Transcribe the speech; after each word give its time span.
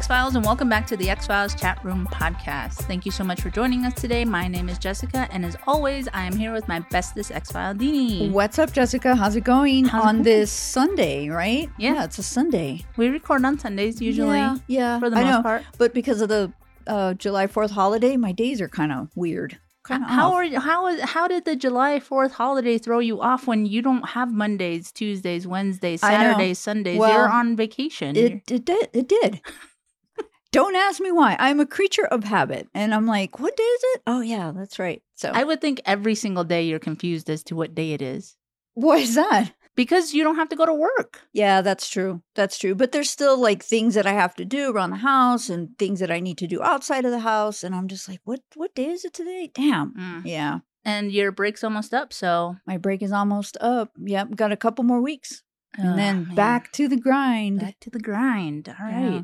X 0.00 0.06
Files, 0.06 0.34
and 0.34 0.42
welcome 0.46 0.66
back 0.66 0.86
to 0.86 0.96
the 0.96 1.10
X 1.10 1.26
Files 1.26 1.54
Chat 1.54 1.78
Room 1.84 2.08
Podcast. 2.10 2.72
Thank 2.86 3.04
you 3.04 3.12
so 3.12 3.22
much 3.22 3.42
for 3.42 3.50
joining 3.50 3.84
us 3.84 3.92
today. 3.92 4.24
My 4.24 4.48
name 4.48 4.70
is 4.70 4.78
Jessica, 4.78 5.28
and 5.30 5.44
as 5.44 5.58
always, 5.66 6.08
I 6.14 6.24
am 6.24 6.34
here 6.34 6.54
with 6.54 6.66
my 6.68 6.80
bestest 6.90 7.30
X 7.30 7.52
File 7.52 7.74
Dini. 7.74 8.30
What's 8.30 8.58
up, 8.58 8.72
Jessica? 8.72 9.14
How's 9.14 9.36
it 9.36 9.44
going 9.44 9.84
How's 9.84 10.02
it 10.02 10.06
on 10.08 10.14
going? 10.14 10.24
this 10.24 10.50
Sunday, 10.50 11.28
right? 11.28 11.68
Yeah. 11.76 12.04
it's 12.04 12.16
a 12.16 12.22
Sunday. 12.22 12.82
We 12.96 13.08
record 13.08 13.44
on 13.44 13.58
Sundays 13.58 14.00
usually, 14.00 14.38
yeah, 14.38 14.56
yeah, 14.68 14.98
for 15.00 15.10
the 15.10 15.16
I 15.18 15.22
most 15.24 15.30
know. 15.32 15.42
part. 15.42 15.64
But 15.76 15.92
because 15.92 16.22
of 16.22 16.30
the 16.30 16.50
uh, 16.86 17.12
July 17.12 17.46
4th 17.46 17.72
holiday, 17.72 18.16
my 18.16 18.32
days 18.32 18.62
are 18.62 18.70
kind 18.70 18.92
of 18.92 19.10
weird. 19.14 19.58
Kind 19.82 20.02
of 20.02 20.08
How 20.08 20.32
are 20.32 20.46
how 20.60 20.86
is 20.86 21.00
how 21.02 21.28
did 21.28 21.44
the 21.44 21.56
July 21.56 22.00
Fourth 22.00 22.32
holiday 22.32 22.78
throw 22.78 23.00
you 23.00 23.20
off 23.20 23.46
when 23.46 23.66
you 23.66 23.82
don't 23.82 24.08
have 24.08 24.32
Mondays, 24.32 24.92
Tuesdays, 24.92 25.46
Wednesdays, 25.46 26.00
Saturdays, 26.00 26.58
Sundays? 26.58 26.98
Well, 26.98 27.12
You're 27.12 27.28
on 27.28 27.54
vacation. 27.54 28.16
it, 28.16 28.50
it 28.50 28.64
did. 28.64 28.88
It 28.94 29.06
did. 29.06 29.42
Don't 30.52 30.74
ask 30.74 31.00
me 31.00 31.12
why. 31.12 31.36
I'm 31.38 31.60
a 31.60 31.66
creature 31.66 32.06
of 32.06 32.24
habit. 32.24 32.68
And 32.74 32.92
I'm 32.92 33.06
like, 33.06 33.38
what 33.38 33.56
day 33.56 33.62
is 33.62 33.80
it? 33.94 34.02
Oh, 34.06 34.20
yeah, 34.20 34.52
that's 34.54 34.78
right. 34.78 35.02
So, 35.14 35.30
I 35.32 35.44
would 35.44 35.60
think 35.60 35.80
every 35.84 36.14
single 36.14 36.44
day 36.44 36.64
you're 36.64 36.78
confused 36.78 37.30
as 37.30 37.42
to 37.44 37.56
what 37.56 37.74
day 37.74 37.92
it 37.92 38.02
is. 38.02 38.36
Why 38.74 38.96
is 38.98 39.14
that? 39.14 39.52
because 39.76 40.12
you 40.12 40.22
don't 40.22 40.36
have 40.36 40.48
to 40.50 40.56
go 40.56 40.66
to 40.66 40.74
work. 40.74 41.22
Yeah, 41.32 41.62
that's 41.62 41.88
true. 41.88 42.22
That's 42.34 42.58
true. 42.58 42.74
But 42.74 42.92
there's 42.92 43.08
still 43.08 43.38
like 43.40 43.62
things 43.62 43.94
that 43.94 44.06
I 44.06 44.12
have 44.12 44.34
to 44.36 44.44
do 44.44 44.70
around 44.70 44.90
the 44.90 44.96
house 44.96 45.48
and 45.48 45.78
things 45.78 46.00
that 46.00 46.10
I 46.10 46.20
need 46.20 46.38
to 46.38 46.46
do 46.46 46.62
outside 46.62 47.04
of 47.04 47.12
the 47.12 47.20
house. 47.20 47.62
And 47.62 47.74
I'm 47.74 47.88
just 47.88 48.08
like, 48.08 48.20
what, 48.24 48.40
what 48.56 48.74
day 48.74 48.86
is 48.86 49.04
it 49.04 49.14
today? 49.14 49.50
Damn. 49.54 49.94
Mm. 49.94 50.22
Yeah. 50.24 50.58
And 50.84 51.12
your 51.12 51.30
break's 51.32 51.62
almost 51.62 51.92
up, 51.94 52.12
so 52.12 52.56
My 52.66 52.78
break 52.78 53.02
is 53.02 53.12
almost 53.12 53.56
up. 53.60 53.92
Yep, 53.98 54.34
got 54.34 54.52
a 54.52 54.56
couple 54.56 54.84
more 54.84 55.00
weeks. 55.00 55.42
And 55.76 55.98
then 55.98 56.26
man. 56.26 56.34
back 56.34 56.72
to 56.72 56.88
the 56.88 56.96
grind. 56.96 57.60
back 57.60 57.78
to 57.80 57.90
the 57.90 58.00
grind. 58.00 58.68
All 58.68 58.86
right. 58.86 59.12
Yeah. 59.12 59.22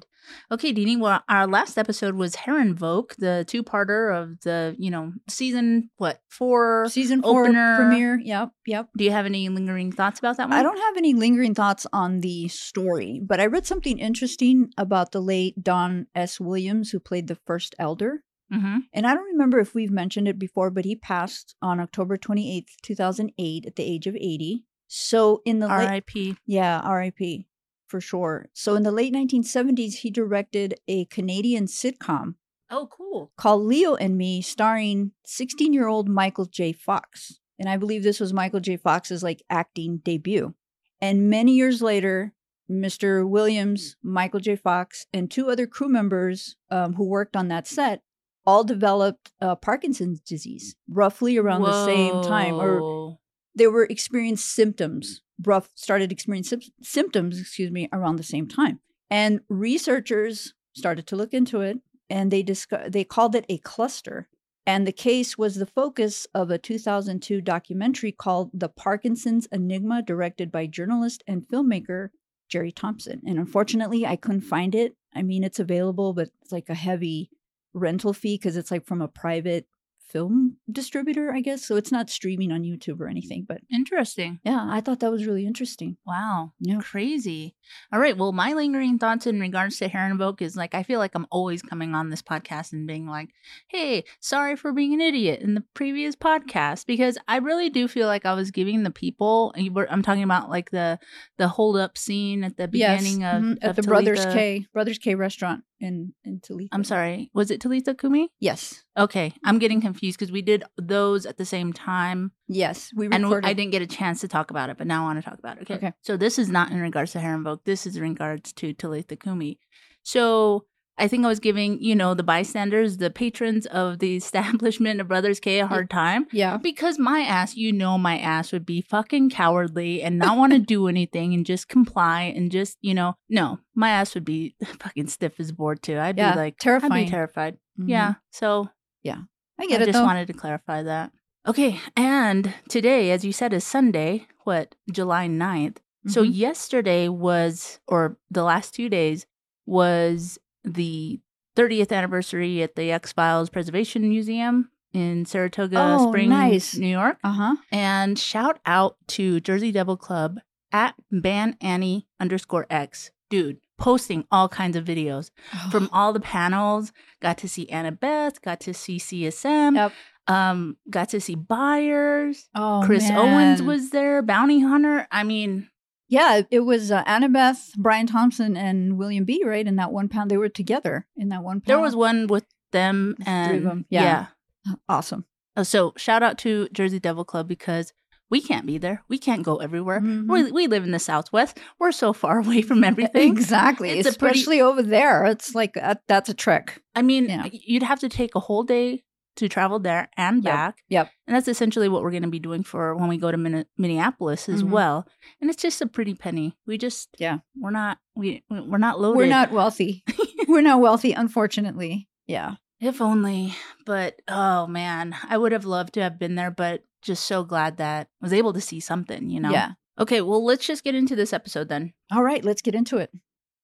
Okay, 0.51 0.73
Dini. 0.73 0.99
Well, 0.99 1.23
our 1.29 1.47
last 1.47 1.79
episode 1.79 2.15
was 2.15 2.37
Herrenvolk, 2.37 3.17
the 3.17 3.45
two-parter 3.47 4.15
of 4.15 4.41
the, 4.41 4.75
you 4.79 4.91
know, 4.91 5.13
season 5.29 5.91
what 5.97 6.21
four. 6.29 6.87
Season 6.89 7.23
four 7.23 7.45
opener. 7.45 7.77
premiere. 7.77 8.19
Yep, 8.19 8.51
yep. 8.67 8.89
Do 8.97 9.05
you 9.05 9.11
have 9.11 9.27
any 9.27 9.49
lingering 9.49 9.93
thoughts 9.93 10.19
about 10.19 10.37
that 10.37 10.49
one? 10.49 10.59
I 10.59 10.63
don't 10.63 10.79
have 10.79 10.97
any 10.97 11.15
lingering 11.15 11.55
thoughts 11.55 11.87
on 11.93 12.21
the 12.21 12.49
story, 12.49 13.21
but 13.25 13.41
I 13.41 13.47
read 13.47 13.67
something 13.67 13.99
interesting 13.99 14.71
about 14.77 15.13
the 15.13 15.21
late 15.21 15.63
Don 15.63 16.07
S. 16.15 16.41
Williams, 16.41 16.91
who 16.91 17.01
played 17.01 17.29
the 17.29 17.39
first 17.47 17.75
elder. 17.79 18.23
Mm-hmm. 18.53 18.79
And 18.93 19.07
I 19.07 19.15
don't 19.15 19.33
remember 19.33 19.59
if 19.59 19.75
we've 19.75 19.91
mentioned 19.91 20.29
it 20.29 20.39
before, 20.39 20.71
but 20.71 20.85
he 20.85 20.95
passed 20.95 21.57
on 21.61 21.81
October 21.81 22.17
28th, 22.17 22.69
2008, 22.83 23.67
at 23.67 23.77
the 23.77 23.83
age 23.83 24.07
of 24.07 24.15
80. 24.15 24.65
So 24.89 25.43
in 25.45 25.59
the 25.59 25.69
late, 25.69 25.87
R.I.P. 25.89 26.37
yeah, 26.47 26.87
RIP 26.91 27.47
for 27.87 28.01
sure. 28.01 28.47
So 28.53 28.75
in 28.75 28.83
the 28.83 28.91
late 28.93 29.15
1970s, 29.15 29.95
he 29.95 30.11
directed 30.11 30.75
a 30.89 31.05
Canadian 31.07 31.67
sitcom 31.67 32.35
Oh, 32.71 32.89
cool. 32.91 33.31
called 33.37 33.63
Leo 33.63 33.95
and 33.95 34.17
Me, 34.17 34.43
starring 34.43 35.13
16 35.25 35.73
year 35.73 35.87
old 35.87 36.09
Michael 36.09 36.47
J. 36.47 36.73
Fox. 36.73 37.41
And 37.59 37.69
I 37.69 37.77
believe 37.77 38.03
this 38.03 38.21
was 38.21 38.33
Michael 38.33 38.61
J. 38.61 38.77
Fox's 38.77 39.23
like 39.23 39.43
acting 39.49 39.99
debut. 39.99 40.55
And 41.01 41.31
many 41.31 41.53
years 41.53 41.81
later, 41.81 42.33
Mr. 42.71 43.27
Williams, 43.29 43.97
Michael 44.03 44.41
J. 44.41 44.57
Fox, 44.57 45.07
and 45.13 45.31
two 45.31 45.49
other 45.51 45.67
crew 45.67 45.89
members 45.89 46.57
um, 46.71 46.95
who 46.95 47.05
worked 47.05 47.37
on 47.37 47.49
that 47.49 47.67
set 47.67 48.03
all 48.45 48.65
developed 48.65 49.33
uh, 49.41 49.55
Parkinson's 49.57 50.21
disease 50.21 50.75
roughly 50.89 51.37
around 51.37 51.63
the 51.63 51.85
same 51.85 52.23
time, 52.23 52.57
or 52.57 53.19
They 53.57 53.67
were 53.67 53.85
experienced 53.85 54.47
symptoms 54.47 55.21
mm. 55.41 55.47
rough 55.49 55.71
started 55.75 56.13
experiencing 56.13 56.63
symptoms 56.83 57.41
excuse 57.41 57.71
me 57.71 57.89
around 57.93 58.17
the 58.17 58.23
same 58.23 58.47
time. 58.47 58.81
And 59.11 59.41
researchers 59.49 60.55
started 60.75 61.07
to 61.09 61.17
look 61.17 61.33
into 61.33 61.61
it 61.61 61.79
and 62.11 62.31
they 62.31 62.43
disco- 62.43 62.89
they 62.89 63.05
called 63.05 63.35
it 63.35 63.47
a 63.49 63.59
cluster. 63.59 64.29
And 64.69 64.85
the 64.85 64.93
case 64.93 65.39
was 65.39 65.55
the 65.55 65.67
focus 65.67 66.27
of 66.35 66.51
a 66.51 66.59
2002 66.59 67.41
documentary 67.41 68.11
called 68.11 68.51
the 68.53 68.69
parkinson's 68.69 69.47
enigma 69.53 70.03
directed 70.03 70.51
by 70.51 70.67
journalist 70.67 71.23
and 71.27 71.47
filmmaker 71.47 72.09
jerry 72.49 72.73
thompson. 72.73 73.23
And 73.27 73.39
unfortunately 73.39 74.07
i 74.07 74.17
couldn't 74.17 74.43
find 74.43 74.75
it. 74.75 74.97
I 75.15 75.23
mean 75.23 75.45
it's 75.45 75.61
available 75.61 76.13
but 76.13 76.31
it's 76.43 76.53
like 76.53 76.69
a 76.69 76.75
heavy 76.75 77.31
rental 77.75 78.13
fee 78.13 78.37
because 78.37 78.57
it's 78.57 78.71
like 78.71 78.87
from 78.87 79.03
a 79.03 79.09
private 79.09 79.67
film 80.09 80.57
distributor 80.71 81.33
i 81.33 81.41
guess 81.41 81.65
so 81.67 81.77
it's 81.77 81.91
not 81.93 82.09
streaming 82.09 82.53
on 82.53 82.63
youtube 82.63 83.01
or 83.01 83.09
anything 83.09 83.45
but 83.49 83.59
Interesting. 83.73 84.41
yeah, 84.45 84.67
I 84.69 84.81
thought 84.81 85.01
that 85.01 85.11
was 85.11 85.27
really 85.27 85.47
interesting. 85.47 85.97
Wow. 86.07 86.53
Yeah. 86.61 86.81
Crazy. 86.81 87.55
All 87.93 87.99
right. 88.01 88.17
Well, 88.17 88.33
my 88.33 88.53
lingering 88.53 88.99
thoughts 88.99 89.27
in 89.27 89.39
regards 89.41 89.79
to 89.79 89.89
*Heron 89.89 90.19
Herrenvolk 90.19 90.41
is 90.41 90.57
like, 90.57 90.75
I 90.75 90.83
feel 90.83 90.99
like 90.99 91.15
I'm 91.15 91.27
always 91.31 91.63
coming 91.63 91.95
on 91.95 92.11
this 92.11 92.23
podcast 92.23 92.73
and 92.73 92.87
being 92.87 93.07
like, 93.07 93.31
hey, 93.69 94.05
sorry 94.21 94.57
for 94.57 94.73
being 94.73 94.95
an 94.95 95.01
idiot 95.01 95.41
in 95.41 95.55
the 95.55 95.65
previous 95.75 96.15
podcast, 96.17 96.87
because 96.87 97.19
I 97.29 97.39
really 97.39 97.71
do 97.71 97.87
feel 97.89 98.07
like 98.07 98.25
I 98.25 98.35
was 98.35 98.51
giving 98.51 98.83
the 98.83 98.91
people, 98.91 99.53
and 99.55 99.65
you 99.65 99.73
were- 99.73 99.91
I'm 99.91 100.03
talking 100.03 100.23
about 100.23 100.49
like 100.51 100.71
the 100.71 100.99
the 101.39 101.49
hold 101.49 101.77
up 101.77 101.99
scene 101.99 102.45
at 102.45 102.57
the 102.57 102.69
beginning 102.69 103.25
of, 103.25 103.43
Mhm, 103.43 103.59
at 103.63 103.71
of 103.71 103.77
the 103.77 103.83
Brothers 103.83 104.25
K 104.27 104.67
Brothers 104.73 104.99
K 104.99 105.15
restaurant 105.15 105.65
in 105.81 106.15
in 106.25 106.41
Toledo. 106.41 106.69
I'm 106.73 106.85
sorry. 106.85 107.31
Was 107.35 107.51
it 107.51 107.61
Talitha 107.61 107.95
Kumi? 107.95 108.29
Yes, 108.41 108.85
Okay. 108.97 109.35
I'm 109.45 109.59
getting 109.59 109.81
confused 109.81 110.19
because 110.19 110.33
we 110.33 110.43
did 110.43 110.65
those 110.77 111.27
at 111.27 111.37
the 111.37 111.45
same 111.45 111.73
time. 111.73 112.33
yes, 112.49 112.91
we 112.97 113.07
And 113.11 113.25
recorded. 113.25 113.47
I 113.49 113.53
didn't 113.53 113.73
get 113.73 113.83
a 113.83 113.87
chance 113.87 114.21
to 114.23 114.29
talk 114.29 114.51
about 114.51 114.71
it, 114.71 114.79
but 114.79 114.87
now 114.87 115.03
I 115.03 115.05
want 115.07 115.23
to 115.23 115.29
talk 115.31 115.39
about 115.39 115.59
it. 115.59 115.63
Okay. 115.63 115.75
Okay. 115.75 115.93
So 116.03 116.17
this 116.17 116.39
is 116.39 116.49
not 116.49 116.71
in 116.71 116.81
regards 116.81 117.13
to 117.13 117.19
Herrenvolk. 117.19 117.65
This 117.65 117.87
is 117.87 117.97
in 117.97 118.03
regards 118.03 118.53
to 118.55 118.73
Talitha 118.73 119.17
Kumi. 119.17 119.59
So 120.03 120.65
I 120.99 121.09
think 121.09 121.25
I 121.25 121.29
was 121.29 121.41
giving, 121.41 121.83
you 121.83 121.95
know, 121.95 122.15
the 122.15 122.23
bystanders, 122.23 122.97
the 122.97 123.11
patrons 123.11 123.67
of 123.67 123.99
the 123.99 124.17
establishment 124.23 125.01
of 125.01 125.09
Brothers 125.09 125.41
K 125.41 125.61
a 125.61 125.67
hard 125.67 125.91
time. 125.91 126.27
Yeah, 126.33 126.57
Because 126.57 126.99
my 126.99 127.21
ass, 127.21 127.55
you 127.55 127.73
know, 127.73 127.99
my 127.99 128.19
ass 128.19 128.51
would 128.53 128.65
be 128.65 128.81
fucking 128.81 129.31
cowardly 129.31 130.03
and 130.03 130.19
not 130.19 130.39
want 130.39 130.53
to 130.55 130.59
do 130.75 130.89
anything 130.89 131.35
and 131.35 131.45
just 131.45 131.69
comply 131.69 132.23
and 132.35 132.51
just, 132.51 132.79
you 132.81 132.95
know, 132.95 133.15
no, 133.29 133.59
my 133.75 133.91
ass 133.91 134.15
would 134.15 134.25
be 134.25 134.55
fucking 134.81 135.09
stiff 135.09 135.39
as 135.39 135.51
a 135.51 135.55
board 135.55 135.83
too. 135.83 135.99
I'd 135.99 136.17
Yeah, 136.17 136.33
be 136.33 136.39
like, 136.39 136.59
terrified. 136.59 136.93
I'd 136.93 137.05
be 137.05 137.11
terrified. 137.11 137.59
Mhm. 137.79 137.89
Yeah. 137.91 138.15
So 138.33 138.71
yeah. 139.03 139.19
I 139.59 139.67
get 139.67 139.81
I 139.81 139.85
it 139.85 139.87
just 139.87 139.99
though. 139.99 140.05
wanted 140.05 140.27
to 140.29 140.33
clarify 140.33 140.83
that. 140.83 141.13
Okay, 141.47 141.79
and 141.97 142.53
today, 142.69 143.11
as 143.13 143.25
you 143.25 143.33
said, 143.33 143.53
is 143.53 143.63
Sunday, 143.65 144.27
what, 144.45 144.75
July 144.91 145.29
9th. 145.29 145.77
So 146.09 146.23
Mhm. 146.25 146.31
yesterday 146.35 147.09
was, 147.09 147.79
or 147.87 148.19
the 148.31 148.43
last 148.43 148.75
two 148.75 148.89
days, 148.89 149.27
was 149.65 150.39
the 150.67 151.21
30th 151.57 151.93
anniversary 151.93 152.63
at 152.63 152.75
the 152.77 152.91
X 152.93 153.13
Files 153.13 153.49
Preservation 153.49 154.09
Museum 154.09 154.71
in 154.93 155.25
Saratoga 155.25 155.77
Oh, 155.79 156.09
Springs, 156.09 156.29
nice. 156.29 156.77
New 156.77 156.87
York. 156.89 157.19
Uh 157.25 157.33
huh. 157.33 157.57
And 157.73 158.19
shout 158.19 158.59
out 158.67 158.97
to 159.09 159.41
Jersey 159.41 159.73
Devil 159.73 159.97
Club 159.97 160.39
at 160.73 160.95
Ban 161.11 161.57
Annie 161.61 162.07
underscore 162.21 162.67
X. 162.69 163.11
Dude, 163.31 163.59
posting 163.79 164.25
all 164.31 164.49
kinds 164.49 164.77
of 164.77 164.85
videos 164.85 165.31
from 165.71 165.89
all 165.93 166.13
the 166.13 166.21
panels. 166.21 166.93
Got 167.21 167.39
to 167.39 167.49
see 167.49 167.67
Annabeth, 167.67 168.41
got 168.43 168.61
to 168.61 168.73
see 168.75 168.99
CSM, 168.99 169.75
Yep. 169.75 169.93
um, 170.29 170.77
got 170.91 171.09
to 171.11 171.21
see 171.21 171.35
Byers. 171.35 172.49
oh, 172.55 172.83
Chris 172.85 173.09
man. 173.09 173.19
Owens 173.19 173.63
was 173.63 173.91
there, 173.91 174.23
Bounty 174.23 174.61
Hunter. 174.61 175.09
I 175.11 175.25
mean, 175.25 175.69
Yeah, 176.09 176.43
it 176.51 176.61
was 176.61 176.91
uh, 176.93 177.03
Annabeth, 177.05 177.75
Brian 177.77 178.07
Thompson, 178.07 178.57
and 178.57 178.97
William 178.99 179.25
B. 179.25 179.43
Right 179.45 179.67
in 179.67 179.77
that 179.77 179.93
one 179.93 180.09
pound. 180.09 180.31
They 180.31 180.37
were 180.37 180.49
together 180.49 181.07
in 181.17 181.29
that 181.31 181.43
one 181.43 181.61
pound. 181.61 181.67
there 181.67 181.81
was 181.81 181.97
one 181.97 182.27
with 182.29 182.45
them 182.73 183.17
and 183.27 183.49
three 183.51 183.59
of 183.59 183.67
'em, 183.67 183.87
yeah. 183.91 184.27
yeah. 184.67 184.75
awesome. 184.89 185.25
Uh, 185.57 185.65
So 185.65 185.93
shout 185.97 186.23
out 186.23 186.39
to 186.39 186.69
Jersey 186.73 186.99
Devil 187.01 187.25
Club 187.25 187.49
because 187.49 187.93
we 188.29 188.41
can't 188.41 188.67
be 188.67 188.77
there. 188.77 189.03
We 189.09 189.19
can't 189.19 189.45
go 189.45 189.57
everywhere. 189.59 190.01
Mhm. 190.01 190.29
We, 190.29 190.51
we 190.51 190.67
live 190.67 190.83
in 190.85 190.91
the 190.91 190.99
Southwest. 190.99 191.59
We're 191.79 191.93
so 191.93 192.13
far 192.13 192.39
away 192.45 192.63
from 192.63 192.83
everything. 192.85 193.31
Exactly, 193.31 193.91
It's 193.91 194.09
a 194.09 194.19
pretty- 194.19 194.39
especially 194.41 194.61
over 194.61 194.83
there. 194.83 195.25
It's 195.27 195.55
like 195.55 195.75
that, 195.75 196.03
that's 196.09 196.29
a 196.29 196.35
trick. 196.35 196.83
I 196.95 197.03
mean, 197.03 197.27
Yeah. 197.27 197.47
you'd 197.53 197.85
have 197.85 198.01
to 198.01 198.09
take 198.09 198.35
a 198.35 198.41
whole 198.41 198.65
day 198.65 199.05
to 199.37 199.49
travel 199.49 199.79
there 199.79 200.09
and 200.17 200.43
Yep, 200.43 200.53
back. 200.53 200.79
yep. 200.89 201.11
And 201.27 201.37
that's 201.37 201.49
essentially 201.49 201.89
what 201.89 202.03
we're 202.03 202.11
going 202.11 202.23
to 202.23 202.29
be 202.29 202.39
doing 202.39 202.63
for 202.63 202.95
when 202.97 203.09
we 203.09 203.17
go 203.19 203.31
to 203.31 203.37
Min- 203.37 203.67
Minneapolis 203.79 204.49
as 204.49 204.63
Mhm. 204.63 204.71
well. 204.71 205.07
And 205.41 205.51
it's 205.51 205.63
just 205.63 205.81
a 205.83 205.87
pretty 205.87 206.15
penny. 206.15 206.57
We 206.67 206.79
just 206.79 207.11
Yeah. 207.19 207.39
we're 207.57 207.71
not 207.71 207.99
we 208.15 208.43
we're 208.51 208.79
not 208.79 209.01
loaded. 209.01 209.19
We're 209.19 209.27
not 209.27 209.53
wealthy. 209.53 210.03
We're 210.49 210.61
not 210.63 210.81
wealthy, 210.81 211.13
unfortunately. 211.13 212.09
Yeah. 212.29 212.55
If 212.81 213.01
only. 213.01 213.55
But 213.85 214.21
oh 214.29 214.67
man, 214.67 215.17
I 215.29 215.37
would 215.39 215.53
have 215.53 215.65
loved 215.65 215.95
to 215.95 216.03
have 216.03 216.19
been 216.19 216.35
there, 216.37 216.51
but 216.51 216.85
just 217.03 217.25
so 217.27 217.45
glad 217.45 217.77
that 217.79 218.09
I 218.23 218.25
was 218.25 218.33
able 218.33 218.53
to 218.53 218.61
see 218.61 218.81
something, 218.81 219.29
you 219.31 219.41
know. 219.41 219.51
Yeah. 219.51 219.73
Okay, 219.99 220.21
well, 220.21 220.45
let's 220.45 220.67
just 220.67 220.85
get 220.85 220.95
into 220.95 221.17
this 221.17 221.33
episode 221.33 221.69
then. 221.69 221.93
All 222.13 222.23
right, 222.23 222.45
let's 222.45 222.63
get 222.63 222.75
into 222.75 222.99
it. 222.99 223.11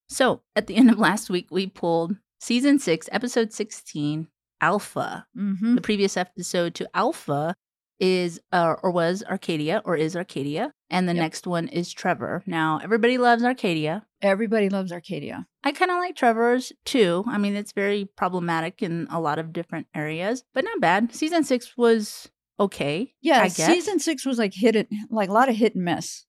So, 0.09 0.43
at 0.57 0.67
the 0.67 0.77
end 0.77 0.91
of 0.91 0.99
last 0.99 1.29
week, 1.31 1.49
we 1.51 1.67
pulled 1.67 2.17
season 2.41 2.79
6, 2.79 3.09
episode 3.13 3.53
16, 3.53 4.29
Alpha. 4.63 5.27
Mm-hmm. 5.37 5.75
The 5.75 5.81
previous 5.83 6.17
episode 6.17 6.75
to 6.77 6.89
Alpha 6.95 7.55
is 8.01 8.41
uh, 8.53 8.75
or 8.83 8.91
was 8.91 9.23
Arcadia 9.29 9.83
or 9.85 9.95
is 9.97 10.17
Arcadia, 10.17 10.73
and 10.91 11.09
the 11.09 11.15
Yep. 11.15 11.23
next 11.23 11.47
one 11.47 11.69
is 11.69 11.93
Trevor. 11.93 12.43
Now, 12.47 12.81
everybody 12.83 13.19
loves 13.19 13.45
Arcadia. 13.45 14.07
Everybody 14.23 14.69
loves 14.71 14.91
Arcadia. 14.91 15.47
I 15.63 15.73
kind 15.73 15.91
of 15.91 15.99
like 15.99 16.17
Trevor's 16.17 16.73
too. 16.85 17.25
I 17.29 17.39
mean, 17.39 17.55
it's 17.55 17.73
very 17.73 18.09
problematic 18.17 18.83
in 18.83 19.07
a 19.11 19.21
lot 19.21 19.39
of 19.39 19.53
different 19.53 19.87
areas, 19.95 20.43
but 20.55 20.65
not 20.65 20.81
bad. 20.81 21.15
Season 21.15 21.45
six 21.45 21.77
was 21.77 22.29
okay. 22.59 23.15
Yeah, 23.21 23.41
I 23.41 23.45
guess. 23.45 23.67
season 23.67 23.99
six 24.01 24.25
was 24.25 24.39
like 24.39 24.55
hit 24.55 24.75
it, 24.75 24.89
like 25.11 25.29
a 25.29 25.33
lot 25.33 25.49
of 25.49 25.57
hit 25.57 25.75
and 25.75 25.85
miss. 25.85 26.25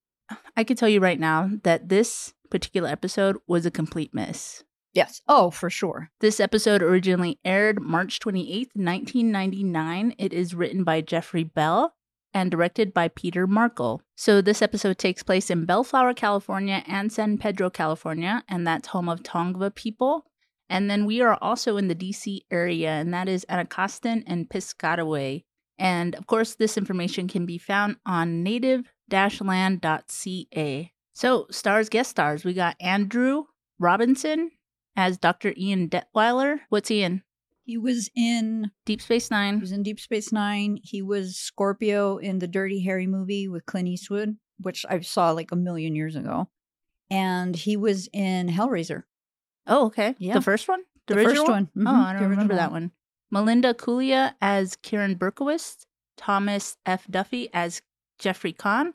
I 0.56 0.62
can 0.64 0.76
tell 0.76 0.88
you 0.88 1.00
right 1.00 1.18
now 1.20 1.50
that 1.64 1.88
this 1.88 2.34
particular 2.50 2.88
episode 2.88 3.36
was 3.48 3.66
a 3.66 3.70
complete 3.70 4.14
miss. 4.14 4.62
Yes. 4.94 5.20
Oh, 5.26 5.50
for 5.50 5.68
sure. 5.68 6.10
This 6.20 6.38
episode 6.38 6.80
originally 6.80 7.40
aired 7.44 7.82
March 7.82 8.20
28th, 8.20 8.70
1999. 8.74 10.14
It 10.18 10.32
is 10.32 10.54
written 10.54 10.84
by 10.84 11.00
Jeffrey 11.00 11.42
Bell 11.42 11.94
and 12.32 12.48
directed 12.50 12.94
by 12.94 13.08
Peter 13.08 13.48
Markle. 13.48 14.02
So 14.16 14.40
this 14.40 14.62
episode 14.62 14.98
takes 14.98 15.24
place 15.24 15.50
in 15.50 15.66
Bellflower, 15.66 16.14
California 16.14 16.84
and 16.86 17.12
San 17.12 17.38
Pedro, 17.38 17.70
California, 17.70 18.44
and 18.48 18.64
that's 18.66 18.88
home 18.88 19.08
of 19.08 19.22
Tongva 19.24 19.74
people. 19.74 20.26
And 20.68 20.88
then 20.88 21.06
we 21.06 21.20
are 21.20 21.38
also 21.40 21.76
in 21.76 21.88
the 21.88 21.94
DC 21.94 22.40
area, 22.50 22.90
and 22.90 23.12
that 23.12 23.28
is 23.28 23.44
Anacostan 23.50 24.22
and 24.26 24.48
Piscataway. 24.48 25.42
And 25.76 26.14
of 26.14 26.28
course, 26.28 26.54
this 26.54 26.78
information 26.78 27.26
can 27.28 27.46
be 27.46 27.58
found 27.58 27.96
on 28.06 28.44
native-land.ca. 28.44 30.92
So, 31.16 31.46
stars, 31.50 31.88
guest 31.88 32.10
stars, 32.10 32.44
we 32.44 32.54
got 32.54 32.76
Andrew 32.80 33.44
Robinson 33.78 34.50
as 34.96 35.18
Dr. 35.18 35.52
Ian 35.56 35.88
Detweiler. 35.88 36.60
What's 36.68 36.88
he 36.88 37.02
in? 37.02 37.22
He 37.64 37.78
was 37.78 38.10
in 38.14 38.70
Deep 38.84 39.00
Space 39.00 39.30
Nine. 39.30 39.54
he 39.54 39.60
was 39.60 39.72
in 39.72 39.82
Deep 39.82 39.98
Space 39.98 40.32
Nine. 40.32 40.78
He 40.82 41.00
was 41.02 41.36
Scorpio 41.36 42.18
in 42.18 42.38
the 42.38 42.46
Dirty 42.46 42.80
Harry 42.82 43.06
movie 43.06 43.48
with 43.48 43.64
Clint 43.66 43.88
Eastwood, 43.88 44.36
which 44.60 44.84
I 44.88 45.00
saw 45.00 45.30
like 45.30 45.50
a 45.50 45.56
million 45.56 45.94
years 45.96 46.14
ago. 46.14 46.48
And 47.10 47.56
he 47.56 47.76
was 47.76 48.08
in 48.12 48.48
Hellraiser. 48.48 49.04
Oh, 49.66 49.86
okay. 49.86 50.14
Yeah. 50.18 50.34
The 50.34 50.42
first 50.42 50.68
one? 50.68 50.82
The, 51.06 51.14
The 51.14 51.24
first 51.24 51.48
one. 51.48 51.70
Oh, 51.76 51.80
Mhm, 51.80 51.86
I 51.86 52.12
don't 52.12 52.22
remember 52.22 52.40
original 52.52 52.56
that 52.56 52.70
one. 52.70 52.90
Melinda 53.30 53.72
Culea 53.74 54.34
as 54.42 54.76
Kieran 54.76 55.16
Berkowitz, 55.16 55.86
Thomas 56.16 56.76
F. 56.86 57.06
Duffy 57.10 57.48
as 57.54 57.80
Jeffrey 58.18 58.52
Kahn, 58.52 58.92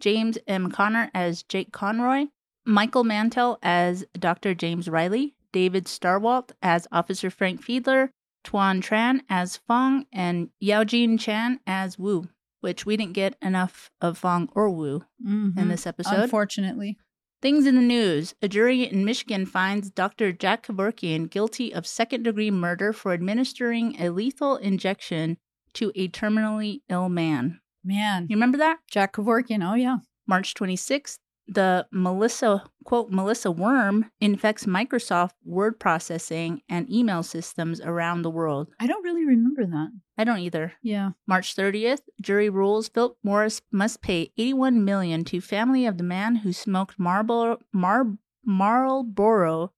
James 0.00 0.38
M. 0.46 0.70
Connor 0.70 1.10
as 1.12 1.42
Jake 1.42 1.72
Conroy, 1.72 2.26
Michael 2.64 3.04
Mantel 3.04 3.58
as 3.62 4.04
Dr. 4.18 4.54
James 4.54 4.88
Riley, 4.88 5.34
David 5.52 5.84
Starwalt 5.86 6.50
as 6.62 6.86
Officer 6.92 7.30
Frank 7.30 7.64
Fiedler, 7.64 8.08
Tuan 8.44 8.80
Tran 8.82 9.20
as 9.28 9.58
Fong, 9.68 10.06
and 10.12 10.48
Yaojin 10.62 11.18
Chan 11.20 11.60
as 11.66 11.98
Wu, 11.98 12.28
which 12.60 12.84
we 12.86 12.96
didn't 12.96 13.12
get 13.12 13.36
enough 13.42 13.90
of 14.00 14.18
Fong 14.18 14.48
or 14.54 14.68
Wu 14.70 15.04
in 15.24 15.52
Mhm. 15.54 15.68
this 15.68 15.86
episode. 15.86 16.24
Unfortunately. 16.24 16.96
Things 17.40 17.66
in 17.66 17.74
the 17.74 17.82
news. 17.82 18.34
A 18.40 18.48
jury 18.48 18.84
in 18.84 19.04
Michigan 19.04 19.46
finds 19.46 19.90
Dr. 19.90 20.32
Jack 20.32 20.66
Kevorkian 20.66 21.28
guilty 21.28 21.74
of 21.74 21.86
second 21.88 22.22
degree 22.22 22.50
murder 22.52 22.92
for 22.92 23.12
administering 23.12 24.00
a 24.00 24.10
lethal 24.10 24.56
injection 24.56 25.38
to 25.74 25.90
a 25.96 26.08
terminally 26.08 26.82
ill 26.88 27.08
man. 27.08 27.60
Man. 27.84 28.26
You 28.30 28.36
remember 28.36 28.58
that? 28.58 28.78
Jack 28.88 29.14
Kevorkian. 29.14 29.68
Oh, 29.68 29.74
yeah. 29.74 29.98
March 30.28 30.54
26th, 30.54 31.18
the 31.46 31.86
Melissa, 31.90 32.64
quote, 32.84 33.10
Melissa 33.10 33.50
worm 33.50 34.10
infects 34.20 34.64
Microsoft 34.64 35.32
word 35.44 35.78
processing 35.78 36.62
and 36.68 36.90
email 36.90 37.22
systems 37.22 37.80
around 37.80 38.22
the 38.22 38.30
world. 38.30 38.68
I 38.80 38.86
don't 38.86 39.04
really 39.04 39.24
remember 39.24 39.66
that. 39.66 39.88
I 40.16 40.24
don't 40.24 40.38
either. 40.38 40.72
Yeah. 40.82 41.10
March 41.26 41.56
30th, 41.56 42.02
jury 42.20 42.48
rules 42.48 42.88
Philip 42.88 43.16
Morris 43.22 43.60
must 43.70 44.02
pay 44.02 44.32
81 44.36 44.84
million 44.84 45.24
to 45.24 45.40
family 45.40 45.86
of 45.86 45.98
the 45.98 46.04
man 46.04 46.36
who 46.36 46.52
smoked 46.52 46.98
Marlboro 46.98 47.58
Mar, 47.72 48.06
Marlboro 48.44 49.72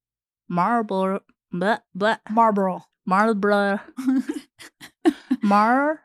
Marlboro 0.49 1.21
blah, 1.53 1.79
blah, 1.95 2.17
Marlboro. 2.31 2.85
Marlboro 3.07 3.81
Mar 5.43 6.01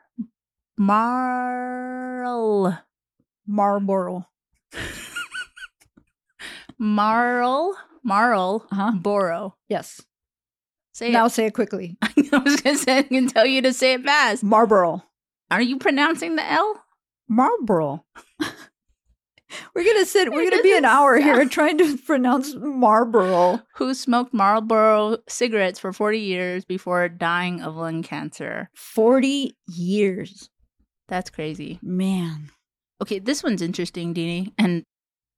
Marl 0.76 2.78
Marlboro. 3.46 4.26
Marl 6.80 7.76
Marl 8.02 8.66
Uh-huh. 8.72 8.92
Boro. 8.98 9.54
Yes. 9.68 10.00
Say 10.94 11.10
Now 11.12 11.26
it. 11.26 11.30
say 11.30 11.46
it 11.46 11.54
quickly. 11.54 11.96
I 12.02 12.12
was 12.44 12.56
gonna 12.60 12.76
say 12.76 12.98
I 12.98 13.02
can 13.02 13.28
tell 13.28 13.46
you 13.46 13.62
to 13.62 13.72
say 13.72 13.92
it 13.92 14.02
fast. 14.02 14.42
Marlboro. 14.42 15.04
Are 15.50 15.60
you 15.62 15.76
pronouncing 15.78 16.36
the 16.36 16.44
L? 16.50 16.82
Marlboro. 17.28 18.04
we're 19.74 19.84
gonna 19.84 20.06
sit. 20.06 20.32
We're 20.32 20.48
gonna 20.50 20.62
be 20.62 20.76
an 20.76 20.84
hour 20.84 21.16
here 21.20 21.44
trying 21.46 21.76
to 21.78 21.96
pronounce 21.98 22.54
Marlboro. 22.56 23.60
who 23.76 23.92
smoked 23.94 24.32
Marlboro 24.32 25.18
cigarettes 25.28 25.78
for 25.78 25.92
40 25.92 26.18
years 26.18 26.64
before 26.64 27.08
dying 27.08 27.60
of 27.60 27.76
lung 27.76 28.02
cancer. 28.02 28.70
Forty 28.74 29.56
years, 29.66 30.48
That's 31.08 31.30
crazy. 31.30 31.78
man. 31.82 32.50
Okay, 33.02 33.18
this 33.18 33.42
one's 33.42 33.62
interesting, 33.62 34.12
Dini. 34.14 34.52
And 34.58 34.84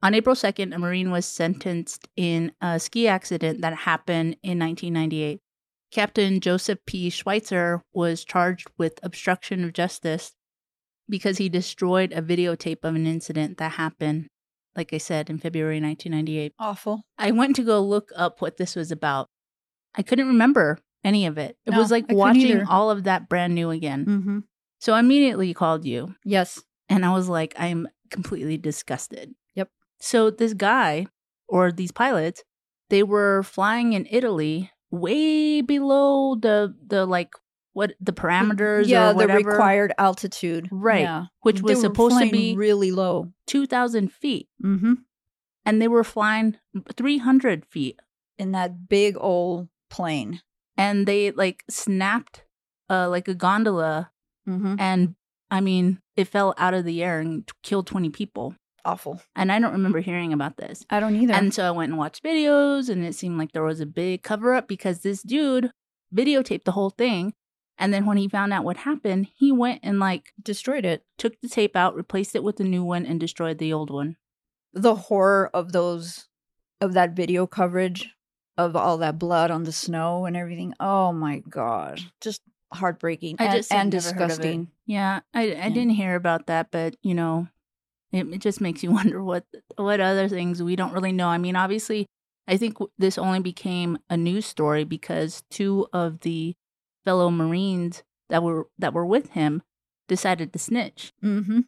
on 0.02 0.14
April 0.14 0.34
2nd, 0.34 0.74
a 0.74 0.78
Marine 0.78 1.10
was 1.10 1.24
sentenced 1.26 2.08
in 2.16 2.52
a 2.60 2.80
ski 2.80 3.06
accident 3.08 3.60
that 3.60 3.74
happened 3.74 4.36
in 4.42 4.58
1998. 4.58 5.40
Captain 5.92 6.40
Joseph 6.40 6.78
P. 6.86 7.10
Schweitzer 7.10 7.82
was 7.92 8.24
charged 8.24 8.68
with 8.78 8.98
obstruction 9.02 9.62
of 9.64 9.72
justice 9.74 10.32
because 11.08 11.38
he 11.38 11.48
destroyed 11.48 12.12
a 12.12 12.22
videotape 12.22 12.82
of 12.84 12.94
an 12.94 13.06
incident 13.06 13.58
that 13.58 13.72
happened, 13.72 14.28
like 14.74 14.92
I 14.94 14.98
said, 14.98 15.28
in 15.28 15.38
February 15.38 15.80
1998. 15.80 16.54
Awful. 16.58 17.02
I 17.18 17.30
went 17.30 17.56
to 17.56 17.62
go 17.62 17.80
look 17.82 18.10
up 18.16 18.40
what 18.40 18.56
this 18.56 18.74
was 18.74 18.90
about. 18.90 19.28
I 19.94 20.02
couldn't 20.02 20.28
remember 20.28 20.78
any 21.04 21.26
of 21.26 21.36
it. 21.36 21.58
It 21.66 21.72
No, 21.72 21.78
was 21.78 21.90
like 21.90 22.06
I 22.10 22.14
watching 22.14 22.64
all 22.66 22.90
of 22.90 23.04
that 23.04 23.28
brand 23.28 23.54
new 23.54 23.70
again. 23.70 24.06
Mm-hmm. 24.06 24.38
So 24.80 24.94
I 24.94 25.00
immediately 25.00 25.52
called 25.52 25.84
you 25.84 26.14
Yes. 26.24 26.62
and 26.88 27.04
I 27.04 27.12
was 27.12 27.28
like, 27.28 27.54
I'm 27.58 27.86
completely 28.10 28.56
disgusted. 28.56 29.34
So 30.02 30.30
this 30.30 30.52
guy 30.52 31.06
or 31.48 31.70
these 31.70 31.92
pilots, 31.92 32.42
they 32.90 33.02
were 33.04 33.42
flying 33.44 33.92
in 33.92 34.06
Italy 34.10 34.70
way 34.90 35.60
below 35.62 36.34
the 36.34 36.74
the 36.86 37.06
like 37.06 37.30
what 37.72 37.94
the 38.00 38.12
parameters 38.12 38.86
Yeah, 38.88 39.10
or 39.10 39.12
the 39.12 39.16
whatever, 39.16 39.50
required 39.50 39.92
altitude. 39.96 40.68
Right. 40.70 41.02
Yeah. 41.02 41.26
which 41.40 41.62
was 41.62 41.80
supposed 41.80 42.18
to 42.18 42.30
be 42.30 42.54
really 42.56 42.90
low. 42.90 43.32
2,000 43.46 44.12
feet. 44.12 44.48
Mm-hmm. 44.62 44.94
And 45.64 45.80
they 45.80 45.88
were 45.88 46.04
flying 46.04 46.56
300 46.94 47.64
feet. 47.64 47.98
In 48.38 48.52
that 48.52 48.88
big 48.88 49.16
old 49.18 49.68
plane. 49.88 50.40
And 50.76 51.06
they 51.06 51.30
like 51.30 51.62
snapped 51.70 52.44
uh, 52.90 53.08
like 53.08 53.28
a 53.28 53.34
gondola 53.34 54.10
Mm-hmm. 54.48 54.74
and 54.80 55.14
I 55.52 55.60
mean, 55.60 56.00
it 56.16 56.26
fell 56.26 56.52
out 56.58 56.74
of 56.74 56.84
the 56.84 57.00
air 57.04 57.20
and 57.20 57.46
t- 57.46 57.52
killed 57.62 57.86
20 57.86 58.10
people. 58.10 58.56
Awful. 58.84 59.22
And 59.36 59.52
I 59.52 59.60
don't 59.60 59.72
remember 59.72 60.00
hearing 60.00 60.32
about 60.32 60.56
this. 60.56 60.84
I 60.90 60.98
don't 60.98 61.14
either. 61.16 61.34
And 61.34 61.54
so 61.54 61.66
I 61.66 61.70
went 61.70 61.90
and 61.90 61.98
watched 61.98 62.24
videos, 62.24 62.88
and 62.88 63.04
it 63.04 63.14
seemed 63.14 63.38
like 63.38 63.52
there 63.52 63.62
was 63.62 63.80
a 63.80 63.86
big 63.86 64.22
cover 64.22 64.54
up 64.54 64.66
because 64.66 65.00
this 65.00 65.22
dude 65.22 65.72
videotaped 66.14 66.64
the 66.64 66.72
whole 66.72 66.90
thing. 66.90 67.34
And 67.78 67.92
then 67.92 68.06
when 68.06 68.16
he 68.16 68.28
found 68.28 68.52
out 68.52 68.64
what 68.64 68.78
happened, 68.78 69.28
he 69.34 69.50
went 69.50 69.80
and 69.82 69.98
like 69.98 70.32
destroyed 70.40 70.84
it. 70.84 71.04
took 71.16 71.40
the 71.40 71.48
tape 71.48 71.76
out, 71.76 71.94
replaced 71.94 72.34
it 72.34 72.44
with 72.44 72.60
a 72.60 72.64
new 72.64 72.84
one, 72.84 73.06
and 73.06 73.18
destroyed 73.18 73.58
the 73.58 73.72
old 73.72 73.90
one. 73.90 74.16
The 74.72 74.94
horror 74.94 75.50
of 75.54 75.72
those 75.72 76.28
of 76.80 76.94
that 76.94 77.12
video 77.12 77.46
coverage 77.46 78.10
of 78.58 78.76
all 78.76 78.98
that 78.98 79.18
blood 79.18 79.50
on 79.50 79.64
the 79.64 79.72
snow 79.72 80.26
and 80.26 80.36
everything. 80.36 80.74
Oh 80.80 81.12
my 81.12 81.38
god. 81.48 82.00
Just 82.20 82.42
heartbreaking 82.72 83.36
I 83.38 83.44
and, 83.44 83.54
just 83.54 83.72
had 83.72 83.80
and 83.80 83.92
never 83.92 84.06
heard 84.06 84.14
of 84.14 84.20
it. 84.22 84.28
disgusting. 84.28 84.70
Yeah, 84.86 85.20
I, 85.32 85.54
I 85.54 85.68
didn't 85.68 85.90
hear 85.90 86.14
about 86.14 86.46
that, 86.46 86.70
but 86.70 86.96
you 87.02 87.14
know, 87.14 87.48
it, 88.12 88.26
it 88.28 88.38
just 88.38 88.60
makes 88.60 88.82
you 88.82 88.90
wonder 88.92 89.22
what 89.22 89.44
what 89.76 90.00
other 90.00 90.28
things 90.28 90.62
we 90.62 90.76
don't 90.76 90.92
really 90.92 91.12
know. 91.12 91.28
I 91.28 91.38
mean, 91.38 91.56
obviously, 91.56 92.06
I 92.46 92.56
think 92.56 92.76
this 92.98 93.18
only 93.18 93.40
became 93.40 93.98
a 94.10 94.16
news 94.16 94.46
story 94.46 94.84
because 94.84 95.42
two 95.50 95.86
of 95.92 96.20
the 96.20 96.54
fellow 97.04 97.30
Marines 97.30 98.02
that 98.28 98.42
were 98.42 98.68
that 98.78 98.94
were 98.94 99.06
with 99.06 99.30
him 99.30 99.62
decided 100.08 100.52
to 100.52 100.58
snitch. 100.58 101.12
Mm-hmm. 101.24 101.60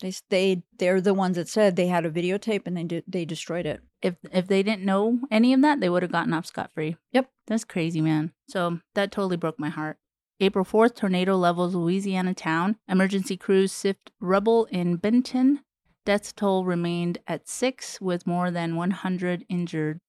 They 0.00 0.12
they 0.28 0.62
they're 0.78 1.00
the 1.00 1.14
ones 1.14 1.36
that 1.36 1.48
said 1.48 1.74
they 1.74 1.88
had 1.88 2.06
a 2.06 2.10
videotape 2.10 2.66
and 2.66 2.76
they 2.76 2.84
did 2.84 3.04
they 3.08 3.24
destroyed 3.24 3.66
it. 3.66 3.80
If 4.00 4.16
if 4.32 4.46
they 4.46 4.62
didn't 4.62 4.84
know 4.84 5.20
any 5.30 5.52
of 5.52 5.62
that, 5.62 5.80
they 5.80 5.88
would 5.88 6.02
have 6.02 6.12
gotten 6.12 6.32
off 6.32 6.46
scot 6.46 6.70
free. 6.74 6.96
Yep. 7.12 7.30
That's 7.46 7.64
crazy, 7.64 8.00
man. 8.00 8.32
So 8.48 8.80
that 8.94 9.10
totally 9.10 9.36
broke 9.36 9.58
my 9.58 9.70
heart. 9.70 9.98
April 10.40 10.64
4th, 10.64 10.94
tornado 10.94 11.36
levels 11.36 11.74
Louisiana 11.74 12.32
town. 12.32 12.76
Emergency 12.88 13.36
crews 13.36 13.72
sift 13.72 14.12
rubble 14.20 14.66
in 14.66 14.96
Benton. 14.96 15.60
Death 16.08 16.34
toll 16.36 16.64
remained 16.64 17.18
at 17.26 17.46
six, 17.46 18.00
with 18.00 18.26
more 18.26 18.50
than 18.50 18.76
100 18.76 19.44
injured. 19.50 20.00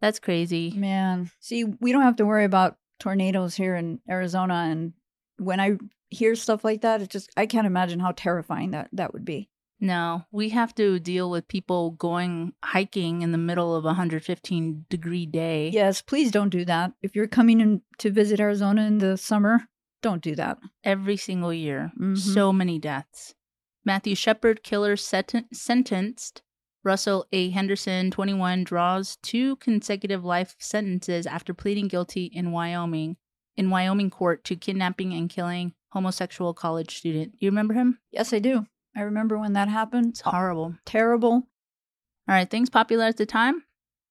That's 0.00 0.18
crazy. 0.18 0.72
Man, 0.72 1.30
see, 1.38 1.62
we 1.62 1.92
don't 1.92 2.02
have 2.02 2.16
to 2.16 2.26
worry 2.26 2.44
about 2.44 2.78
tornadoes 2.98 3.54
here 3.54 3.76
in 3.76 4.00
Arizona 4.10 4.66
and 4.68 4.92
when 5.38 5.60
I 5.60 5.78
hear 6.08 6.34
stuff 6.34 6.64
like 6.64 6.80
that, 6.80 7.00
it 7.00 7.10
just 7.10 7.30
I 7.36 7.46
can't 7.46 7.68
imagine 7.68 8.00
how 8.00 8.10
terrifying 8.10 8.72
that 8.72 8.88
that 8.92 9.12
would 9.12 9.24
be. 9.24 9.48
No, 9.78 10.24
we 10.32 10.48
have 10.48 10.74
to 10.74 10.98
deal 10.98 11.30
with 11.30 11.46
people 11.46 11.92
going 11.92 12.52
hiking 12.64 13.22
in 13.22 13.30
the 13.30 13.38
middle 13.38 13.76
of 13.76 13.84
a 13.84 13.94
115 13.94 14.86
degree 14.90 15.26
day. 15.26 15.68
Yes, 15.68 16.02
please 16.02 16.32
don't 16.32 16.50
do 16.50 16.64
that. 16.64 16.92
If 17.02 17.14
you're 17.14 17.28
coming 17.28 17.60
in 17.60 17.82
to 17.98 18.10
visit 18.10 18.40
Arizona 18.40 18.82
in 18.82 18.98
the 18.98 19.16
summer, 19.16 19.68
don't 20.02 20.22
do 20.22 20.34
that. 20.34 20.58
Every 20.82 21.16
single 21.16 21.54
year. 21.54 21.92
Mhm. 21.96 22.18
So 22.18 22.52
many 22.52 22.80
deaths. 22.80 23.36
Matthew 23.90 24.14
Shepard, 24.14 24.62
killer 24.62 24.94
senten- 24.94 25.52
sentenced. 25.52 26.42
Russell 26.84 27.26
A. 27.32 27.50
Henderson, 27.50 28.12
21, 28.12 28.62
draws 28.62 29.16
two 29.16 29.56
consecutive 29.56 30.24
life 30.24 30.54
sentences 30.60 31.26
after 31.26 31.52
pleading 31.52 31.88
guilty 31.88 32.26
in 32.26 32.52
Wyoming, 32.52 33.16
in 33.56 33.68
Wyoming 33.68 34.08
court 34.08 34.44
to 34.44 34.54
kidnapping 34.54 35.12
and 35.12 35.28
killing 35.28 35.74
homosexual 35.88 36.54
college 36.54 36.98
student. 36.98 37.34
You 37.40 37.48
remember 37.50 37.74
him? 37.74 37.98
Yes, 38.12 38.32
I 38.32 38.38
do. 38.38 38.68
I 38.94 39.00
remember 39.00 39.36
when 39.36 39.54
that 39.54 39.66
happened. 39.66 40.10
It's 40.10 40.20
horrible. 40.20 40.76
Terrible. 40.86 41.32
All 41.32 41.42
right, 42.28 42.48
things 42.48 42.70
popular 42.70 43.06
at 43.06 43.16
the 43.16 43.26
time. 43.26 43.64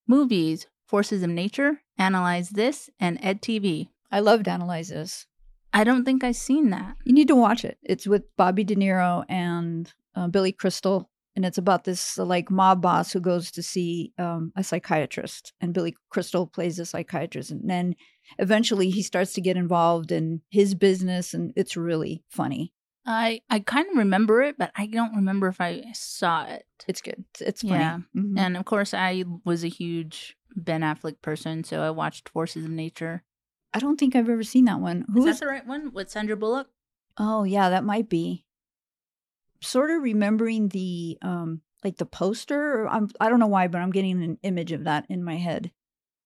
Movies, 0.10 0.68
Forces 0.90 1.24
of 1.24 1.30
Nature, 1.30 1.84
Analyze 1.98 2.50
This, 2.50 2.90
and 3.00 3.18
Ed 3.22 3.42
TV. 3.42 3.92
I 4.12 4.20
loved 4.20 4.50
Analyze 4.50 4.90
This. 4.90 5.26
I 5.74 5.84
don't 5.84 6.04
think 6.04 6.24
I've 6.24 6.36
seen 6.36 6.70
that. 6.72 6.96
You 7.04 7.14
need 7.14 7.28
to 7.28 7.36
watch 7.36 7.64
it. 7.64 7.78
It's 7.84 8.08
with 8.08 8.24
Bobby 8.38 8.64
De 8.64 8.76
Niro 8.76 9.24
and 9.30 9.92
uh, 10.16 10.28
Billy 10.28 10.52
Crystal, 10.52 11.10
and 11.36 11.46
it's 11.46 11.58
about 11.58 11.84
this 11.84 12.18
uh, 12.18 12.26
like 12.26 12.50
mob 12.50 12.82
boss 12.82 13.12
who 13.12 13.20
goes 13.20 13.52
to 13.52 13.64
see 13.64 14.14
um, 14.18 14.52
a 14.56 14.64
psychiatrist, 14.64 15.54
and 15.62 15.74
Billy 15.74 15.96
Crystal 16.10 16.48
plays 16.48 16.80
a 16.80 16.86
psychiatrist, 16.86 17.52
and 17.52 17.70
then 17.70 17.96
eventually 18.40 18.90
he 18.90 19.02
starts 19.04 19.34
to 19.34 19.42
get 19.42 19.58
involved 19.58 20.12
in 20.12 20.42
his 20.50 20.74
business, 20.76 21.34
and 21.34 21.54
it's 21.56 21.78
really 21.78 22.24
funny. 22.30 22.74
I 23.06 23.42
I 23.50 23.60
kind 23.60 23.88
of 23.90 23.98
remember 23.98 24.42
it, 24.42 24.58
but 24.58 24.72
I 24.76 24.88
don't 24.88 25.16
remember 25.16 25.48
if 25.48 25.62
I 25.62 25.84
saw 25.94 26.46
it. 26.46 26.66
It's 26.88 27.02
good. 27.02 27.24
It's, 27.40 27.62
funny. 27.62 27.76
Yeah. 27.76 28.00
Mhm. 28.16 28.38
And 28.38 28.58
of 28.58 28.66
course, 28.66 28.94
I 28.94 29.24
was 29.46 29.64
a 29.64 29.70
huge 29.70 30.36
Ben 30.56 30.82
Affleck 30.82 31.22
person, 31.22 31.64
so 31.64 31.82
I 31.82 31.92
watched 31.92 32.30
Forces 32.30 32.66
of 32.66 32.72
Nature. 32.72 33.24
I 33.74 33.80
don't 33.80 34.00
think 34.00 34.16
I've 34.16 34.30
ever 34.30 34.44
seen 34.44 34.66
that 34.66 34.80
one. 34.80 35.06
Who's? 35.14 35.26
that 35.26 35.40
the 35.40 35.48
right 35.48 35.66
one 35.66 35.92
with 35.94 36.10
Sandra 36.10 36.36
Bullock? 36.36 36.70
Oh 37.18 37.44
yeah, 37.44 37.70
that 37.70 37.84
might 37.84 38.10
be. 38.10 38.46
Sort 39.62 39.92
of 39.92 40.02
remembering 40.02 40.70
the 40.70 41.18
um 41.22 41.62
like 41.84 41.98
the 41.98 42.06
poster. 42.06 42.88
I'm 42.88 43.10
I 43.20 43.30
don't 43.30 43.40
know 43.40 43.48
why, 43.48 43.68
but 43.68 43.82
I'm 43.82 43.92
getting 43.92 44.24
an 44.24 44.38
image 44.44 44.72
of 44.72 44.86
that 44.86 45.06
in 45.10 45.24
my 45.24 45.36
head. 45.36 45.72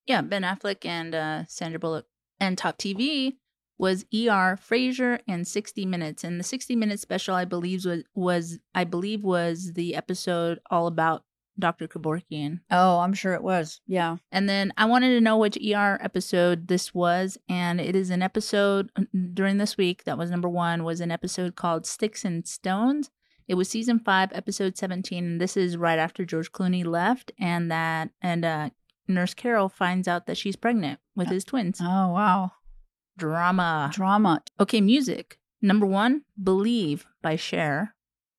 Yeah, 0.06 0.20
Ben 0.20 0.42
Affleck 0.42 0.84
and 0.84 1.14
uh, 1.14 1.44
Sandra 1.46 1.78
Bullock. 1.78 2.06
And 2.38 2.58
Top 2.58 2.78
TV 2.78 3.36
was 3.78 4.04
ER, 4.12 4.56
Frasier, 4.56 5.20
and 5.26 5.46
60 5.46 5.86
Minutes. 5.86 6.24
And 6.24 6.38
the 6.38 6.44
60 6.44 6.76
Minute 6.76 7.00
special, 7.00 7.34
I 7.34 7.44
believe, 7.44 7.84
was, 7.84 8.04
was 8.14 8.58
I 8.74 8.84
believe 8.84 9.24
was 9.24 9.72
the 9.74 9.94
episode 9.94 10.60
all 10.70 10.86
about 10.86 11.24
Dr. 11.58 11.86
Kevorkian. 11.88 12.60
Oh, 12.70 12.98
I'm 12.98 13.14
sure 13.14 13.32
it 13.34 13.42
was. 13.42 13.80
Yeah. 13.86 14.16
And 14.32 14.48
then 14.48 14.72
I 14.76 14.86
wanted 14.86 15.10
to 15.10 15.20
know 15.20 15.38
which 15.38 15.56
ER 15.58 15.98
episode 16.02 16.68
this 16.68 16.92
was, 16.92 17.38
and 17.48 17.80
it 17.80 17.94
is 17.94 18.10
an 18.10 18.22
episode 18.22 18.90
uh, 18.96 19.02
during 19.32 19.58
this 19.58 19.76
week 19.76 20.04
that 20.04 20.18
was 20.18 20.30
number 20.30 20.48
one 20.48 20.82
was 20.84 21.00
an 21.00 21.10
episode 21.10 21.54
called 21.56 21.86
Sticks 21.86 22.24
and 22.24 22.46
Stones. 22.46 23.10
It 23.46 23.54
was 23.54 23.68
season 23.68 23.98
five, 23.98 24.30
episode 24.32 24.76
seventeen, 24.78 25.24
and 25.24 25.40
this 25.40 25.56
is 25.56 25.76
right 25.76 25.98
after 25.98 26.24
George 26.24 26.50
Clooney 26.50 26.84
left, 26.84 27.30
and 27.38 27.70
that 27.70 28.10
and 28.22 28.44
uh, 28.44 28.70
Nurse 29.06 29.34
Carol 29.34 29.68
finds 29.68 30.08
out 30.08 30.26
that 30.26 30.36
she's 30.38 30.56
pregnant 30.56 30.98
with 31.14 31.28
his 31.28 31.44
twins. 31.44 31.78
Oh 31.80 31.84
wow. 32.12 32.52
Drama. 33.16 33.90
Drama. 33.92 34.42
Okay, 34.58 34.80
music. 34.80 35.38
Number 35.62 35.86
one, 35.86 36.22
Believe 36.42 37.06
by 37.22 37.36
Cher. 37.36 37.94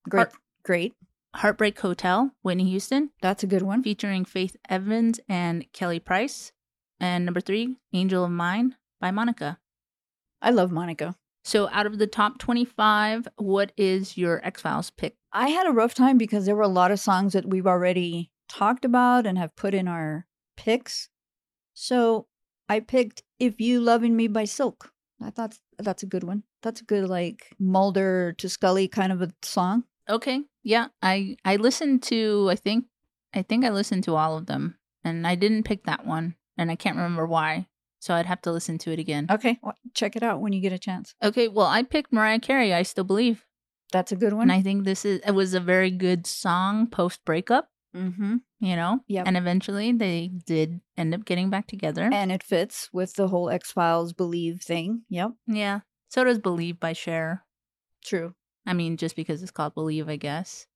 Great. 0.09 0.19
Heart- 0.27 0.33
Great. 0.63 0.93
Heartbreak 1.35 1.79
Hotel, 1.79 2.31
Whitney 2.43 2.69
Houston. 2.69 3.11
That's 3.21 3.43
a 3.43 3.47
good 3.47 3.61
one. 3.61 3.83
featuring 3.83 4.25
Faith 4.25 4.55
Evans 4.69 5.19
and 5.27 5.71
Kelly 5.73 5.99
Price. 5.99 6.51
And 6.99 7.25
number 7.25 7.41
three, 7.41 7.75
Angel 7.93 8.23
of 8.23 8.31
Mine 8.31 8.75
by 9.01 9.11
Monica. 9.11 9.59
I 10.41 10.51
love 10.51 10.71
Monica. 10.71 11.15
So, 11.43 11.69
out 11.71 11.85
of 11.85 11.99
the 11.99 12.07
top 12.07 12.39
25, 12.39 13.27
what 13.35 13.71
is 13.77 14.17
your 14.17 14.43
X 14.45 14.61
Files 14.61 14.89
pick? 14.89 15.15
I 15.31 15.49
had 15.49 15.67
a 15.67 15.71
rough 15.71 15.93
time 15.93 16.17
because 16.17 16.45
there 16.45 16.55
were 16.55 16.63
a 16.63 16.67
lot 16.67 16.91
of 16.91 16.99
songs 16.99 17.33
that 17.33 17.45
we've 17.45 17.67
already 17.67 18.31
talked 18.47 18.85
about 18.85 19.27
and 19.27 19.37
have 19.37 19.55
put 19.55 19.73
in 19.73 19.87
our 19.87 20.25
picks. 20.57 21.09
So 21.73 22.27
I 22.69 22.79
picked 22.79 23.23
If 23.39 23.59
You 23.59 23.81
Loving 23.81 24.15
Me 24.15 24.27
by 24.27 24.45
Silk. 24.45 24.91
I 25.21 25.29
thought 25.29 25.57
that's 25.77 26.03
a 26.03 26.07
good 26.07 26.23
one. 26.23 26.43
That's 26.63 26.81
a 26.81 26.85
good 26.85 27.09
like 27.09 27.53
Mulder 27.59 28.33
to 28.33 28.49
Scully 28.49 28.87
kind 28.87 29.11
of 29.11 29.21
a 29.21 29.31
song. 29.43 29.83
Okay, 30.09 30.41
yeah, 30.63 30.87
I 31.01 31.37
I 31.45 31.55
listened 31.57 32.03
to 32.03 32.47
I 32.51 32.55
think 32.55 32.85
I 33.33 33.41
think 33.41 33.65
I 33.65 33.69
listened 33.69 34.03
to 34.05 34.15
all 34.15 34.37
of 34.37 34.45
them, 34.45 34.77
and 35.03 35.25
I 35.27 35.35
didn't 35.35 35.63
pick 35.63 35.85
that 35.85 36.05
one, 36.05 36.35
and 36.57 36.69
I 36.71 36.75
can't 36.75 36.95
remember 36.97 37.25
why. 37.25 37.67
So 37.99 38.13
I'd 38.13 38.27
have 38.27 38.41
to 38.43 38.51
listen 38.51 38.77
to 38.79 38.91
it 38.91 38.99
again. 38.99 39.25
Okay, 39.31 39.57
well, 39.63 39.73
check 39.95 40.15
it 40.15 40.21
out 40.21 40.39
when 40.41 40.53
you 40.53 40.61
get 40.61 40.71
a 40.73 40.77
chance. 40.77 41.15
Okay, 41.23 41.47
well, 41.47 41.65
I 41.65 41.81
picked 41.81 42.13
Mariah 42.13 42.39
Carey. 42.39 42.71
I 42.71 42.83
still 42.83 43.03
believe, 43.03 43.43
That's 43.91 44.11
a 44.11 44.15
good 44.15 44.33
one. 44.33 44.43
and 44.43 44.51
I 44.51 44.61
think 44.61 44.83
this 44.85 45.05
is 45.05 45.21
it 45.25 45.31
was 45.31 45.53
a 45.55 45.59
very 45.59 45.89
good 45.89 46.27
song 46.27 46.85
post 46.87 47.25
breakup. 47.25 47.69
mm-hmm. 47.95 48.37
You 48.59 48.75
know, 48.75 48.99
Yeah. 49.07 49.23
and 49.25 49.35
eventually 49.37 49.91
they 49.91 50.27
did 50.45 50.81
end 50.97 51.13
up 51.15 51.25
getting 51.25 51.49
back 51.49 51.65
together. 51.67 52.09
And 52.13 52.31
it 52.31 52.43
fits 52.43 52.89
with 52.93 53.13
the 53.15 53.27
whole 53.29 53.49
X 53.49 53.71
Files 53.71 54.13
believe 54.13 54.61
thing. 54.61 55.01
Yep, 55.09 55.31
Yeah. 55.47 55.79
So 56.09 56.23
does 56.23 56.39
Believe 56.39 56.79
by 56.79 56.93
Cher. 56.93 57.43
true. 58.03 58.35
I 58.65 58.73
mean, 58.73 58.97
just 58.97 59.15
because 59.15 59.41
it's 59.41 59.51
called 59.51 59.75
Believe, 59.75 60.09
I 60.09 60.15
guess. 60.15 60.67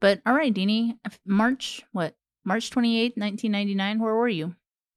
But 0.00 0.20
all 0.26 0.34
right, 0.34 0.54
Dini, 0.54 0.98
March, 1.26 1.82
what? 1.92 2.14
March 2.44 2.70
28th, 2.70 3.16
1999, 3.16 3.98
where 4.00 4.14
were 4.14 4.28
you? 4.28 4.54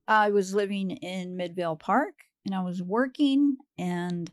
I 0.08 0.30
was 0.30 0.54
living 0.54 0.92
in 0.92 1.36
Midvale 1.38 1.76
Park 1.76 2.14
and 2.46 2.56
I 2.56 2.64
was 2.64 2.82
working 2.82 3.58
and 3.78 4.30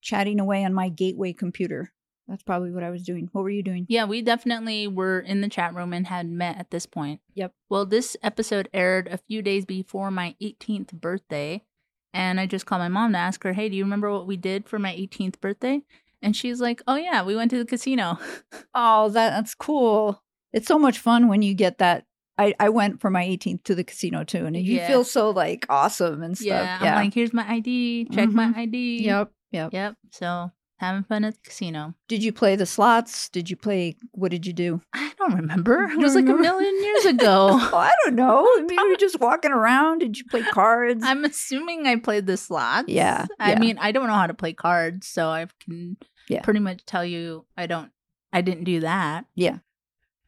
chatting 0.00 0.40
away 0.40 0.64
on 0.64 0.74
my 0.74 0.88
gateway 0.88 1.32
computer. 1.32 1.92
That's 2.28 2.42
probably 2.44 2.70
what 2.70 2.84
I 2.84 2.90
was 2.90 3.02
doing. 3.02 3.28
What 3.32 3.42
were 3.42 3.50
you 3.50 3.62
doing? 3.62 3.86
Yeah, 3.88 4.04
we 4.04 4.22
definitely 4.22 4.86
were 4.86 5.18
in 5.18 5.40
the 5.40 5.48
chat 5.48 5.74
room 5.74 5.92
and 5.92 6.06
had 6.06 6.30
met 6.30 6.58
at 6.58 6.70
this 6.70 6.86
point. 6.86 7.20
Yep. 7.34 7.52
Well, 7.68 7.84
this 7.84 8.16
episode 8.22 8.68
aired 8.72 9.08
a 9.08 9.18
few 9.18 9.42
days 9.42 9.64
before 9.64 10.12
my 10.12 10.36
18th 10.40 10.92
birthday. 10.92 11.64
And 12.12 12.38
I 12.38 12.46
just 12.46 12.66
called 12.66 12.80
my 12.80 12.88
mom 12.88 13.12
to 13.12 13.18
ask 13.18 13.42
her, 13.42 13.52
hey, 13.52 13.68
do 13.68 13.76
you 13.76 13.84
remember 13.84 14.12
what 14.12 14.26
we 14.26 14.36
did 14.36 14.68
for 14.68 14.78
my 14.78 14.94
18th 14.94 15.40
birthday? 15.40 15.82
And 16.22 16.36
she's 16.36 16.60
like, 16.60 16.82
oh, 16.86 16.96
yeah, 16.96 17.22
we 17.22 17.34
went 17.34 17.50
to 17.52 17.58
the 17.58 17.64
casino. 17.64 18.18
Oh, 18.74 19.08
that, 19.08 19.30
that's 19.30 19.54
cool. 19.54 20.22
It's 20.52 20.68
so 20.68 20.78
much 20.78 20.98
fun 20.98 21.26
when 21.28 21.42
you 21.42 21.54
get 21.54 21.78
that. 21.78 22.04
I, 22.38 22.54
I 22.60 22.68
went 22.68 23.00
for 23.00 23.10
my 23.10 23.24
18th 23.24 23.64
to 23.64 23.74
the 23.74 23.84
casino 23.84 24.22
too, 24.24 24.46
and 24.46 24.56
you 24.56 24.76
Yeah. 24.76 24.86
feel 24.86 25.04
so 25.04 25.30
like 25.30 25.66
awesome 25.68 26.22
and 26.22 26.38
stuff. 26.38 26.46
yeah, 26.46 26.78
I'm 26.80 27.04
like, 27.04 27.14
here's 27.14 27.32
my 27.32 27.46
ID. 27.50 28.06
Check 28.12 28.30
my 28.30 28.46
mm-hmm. 28.46 28.60
ID. 28.60 29.04
yep, 29.04 29.32
yep. 29.50 29.72
Yep. 29.72 29.96
So 30.12 30.52
having 30.80 31.04
fun 31.04 31.24
at 31.24 31.34
the 31.34 31.40
casino. 31.42 31.94
Did 32.08 32.24
you 32.24 32.32
play 32.32 32.56
the 32.56 32.64
slots? 32.64 33.28
Did 33.28 33.50
you 33.50 33.56
play? 33.56 33.96
What 34.12 34.30
did 34.30 34.46
you 34.46 34.52
do? 34.54 34.80
I 34.94 35.12
don't 35.18 35.34
remember. 35.34 35.84
It 35.84 35.98
was 35.98 36.14
don't 36.14 36.26
like 36.26 36.34
a 36.34 36.40
million 36.40 36.82
years 36.82 37.04
ago. 37.14 37.48
Oh, 37.52 37.76
I 37.76 37.92
don't 38.04 38.14
know. 38.14 38.48
Maybe 38.60 38.74
you 38.74 38.88
were 38.88 38.96
just 38.96 39.20
walking 39.20 39.52
around. 39.52 39.98
Did 39.98 40.16
you 40.16 40.24
play 40.24 40.42
cards? 40.42 41.04
I'm 41.04 41.24
assuming 41.24 41.86
I 41.86 41.96
played 41.96 42.26
the 42.26 42.36
slots. 42.38 42.88
Yeah, 42.88 43.26
I 43.38 43.52
yeah. 43.52 43.58
mean, 43.58 43.78
I 43.78 43.92
don't 43.92 44.06
know 44.06 44.14
how 44.14 44.26
to 44.26 44.34
play 44.34 44.54
cards, 44.54 45.06
so 45.06 45.28
I 45.28 45.46
can 45.62 45.98
Yeah. 46.28 46.42
pretty 46.42 46.60
much 46.60 46.84
tell 46.86 47.04
you 47.04 47.46
I 47.56 47.66
don't 47.66 47.90
I 48.32 48.40
didn't 48.42 48.64
do 48.64 48.80
that. 48.80 49.24
Yeah. 49.34 49.58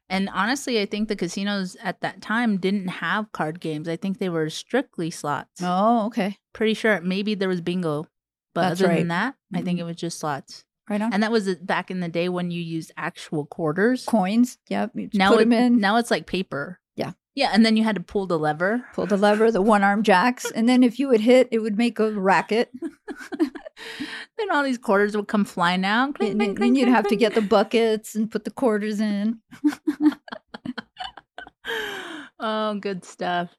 And 0.09 0.29
honestly, 0.29 0.81
I 0.81 0.85
think 0.87 1.09
the 1.09 1.17
casinos 1.17 1.77
at 1.83 2.01
that 2.03 2.21
time 2.21 2.59
didn't 2.59 2.89
have 2.89 3.33
card 3.33 3.61
games. 3.61 3.89
I 3.89 3.97
think 3.97 4.19
they 4.19 4.29
were 4.29 4.51
strictly 4.51 5.11
slots. 5.11 5.61
oh, 5.63 6.07
okay. 6.07 6.39
Pretty 6.53 6.75
sure 6.75 7.01
maybe 7.01 7.35
there 7.35 7.49
was 7.49 7.61
bingo. 7.61 8.07
But 8.55 8.69
That's 8.69 8.81
other 8.83 8.89
right. 8.91 8.99
than 8.99 9.09
that, 9.09 9.35
I 9.55 9.63
think 9.63 9.79
Mhm. 9.79 9.83
it 9.83 9.85
was 9.85 9.97
just 9.97 10.19
slots. 10.19 10.65
Right 10.91 11.01
on. 11.01 11.13
And 11.15 11.23
that 11.23 11.33
was 11.33 11.55
back 11.57 11.91
in 11.91 12.01
the 12.01 12.09
day 12.09 12.29
when 12.29 12.51
you 12.51 12.61
used 12.61 12.93
actual 12.99 13.47
quarters. 13.47 14.05
Coins. 14.05 14.59
Yep. 14.69 14.91
Now 15.15 15.31
put 15.31 15.37
it, 15.41 15.45
them 15.49 15.53
in. 15.53 15.81
now 15.81 15.97
it's 15.97 16.11
like 16.11 16.27
paper. 16.27 16.79
Yeah. 17.35 17.51
And 17.53 17.65
then 17.65 17.77
you 17.77 17.85
had 17.85 17.97
to 17.97 18.03
pull 18.03 18.27
the 18.27 18.39
lever. 18.39 18.85
pull 18.95 19.07
the 19.07 19.17
lever, 19.17 19.51
the 19.51 19.63
one 19.63 19.83
arm 19.83 20.03
jacks, 20.03 20.51
and 20.51 20.69
then 20.69 20.83
if 20.83 20.99
you 20.99 21.09
would 21.09 21.21
hit, 21.21 21.49
it 21.51 21.61
would 21.61 21.79
make 21.79 21.99
a 21.99 22.13
racket. 22.13 22.71
then 23.39 24.51
all 24.51 24.63
these 24.63 24.79
quarters 24.79 25.17
would 25.17 25.29
come 25.29 25.45
flying 25.45 25.85
out. 25.85 26.21
And 26.21 26.41
then 26.41 26.55
clink, 26.55 26.77
you'd 26.77 26.89
have 26.89 27.09
to 27.09 27.17
get 27.17 27.35
the 27.35 27.43
buckets 27.43 28.15
and 28.15 28.31
put 28.31 28.45
the 28.45 28.51
quarters 28.51 29.01
in. 29.01 29.39
oh, 32.41 32.75
good 32.75 33.05
stuff. 33.05 33.57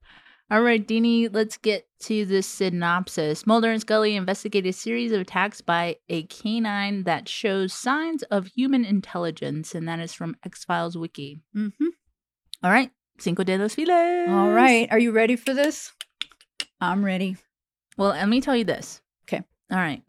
All 0.52 0.62
right, 0.62 0.88
Dini, 0.88 1.34
let's 1.34 1.58
get 1.58 1.88
to 2.02 2.26
the 2.26 2.44
synopsis. 2.44 3.48
Mulder 3.48 3.72
and 3.72 3.82
Scully 3.82 4.16
investigate 4.16 4.68
a 4.68 4.74
series 4.74 5.12
of 5.12 5.22
attacks 5.22 5.62
by 5.62 5.96
a 6.10 6.24
canine 6.24 7.06
that 7.06 7.28
shows 7.28 7.74
signs 7.74 8.22
of 8.24 8.48
human 8.48 8.86
intelligence, 8.86 9.74
and 9.74 9.88
that 9.88 10.00
is 10.00 10.14
from 10.14 10.36
X 10.46 10.64
Files 10.64 10.96
Wiki. 10.96 11.40
Mm-hmm. 11.56 11.88
All 12.62 12.70
right, 12.70 12.92
Cinco 13.24 13.44
de 13.46 13.58
los 13.58 13.74
Files. 13.76 14.28
All 14.30 14.52
right. 14.52 14.92
Are 14.92 15.00
you 15.00 15.12
ready 15.14 15.38
for 15.38 15.54
this? 15.54 15.94
I'm 16.82 17.06
ready. 17.06 17.38
Well, 17.98 18.10
let 18.10 18.28
me 18.28 18.42
tell 18.42 18.56
you 18.56 18.66
this. 18.66 19.02
Okay. 19.26 19.42
All 19.72 19.78
right. 19.78 20.04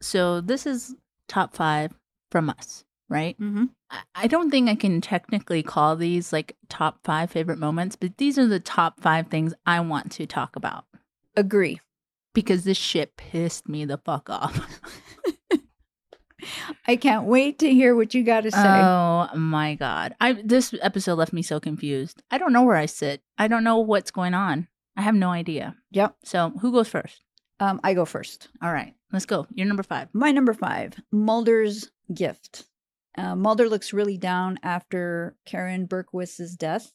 So 0.00 0.40
this 0.40 0.64
is 0.66 0.94
top 1.28 1.54
five 1.54 1.92
from 2.30 2.48
us. 2.50 2.84
right? 3.10 3.38
Mm-hmm. 3.38 3.64
I- 3.90 4.02
I 4.14 4.26
don't 4.26 4.50
think 4.50 4.68
I 4.70 4.74
can 4.74 5.00
technically 5.02 5.62
call 5.62 5.94
these 5.96 6.32
like 6.32 6.56
top 6.70 6.98
five 7.04 7.30
favorite 7.30 7.58
moments, 7.58 7.94
but 7.94 8.16
these 8.16 8.38
are 8.38 8.46
the 8.46 8.58
top 8.58 9.00
five 9.00 9.28
things 9.28 9.52
I 9.66 9.78
want 9.80 10.10
to 10.12 10.26
talk 10.26 10.56
about 10.56 10.86
Agree. 11.36 11.80
because 12.34 12.64
this 12.64 12.78
shit 12.78 13.16
pissed 13.16 13.68
me 13.68 13.84
the 13.84 13.98
fuck 13.98 14.28
off. 14.30 14.58
I 16.86 16.96
can't 16.96 17.24
wait 17.24 17.58
to 17.60 17.72
hear 17.72 17.94
what 17.94 18.14
you 18.14 18.22
got 18.22 18.42
to 18.42 18.50
say. 18.50 18.58
Oh 18.58 19.28
my 19.34 19.74
god. 19.74 20.14
I 20.20 20.34
this 20.44 20.74
episode 20.80 21.14
left 21.14 21.32
me 21.32 21.42
so 21.42 21.60
confused. 21.60 22.22
I 22.30 22.38
don't 22.38 22.52
know 22.52 22.62
where 22.62 22.76
I 22.76 22.86
sit. 22.86 23.22
I 23.38 23.48
don't 23.48 23.64
know 23.64 23.78
what's 23.78 24.10
going 24.10 24.34
on. 24.34 24.68
I 24.96 25.02
have 25.02 25.14
no 25.14 25.30
idea. 25.30 25.76
Yep. 25.90 26.16
So, 26.24 26.50
who 26.60 26.72
goes 26.72 26.88
first? 26.88 27.22
Um, 27.60 27.80
I 27.84 27.94
go 27.94 28.04
first. 28.04 28.48
All 28.62 28.72
right. 28.72 28.94
Let's 29.12 29.26
go. 29.26 29.46
You're 29.52 29.66
number 29.66 29.82
5. 29.82 30.08
My 30.12 30.32
number 30.32 30.52
five, 30.52 31.00
Mulder's 31.12 31.90
gift. 32.12 32.64
Uh, 33.16 33.34
Mulder 33.34 33.68
looks 33.68 33.92
really 33.92 34.18
down 34.18 34.58
after 34.62 35.36
Karen 35.46 35.86
Berquist's 35.86 36.56
death. 36.56 36.92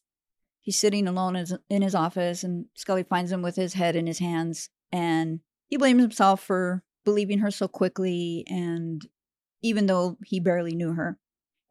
He's 0.62 0.77
sitting 0.77 1.08
alone 1.08 1.36
in 1.36 1.39
his, 1.39 1.58
in 1.70 1.81
his 1.81 1.96
office, 1.96 2.43
and 2.43 2.65
Scully 2.75 3.03
finds 3.03 3.31
him 3.31 3.41
with 3.41 3.55
his 3.55 3.74
head 3.74 3.96
in 3.96 4.05
his 4.05 4.20
hands, 4.20 4.70
and 4.91 5.39
he 5.65 5.77
blames 5.77 6.01
himself 6.01 6.43
for 6.43 6.84
believing 7.03 7.39
her 7.39 7.50
so 7.50 7.67
quickly, 7.67 8.43
and 8.48 9.08
even 9.62 9.86
though 9.86 10.18
he 10.25 10.39
barely 10.39 10.75
knew 10.75 10.94
her. 10.94 11.18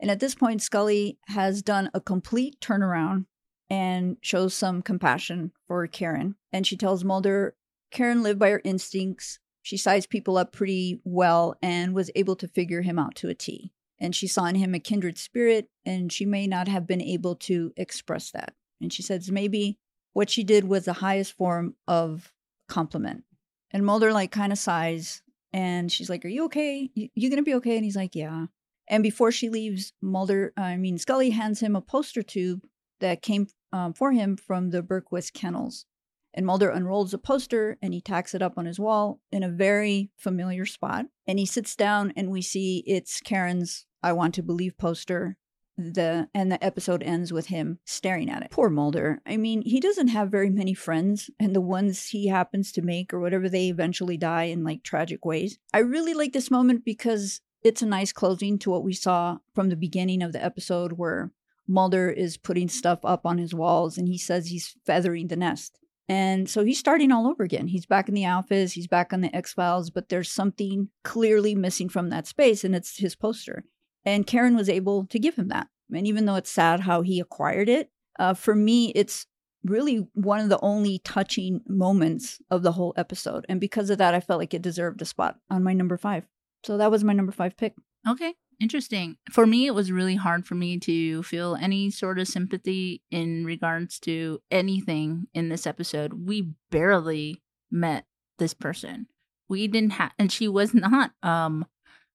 And 0.00 0.11
at 0.11 0.20
this 0.20 0.35
point, 0.35 0.62
Scully 0.62 1.18
has 1.28 1.62
done 1.62 1.90
a 1.92 2.00
complete 2.00 2.59
turnaround 2.61 3.26
and 3.68 4.16
shows 4.23 4.54
some 4.54 4.82
compassion 4.82 5.52
for 5.68 5.87
Karen. 5.87 6.37
And 6.52 6.66
she 6.66 6.76
tells 6.76 7.04
Mulder 7.04 7.54
Karen 7.90 8.23
lived 8.23 8.38
by 8.38 8.50
her 8.50 8.62
instincts. 8.64 9.38
She 9.62 9.76
sized 9.76 10.11
people 10.11 10.38
up 10.38 10.52
pretty 10.52 11.00
well 11.04 11.54
and 11.62 11.94
was 11.94 12.11
able 12.14 12.37
to 12.37 12.49
figure 12.49 12.82
him 12.82 12.99
out 12.99 13.14
to 13.16 13.28
a 13.28 13.35
T. 13.35 13.73
And 13.99 14.14
she 14.16 14.26
saw 14.26 14.47
in 14.47 14.54
him 14.54 14.75
a 14.75 14.80
kindred 14.80 15.18
spirit, 15.18 15.68
and 15.85 16.11
she 16.11 16.25
may 16.25 16.47
not 16.47 16.68
have 16.68 16.87
been 16.87 17.02
able 17.02 17.37
to 17.37 17.73
express 17.76 18.30
that. 18.30 18.54
And 18.80 18.90
she 18.92 19.02
says 19.02 19.30
maybe 19.30 19.78
what 20.14 20.30
she 20.30 20.42
did 20.42 20.64
was 20.64 20.87
the 20.87 20.94
highest 20.94 21.37
form 21.37 21.75
of 21.87 22.32
compliment. 22.66 23.25
And 23.70 23.85
Mulder 23.85 24.12
like 24.12 24.32
kind 24.32 24.52
of 24.52 24.59
sighs, 24.59 25.23
and 25.52 25.90
she's 25.90 26.11
like, 26.11 26.25
"Are 26.25 26.28
you 26.28 26.45
okay? 26.47 26.90
You, 26.95 27.09
you 27.14 27.30
gonna 27.30 27.42
be 27.42 27.54
okay?" 27.54 27.76
And 27.76 27.85
he's 27.85 27.97
like, 27.97 28.14
"Yeah." 28.14 28.47
And 28.88 29.02
before 29.02 29.30
she 29.30 29.49
leaves, 29.49 29.92
Mulder, 30.02 30.52
I 30.57 30.76
mean 30.76 30.99
Scully, 30.99 31.30
hands 31.30 31.61
him 31.61 31.76
a 31.76 31.80
poster 31.80 32.23
tube 32.23 32.66
that 33.00 33.23
came 33.23 33.47
um, 33.73 33.92
for 33.92 34.12
him 34.12 34.37
from 34.37 34.71
the 34.71 34.83
Berquist 34.83 35.33
kennels. 35.33 35.87
And 36.35 36.47
Mulder 36.47 36.71
unrolls 36.71 37.11
the 37.11 37.19
poster 37.19 37.76
and 37.83 37.92
he 37.92 38.00
tacks 38.00 38.35
it 38.35 38.42
up 38.42 38.54
on 38.57 38.66
his 38.66 38.78
wall 38.78 39.21
in 39.33 39.42
a 39.42 39.49
very 39.49 40.11
familiar 40.16 40.64
spot. 40.64 41.07
And 41.26 41.38
he 41.38 41.47
sits 41.47 41.75
down 41.75 42.12
and 42.16 42.30
we 42.30 42.42
see 42.42 42.85
it's 42.87 43.21
Karen's 43.21 43.87
I 44.02 44.12
Want 44.12 44.35
to 44.37 44.42
Believe 44.42 44.78
poster. 44.78 45.37
The 45.80 46.28
and 46.34 46.52
the 46.52 46.62
episode 46.62 47.02
ends 47.02 47.32
with 47.32 47.46
him 47.46 47.78
staring 47.84 48.28
at 48.28 48.42
it. 48.42 48.50
Poor 48.50 48.68
Mulder. 48.68 49.22
I 49.26 49.37
mean, 49.37 49.62
he 49.62 49.80
doesn't 49.80 50.08
have 50.08 50.30
very 50.30 50.50
many 50.50 50.75
friends, 50.75 51.30
and 51.38 51.54
the 51.54 51.60
ones 51.60 52.08
he 52.08 52.28
happens 52.28 52.70
to 52.72 52.82
make 52.82 53.14
or 53.14 53.20
whatever 53.20 53.49
they 53.49 53.68
eventually 53.68 54.16
die 54.16 54.44
in 54.44 54.64
like 54.64 54.82
tragic 54.82 55.25
ways. 55.25 55.58
I 55.72 55.78
really 55.78 56.14
like 56.14 56.32
this 56.32 56.50
moment 56.50 56.84
because 56.84 57.40
it's 57.62 57.82
a 57.82 57.87
nice 57.87 58.12
closing 58.12 58.58
to 58.60 58.70
what 58.70 58.84
we 58.84 58.92
saw 58.92 59.38
from 59.54 59.68
the 59.68 59.76
beginning 59.76 60.22
of 60.22 60.32
the 60.32 60.44
episode 60.44 60.92
where 60.92 61.30
Mulder 61.66 62.10
is 62.10 62.37
putting 62.37 62.68
stuff 62.68 63.00
up 63.04 63.25
on 63.25 63.38
his 63.38 63.54
walls 63.54 63.96
and 63.96 64.08
he 64.08 64.18
says 64.18 64.49
he's 64.49 64.76
feathering 64.84 65.28
the 65.28 65.37
nest. 65.37 65.78
And 66.08 66.49
so 66.49 66.64
he's 66.64 66.78
starting 66.78 67.12
all 67.12 67.28
over 67.28 67.44
again. 67.44 67.68
He's 67.68 67.87
back 67.87 68.08
in 68.08 68.14
the 68.16 68.26
office, 68.26 68.72
he's 68.72 68.88
back 68.88 69.12
on 69.12 69.20
the 69.20 69.34
X 69.34 69.52
Files, 69.52 69.90
but 69.90 70.08
there's 70.08 70.30
something 70.30 70.88
clearly 71.04 71.54
missing 71.54 71.88
from 71.88 72.10
that 72.10 72.26
space, 72.26 72.64
and 72.64 72.75
it's 72.75 72.99
his 72.99 73.14
poster. 73.14 73.64
And 74.04 74.26
Karen 74.26 74.56
was 74.56 74.68
able 74.68 75.06
to 75.06 75.18
give 75.18 75.36
him 75.36 75.48
that. 75.48 75.68
And 75.94 76.06
even 76.06 76.24
though 76.24 76.36
it's 76.36 76.50
sad 76.50 76.80
how 76.80 77.02
he 77.02 77.20
acquired 77.20 77.68
it, 77.68 77.90
uh, 78.18 78.34
for 78.34 78.54
me, 78.54 78.92
it's 78.94 79.26
really 79.64 80.08
one 80.14 80.40
of 80.40 80.48
the 80.48 80.60
only 80.60 81.00
touching 81.00 81.60
moments 81.66 82.40
of 82.50 82.62
the 82.62 82.72
whole 82.72 82.94
episode. 82.96 83.44
And 83.48 83.60
because 83.60 83.90
of 83.90 83.98
that, 83.98 84.14
I 84.14 84.20
felt 84.20 84.38
like 84.38 84.54
it 84.54 84.62
deserved 84.62 85.02
a 85.02 85.04
spot 85.04 85.36
on 85.50 85.62
my 85.62 85.72
number 85.72 85.96
five. 85.96 86.26
So 86.64 86.76
that 86.78 86.90
was 86.90 87.04
my 87.04 87.12
number 87.12 87.32
five 87.32 87.56
pick. 87.56 87.74
Okay. 88.08 88.34
Interesting. 88.60 89.16
For 89.30 89.46
me, 89.46 89.66
it 89.66 89.74
was 89.74 89.90
really 89.90 90.16
hard 90.16 90.46
for 90.46 90.54
me 90.54 90.78
to 90.80 91.22
feel 91.22 91.56
any 91.58 91.90
sort 91.90 92.18
of 92.18 92.28
sympathy 92.28 93.02
in 93.10 93.44
regards 93.46 93.98
to 94.00 94.40
anything 94.50 95.28
in 95.32 95.48
this 95.48 95.66
episode. 95.66 96.26
We 96.26 96.52
barely 96.70 97.42
met 97.70 98.04
this 98.38 98.52
person. 98.52 99.06
We 99.48 99.66
didn't 99.66 99.92
have, 99.92 100.12
and 100.18 100.30
she 100.30 100.46
was 100.46 100.74
not 100.74 101.12
um 101.22 101.66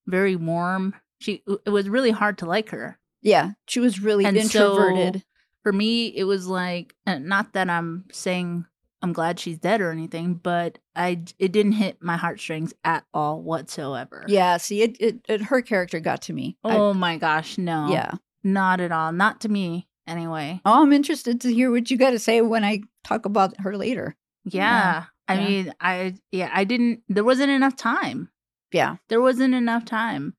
very 0.06 0.36
warm. 0.36 0.94
She 1.26 1.42
it 1.66 1.70
was 1.72 1.90
really 1.90 2.12
hard 2.12 2.38
to 2.40 2.46
like 2.46 2.70
her. 2.70 3.00
Yeah, 3.22 3.54
she 3.68 3.80
was 3.80 4.00
really 4.00 4.26
And 4.26 4.38
so- 4.50 4.74
introverted. 4.74 5.24
For 5.64 5.74
me, 5.74 6.06
it 6.08 6.26
was 6.26 6.46
like 6.46 6.94
not 7.08 7.54
that 7.54 7.72
I'm 7.72 8.06
saying 8.12 8.66
I'm 9.02 9.14
glad 9.14 9.40
she's 9.40 9.58
dead 9.58 9.82
or 9.82 9.90
anything, 9.90 10.36
but 10.36 10.78
I 10.96 11.24
it 11.40 11.52
didn't 11.52 11.72
hit 11.74 11.98
my 12.04 12.18
heartstrings 12.18 12.72
at 12.84 13.04
all 13.16 13.42
whatsoever. 13.42 14.26
yeah, 14.28 14.58
see, 14.58 14.84
it, 14.84 14.96
it, 15.00 15.26
it 15.28 15.42
her 15.44 15.64
character 15.64 16.00
got 16.00 16.22
to 16.24 16.34
me. 16.34 16.58
I- 16.64 16.78
Oh 16.78 16.94
my 16.94 17.18
gosh, 17.18 17.58
no. 17.58 17.88
yeah. 17.90 18.12
Not 18.44 18.80
at 18.80 18.92
all. 18.92 19.12
Not 19.12 19.42
to 19.42 19.50
me, 19.50 19.88
anyway. 20.06 20.62
Oh, 20.64 20.84
I'm 20.84 20.94
interested 20.94 21.42
to 21.42 21.52
hear 21.52 21.72
what 21.72 21.90
you 21.90 21.98
got 21.98 22.12
to 22.12 22.20
say 22.20 22.42
when 22.42 22.64
I 22.64 22.82
talk 23.04 23.26
about 23.26 23.60
her 23.62 23.76
later. 23.76 24.16
Yeah. 24.44 25.06
I 25.28 25.34
yeah. 25.34 25.48
mean, 25.48 25.74
I, 25.82 26.14
yeah, 26.32 26.52
I 26.54 26.64
didn't, 26.64 27.02
there 27.10 27.24
wasn't 27.24 27.50
enough 27.50 27.76
time. 27.76 28.30
Yeah. 28.72 28.98
There 29.10 29.20
wasn't 29.22 29.56
enough 29.56 29.84
time. 29.86 30.36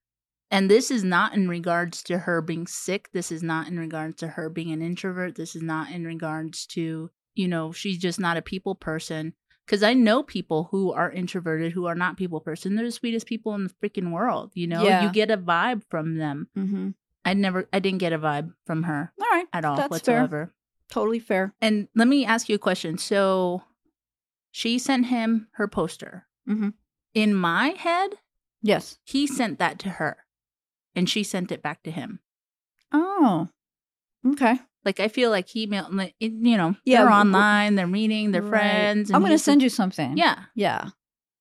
And 0.56 0.70
this 0.70 0.90
is 0.90 1.04
not 1.04 1.34
in 1.34 1.48
regards 1.48 2.02
to 2.04 2.18
her 2.18 2.40
being 2.40 2.66
sick. 2.66 3.10
This 3.12 3.30
is 3.30 3.42
not 3.42 3.68
in 3.68 3.78
regards 3.78 4.16
to 4.20 4.28
her 4.28 4.48
being 4.48 4.72
an 4.72 4.80
introvert. 4.80 5.34
This 5.34 5.54
is 5.54 5.62
not 5.62 5.90
in 5.90 6.04
regards 6.04 6.64
to, 6.68 7.10
you 7.34 7.48
know, 7.48 7.72
she's 7.72 7.98
just 7.98 8.18
not 8.18 8.38
a 8.38 8.42
people 8.42 8.74
person. 8.74 9.34
Because 9.66 9.82
I 9.82 9.92
know 9.94 10.22
people 10.22 10.68
who 10.70 10.92
are 10.92 11.10
introverted 11.10 11.72
who 11.72 11.86
are 11.86 11.94
not 11.94 12.16
people 12.16 12.40
person. 12.40 12.74
They're 12.74 12.86
the 12.86 12.90
sweetest 12.92 13.26
people 13.26 13.54
in 13.54 13.64
the 13.64 13.74
freaking 13.82 14.12
world. 14.12 14.52
You 14.54 14.66
know, 14.68 14.82
Yeah. 14.84 15.02
you 15.04 15.10
get 15.12 15.30
a 15.30 15.36
vibe 15.36 15.82
from 15.90 16.16
them. 16.16 16.48
Mm-hmm. 16.56 16.90
I 17.24 17.34
never, 17.34 17.68
I 17.72 17.80
didn't 17.80 17.98
get 17.98 18.12
a 18.14 18.18
vibe 18.18 18.54
from 18.64 18.84
her 18.84 19.12
All 19.20 19.26
right. 19.32 19.46
at 19.52 19.64
all 19.64 19.76
That's 19.76 19.88
fair. 19.88 20.22
whatsoever. 20.22 20.54
Totally 20.88 21.18
fair. 21.18 21.52
And 21.60 21.88
let 21.96 22.06
me 22.08 22.24
ask 22.24 22.48
you 22.48 22.54
a 22.54 22.58
question. 22.58 22.96
So 22.96 23.62
she 24.52 24.78
sent 24.78 25.06
him 25.06 25.48
her 25.54 25.68
poster. 25.68 26.26
Mhm. 26.48 26.72
In 27.12 27.34
my 27.34 27.70
head, 27.70 28.10
Yes. 28.62 28.98
he 29.04 29.26
sent 29.26 29.58
that 29.58 29.78
to 29.80 29.90
her 29.90 30.18
and 30.96 31.08
she 31.08 31.22
sent 31.22 31.52
it 31.52 31.62
back 31.62 31.82
to 31.84 31.90
him. 31.92 32.18
Oh. 32.92 33.48
Okay. 34.26 34.58
Like 34.84 34.98
I 35.00 35.08
feel 35.08 35.30
like 35.30 35.48
he 35.48 35.66
mailed, 35.66 35.92
you 36.18 36.56
know, 36.56 36.74
Yeah, 36.84 37.02
they're 37.02 37.10
online, 37.12 37.74
they're 37.74 37.86
meeting, 37.86 38.30
they're 38.32 38.42
Right. 38.42 38.48
friends. 38.50 39.10
I'm 39.12 39.20
going 39.20 39.32
to 39.32 39.38
send 39.38 39.62
you 39.62 39.68
something. 39.68 40.16
Yeah, 40.16 40.44
Yeah. 40.54 40.88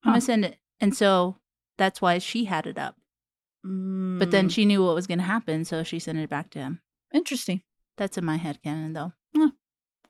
I'm 0.03 0.11
gonna 0.11 0.21
send 0.21 0.45
it. 0.45 0.59
And 0.79 0.95
so 0.95 1.37
that's 1.77 1.99
why 2.01 2.19
she 2.19 2.45
had 2.45 2.67
it 2.67 2.77
up. 2.77 2.95
But 3.63 4.29
then 4.29 4.47
Mm, 4.47 4.51
she 4.51 4.65
knew 4.65 4.83
what 4.83 4.93
was 4.93 5.07
gonna 5.07 5.23
happen, 5.23 5.65
so 5.65 5.81
she 5.83 5.97
sent 5.97 6.19
it 6.19 6.29
back 6.29 6.51
to 6.51 6.59
him. 6.59 6.81
interesting. 7.11 7.63
That's 7.97 8.17
in 8.17 8.25
my 8.25 8.37
head 8.37 8.61
canon, 8.61 8.93
though. 8.93 9.13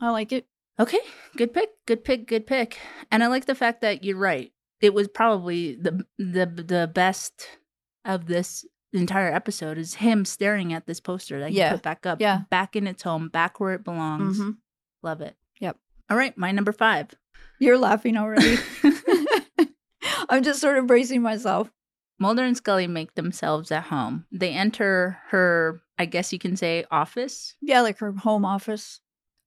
I 0.01 0.09
like 0.09 0.33
it. 0.33 0.47
Okay, 0.77 0.99
good 1.37 1.53
pick, 1.53 1.69
good 1.85 2.03
pick, 2.03 2.27
good 2.27 2.45
pick. 2.45 2.77
And 3.09 3.23
I 3.23 3.27
like 3.27 3.45
the 3.45 3.55
fact 3.55 3.79
that 3.81 4.03
you're 4.03 4.17
right. 4.17 4.51
It 4.81 4.93
was 4.93 5.07
probably 5.07 5.75
the 5.75 6.05
the 6.17 6.45
the 6.45 6.91
best 6.93 7.47
of 8.03 8.25
this 8.25 8.65
entire 8.99 9.33
episode 9.33 9.77
is 9.77 9.95
him 9.95 10.25
staring 10.25 10.73
at 10.73 10.85
this 10.87 10.99
poster 10.99 11.39
that 11.39 11.49
he 11.51 11.57
Yeah, 11.57 11.71
put 11.73 11.81
back 11.83 12.05
up, 12.05 12.21
yeah. 12.21 12.41
back 12.49 12.75
in 12.75 12.87
its 12.87 13.03
home, 13.03 13.29
back 13.29 13.59
where 13.59 13.73
it 13.73 13.83
belongs. 13.83 14.39
Mhm. 14.39 14.57
Love 15.03 15.21
it. 15.21 15.35
Yep. 15.59 15.77
All 16.09 16.17
right, 16.17 16.37
my 16.37 16.51
number 16.51 16.71
five. 16.71 17.09
You're 17.59 17.77
laughing 17.77 18.17
already. 18.17 18.57
I'm 20.29 20.43
just 20.43 20.59
sort 20.61 20.77
of 20.77 20.87
bracing 20.87 21.21
myself. 21.21 21.69
Mulder 22.19 22.43
and 22.43 22.55
Scully 22.55 22.87
make 22.87 23.15
themselves 23.15 23.71
at 23.71 23.83
home. 23.85 24.25
They 24.31 24.51
enter 24.51 25.17
her, 25.29 25.81
I 25.97 26.05
guess 26.05 26.31
you 26.31 26.39
can 26.39 26.55
say, 26.55 26.85
office. 26.89 27.55
Yeah, 27.61 27.81
like 27.81 27.99
her 27.99 28.11
home 28.13 28.45
office. 28.45 29.01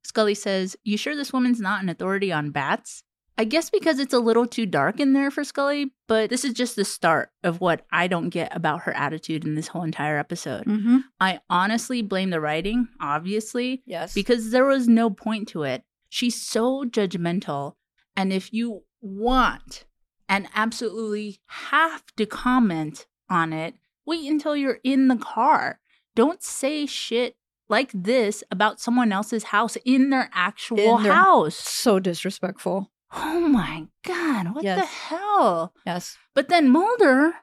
Scully 0.04 0.34
says, 0.34 0.76
You 0.84 0.96
sure 0.96 1.16
this 1.16 1.32
woman's 1.32 1.60
not 1.60 1.82
an 1.82 1.88
authority 1.88 2.30
on 2.32 2.50
bats? 2.50 3.02
I 3.40 3.44
guess 3.44 3.70
because 3.70 4.00
it's 4.00 4.12
a 4.12 4.18
little 4.18 4.46
too 4.46 4.66
dark 4.66 4.98
in 4.98 5.12
there 5.12 5.30
for 5.30 5.44
Scully, 5.44 5.92
but 6.08 6.28
this 6.28 6.44
is 6.44 6.52
just 6.54 6.74
the 6.74 6.84
start 6.84 7.30
of 7.44 7.60
what 7.60 7.86
I 7.92 8.08
don't 8.08 8.30
get 8.30 8.54
about 8.54 8.80
her 8.82 8.92
attitude 8.96 9.44
in 9.44 9.54
this 9.54 9.68
whole 9.68 9.84
entire 9.84 10.18
episode. 10.18 10.64
Mm-hmm. 10.64 10.98
I 11.20 11.38
honestly 11.48 12.02
blame 12.02 12.30
the 12.30 12.40
writing, 12.40 12.88
obviously, 13.00 13.82
Yes. 13.86 14.12
because 14.12 14.50
there 14.50 14.64
was 14.64 14.88
no 14.88 15.08
point 15.08 15.46
to 15.50 15.62
it. 15.62 15.84
She's 16.08 16.34
so 16.40 16.82
judgmental. 16.84 17.74
And 18.16 18.32
if 18.32 18.52
you 18.52 18.82
want 19.00 19.84
and 20.28 20.48
absolutely 20.54 21.38
have 21.46 22.04
to 22.16 22.26
comment 22.26 23.06
on 23.30 23.52
it, 23.52 23.74
wait 24.04 24.28
until 24.28 24.56
you're 24.56 24.80
in 24.82 25.06
the 25.06 25.16
car. 25.16 25.78
Don't 26.16 26.42
say 26.42 26.86
shit 26.86 27.36
like 27.68 27.90
this 27.94 28.42
about 28.50 28.80
someone 28.80 29.12
else's 29.12 29.44
house 29.44 29.76
in 29.84 30.10
their 30.10 30.28
actual 30.34 30.96
In 30.98 31.02
their- 31.04 31.12
house. 31.12 31.54
so 31.54 32.00
disrespectful. 32.00 32.90
Oh 33.12 33.40
my 33.40 33.86
God, 34.04 34.54
what 34.54 34.64
the 34.64 34.84
hell? 34.84 35.72
Yes. 35.86 36.16
But 36.34 36.48
then 36.48 36.68
Mulder 36.68 37.34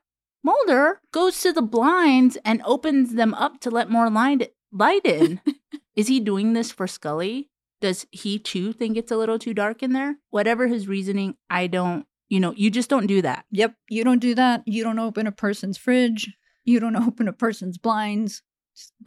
Mulder 0.45 1.01
goes 1.11 1.41
to 1.41 1.51
the 1.51 1.63
blinds 1.63 2.37
and 2.45 2.61
opens 2.65 3.15
them 3.15 3.33
up 3.33 3.59
to 3.61 3.71
let 3.71 3.89
more 3.89 4.11
light 4.11 4.53
light 4.71 5.03
in. 5.03 5.41
Is 5.95 6.07
he 6.07 6.19
doing 6.19 6.53
this 6.53 6.71
for 6.71 6.85
Scully? 6.85 7.49
Does 7.81 8.05
he 8.11 8.37
too 8.37 8.71
think 8.71 8.95
it's 8.95 9.11
a 9.11 9.17
little 9.17 9.39
too 9.39 9.55
dark 9.55 9.81
in 9.81 9.93
there? 9.93 10.17
Whatever 10.29 10.67
his 10.67 10.87
reasoning, 10.87 11.35
I 11.49 11.65
don't, 11.65 12.05
you 12.29 12.39
know, 12.39 12.53
you 12.55 12.69
just 12.69 12.91
don't 12.91 13.07
do 13.07 13.23
that. 13.23 13.45
Yep. 13.51 13.73
You 13.89 14.03
don't 14.03 14.19
do 14.19 14.35
that. 14.35 14.61
You 14.67 14.83
don't 14.83 14.99
open 14.99 15.25
a 15.25 15.31
person's 15.31 15.77
fridge. 15.77 16.31
You 16.63 16.79
don't 16.79 16.95
open 17.07 17.27
a 17.27 17.33
person's 17.33 17.79
blinds. 17.79 18.43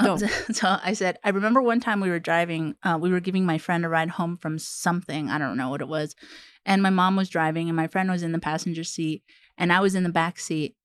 Don't. 0.02 0.22
So 0.52 0.78
I 0.83 0.92
said, 0.92 1.18
I 1.24 1.31
remember 1.31 1.61
one 1.61 1.81
time 1.81 2.00
we 2.00 2.11
were 2.11 2.18
driving, 2.18 2.74
uh, 2.83 2.98
we 3.00 3.11
were 3.11 3.20
giving 3.20 3.44
my 3.44 3.59
friend 3.59 3.85
a 3.85 3.88
ride 3.88 4.11
home 4.11 4.37
from 4.37 4.59
something. 4.59 5.28
I 5.31 5.38
don't 5.38 5.57
know 5.57 5.68
what 5.68 5.81
it 5.81 5.88
was. 5.88 6.14
And 6.64 6.83
my 6.83 6.90
mom 6.90 7.16
was 7.16 7.28
driving, 7.28 7.68
and 7.68 7.76
my 7.76 7.87
friend 7.87 8.11
was 8.11 8.22
in 8.22 8.33
the 8.33 8.38
passenger 8.38 8.85
seat, 8.85 9.22
and 9.57 9.72
I 9.72 9.81
was 9.81 9.94
in 9.94 10.02
the 10.02 10.09
back 10.11 10.38
seat. 10.38 10.76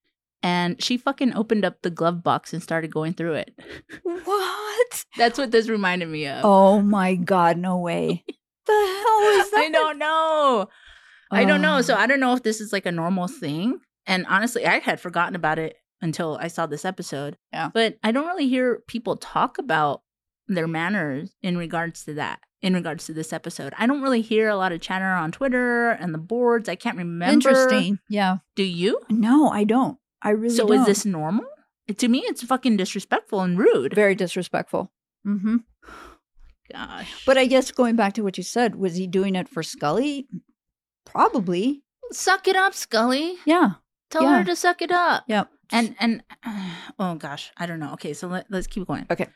And 0.41 0.81
she 0.83 0.97
fucking 0.97 1.33
opened 1.35 1.63
up 1.63 1.81
the 1.81 1.89
glove 1.89 2.21
box 2.21 2.51
and 2.51 2.61
started 2.61 2.91
going 2.91 3.13
through 3.13 3.35
it. 3.35 3.57
what? 4.03 5.05
That's 5.17 5.37
what 5.37 5.51
this 5.51 5.69
reminded 5.69 6.09
me 6.09 6.27
of. 6.27 6.43
Oh 6.43 6.81
my 6.81 7.15
God. 7.15 7.57
No 7.57 7.77
way. 7.77 8.25
the 8.65 8.71
hell 8.73 9.39
is 9.39 9.51
that? 9.51 9.63
I 9.65 9.69
don't 9.71 9.97
know. 9.97 10.67
I 11.31 11.45
don't 11.45 11.61
know. 11.61 11.81
So 11.81 11.95
I 11.95 12.07
don't 12.07 12.19
know 12.19 12.33
if 12.33 12.43
this 12.43 12.59
is 12.59 12.73
like 12.73 12.85
a 12.85 12.91
normal 12.91 13.29
thing. 13.29 13.79
And 14.05 14.25
honestly, 14.27 14.65
I 14.65 14.79
had 14.79 14.99
forgotten 14.99 15.35
about 15.35 15.59
it 15.59 15.77
until 16.03 16.37
I 16.39 16.47
saw 16.49 16.67
this 16.67 16.85
episode. 16.85 17.37
Yeah. 17.51 17.71
But 17.73 17.97
I 18.03 18.11
don't 18.11 18.27
really 18.27 18.47
hear 18.47 18.83
people 18.87 19.17
talk 19.17 19.57
about 19.57 20.03
their 20.47 20.67
manners 20.67 21.33
in 21.41 21.57
regards 21.57 22.03
to 22.05 22.13
that. 22.15 22.39
In 22.61 22.73
regards 22.75 23.05
to 23.07 23.13
this 23.13 23.33
episode, 23.33 23.73
I 23.77 23.87
don't 23.87 24.01
really 24.01 24.21
hear 24.21 24.47
a 24.47 24.55
lot 24.55 24.71
of 24.71 24.79
chatter 24.79 25.05
on 25.09 25.31
Twitter 25.33 25.89
and 25.89 26.13
the 26.13 26.17
boards. 26.17 26.69
I 26.69 26.75
can't 26.75 26.97
remember. 26.97 27.33
Interesting. 27.33 27.99
Yeah. 28.07 28.37
Do 28.55 28.63
you? 28.63 29.01
No, 29.09 29.49
I 29.49 29.65
don't. 29.65 29.97
I 30.21 30.29
really 30.29 30.55
So 30.55 30.67
don't. 30.67 30.79
is 30.79 30.85
this 30.85 31.05
normal? 31.05 31.43
To 31.97 32.07
me, 32.07 32.19
it's 32.25 32.41
fucking 32.41 32.77
disrespectful 32.77 33.41
and 33.41 33.57
rude. 33.59 33.93
very 33.93 34.15
disrespectful? 34.15 34.93
Mm-hmm. 35.27 35.57
Gosh. 36.71 37.25
But 37.25 37.37
I 37.37 37.45
guess 37.47 37.71
going 37.71 37.97
back 37.97 38.13
to 38.13 38.21
what 38.23 38.37
you 38.37 38.43
said, 38.45 38.75
was 38.75 38.95
he 38.95 39.07
doing 39.07 39.35
it 39.35 39.49
for 39.49 39.61
Scully? 39.63 40.27
Probably. 41.05 41.83
Suck 42.11 42.47
it 42.47 42.55
up, 42.55 42.73
Scully. 42.73 43.35
Yeah. 43.45 43.71
Tell 44.09 44.23
Yeah. 44.23 44.37
her 44.39 44.43
to 44.45 44.55
suck 44.55 44.81
it 44.81 44.91
up. 44.91 45.25
Yep. 45.27 45.49
And 45.73 45.95
and 45.99 46.23
oh 46.99 47.15
gosh, 47.15 47.51
I 47.57 47.65
don't 47.65 47.79
know. 47.79 47.93
Okay, 47.93 48.13
so 48.13 48.27
let, 48.27 48.45
let's 48.49 48.67
keep 48.67 48.87
going. 48.87 49.05
Okay. 49.11 49.27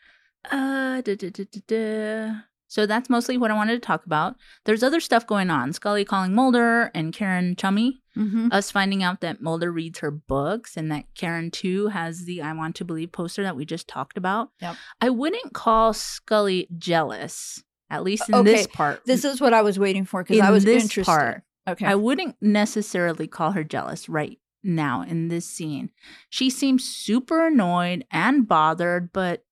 Uh, 0.49 1.01
da, 1.01 1.15
da, 1.15 1.29
da, 1.29 1.43
da, 1.51 1.61
da. 1.67 2.31
So 2.69 2.85
that's 2.85 3.09
mostly 3.09 3.37
what 3.37 3.49
I 3.49 3.53
wanted 3.53 3.73
to 3.81 3.85
talk 3.85 4.05
about. 4.05 4.35
There's 4.65 4.83
other 4.83 4.99
stuff 4.99 5.25
going 5.25 5.49
on. 5.49 5.71
Scully 5.73 6.03
calling 6.03 6.33
Mulder 6.33 6.91
and 6.93 7.13
Karen 7.13 7.55
chummy. 7.55 8.01
Mm-hmm. 8.17 8.49
Us 8.51 8.71
finding 8.71 9.03
out 9.03 9.21
that 9.21 9.41
Mulder 9.41 9.71
reads 9.71 9.99
her 9.99 10.11
books 10.11 10.75
and 10.75 10.91
that 10.91 11.05
Karen 11.15 11.49
too 11.51 11.87
has 11.87 12.25
the 12.25 12.41
I 12.41 12.51
Want 12.53 12.75
to 12.77 12.85
Believe 12.85 13.11
poster 13.11 13.43
that 13.43 13.55
we 13.55 13.63
just 13.65 13.87
talked 13.87 14.17
about. 14.17 14.49
Yep. 14.61 14.75
I 15.01 15.09
wouldn't 15.09 15.53
call 15.53 15.93
Scully 15.93 16.67
jealous, 16.77 17.63
at 17.89 18.03
least 18.03 18.27
in 18.27 18.35
Okay, 18.35 18.51
this 18.51 18.67
part. 18.67 19.01
This 19.05 19.23
is 19.23 19.39
what 19.39 19.53
I 19.53 19.61
was 19.61 19.79
waiting 19.79 20.03
for 20.03 20.23
because 20.23 20.39
I 20.41 20.51
was 20.51 20.65
this 20.65 20.83
interested. 20.83 21.09
part, 21.11 21.43
Okay. 21.69 21.85
I 21.85 21.95
wouldn't 21.95 22.35
necessarily 22.41 23.27
call 23.27 23.51
her 23.51 23.63
jealous 23.63 24.09
right 24.09 24.39
now 24.63 25.01
in 25.01 25.27
this 25.27 25.45
scene. 25.45 25.89
She 26.29 26.49
seems 26.49 26.83
super 26.83 27.47
annoyed 27.47 28.05
and 28.11 28.47
bothered, 28.47 29.11
but 29.13 29.43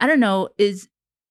I 0.00 0.06
don't 0.06 0.20
know, 0.20 0.48
is 0.58 0.88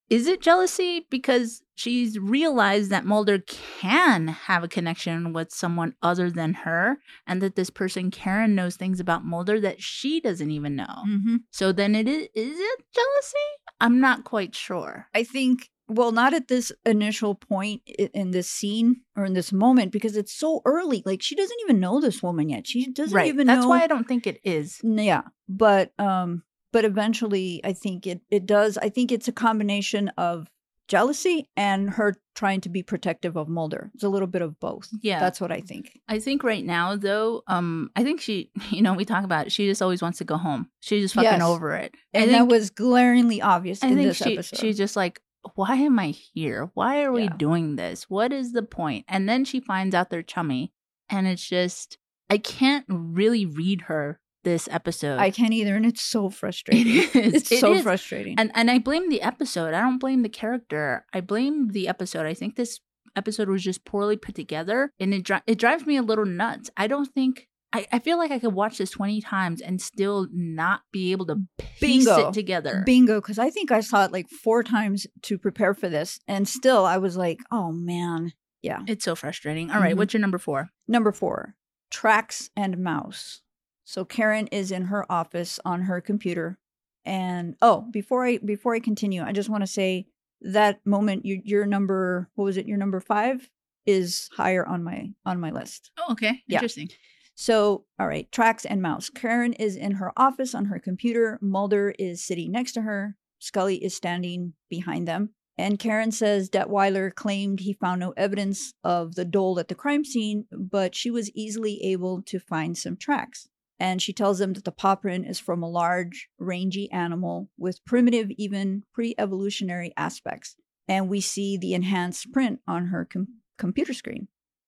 is 0.10 0.28
it 0.28 0.40
jealousy 0.42 1.08
because 1.10 1.64
she's 1.74 2.20
realized 2.20 2.92
that 2.92 3.06
Mulder 3.06 3.40
can 3.40 4.28
have 4.28 4.64
a 4.64 4.68
connection 4.68 5.34
with 5.34 5.52
someone 5.52 5.96
other 6.02 6.30
than 6.30 6.54
her 6.54 7.00
and 7.26 7.42
that 7.42 7.56
this 7.56 7.72
person 7.72 8.12
Karen 8.12 8.54
knows 8.54 8.76
things 8.76 9.00
about 9.00 9.26
Mulder 9.26 9.60
that 9.62 9.82
she 9.82 10.20
doesn't 10.20 10.52
even 10.52 10.76
know. 10.76 11.04
mm-hmm. 11.08 11.38
So 11.52 11.72
then 11.72 11.96
it 11.96 12.08
is 12.08 12.28
is 12.36 12.60
it 12.60 12.86
jealousy? 12.94 13.38
I'm 13.82 14.00
not 14.00 14.24
quite 14.24 14.56
sure. 14.56 15.08
I 15.14 15.24
think, 15.24 15.70
well, 15.88 16.12
not 16.12 16.34
at 16.34 16.48
this 16.48 16.72
initial 16.86 17.36
point 17.36 17.82
in 17.88 18.32
this 18.32 18.50
scene 18.50 19.02
or 19.16 19.26
in 19.26 19.34
this 19.34 19.54
moment 19.54 19.92
because 19.92 20.18
it's 20.18 20.34
so 20.34 20.62
early. 20.66 21.04
Like 21.06 21.22
she 21.22 21.36
doesn't 21.36 21.58
even 21.64 21.80
know 21.80 22.02
this 22.02 22.24
woman 22.24 22.50
yet. 22.50 22.68
She 22.68 22.92
doesn't 22.92 23.16
right. 23.16 23.28
even 23.28 23.48
That's 23.48 23.62
know. 23.62 23.70
why 23.70 23.84
I 23.84 23.88
don't 23.88 24.08
think 24.08 24.26
it 24.28 24.40
is. 24.44 24.80
Yeah, 24.84 25.24
but 25.48 25.94
um, 26.00 26.44
but 26.74 26.86
eventually, 26.86 27.62
I 27.64 27.74
think 27.74 28.08
it 28.08 28.22
it 28.30 28.46
does. 28.46 28.78
I 28.78 28.90
think 28.90 29.12
it's 29.12 29.28
a 29.28 29.32
combination 29.32 30.10
of 30.18 30.48
jealousy 30.88 31.50
and 31.58 31.90
her 31.90 32.16
trying 32.36 32.62
to 32.62 32.70
be 32.70 32.84
protective 32.84 33.36
of 33.36 33.48
Mulder. 33.48 33.90
It's 33.96 34.04
a 34.04 34.10
little 34.10 34.28
bit 34.28 34.42
of 34.42 34.60
both. 34.60 34.90
Yeah. 35.02 35.20
that's 35.20 35.42
what 35.42 35.52
I 35.52 35.62
think. 35.62 36.00
I 36.08 36.20
think 36.20 36.44
right 36.44 36.64
now, 36.64 36.96
though, 36.96 37.42
um, 37.48 37.90
I 37.96 38.04
think 38.04 38.22
she, 38.22 38.52
you 38.70 38.82
know, 38.82 38.94
we 38.94 39.06
talk 39.06 39.24
about 39.24 39.48
it, 39.48 39.52
she 39.52 39.68
just 39.68 39.82
always 39.82 40.02
wants 40.02 40.20
to 40.20 40.26
go 40.26 40.38
home. 40.38 40.70
She's 40.82 41.02
just 41.04 41.16
fucking 41.16 41.32
Yes. 41.32 41.42
over 41.42 41.74
it. 41.74 41.96
And 42.14 42.26
I 42.26 42.28
that 42.28 42.38
think, 42.40 42.52
was 42.52 42.70
glaringly 42.70 43.42
obvious 43.42 43.84
I 43.84 43.88
in 43.88 43.96
think 43.96 44.08
this 44.10 44.18
she, 44.18 44.34
episode. 44.34 44.60
she's 44.60 44.78
just 44.78 44.96
like, 44.96 45.22
why 45.56 45.76
am 45.76 46.00
I 46.00 46.08
here? 46.08 46.72
Why 46.74 47.04
are 47.04 47.12
we 47.12 47.24
Yeah. 47.24 47.36
doing 47.38 47.76
this? 47.76 48.10
What 48.10 48.34
is 48.34 48.52
the 48.54 48.64
point? 48.64 49.06
And 49.08 49.30
then 49.30 49.46
she 49.46 49.60
finds 49.60 49.94
out 49.96 50.10
they're 50.10 50.24
chummy, 50.24 50.72
and 51.10 51.28
it's 51.28 51.48
just, 51.48 51.98
I 52.30 52.38
can't 52.40 52.86
really 52.90 53.46
read 53.46 53.82
her 53.82 54.20
this 54.44 54.68
episode. 54.72 55.20
I 55.20 55.32
can't 55.32 55.54
either, 55.54 55.76
and 55.76 55.86
it's 55.86 56.02
so 56.02 56.30
frustrating. 56.42 56.88
It 56.98 57.16
is. 57.16 57.34
It's 57.34 57.52
It 57.52 57.60
so 57.60 57.74
is. 57.74 57.84
frustrating. 57.84 58.36
And 58.40 58.52
and 58.56 58.70
I 58.72 58.80
blame 58.80 59.10
the 59.10 59.22
episode. 59.22 59.74
I 59.74 59.82
don't 59.82 60.00
blame 60.00 60.24
the 60.24 60.30
character. 60.30 61.06
I 61.14 61.22
blame 61.22 61.70
the 61.70 61.88
episode. 61.88 62.26
I 62.26 62.34
think 62.34 62.56
this 62.56 62.80
episode 63.16 63.48
was 63.50 63.64
just 63.64 63.86
poorly 63.86 64.18
put 64.18 64.36
together, 64.36 64.92
and 65.00 65.14
it 65.14 65.24
dri- 65.24 65.42
it 65.48 65.58
drives 65.58 65.86
me 65.86 65.96
a 65.98 66.02
little 66.04 66.26
nuts. 66.26 66.70
I 66.78 66.88
don't 66.88 67.08
think. 67.14 67.48
I, 67.76 67.88
I 67.92 68.00
feel 68.00 68.18
like 68.18 68.32
I 68.32 68.40
could 68.40 68.54
watch 68.54 68.78
this 68.78 68.90
20 68.92 69.22
times 69.22 69.62
and 69.62 69.82
still 69.82 70.28
not 70.32 70.82
be 70.92 71.12
able 71.12 71.26
to 71.28 71.42
piece 71.80 72.06
Bingo. 72.06 72.30
it 72.30 72.34
together. 72.34 72.84
Bingo, 72.86 73.20
because 73.22 73.38
I 73.38 73.50
think 73.50 73.72
I 73.72 73.82
saw 73.82 74.06
it 74.06 74.12
like 74.12 74.30
four 74.30 74.64
times 74.64 75.06
to 75.24 75.38
prepare 75.38 75.74
for 75.74 75.90
this, 75.90 76.20
and 76.28 76.48
still 76.48 76.86
I 76.86 76.98
was 76.98 77.18
like, 77.18 77.40
oh 77.52 77.72
man. 77.72 78.34
Yeah. 78.62 78.80
it's 78.88 79.06
so 79.06 79.14
frustrating. 79.16 79.70
All 79.70 79.80
right, 79.80 79.94
Mhm. 79.94 79.98
what's 80.00 80.14
your 80.14 80.22
number 80.22 80.40
four? 80.40 80.70
Number 80.88 81.12
four, 81.12 81.56
tracks 81.92 82.50
and 82.56 82.78
mouse. 82.80 83.42
So 83.84 84.04
Karen 84.06 84.48
is 84.48 84.72
in 84.72 84.86
her 84.86 85.06
office 85.12 85.60
on 85.64 85.84
her 85.84 86.02
computer, 86.02 86.58
and 87.06 87.56
oh, 87.62 87.82
before 87.92 88.26
I 88.26 88.38
before 88.40 88.74
I 88.74 88.80
continue, 88.80 89.22
I 89.22 89.34
just 89.34 89.50
want 89.50 89.62
to 89.62 89.68
say 89.68 90.08
that 90.42 90.80
moment 90.86 91.26
you 91.26 91.42
your 91.46 91.66
number 91.68 92.30
what 92.36 92.46
was 92.46 92.58
it 92.58 92.68
your 92.68 92.78
number 92.78 93.00
five 93.00 93.50
is 93.86 94.30
higher 94.34 94.66
on 94.66 94.84
my 94.84 95.10
on 95.26 95.40
my 95.40 95.52
list. 95.52 95.92
Oh, 96.00 96.14
okay. 96.14 96.42
Yeah. 96.48 96.58
Interesting. 96.58 96.90
So, 97.36 97.84
all 98.00 98.08
right, 98.08 98.32
tracks 98.32 98.66
and 98.66 98.82
mouse. 98.82 99.10
Karen 99.10 99.54
is 99.54 99.76
in 99.76 99.94
her 99.94 100.12
office 100.16 100.56
on 100.56 100.66
her 100.66 100.80
computer. 100.80 101.38
Mulder 101.42 101.94
is 102.00 102.26
sitting 102.26 102.52
next 102.52 102.72
to 102.74 102.82
her. 102.84 103.18
Scully 103.40 103.84
is 103.84 103.96
standing 103.96 104.54
behind 104.70 105.08
them. 105.08 105.32
And 105.58 105.80
Karen 105.80 106.12
says 106.12 106.50
Detweiler 106.50 107.14
claimed 107.14 107.60
he 107.60 107.74
found 107.74 108.00
no 108.00 108.14
evidence 108.18 108.74
of 108.84 109.16
the 109.16 109.26
dhole 109.26 109.60
at 109.60 109.68
the 109.68 109.76
crime 109.76 110.04
scene, 110.04 110.46
but 110.52 110.96
she 110.96 111.12
was 111.12 111.32
easily 111.32 111.82
able 111.84 112.22
to 112.24 112.40
find 112.40 112.78
some 112.78 112.98
tracks. 112.98 113.48
And 113.80 114.02
she 114.02 114.14
tells 114.14 114.40
them 114.40 114.54
that 114.54 114.64
the 114.64 114.72
paw 114.72 114.96
print 114.96 115.28
is 115.28 115.40
from 115.40 115.62
a 115.62 115.70
large, 115.70 116.30
rangy 116.40 116.90
animal 116.92 117.50
with 117.58 117.84
primitive, 117.86 118.32
even 118.38 118.84
pre 118.94 119.14
evolutionary 119.18 119.94
aspects. 119.98 120.56
And 120.88 121.10
we 121.10 121.20
see 121.20 121.58
the 121.58 121.74
enhanced 121.74 122.32
print 122.32 122.60
on 122.68 122.88
her 122.88 123.06
com- 123.06 123.40
computer 123.58 123.94
screen. 123.94 124.28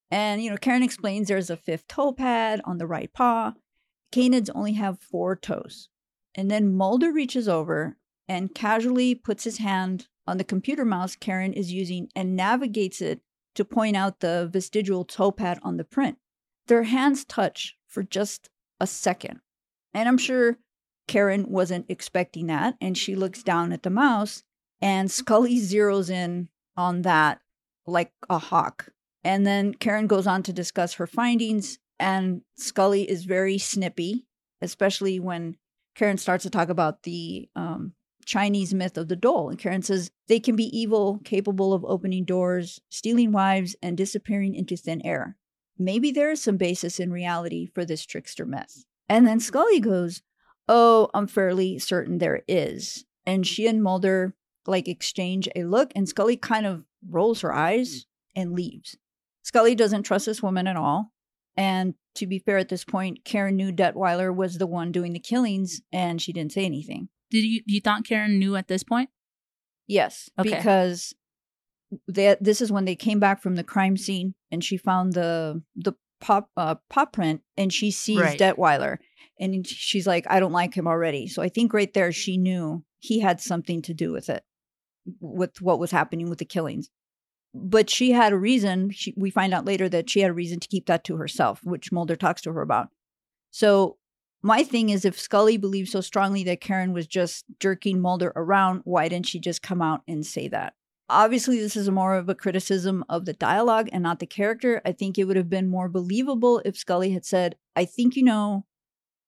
And, 0.10 0.42
you 0.42 0.50
know, 0.50 0.58
Karen 0.58 0.84
explains 0.84 1.28
there's 1.28 1.50
a 1.50 1.58
fifth 1.58 1.88
toe 1.88 2.14
pad 2.14 2.62
on 2.66 2.78
the 2.78 2.88
right 2.88 3.12
paw. 3.12 3.54
Canids 4.12 4.50
only 4.56 4.74
have 4.74 5.00
four 5.00 5.36
toes. 5.36 5.90
And 6.36 6.50
then 6.50 6.76
Mulder 6.76 7.12
reaches 7.12 7.48
over 7.48 7.98
and 8.28 8.54
casually 8.54 9.16
puts 9.16 9.44
his 9.44 9.58
hand 9.58 10.08
on 10.26 10.38
the 10.38 10.44
computer 10.44 10.86
mouse 10.86 11.16
Karen 11.16 11.54
is 11.54 11.74
using 11.74 12.10
and 12.16 12.36
navigates 12.36 13.02
it 13.02 13.22
to 13.56 13.66
point 13.66 13.96
out 13.96 14.20
the 14.20 14.50
vestigial 14.52 15.04
toe 15.04 15.32
pad 15.32 15.60
on 15.64 15.78
the 15.78 15.84
print. 15.84 16.18
Their 16.68 16.84
hands 16.84 17.26
touch 17.26 17.76
for 17.88 18.04
just 18.04 18.50
a 18.80 18.86
second. 18.86 19.40
And 19.94 20.08
I'm 20.08 20.18
sure 20.18 20.58
Karen 21.08 21.50
wasn't 21.50 21.86
expecting 21.90 22.48
that. 22.48 22.76
And 22.80 22.98
she 22.98 23.16
looks 23.16 23.42
down 23.42 23.72
at 23.72 23.84
the 23.84 23.90
mouse, 23.90 24.44
and 24.82 25.10
Scully 25.10 25.58
zeroes 25.60 26.10
in 26.10 26.50
on 26.76 27.02
that 27.04 27.42
like 27.86 28.12
a 28.30 28.38
hawk. 28.38 28.90
And 29.24 29.46
then 29.46 29.74
Karen 29.74 30.08
goes 30.08 30.28
on 30.28 30.44
to 30.44 30.54
discuss 30.54 30.94
her 30.94 31.08
findings, 31.08 31.80
and 32.00 32.42
Scully 32.58 33.10
is 33.10 33.26
very 33.26 33.58
snippy, 33.58 34.26
especially 34.62 35.20
when 35.20 35.58
Karen 35.96 36.18
starts 36.18 36.44
to 36.44 36.50
talk 36.50 36.70
about 36.70 37.04
the 37.04 37.50
um, 37.56 37.94
Chinese 38.26 38.74
myth 38.74 38.98
of 38.98 39.08
the 39.08 39.16
dhole. 39.16 39.50
And 39.50 39.58
Karen 39.58 39.82
says 39.82 40.12
they 40.28 40.40
can 40.40 40.56
be 40.56 40.78
evil, 40.78 41.20
capable 41.24 41.74
of 41.74 41.84
opening 41.86 42.24
doors, 42.24 42.80
stealing 42.90 43.32
wives, 43.32 43.76
and 43.82 43.98
disappearing 43.98 44.54
into 44.54 44.78
thin 44.78 45.02
air. 45.06 45.38
Maybe 45.80 46.12
there 46.12 46.32
is 46.32 46.42
some 46.42 46.58
basis 46.58 47.00
in 47.00 47.12
reality 47.12 47.68
for 47.74 47.86
this 47.86 48.06
trickster 48.06 48.46
myth. 48.46 48.86
And 49.10 49.28
then 49.28 49.40
Scully 49.40 49.80
goes, 49.80 50.22
Oh, 50.68 51.10
I'm 51.14 51.28
fairly 51.28 51.80
certain 51.80 52.18
there 52.18 52.44
is. 52.48 53.06
And 53.26 53.48
she 53.48 53.68
and 53.68 53.82
Mulder 53.82 54.36
like 54.66 54.88
exchange 54.88 55.48
a 55.56 55.64
look, 55.64 55.92
and 55.96 56.08
Scully 56.08 56.36
kind 56.36 56.66
of 56.66 56.84
rolls 57.10 57.42
her 57.42 57.54
eyes 57.54 58.06
and 58.36 58.54
leaves. 58.54 58.98
Scully 59.48 59.76
doesn't 59.76 60.04
trust 60.04 60.26
this 60.26 60.44
woman 60.44 60.68
at 60.68 60.76
all 60.76 61.14
and 61.56 61.94
to 62.16 62.28
be 62.28 62.40
fair 62.40 62.58
at 62.58 62.68
this 62.70 62.84
point, 62.84 63.24
Karen 63.24 63.56
knew 63.56 63.72
Detweiler 63.72 64.36
was 64.36 64.58
the 64.58 64.68
one 64.68 64.92
doing 64.92 65.14
the 65.14 65.20
killings 65.20 65.82
and 65.94 66.22
she 66.22 66.34
didn't 66.34 66.52
say 66.52 66.66
anything. 66.66 67.08
Did 67.32 67.44
you 67.46 67.62
you 67.66 67.80
thought 67.80 68.06
Karen 68.06 68.40
knew 68.40 68.58
at 68.58 68.68
this 68.68 68.84
point? 68.84 69.10
Yes, 69.88 70.30
Okay. 70.38 70.50
because 70.50 71.14
they, 72.08 72.36
this 72.42 72.60
is 72.60 72.72
when 72.72 72.84
they 72.84 72.96
came 72.96 73.20
back 73.22 73.42
from 73.42 73.56
the 73.56 73.64
crime 73.64 73.96
scene 73.96 74.36
and 74.52 74.64
she 74.64 74.76
found 74.76 75.14
the 75.14 75.64
the 75.76 75.94
pop 76.20 76.50
uh, 76.58 76.76
paw 76.90 77.06
print 77.06 77.42
and 77.56 77.72
she 77.72 77.92
sees 77.92 78.20
Right. 78.20 78.40
Detweiler 78.40 78.98
and 79.40 79.66
she's 79.66 80.06
like, 80.08 80.26
I 80.30 80.40
don't 80.42 80.52
like 80.52 80.74
him 80.74 80.88
already. 80.88 81.28
So 81.28 81.42
I 81.42 81.48
think 81.50 81.74
right 81.74 81.94
there 81.94 82.12
she 82.12 82.38
knew 82.38 82.84
he 83.00 83.22
had 83.22 83.40
something 83.40 83.82
to 83.84 83.94
do 83.94 84.12
with 84.12 84.30
it, 84.30 84.44
with 85.22 85.62
what 85.62 85.80
was 85.80 85.92
happening 85.92 86.30
with 86.30 86.40
the 86.40 86.46
killings. 86.46 86.90
But 87.60 87.90
she 87.90 88.12
had 88.12 88.34
a 88.34 88.38
reason. 88.38 88.92
She, 88.92 89.14
we 89.18 89.30
find 89.30 89.54
out 89.54 89.66
later 89.66 89.90
that 89.90 90.10
she 90.10 90.22
had 90.22 90.32
a 90.32 90.34
reason 90.34 90.60
to 90.60 90.68
keep 90.68 90.86
that 90.86 91.04
to 91.06 91.18
herself, 91.18 91.62
which 91.64 91.92
Mulder 91.92 92.16
talks 92.16 92.42
to 92.44 92.54
her 92.54 92.62
about. 92.62 92.90
So 93.52 93.98
my 94.42 94.64
thing 94.64 94.90
is, 94.90 95.04
if 95.04 95.20
Scully 95.20 95.58
believes 95.58 95.92
so 95.92 96.02
strongly 96.02 96.44
that 96.44 96.62
Karen 96.62 96.94
was 96.94 97.08
just 97.08 97.46
jerking 97.60 98.00
Mulder 98.00 98.32
around, 98.36 98.82
why 98.84 99.08
didn't 99.08 99.26
she 99.26 99.40
just 99.40 99.64
come 99.64 99.82
out 99.82 100.02
and 100.08 100.26
say 100.26 100.48
that? 100.50 100.74
Obviously, 101.10 101.60
this 101.60 101.76
is 101.76 101.90
more 101.90 102.16
of 102.16 102.30
a 102.30 102.36
criticism 102.36 103.04
of 103.10 103.26
the 103.26 103.34
dialogue 103.34 103.90
and 103.92 104.04
not 104.04 104.20
the 104.20 104.26
character. 104.26 104.82
I 104.86 104.92
think 104.92 105.18
it 105.18 105.24
would 105.24 105.38
have 105.38 105.50
been 105.50 105.70
more 105.70 105.90
believable 105.90 106.62
if 106.66 106.78
Scully 106.78 107.12
had 107.12 107.26
said, 107.26 107.56
I 107.76 107.86
think 107.86 108.16
you 108.16 108.24
know 108.24 108.66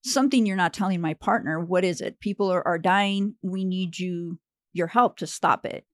something 0.04 0.46
you're 0.46 0.58
not 0.58 0.74
telling 0.74 1.02
my 1.02 1.13
partner. 1.13 1.60
What 1.60 1.84
is 1.84 2.02
it? 2.02 2.20
People 2.20 2.52
are, 2.52 2.65
are 2.68 2.78
dying. 2.78 3.36
We 3.42 3.63
need 3.65 3.98
you, 3.98 4.39
your 4.74 4.88
help 4.88 5.18
to 5.18 5.28
stop 5.28 5.65
it. 5.65 5.86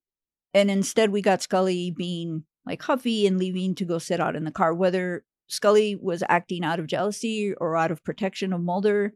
And 0.55 0.71
instead, 0.71 1.11
we 1.11 1.21
got 1.21 1.41
Scully 1.41 1.91
being 1.91 2.45
like 2.65 2.81
huffy 2.81 3.27
and 3.27 3.37
leaving 3.37 3.75
to 3.75 3.83
go 3.85 3.97
sit 3.97 4.21
out 4.21 4.37
in 4.37 4.45
the 4.45 4.51
car. 4.51 4.73
Whether 4.73 5.25
Scully 5.47 5.97
was 5.97 6.23
acting 6.29 6.63
out 6.63 6.79
of 6.79 6.87
jealousy 6.87 7.53
or 7.55 7.75
out 7.75 7.91
of 7.91 8.05
protection 8.05 8.53
of 8.53 8.61
Mulder, 8.61 9.13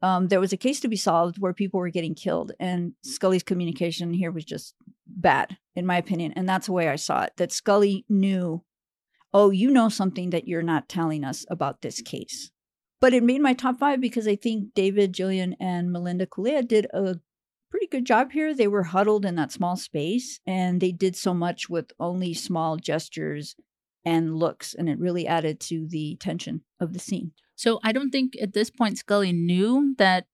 um, 0.00 0.28
there 0.28 0.40
was 0.40 0.54
a 0.54 0.56
case 0.56 0.80
to 0.80 0.88
be 0.88 0.96
solved 0.96 1.38
where 1.38 1.52
people 1.52 1.78
were 1.80 1.90
getting 1.90 2.14
killed, 2.14 2.52
and 2.58 2.94
Scully's 3.02 3.42
communication 3.42 4.14
here 4.14 4.32
was 4.32 4.44
just 4.44 4.74
bad, 5.06 5.58
in 5.76 5.84
my 5.84 5.98
opinion. 5.98 6.32
And 6.34 6.48
that's 6.48 6.66
the 6.66 6.72
way 6.72 6.88
I 6.88 6.96
saw 6.96 7.24
it. 7.24 7.34
That 7.36 7.52
Scully 7.52 8.06
knew, 8.08 8.64
oh, 9.34 9.50
you 9.50 9.70
know 9.70 9.90
something 9.90 10.30
that 10.30 10.48
you're 10.48 10.62
not 10.62 10.88
telling 10.88 11.24
us 11.24 11.44
about 11.50 11.82
this 11.82 12.00
case. 12.00 12.50
But 13.02 13.12
it 13.12 13.22
made 13.22 13.42
my 13.42 13.52
top 13.52 13.78
five 13.78 14.00
because 14.00 14.26
I 14.26 14.36
think 14.36 14.72
David, 14.74 15.12
Gillian, 15.12 15.56
and 15.60 15.92
Melinda 15.92 16.26
Culea 16.26 16.66
did 16.66 16.86
a 16.94 17.16
pretty 17.74 17.88
good 17.88 18.06
job 18.06 18.30
here. 18.30 18.54
They 18.54 18.68
were 18.68 18.84
huddled 18.84 19.24
in 19.24 19.34
that 19.34 19.50
small 19.50 19.74
space, 19.74 20.38
and 20.46 20.80
they 20.80 20.92
did 20.92 21.16
so 21.16 21.34
much 21.34 21.68
with 21.68 21.90
only 21.98 22.32
small 22.32 22.76
gestures 22.76 23.56
and 24.04 24.36
looks, 24.36 24.74
and 24.74 24.88
it 24.88 24.96
really 25.00 25.26
added 25.26 25.58
to 25.58 25.84
the 25.88 26.14
tension 26.20 26.62
of 26.78 26.92
the 26.92 27.00
scene. 27.00 27.32
So 27.56 27.80
I 27.82 27.90
don't 27.90 28.10
think 28.10 28.34
at 28.40 28.52
this 28.52 28.70
point 28.70 28.98
Scully 28.98 29.32
knew 29.32 29.96
that 29.98 30.26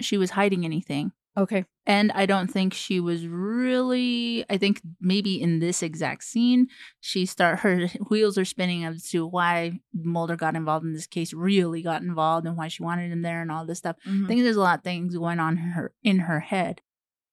she 0.00 0.16
was 0.16 0.30
hiding 0.30 0.64
anything. 0.64 1.10
Okay. 1.36 1.64
And 1.86 2.12
I 2.12 2.26
don't 2.26 2.48
think 2.48 2.72
she 2.72 3.00
was 3.00 3.26
really 3.26 4.44
I 4.48 4.56
think 4.56 4.80
maybe 5.00 5.40
in 5.40 5.58
this 5.58 5.82
exact 5.82 6.24
scene 6.24 6.68
she 7.00 7.26
start 7.26 7.60
her 7.60 7.86
wheels 8.08 8.38
are 8.38 8.44
spinning 8.44 8.84
as 8.84 9.08
to 9.10 9.26
why 9.26 9.80
Mulder 9.92 10.36
got 10.36 10.56
involved 10.56 10.86
in 10.86 10.92
this 10.92 11.06
case, 11.06 11.32
really 11.32 11.82
got 11.82 12.02
involved 12.02 12.46
and 12.46 12.56
why 12.56 12.68
she 12.68 12.82
wanted 12.82 13.10
him 13.10 13.22
there 13.22 13.42
and 13.42 13.50
all 13.50 13.66
this 13.66 13.78
stuff. 13.78 13.96
I 14.06 14.26
think 14.26 14.42
there's 14.42 14.56
a 14.56 14.60
lot 14.60 14.78
of 14.78 14.84
things 14.84 15.16
going 15.16 15.40
on 15.40 15.58
in 15.58 15.64
her 15.70 15.92
in 16.02 16.18
her 16.20 16.40
head. 16.40 16.80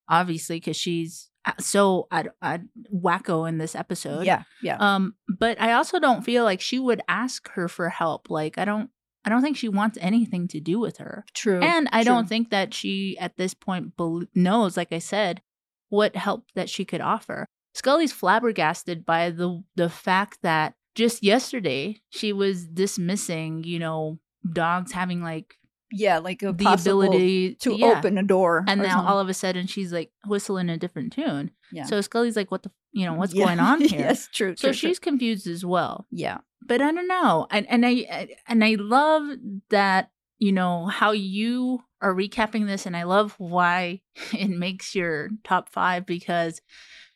Obviously 0.10 0.60
cuz 0.60 0.76
she's 0.76 1.30
uh, 1.46 1.54
so 1.60 2.08
uh, 2.12 2.24
uh, 2.42 2.60
wacko 2.94 3.48
in 3.48 3.58
this 3.58 3.76
episode. 3.76 4.26
Yeah. 4.26 4.44
Yeah. 4.62 4.78
Um, 4.78 5.16
but 5.28 5.60
I 5.60 5.74
also 5.74 6.00
don't 6.00 6.24
feel 6.24 6.44
like 6.44 6.62
she 6.62 6.78
would 6.78 7.02
ask 7.08 7.50
her 7.52 7.68
for 7.68 7.90
help. 7.90 8.30
Like 8.30 8.58
I 8.58 8.66
don't 8.66 8.90
I 9.24 9.30
don't 9.30 9.42
think 9.42 9.58
she 9.58 9.70
wants 9.70 9.98
anything 10.02 10.48
to 10.50 10.60
do 10.60 10.80
with 10.80 10.98
her. 10.98 11.26
True. 11.34 11.60
And 11.60 11.88
I 11.92 12.04
true. 12.04 12.14
don't 12.14 12.30
think 12.30 12.50
that 12.50 12.74
she 12.74 13.18
at 13.20 13.38
this 13.38 13.54
point 13.54 13.96
bel 13.96 14.24
knows, 14.34 14.78
like 14.78 14.92
I 14.92 15.00
said, 15.00 15.42
what 15.90 16.16
help 16.16 16.46
that 16.56 16.70
she 16.70 16.86
could 16.86 17.02
offer. 17.02 17.46
Scully's 17.74 18.12
flabbergasted 18.12 19.06
by 19.06 19.30
the 19.30 19.64
the 19.76 19.90
fact 19.90 20.40
that 20.42 20.74
just 20.96 21.24
yesterday 21.24 22.02
she 22.10 22.34
was 22.34 22.66
dismissing, 22.68 23.64
you 23.64 23.80
know, 23.80 24.20
dogs 24.52 24.92
having 24.92 25.22
like 25.22 25.56
yeah, 25.92 26.20
like 26.20 26.42
a 26.44 26.54
the 26.54 26.72
ability 26.72 27.56
to 27.56 27.76
yeah. 27.76 27.98
open 27.98 28.18
a 28.18 28.24
door. 28.24 28.64
And 28.68 28.82
now 28.82 29.06
all 29.06 29.20
of 29.20 29.30
a 29.30 29.34
sudden 29.34 29.68
she's 29.68 29.92
like 29.92 30.12
whistling 30.26 30.70
a 30.70 30.78
different 30.78 31.14
tune. 31.14 31.52
Yeah. 31.72 31.86
So 31.86 32.02
Scully's 32.02 32.36
like, 32.36 32.52
what 32.52 32.64
the, 32.64 32.72
you 32.92 33.06
know, 33.06 33.14
what's 33.14 33.34
Yeah. 33.34 33.46
going 33.46 33.60
on 33.72 33.82
here? 33.82 34.00
yes, 34.00 34.28
true. 34.34 34.56
So 34.56 34.70
true, 34.70 34.74
true. 34.74 34.74
she's 34.74 35.00
confused 35.00 35.48
as 35.48 35.66
well 35.66 36.06
yeah. 36.12 36.40
but 36.66 36.82
I 36.82 36.92
don't 36.92 37.08
know. 37.08 37.48
And 37.50 37.68
and 37.70 37.86
I 37.86 38.28
and 38.48 38.64
I 38.64 38.76
love 38.80 39.28
that 39.70 40.12
you 40.40 40.52
know 40.52 40.88
how 40.88 41.12
you 41.12 41.84
are 42.02 42.16
recapping 42.16 42.66
this, 42.66 42.86
and 42.86 42.98
I 42.98 43.04
love 43.04 43.36
why 43.38 44.02
it 44.34 44.50
makes 44.50 44.96
your 44.96 45.30
top 45.44 45.70
five 45.70 46.06
because 46.06 46.62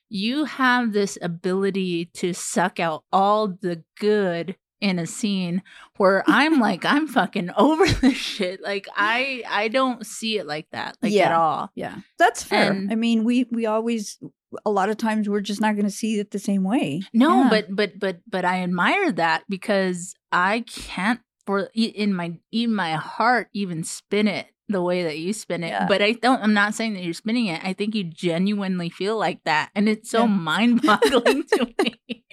you 0.10 0.46
have 0.46 0.94
this 0.94 1.18
ability 1.22 2.06
to 2.14 2.34
suck 2.34 2.80
out 2.80 3.04
all 3.12 3.48
the 3.48 3.84
good 4.00 4.56
in 4.82 5.00
a 5.00 5.08
scene 5.08 5.64
where 5.98 6.24
I'm 6.28 6.60
like 6.60 6.86
I'm 6.86 7.08
fucking 7.08 7.52
over 7.58 7.86
this 8.02 8.18
shit. 8.18 8.62
Like 8.62 8.88
I 8.96 9.44
I 9.50 9.68
don't 9.70 10.06
see 10.06 10.38
it 10.38 10.46
like 10.46 10.68
that 10.72 10.98
like 11.02 11.14
at 11.14 11.32
all. 11.32 11.72
Yeah. 11.76 11.98
That's 12.20 12.44
fair. 12.44 12.72
And- 12.72 12.92
I 12.92 12.96
mean, 12.96 13.24
we 13.24 13.46
we 13.52 13.66
always 13.66 14.18
a 14.66 14.70
lot 14.72 14.90
of 14.90 14.98
times 14.98 15.28
we're 15.28 15.42
just 15.42 15.60
not 15.60 15.76
going 15.76 15.86
to 15.86 15.92
see 15.92 16.18
it 16.20 16.32
the 16.32 16.40
same 16.40 16.64
way. 16.64 17.02
No, 17.14 17.44
Yeah. 17.44 17.50
but 17.50 17.68
but 17.76 18.00
but 18.00 18.20
but 18.30 18.46
I 18.46 18.62
admire 18.64 19.12
that 19.14 19.44
because 19.50 20.14
I 20.32 20.64
can't 20.68 21.20
for 21.46 21.70
in 21.74 22.14
my 22.14 22.34
in 22.52 22.74
my 22.74 22.94
heart 22.94 23.50
even 23.54 23.84
spin 23.84 24.28
it 24.28 24.48
the 24.70 24.82
way 24.82 25.04
that 25.04 25.18
you 25.20 25.32
spin 25.34 25.64
it. 25.64 25.70
Yeah. 25.70 25.86
But 25.88 26.02
I 26.02 26.14
don't. 26.14 26.42
I'm 26.42 26.54
not 26.54 26.74
saying 26.74 26.94
that 26.96 27.04
you're 27.04 27.14
spinning 27.14 27.48
it. 27.48 27.64
I 27.64 27.74
think 27.74 27.94
you 27.96 28.04
genuinely 28.04 28.90
feel 28.90 29.18
like 29.18 29.44
that, 29.46 29.70
and 29.76 29.88
it's 29.90 30.10
so 30.10 30.22
Yeah. 30.22 30.28
mind-boggling 30.28 31.44
to 31.44 31.68
me. 31.84 32.24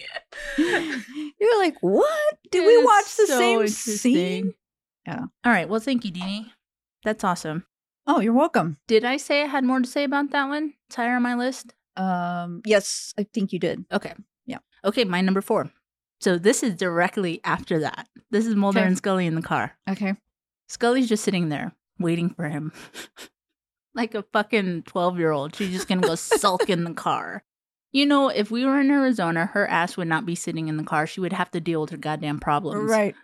You're 1.39 1.59
like, 1.59 1.77
what? 1.81 2.35
Did 2.51 2.65
It 2.65 2.67
we 2.67 2.85
watch 2.85 3.17
the 3.17 3.27
so 3.27 3.39
same 3.39 3.69
scene? 3.69 4.55
Yeah. 5.07 5.21
All 5.45 5.53
right. 5.53 5.69
Well, 5.69 5.81
thank 5.81 6.05
you, 6.05 6.13
Dini. 6.13 6.47
That's 7.05 7.25
awesome. 7.25 7.67
Oh, 8.07 8.21
you're 8.21 8.33
welcome. 8.33 8.79
Did 8.89 9.05
I 9.05 9.17
say 9.17 9.43
I 9.43 9.47
had 9.47 9.65
more 9.65 9.81
to 9.81 9.89
say 9.89 10.05
about 10.05 10.31
that 10.31 10.49
one? 10.49 10.75
It's 10.89 10.97
higher 10.97 11.17
on 11.17 11.23
my 11.23 11.35
list. 11.35 11.75
Um, 11.97 12.63
yes, 12.65 13.13
I 13.19 13.25
think 13.25 13.53
you 13.53 13.59
did. 13.59 13.85
Okay. 13.93 14.15
Yeah. 14.47 14.59
Okay. 14.85 15.05
My 15.05 15.21
number 15.21 15.41
four. 15.41 15.71
So 16.21 16.39
this 16.39 16.63
is 16.63 16.75
directly 16.77 17.41
after 17.45 17.81
that. 17.81 18.09
This 18.31 18.47
is 18.47 18.55
Mulder 18.55 18.79
Okay. 18.81 18.87
and 18.89 18.97
Scully 18.97 19.27
in 19.27 19.35
the 19.35 19.43
car. 19.43 19.77
Okay. 19.91 20.15
Scully's 20.69 21.09
just 21.09 21.25
sitting 21.25 21.49
there 21.49 21.73
waiting 22.03 22.31
for 22.31 22.49
him. 22.49 22.73
like 23.95 24.15
a 24.15 24.25
fucking 24.33 24.85
12 24.85 25.19
year 25.19 25.31
old. 25.31 25.55
She's 25.55 25.73
just 25.73 25.89
gonna 25.89 26.01
go 26.01 26.15
sulk 26.15 26.69
in 26.69 26.85
the 26.85 26.95
car. 26.95 27.45
You 27.93 28.07
know, 28.07 28.29
if 28.29 28.51
we 28.51 28.65
were 28.65 28.81
in 28.81 28.91
Arizona, 28.91 29.47
her 29.47 29.67
ass 29.67 29.97
would 29.97 30.09
not 30.09 30.25
be 30.25 30.35
sitting 30.35 30.69
in 30.69 30.79
the 30.79 30.85
car. 30.85 31.07
She 31.07 31.21
would 31.21 31.35
have 31.35 31.51
to 31.51 31.61
deal 31.61 31.83
with 31.83 31.91
her 31.91 31.99
goddamn 31.99 32.41
problems. 32.41 32.91
Right. 32.91 33.15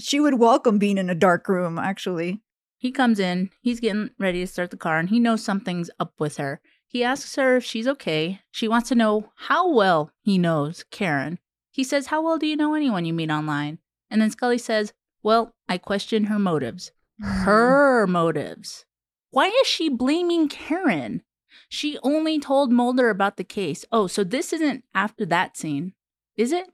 She 0.00 0.18
would 0.18 0.34
welcome 0.34 0.78
being 0.78 0.98
in 0.98 1.08
a 1.08 1.14
dark 1.14 1.48
room, 1.48 1.78
actually. 1.78 2.40
He 2.76 2.90
comes 2.92 3.18
in, 3.18 3.50
he's 3.60 3.80
getting 3.80 4.10
ready 4.18 4.40
to 4.40 4.46
start 4.46 4.70
the 4.70 4.76
car, 4.76 4.98
and 4.98 5.08
he 5.08 5.18
knows 5.18 5.42
something's 5.42 5.90
up 5.98 6.14
with 6.18 6.36
her. 6.36 6.60
He 6.86 7.04
asks 7.04 7.36
her 7.36 7.56
if 7.56 7.64
she's 7.64 7.86
okay. 7.86 8.40
She 8.50 8.66
wants 8.66 8.88
to 8.88 8.94
know 8.94 9.30
how 9.36 9.70
well 9.72 10.10
he 10.20 10.38
knows 10.38 10.84
Karen. 10.90 11.38
He 11.70 11.84
says, 11.84 12.06
How 12.06 12.22
well 12.22 12.38
do 12.38 12.46
you 12.46 12.56
know 12.56 12.74
anyone 12.74 13.04
you 13.04 13.12
meet 13.12 13.30
online? 13.30 13.78
And 14.10 14.22
then 14.22 14.30
Scully 14.30 14.58
says, 14.58 14.92
Well, 15.22 15.54
I 15.68 15.78
question 15.78 16.24
her 16.24 16.38
motives. 16.38 16.92
Mm-hmm. 17.22 17.42
her 17.44 18.06
motives. 18.06 18.84
Why 19.30 19.48
is 19.48 19.66
she 19.66 19.88
blaming 19.88 20.48
Karen? 20.48 21.22
She 21.68 21.98
only 22.02 22.38
told 22.38 22.70
Mulder 22.72 23.10
about 23.10 23.36
the 23.36 23.44
case. 23.44 23.84
Oh, 23.90 24.06
so 24.06 24.24
this 24.24 24.52
isn't 24.52 24.84
after 24.94 25.26
that 25.26 25.56
scene, 25.56 25.94
is 26.36 26.52
it? 26.52 26.68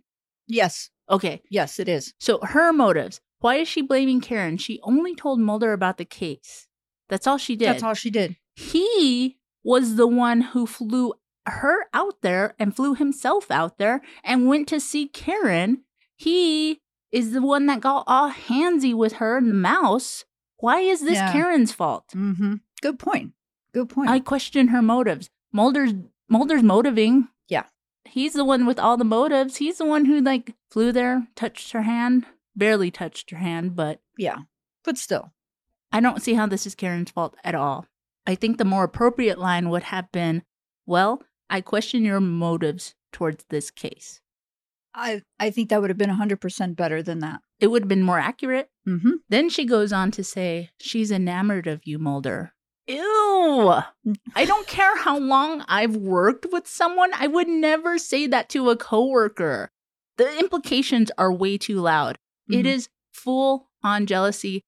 Yes. 0.47 0.91
Okay, 1.11 1.43
Yes, 1.51 1.79
it 1.79 1.89
is. 1.89 2.15
so 2.19 2.39
her 2.43 2.73
motives. 2.73 3.21
Why 3.41 3.57
is 3.57 3.69
she 3.69 3.83
blaming 3.83 4.21
Karen? 4.21 4.57
She 4.57 4.81
only 4.83 5.15
told 5.15 5.39
Mulder 5.41 5.73
about 5.73 5.99
the 5.99 6.05
case. 6.05 6.67
That's 7.09 7.27
all 7.27 7.37
she 7.39 7.57
did. 7.57 7.69
That's 7.69 7.83
all 7.83 7.95
she 7.95 8.11
did. 8.11 8.37
He 8.55 9.39
was 9.63 9.97
the 9.97 10.07
one 10.07 10.41
who 10.41 10.67
flew 10.67 11.15
her 11.47 11.87
out 11.93 12.23
there 12.23 12.55
and 12.59 12.75
flew 12.75 12.95
himself 12.95 13.51
out 13.51 13.77
there 13.79 14.01
and 14.23 14.47
went 14.49 14.69
to 14.69 14.81
see 14.81 15.09
Karen. 15.09 15.85
He 16.17 16.81
is 17.13 17.33
the 17.33 17.43
one 17.43 17.67
that 17.67 17.81
got 17.81 18.05
all 18.07 18.31
handsy 18.31 18.95
with 18.95 19.15
her 19.15 19.37
and 19.37 19.51
the 19.51 19.55
mouse. 19.55 20.25
Why 20.65 20.81
is 20.81 21.03
this 21.03 21.17
Yeah. 21.17 21.31
Karen's 21.31 21.73
fault? 21.73 22.07
Mm-hmm. 22.15 22.55
Good 22.81 22.99
point. 22.99 23.35
Good 23.75 23.91
point. 23.91 24.09
I 24.09 24.19
question 24.19 24.69
her 24.69 24.81
motives. 24.81 25.29
Mulder's 25.53 25.93
Mulder's 26.27 26.63
motivating. 26.63 27.29
Yeah. 27.49 27.65
He's 28.07 28.33
the 28.33 28.47
one 28.47 28.65
with 28.65 28.79
all 28.79 28.97
the 28.97 29.05
motives. 29.05 29.57
He's 29.57 29.77
the 29.77 29.85
one 29.85 30.07
who 30.07 30.23
like 30.23 30.55
flew 30.71 30.91
there, 30.91 31.29
touched 31.37 31.73
her 31.73 31.83
hand, 31.83 32.25
barely 32.57 32.91
touched 32.91 33.31
her 33.31 33.37
hand, 33.37 33.77
but 33.77 34.01
yeah. 34.17 34.39
But 34.85 34.97
still. 34.97 35.33
I 35.93 36.01
don't 36.01 36.23
see 36.23 36.33
how 36.33 36.47
this 36.47 36.67
is 36.67 36.75
Karen's 36.75 37.11
fault 37.11 37.37
at 37.45 37.55
all. 37.55 37.85
I 38.27 38.35
think 38.35 38.57
the 38.57 38.65
more 38.65 38.85
appropriate 38.85 39.39
line 39.39 39.69
would 39.69 39.83
have 39.85 40.11
been, 40.13 40.45
"Well, 40.87 41.23
I 41.51 41.61
question 41.61 42.05
your 42.07 42.21
motives 42.21 42.95
towards 43.13 43.45
this 43.51 43.71
case." 43.71 44.23
I 44.95 45.21
I 45.39 45.51
think 45.51 45.69
that 45.69 45.83
would 45.83 45.91
have 45.91 45.99
been 45.99 46.09
100% 46.09 46.75
better 46.75 47.03
than 47.03 47.19
that. 47.19 47.43
It 47.61 47.67
would 47.67 47.83
have 47.83 47.89
been 47.89 48.03
more 48.03 48.19
accurate. 48.19 48.71
Mm-hmm. 48.87 49.11
Then 49.29 49.49
she 49.49 49.65
goes 49.65 49.93
on 49.93 50.11
to 50.13 50.25
say, 50.25 50.71
She's 50.79 51.11
enamored 51.11 51.67
of 51.67 51.87
you, 51.87 51.99
Mulder. 51.99 52.53
Ew. 52.87 53.73
I 54.37 54.45
don't 54.45 54.67
care 54.67 54.97
how 54.99 55.19
long 55.19 55.65
I've 55.69 55.97
worked 55.97 56.47
with 56.53 56.67
someone. 56.67 57.11
I 57.15 57.27
would 57.27 57.49
never 57.49 57.97
say 57.99 58.27
that 58.27 58.49
to 58.51 58.69
a 58.71 58.77
coworker. 58.77 59.71
The 60.19 60.39
implications 60.39 61.11
are 61.17 61.33
way 61.33 61.57
too 61.59 61.81
loud. 61.81 62.19
It 62.51 62.67
Mhm. 62.67 62.75
is 62.75 62.89
full 63.13 63.71
on 63.83 64.05
jealousy. 64.07 64.63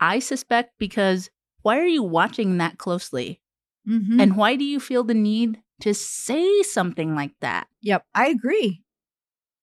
I 0.00 0.18
suspect 0.18 0.78
because 0.78 1.30
why 1.62 1.78
are 1.78 1.86
you 1.86 2.02
watching 2.02 2.58
that 2.58 2.78
closely? 2.78 3.40
Mm-hmm. 3.88 4.20
And 4.20 4.36
why 4.36 4.56
do 4.56 4.64
you 4.64 4.80
feel 4.80 5.04
the 5.04 5.14
need 5.14 5.62
to 5.80 5.94
say 5.94 6.62
something 6.62 7.14
like 7.14 7.34
that? 7.40 7.68
yep, 7.80 8.04
I 8.14 8.28
agree. 8.28 8.82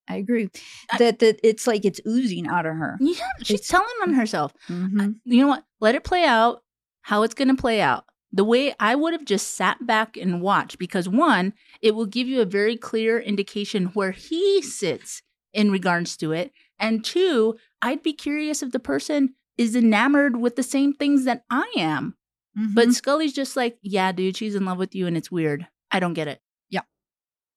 I 0.10 0.16
agree 0.18 0.50
I- 0.92 0.98
that 0.98 1.20
that 1.20 1.40
it's 1.44 1.68
like 1.68 1.86
it's 1.86 2.00
oozing 2.08 2.48
out 2.48 2.66
of 2.66 2.76
her. 2.76 2.98
Yeah, 3.02 3.16
she's 3.44 3.56
It's- 3.60 3.68
telling 3.70 3.88
on 4.04 4.14
herself. 4.14 4.54
Mm-hmm. 4.70 5.12
you 5.26 5.42
know 5.42 5.48
what? 5.48 5.64
Let 5.80 5.96
it 5.96 6.04
play 6.04 6.24
out 6.26 6.64
how 7.02 7.24
it's 7.24 7.34
going 7.34 7.48
to 7.50 7.62
play 7.62 7.82
out. 7.82 8.06
The 8.34 8.44
way 8.44 8.74
I 8.80 8.94
would 8.96 9.14
have 9.14 9.24
just 9.26 9.56
sat 9.56 9.86
back 9.88 10.18
and 10.18 10.42
watched, 10.42 10.78
because 10.78 11.08
one, 11.08 11.54
it 11.82 11.96
will 11.96 12.06
give 12.06 12.28
you 12.28 12.42
a 12.42 12.46
very 12.46 12.76
clear 12.76 13.20
indication 13.20 13.86
where 13.94 14.12
he 14.12 14.62
sits 14.62 15.22
in 15.54 15.72
regards 15.72 16.18
to 16.18 16.34
it. 16.34 16.52
And 16.78 17.04
two, 17.06 17.56
I'd 17.82 18.04
be 18.04 18.12
curious 18.14 18.62
if 18.62 18.72
the 18.74 18.80
person 18.80 19.34
is 19.58 19.76
enamored 19.76 20.36
with 20.38 20.56
the 20.58 20.64
same 20.64 20.94
things 20.94 21.24
that 21.24 21.44
I 21.50 21.72
am. 21.78 22.16
Mm-hmm. 22.58 22.74
But 22.74 22.94
Scully's 22.94 23.34
just 23.34 23.56
like, 23.56 23.78
yeah, 23.82 24.12
dude, 24.12 24.36
she's 24.36 24.56
in 24.56 24.66
love 24.66 24.78
with 24.78 24.94
you 24.94 25.08
and 25.08 25.16
it's 25.16 25.32
weird. 25.32 25.66
I 25.90 26.00
don't 26.02 26.14
get 26.14 26.28
it. 26.28 26.42
Yeah. 26.70 26.82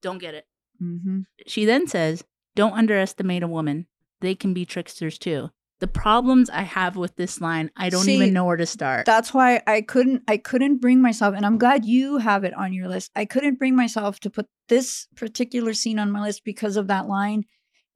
Don't 0.02 0.18
get 0.18 0.34
it. 0.34 0.46
mm-hmm. 0.80 1.20
She 1.46 1.64
then 1.64 1.88
says, 1.88 2.22
Don't 2.56 2.72
underestimate 2.74 3.42
a 3.42 3.48
woman. 3.48 3.86
They 4.20 4.34
can 4.34 4.52
be 4.54 4.64
tricksters 4.64 5.18
too. 5.18 5.50
The 5.78 5.86
problems 5.86 6.50
I 6.50 6.60
have 6.62 6.96
with 6.96 7.16
this 7.16 7.40
line, 7.40 7.70
I 7.74 7.88
don't 7.88 8.04
See, 8.04 8.16
even 8.16 8.34
know 8.34 8.44
where 8.44 8.58
to 8.58 8.66
start. 8.66 9.06
that's 9.06 9.32
why 9.32 9.62
I 9.66 9.80
couldn't 9.80 10.22
I 10.28 10.36
couldn't 10.36 10.76
bring 10.82 11.00
myself 11.00 11.34
and 11.34 11.46
I'm 11.46 11.56
glad 11.56 11.86
you 11.86 12.18
have 12.18 12.44
it 12.44 12.52
on 12.52 12.74
your 12.74 12.86
list. 12.86 13.10
I 13.16 13.24
couldn't 13.24 13.58
bring 13.58 13.74
myself 13.76 14.20
to 14.20 14.30
put 14.30 14.46
this 14.68 15.06
particular 15.16 15.72
scene 15.72 15.98
on 15.98 16.10
my 16.10 16.20
list 16.20 16.44
because 16.44 16.76
of 16.76 16.88
that 16.88 17.08
line. 17.08 17.44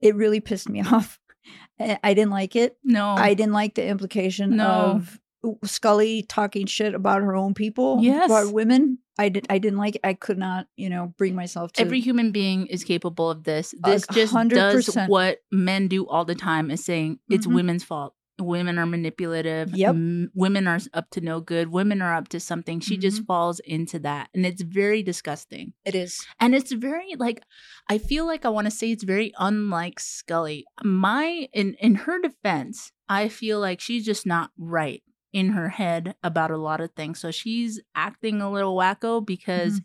It 0.01 0.15
really 0.17 0.41
pissed 0.41 0.69
me 0.71 0.81
off. 0.93 1.19
I 1.79 2.15
didn't 2.15 2.31
like 2.31 2.57
it. 2.57 2.79
no. 2.83 3.09
I 3.11 3.35
didn't 3.35 3.53
like 3.53 3.75
the 3.75 3.87
implication 3.87 4.57
No. 4.57 4.65
of 4.67 5.21
Scully 5.65 6.23
talking 6.23 6.65
shit 6.65 6.95
about 6.95 7.21
her 7.21 7.37
own 7.37 7.53
people, 7.53 7.99
Yes. 8.01 8.31
about 8.31 8.55
women. 8.55 8.99
I 9.19 9.29
did 9.29 9.47
I 9.49 9.59
didn't 9.59 9.79
like 9.79 9.97
it. 9.97 10.01
I 10.05 10.15
could 10.15 10.39
not, 10.39 10.67
you 10.77 10.91
know, 10.91 11.15
bring 11.19 11.35
myself 11.35 11.73
to 11.75 11.81
Every 11.83 12.01
human 12.01 12.33
being 12.33 12.67
is 12.67 12.83
capable 12.85 13.31
of 13.31 13.45
this. 13.45 13.75
This 13.85 14.07
just 14.13 14.33
hundred 14.33 14.57
does 14.57 14.75
percent. 14.87 15.11
what 15.11 15.39
men 15.53 15.87
do 15.89 16.07
all 16.09 16.25
the 16.25 16.35
time 16.35 16.71
is 16.71 16.85
saying 16.85 17.21
it's 17.29 17.47
Mhm. 17.47 17.55
women's 17.55 17.85
fault. 17.85 18.15
Women 18.41 18.81
are 18.81 18.87
manipulative. 18.87 19.77
Yep. 19.77 19.91
M- 19.91 20.31
women 20.35 20.67
are 20.67 20.81
up 20.93 21.09
to 21.11 21.21
no 21.21 21.41
good. 21.41 21.69
Women 21.69 22.03
are 22.03 22.13
up 22.17 22.27
to 22.31 22.41
something. 22.41 22.81
She 22.81 22.97
just 22.97 23.19
Mm-hmm. 23.19 23.27
falls 23.27 23.61
into 23.61 24.01
that. 24.01 24.29
And 24.35 24.45
it's 24.45 24.63
very 24.63 25.05
disgusting. 25.05 25.75
it 25.85 25.95
is. 25.95 26.27
And 26.41 26.53
it's 26.53 26.73
very 26.73 27.15
like 27.17 27.45
I 27.89 27.99
feel 27.99 28.27
like 28.27 28.45
I 28.45 28.49
want 28.49 28.65
to 28.65 28.73
say 28.73 28.91
it's 28.91 29.05
very 29.05 29.33
unlike 29.39 30.01
Scully. 30.01 30.65
My 30.83 31.47
in 31.53 31.75
in 31.75 31.95
her 31.95 32.21
defense, 32.21 32.91
I 33.09 33.29
feel 33.29 33.61
like 33.61 33.81
she's 33.81 34.05
just 34.05 34.27
not 34.27 34.51
right 34.59 35.04
in 35.35 35.51
her 35.51 35.69
head 35.69 36.15
about 36.23 36.51
a 36.51 36.57
lot 36.57 36.81
of 36.81 36.93
things. 36.93 37.19
So 37.19 37.31
she's 37.31 37.81
acting 37.95 38.41
a 38.41 38.51
little 38.51 38.75
wacko 38.77 39.25
because 39.25 39.81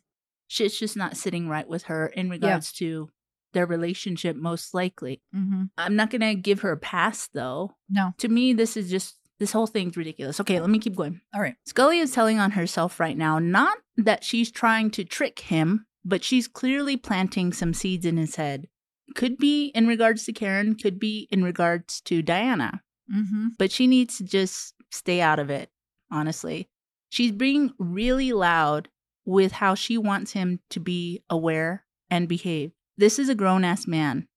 shit's 0.48 0.80
just 0.80 0.96
not 0.96 1.18
sitting 1.18 1.50
right 1.50 1.68
with 1.68 1.84
her 1.84 2.08
in 2.08 2.30
regards 2.30 2.72
to 2.74 3.10
their 3.54 3.66
relationship 3.66 4.36
most 4.36 4.74
likely. 4.74 5.22
Mm-hmm. 5.36 5.64
I'm 5.78 5.96
not 5.96 6.12
going 6.12 6.22
to 6.22 6.36
give 6.36 6.62
her 6.62 6.72
a 6.72 6.78
pass 6.78 7.28
though. 7.34 7.76
No. 7.90 8.14
To 8.20 8.30
me 8.30 8.54
this 8.54 8.78
is 8.78 8.90
just 8.90 9.16
this 9.40 9.52
whole 9.52 9.68
thing's 9.68 9.98
ridiculous. 9.98 10.40
Okay, 10.40 10.60
let 10.60 10.70
me 10.70 10.80
keep 10.80 10.96
going. 10.96 11.20
All 11.34 11.42
right. 11.42 11.56
Scully 11.66 12.00
is 12.00 12.12
telling 12.12 12.40
on 12.40 12.52
herself 12.52 13.00
right 13.00 13.18
now, 13.18 13.40
not 13.40 13.78
that 13.98 14.24
she's 14.24 14.52
trying 14.52 14.92
to 14.92 15.04
trick 15.04 15.40
him, 15.40 15.86
but 16.06 16.24
she's 16.24 16.48
clearly 16.48 16.96
planting 16.98 17.54
some 17.54 17.74
seeds 17.74 18.06
in 18.06 18.18
his 18.18 18.36
head. 18.36 18.68
Could 19.16 19.38
be 19.38 19.68
in 19.68 19.88
regards 19.88 20.26
to 20.26 20.34
Karen, 20.34 20.76
could 20.76 21.00
be 21.00 21.28
in 21.32 21.44
regards 21.44 22.02
to 22.02 22.22
Diana, 22.22 22.82
Mm-hmm. 23.12 23.48
but 23.58 23.72
she 23.72 23.88
needs 23.88 24.18
to 24.18 24.24
just 24.24 24.76
stay 24.92 25.22
out 25.22 25.40
of 25.40 25.50
it, 25.50 25.70
honestly. 26.12 26.68
She's 27.10 27.32
being 27.32 27.74
really 27.80 28.32
loud 28.34 28.90
with 29.26 29.54
how 29.54 29.76
she 29.76 29.98
wants 29.98 30.32
him 30.34 30.60
to 30.70 30.80
be 30.80 31.24
aware 31.30 31.86
and 32.10 32.28
behave. 32.28 32.72
This 32.98 33.20
is 33.20 33.30
a 33.30 33.36
grown 33.36 33.64
ass 33.64 33.88
man. 33.88 34.28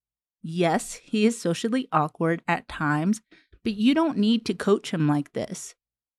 Yes, 0.43 0.95
he 0.95 1.25
is 1.27 1.41
socially 1.41 1.89
awkward 1.93 2.43
at 2.49 2.69
times, 2.69 3.21
but 3.65 3.75
you 3.75 3.95
don't 3.95 4.19
need 4.19 4.45
to 4.47 4.55
coach 4.55 4.91
him 4.93 5.07
like 5.07 5.33
this. 5.33 5.75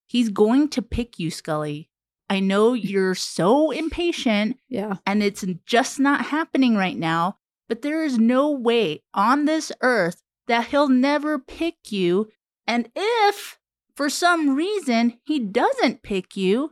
He's 0.06 0.28
going 0.30 0.68
to 0.70 0.82
pick 0.82 1.18
you, 1.18 1.30
Scully. 1.30 1.90
I 2.30 2.40
know 2.40 2.72
you're 2.72 3.14
so 3.14 3.70
impatient 3.70 4.58
Yeah. 4.68 4.96
and 5.06 5.22
it's 5.22 5.44
just 5.66 6.00
not 6.00 6.26
happening 6.26 6.74
right 6.74 6.96
now, 6.96 7.36
but 7.68 7.82
there 7.82 8.02
is 8.02 8.18
no 8.18 8.50
way 8.50 9.02
on 9.12 9.44
this 9.44 9.70
earth 9.82 10.22
that 10.46 10.68
he'll 10.68 10.88
never 10.88 11.38
pick 11.38 11.92
you. 11.92 12.28
And 12.66 12.88
if 12.96 13.58
for 13.94 14.10
some 14.10 14.54
reason 14.54 15.18
he 15.24 15.38
doesn't 15.38 16.02
pick 16.02 16.36
you, 16.36 16.70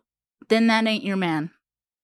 then 0.48 0.66
that 0.66 0.86
ain't 0.86 1.04
your 1.04 1.16
man. 1.16 1.50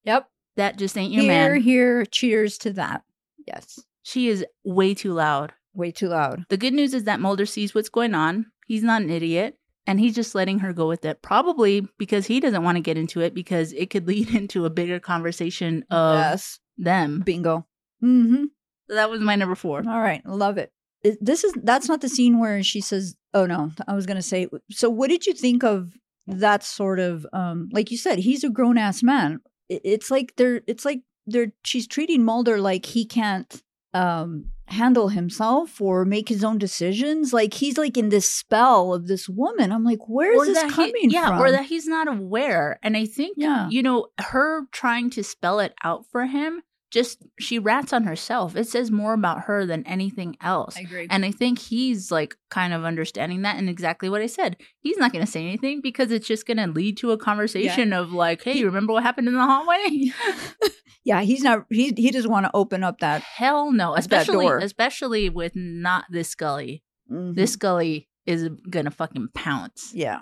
Yep. 0.04 0.28
That 0.56 0.76
just 0.76 0.96
ain't 0.96 1.12
your 1.12 1.22
Here, 1.22 1.52
man. 1.54 1.60
here, 1.60 2.04
cheers 2.06 2.58
to 2.58 2.72
that. 2.74 3.02
Yes. 3.46 3.78
She 4.02 4.28
is 4.28 4.44
way 4.64 4.94
too 4.94 5.12
loud. 5.12 5.52
Way 5.74 5.92
too 5.92 6.08
loud. 6.08 6.44
The 6.48 6.56
good 6.56 6.74
news 6.74 6.94
is 6.94 7.04
that 7.04 7.20
Mulder 7.20 7.46
sees 7.46 7.74
what's 7.74 7.88
going 7.88 8.14
on. 8.14 8.46
He's 8.66 8.82
not 8.82 9.02
an 9.02 9.10
idiot. 9.10 9.56
And 9.86 9.98
he's 9.98 10.14
just 10.14 10.34
letting 10.34 10.58
her 10.58 10.74
go 10.74 10.86
with 10.86 11.06
it, 11.06 11.22
probably 11.22 11.88
because 11.96 12.26
he 12.26 12.40
doesn't 12.40 12.62
want 12.62 12.76
to 12.76 12.82
get 12.82 12.98
into 12.98 13.20
it 13.20 13.34
because 13.34 13.72
it 13.72 13.88
could 13.88 14.06
lead 14.08 14.34
into 14.34 14.66
a 14.66 14.70
bigger 14.70 15.00
conversation 15.00 15.84
of 15.90 16.18
yes. 16.18 16.58
them. 16.76 17.22
Bingo. 17.24 17.66
Mm-hmm. 18.02 18.44
So 18.88 18.94
that 18.94 19.10
was 19.10 19.20
my 19.20 19.36
number 19.36 19.54
four. 19.54 19.78
All 19.78 20.00
right. 20.00 20.24
Love 20.26 20.58
it. 20.58 20.72
This 21.20 21.44
is 21.44 21.52
that's 21.62 21.88
not 21.88 22.00
the 22.00 22.08
scene 22.08 22.38
where 22.40 22.62
she 22.62 22.80
says, 22.80 23.16
"Oh 23.34 23.46
no." 23.46 23.70
I 23.86 23.94
was 23.94 24.06
gonna 24.06 24.22
say. 24.22 24.48
So, 24.70 24.90
what 24.90 25.10
did 25.10 25.26
you 25.26 25.32
think 25.32 25.62
of 25.64 25.92
that 26.26 26.62
sort 26.64 26.98
of? 26.98 27.26
um 27.32 27.68
Like 27.72 27.90
you 27.90 27.96
said, 27.96 28.18
he's 28.18 28.44
a 28.44 28.50
grown 28.50 28.76
ass 28.78 29.02
man. 29.02 29.40
It's 29.68 30.10
like 30.10 30.34
they're. 30.36 30.62
It's 30.66 30.84
like 30.84 31.00
they're. 31.26 31.52
She's 31.64 31.86
treating 31.86 32.24
Mulder 32.24 32.60
like 32.60 32.86
he 32.86 33.04
can't 33.04 33.62
um 33.94 34.46
handle 34.66 35.08
himself 35.08 35.80
or 35.80 36.04
make 36.04 36.28
his 36.28 36.44
own 36.44 36.58
decisions. 36.58 37.32
Like 37.32 37.54
he's 37.54 37.78
like 37.78 37.96
in 37.96 38.10
this 38.10 38.28
spell 38.28 38.92
of 38.92 39.06
this 39.06 39.26
woman. 39.28 39.72
I'm 39.72 39.82
like, 39.84 40.08
where 40.08 40.34
is 40.34 40.48
this 40.54 40.72
coming 40.74 41.08
he, 41.08 41.14
yeah, 41.14 41.28
from? 41.28 41.40
or 41.40 41.50
that 41.52 41.64
he's 41.66 41.86
not 41.86 42.06
aware. 42.06 42.78
And 42.82 42.94
I 42.94 43.06
think, 43.06 43.36
Yeah. 43.38 43.68
you 43.70 43.82
know, 43.82 44.08
her 44.20 44.66
trying 44.70 45.08
to 45.10 45.22
spell 45.24 45.58
it 45.60 45.72
out 45.82 46.04
for 46.12 46.26
him, 46.26 46.60
just 46.90 47.22
she 47.38 47.58
rats 47.58 47.92
on 47.92 48.04
herself. 48.04 48.56
It 48.56 48.66
says 48.66 48.90
more 48.90 49.12
about 49.12 49.42
her 49.42 49.66
than 49.66 49.86
anything 49.86 50.36
else. 50.40 50.76
I 50.76 50.80
agree. 50.80 51.06
And 51.10 51.24
I 51.24 51.30
think 51.30 51.58
he's 51.58 52.10
like 52.10 52.36
kind 52.50 52.72
of 52.72 52.84
understanding 52.84 53.42
that 53.42 53.56
and 53.56 53.68
exactly 53.68 54.08
what 54.08 54.22
I 54.22 54.26
said. 54.26 54.56
He's 54.80 54.96
not 54.96 55.12
going 55.12 55.24
to 55.24 55.30
say 55.30 55.42
anything 55.42 55.80
because 55.82 56.10
it's 56.10 56.26
just 56.26 56.46
going 56.46 56.56
to 56.56 56.66
lead 56.66 56.96
to 56.98 57.10
a 57.12 57.18
conversation 57.18 57.92
of 57.92 58.12
like, 58.12 58.42
hey, 58.42 58.54
He- 58.54 58.64
remember 58.64 58.92
what 58.94 59.02
happened 59.02 59.28
in 59.28 59.34
the 59.34 59.40
hallway? 59.44 60.10
yeah, 61.04 61.20
he's 61.22 61.42
not. 61.42 61.66
He 61.70 61.92
he 61.96 62.10
doesn't 62.10 62.30
want 62.30 62.46
to 62.46 62.50
open 62.54 62.82
up 62.82 63.00
that. 63.00 63.22
Hell 63.22 63.70
no. 63.72 63.94
Especially 63.94 64.46
door. 64.46 64.58
especially 64.58 65.28
with 65.28 65.52
not 65.54 66.04
this 66.10 66.28
Scully. 66.30 66.82
Mhm. 67.10 67.34
This 67.34 67.52
Scully 67.52 68.08
is 68.26 68.48
going 68.70 68.84
to 68.84 68.90
fucking 68.90 69.28
pounce. 69.34 69.92
Yeah. 69.94 70.20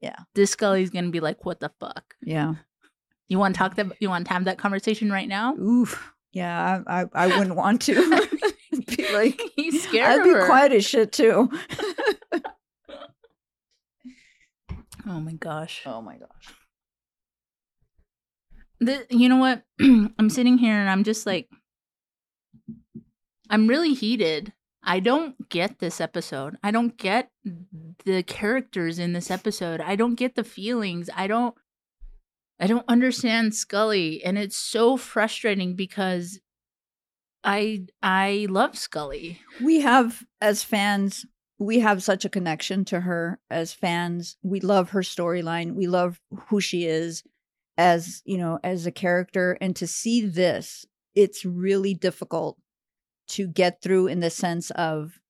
Yeah. 0.00 0.16
This 0.34 0.50
Scully's 0.50 0.90
going 0.90 1.06
to 1.06 1.10
be 1.10 1.20
like, 1.20 1.44
what 1.46 1.60
the 1.60 1.70
fuck? 1.80 2.14
Yeah. 2.22 2.54
You 3.28 3.38
want 3.38 3.54
to 3.54 3.58
talk 3.58 3.74
that? 3.76 3.86
You 4.00 4.08
want 4.08 4.26
to 4.26 4.32
have 4.32 4.44
that 4.44 4.58
conversation 4.58 5.10
right 5.10 5.28
now? 5.28 5.54
Oof. 5.56 6.12
Yeah, 6.32 6.82
I 6.86 7.02
I, 7.02 7.06
I 7.14 7.26
wouldn't 7.38 7.56
want 7.56 7.82
to. 7.82 8.28
be 8.86 9.12
like, 9.12 9.40
He's 9.56 9.82
scared 9.82 10.20
I'd 10.20 10.24
be 10.24 10.46
quiet 10.46 10.72
as 10.72 10.84
shit 10.84 11.12
too. 11.12 11.50
Oh 15.08 15.20
my 15.20 15.34
gosh. 15.34 15.82
Oh 15.86 16.02
my 16.02 16.16
gosh. 16.16 16.54
The, 18.80 19.06
you 19.08 19.28
know 19.28 19.36
what? 19.36 19.62
I'm 19.80 20.28
sitting 20.28 20.58
here 20.58 20.74
and 20.74 20.90
I'm 20.90 21.04
just 21.04 21.26
like, 21.26 21.48
I'm 23.48 23.68
really 23.68 23.94
heated. 23.94 24.52
I 24.82 24.98
don't 24.98 25.48
get 25.48 25.78
this 25.78 26.00
episode. 26.00 26.56
I 26.60 26.72
don't 26.72 26.96
get 26.96 27.30
the 28.04 28.24
characters 28.24 28.98
in 28.98 29.12
this 29.12 29.30
episode. 29.30 29.80
I 29.80 29.94
don't 29.94 30.16
get 30.16 30.34
the 30.34 30.42
feelings. 30.42 31.08
I 31.14 31.28
don't. 31.28 31.54
I 32.58 32.66
don't 32.66 32.84
understand 32.88 33.54
Scully, 33.54 34.24
and 34.24 34.38
it's 34.38 34.56
so 34.56 34.96
frustrating 34.96 35.74
because 35.74 36.40
I 37.44 37.86
I 38.02 38.46
love 38.48 38.76
Scully. 38.76 39.40
We 39.62 39.80
have 39.80 40.24
as 40.40 40.64
fans, 40.64 41.26
we 41.58 41.80
have 41.80 42.02
such 42.02 42.24
a 42.24 42.30
connection 42.30 42.84
to 42.86 43.00
her 43.00 43.38
as 43.50 43.72
fans. 43.72 44.36
We 44.42 44.60
love 44.60 44.90
her 44.90 45.02
storyline. 45.02 45.74
We 45.74 45.86
love 45.86 46.20
who 46.48 46.60
she 46.60 46.86
is 46.86 47.22
as, 47.78 48.22
you 48.24 48.38
know, 48.38 48.58
as 48.64 48.86
a 48.86 48.92
character 48.92 49.58
and 49.60 49.76
to 49.76 49.86
see 49.86 50.24
this, 50.24 50.86
it's 51.14 51.44
really 51.44 51.94
difficult 51.94 52.58
to 53.28 53.46
get 53.46 53.82
through 53.82 54.06
in 54.06 54.20
the 54.20 54.30
sense 54.30 54.70
of 54.72 55.20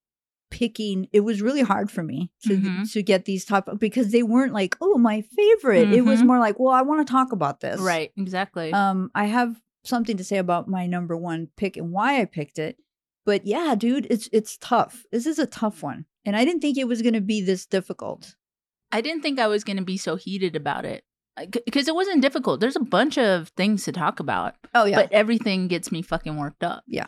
picking. 0.51 1.09
It 1.13 1.21
was 1.21 1.43
really 1.43 1.63
hard 1.63 1.91
for 1.91 2.03
me 2.03 2.31
to 2.45 2.57
Mhm. 2.57 2.93
to 2.93 3.03
get 3.03 3.25
these 3.25 3.45
top 3.45 3.69
because 3.79 4.13
they 4.13 4.23
weren't 4.23 4.53
like, 4.53 4.77
oh, 4.81 4.99
my 4.99 5.23
favorite. 5.23 5.93
It 5.93 6.03
was 6.05 6.23
Mhm. 6.23 6.27
more 6.27 6.39
like, 6.39 6.59
well, 6.59 6.73
I 6.73 6.83
want 6.83 7.07
to 7.07 7.11
talk 7.11 7.33
about 7.33 7.61
this. 7.61 7.81
Right. 7.81 8.13
Exactly. 8.17 8.73
Um, 8.73 9.11
I 9.15 9.27
have 9.27 9.61
something 9.85 10.17
to 10.17 10.25
say 10.25 10.39
about 10.39 10.69
my 10.69 10.87
number 10.87 11.17
one 11.17 11.49
pick 11.57 11.77
and 11.77 11.93
why 11.93 12.21
I 12.21 12.25
picked 12.25 12.59
it. 12.59 12.77
But 13.25 13.47
yeah, 13.47 13.75
dude, 13.77 14.07
it's 14.11 14.29
it's 14.33 14.57
tough. 14.61 15.05
This 15.13 15.27
is 15.27 15.39
a 15.39 15.47
tough 15.47 15.83
one, 15.83 16.07
and 16.25 16.37
I 16.37 16.45
didn't 16.45 16.61
think 16.61 16.79
it 16.79 16.87
was 16.89 17.03
going 17.03 17.15
to 17.15 17.21
be 17.21 17.41
this 17.41 17.67
difficult. 17.67 18.37
I 18.93 19.01
didn't 19.01 19.23
think 19.23 19.41
I 19.41 19.49
was 19.49 19.65
going 19.65 19.79
to 19.79 19.85
be 19.85 19.97
so 19.97 20.15
heated 20.15 20.55
about 20.55 20.85
it 20.85 21.05
because 21.65 21.89
it 21.89 21.95
wasn't 21.95 22.23
difficult. 22.23 22.61
There's 22.61 22.77
a 22.77 22.81
bunch 22.81 23.19
of 23.19 23.49
things 23.57 23.85
to 23.85 23.93
talk 23.93 24.21
about, 24.21 24.55
Oh 24.77 24.85
yeah, 24.85 24.95
but 24.97 25.13
everything 25.13 25.67
gets 25.67 25.91
me 25.91 26.03
fucking 26.03 26.37
worked 26.37 26.63
up 26.63 26.85
yeah, 26.87 27.07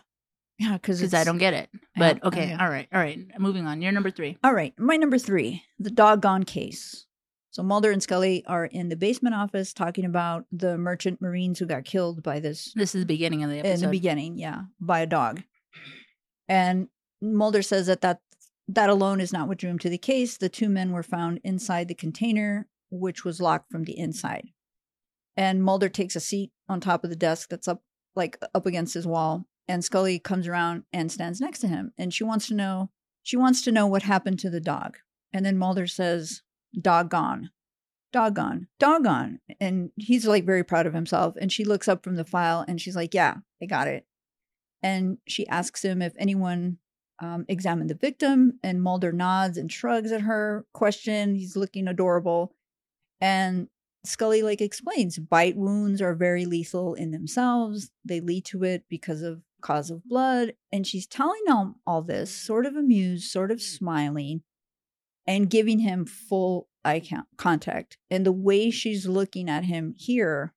because 0.59 0.99
because 0.99 1.15
I 1.15 1.25
don't 1.25 1.39
get 1.39 1.55
it. 1.55 1.71
But 1.97 2.19
I 2.23 2.29
okay, 2.29 2.51
know. 2.55 2.65
all 2.65 2.69
right, 2.71 2.89
all 2.93 3.01
right. 3.01 3.19
Moving 3.39 3.67
on. 3.67 3.81
You're 3.81 3.93
number 3.93 4.11
three. 4.11 4.37
All 4.43 4.53
right, 4.55 4.75
my 4.79 4.97
number 4.97 5.19
three, 5.19 5.63
the 5.79 5.91
doggone 5.91 6.45
case. 6.45 7.07
So 7.51 7.63
Mulder 7.63 7.91
and 7.91 8.03
Scully 8.03 8.45
are 8.47 8.67
in 8.67 8.89
the 8.89 8.97
basement 8.97 9.35
office 9.35 9.73
talking 9.73 10.05
about 10.05 10.45
the 10.53 10.77
merchant 10.79 11.21
marines 11.21 11.59
who 11.59 11.67
got 11.67 11.85
killed 11.85 12.23
by 12.23 12.41
this 12.41 12.73
This 12.75 12.95
is 12.95 13.03
the 13.03 13.07
beginning 13.07 13.43
of 13.43 13.51
the 13.51 13.59
episode. 13.59 13.75
in 13.75 13.81
the 13.81 13.89
beginning, 13.89 14.39
yeah, 14.39 14.63
by 14.81 15.01
a 15.01 15.07
dog. 15.07 15.43
And 16.49 16.89
Mulder 17.21 17.63
says 17.63 17.87
that 17.87 18.01
that 18.03 18.21
that 18.69 18.91
alone 18.91 19.21
is 19.21 19.33
not 19.33 19.49
what 19.49 19.59
drew 19.59 19.71
him 19.71 19.79
to 19.81 19.89
the 19.89 19.99
case. 19.99 20.37
The 20.37 20.49
two 20.49 20.69
men 20.69 20.93
were 20.93 21.03
found 21.03 21.41
inside 21.43 21.89
the 21.89 21.95
container, 21.95 22.69
which 22.91 23.25
was 23.25 23.41
locked 23.41 23.71
from 23.71 23.85
the 23.85 23.99
inside. 23.99 24.49
And 25.37 25.63
Mulder 25.63 25.89
takes 25.89 26.17
a 26.17 26.21
seat 26.21 26.53
on 26.69 26.81
top 26.81 27.03
of 27.03 27.11
the 27.11 27.17
desk 27.17 27.49
that's 27.49 27.69
up 27.69 27.83
like 28.15 28.39
up 28.55 28.67
against 28.67 28.95
his 28.95 29.07
wall, 29.07 29.47
and 29.69 29.85
Scully 29.85 30.19
comes 30.19 30.49
around 30.49 30.85
and 30.93 31.13
stands 31.13 31.41
next 31.41 31.59
to 31.61 31.69
him, 31.69 31.93
and 31.99 32.13
she 32.13 32.25
wants 32.25 32.49
to 32.49 32.55
know 32.55 32.91
she 33.23 33.37
wants 33.37 33.63
to 33.63 33.73
know 33.73 33.87
what 33.87 34.03
happened 34.03 34.39
to 34.41 34.51
the 34.51 34.61
dog. 34.61 34.97
And 35.33 35.45
then 35.45 35.59
Mulder 35.59 35.87
says, 35.87 36.43
"Doggone." 36.81 37.51
Doggone, 38.11 38.69
doggone. 38.79 39.39
And 39.61 39.91
he's 39.97 40.27
like 40.27 40.47
very 40.47 40.65
proud 40.65 40.87
of 40.87 40.95
himself. 40.95 41.35
And 41.39 41.53
she 41.53 41.63
looks 41.63 41.89
up 41.89 42.03
from 42.03 42.17
the 42.17 42.25
file 42.25 42.65
and 42.67 42.81
she's 42.81 42.97
like, 42.97 43.13
Yeah, 43.13 43.35
I 43.63 43.67
got 43.67 43.87
it 43.87 44.07
and 44.83 45.19
she 45.27 45.47
asks 45.49 45.85
him 45.85 46.03
if 46.03 46.13
anyone 46.19 46.79
um, 47.21 47.45
examined 47.49 47.91
the 47.91 47.95
victim 47.95 48.59
and 48.63 48.83
mulder 48.83 49.13
nods 49.13 49.59
and 49.59 49.73
shrugs 49.73 50.13
at 50.13 50.23
her 50.23 50.67
question 50.73 51.35
he's 51.35 51.57
looking 51.57 51.89
adorable 51.89 52.55
and 53.21 53.69
scully 54.05 54.43
like 54.43 54.61
explains 54.61 55.19
bite 55.19 55.57
wounds 55.57 56.01
are 56.01 56.15
very 56.15 56.47
lethal 56.47 56.95
in 56.95 57.11
themselves 57.11 57.91
they 58.05 58.21
lead 58.21 58.45
to 58.45 58.63
it 58.63 58.85
because 58.89 59.23
of 59.23 59.43
cause 59.61 59.91
of 59.91 60.05
blood 60.05 60.53
and 60.73 60.87
she's 60.87 61.07
telling 61.07 61.43
him 61.47 61.77
all 61.87 62.03
this 62.03 62.31
mm-hmm. 62.31 62.47
sort 62.47 62.67
of 62.67 62.77
amused 62.77 63.31
sort 63.31 63.51
of 63.51 63.59
mm-hmm. 63.59 63.77
smiling 63.77 64.43
and 65.27 65.51
giving 65.51 65.81
him 65.81 66.05
full 66.05 66.69
eye 66.85 67.03
contact 67.37 67.99
and 68.11 68.25
the 68.25 68.33
way 68.33 68.71
she's 68.71 69.07
looking 69.07 69.49
at 69.49 69.65
him 69.65 69.95
here 69.99 70.55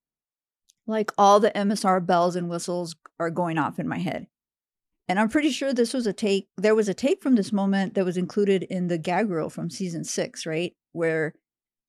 like 0.87 1.11
all 1.17 1.39
the 1.39 1.51
MSR 1.51 2.05
bells 2.05 2.35
and 2.35 2.49
whistles 2.49 2.95
are 3.19 3.29
going 3.29 3.57
off 3.57 3.79
in 3.79 3.87
my 3.87 3.97
head. 3.97 4.27
And 5.07 5.19
I'm 5.19 5.29
pretty 5.29 5.49
sure 5.49 5.73
this 5.73 5.93
was 5.93 6.07
a 6.07 6.13
take. 6.13 6.47
There 6.57 6.75
was 6.75 6.87
a 6.87 6.93
take 6.93 7.21
from 7.21 7.35
this 7.35 7.51
moment 7.51 7.95
that 7.95 8.05
was 8.05 8.17
included 8.17 8.63
in 8.63 8.87
the 8.87 8.97
gag 8.97 9.29
reel 9.29 9.49
from 9.49 9.69
season 9.69 10.03
six, 10.03 10.45
right? 10.45 10.73
Where 10.91 11.33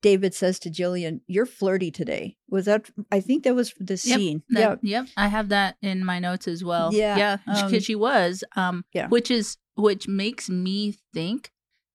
David 0.03 0.35
says 0.35 0.59
to 0.59 0.69
Gillian, 0.69 1.21
You're 1.25 1.47
flirty 1.47 1.89
today. 1.89 2.35
Was 2.49 2.65
that, 2.65 2.91
I 3.11 3.19
think 3.21 3.43
that 3.45 3.55
was 3.55 3.73
the 3.79 3.93
Yep, 3.93 3.99
scene. 3.99 4.43
That- 4.49 4.83
Yep, 4.83 5.07
I 5.17 5.29
have 5.29 5.49
that 5.49 5.77
in 5.81 6.05
my 6.05 6.19
notes 6.19 6.47
as 6.47 6.63
well. 6.63 6.93
Yeah, 6.93 7.17
yeah, 7.17 7.37
um, 7.47 7.65
because 7.71 7.83
she 7.85 7.95
was. 7.95 8.43
Um, 8.55 8.85
yeah. 8.93 9.07
which 9.07 9.31
is 9.31 9.57
which 9.75 10.07
makes 10.07 10.49
me 10.49 10.95
think 11.13 11.51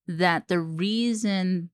that 0.09 0.48
the 0.48 0.59
reason 0.59 1.70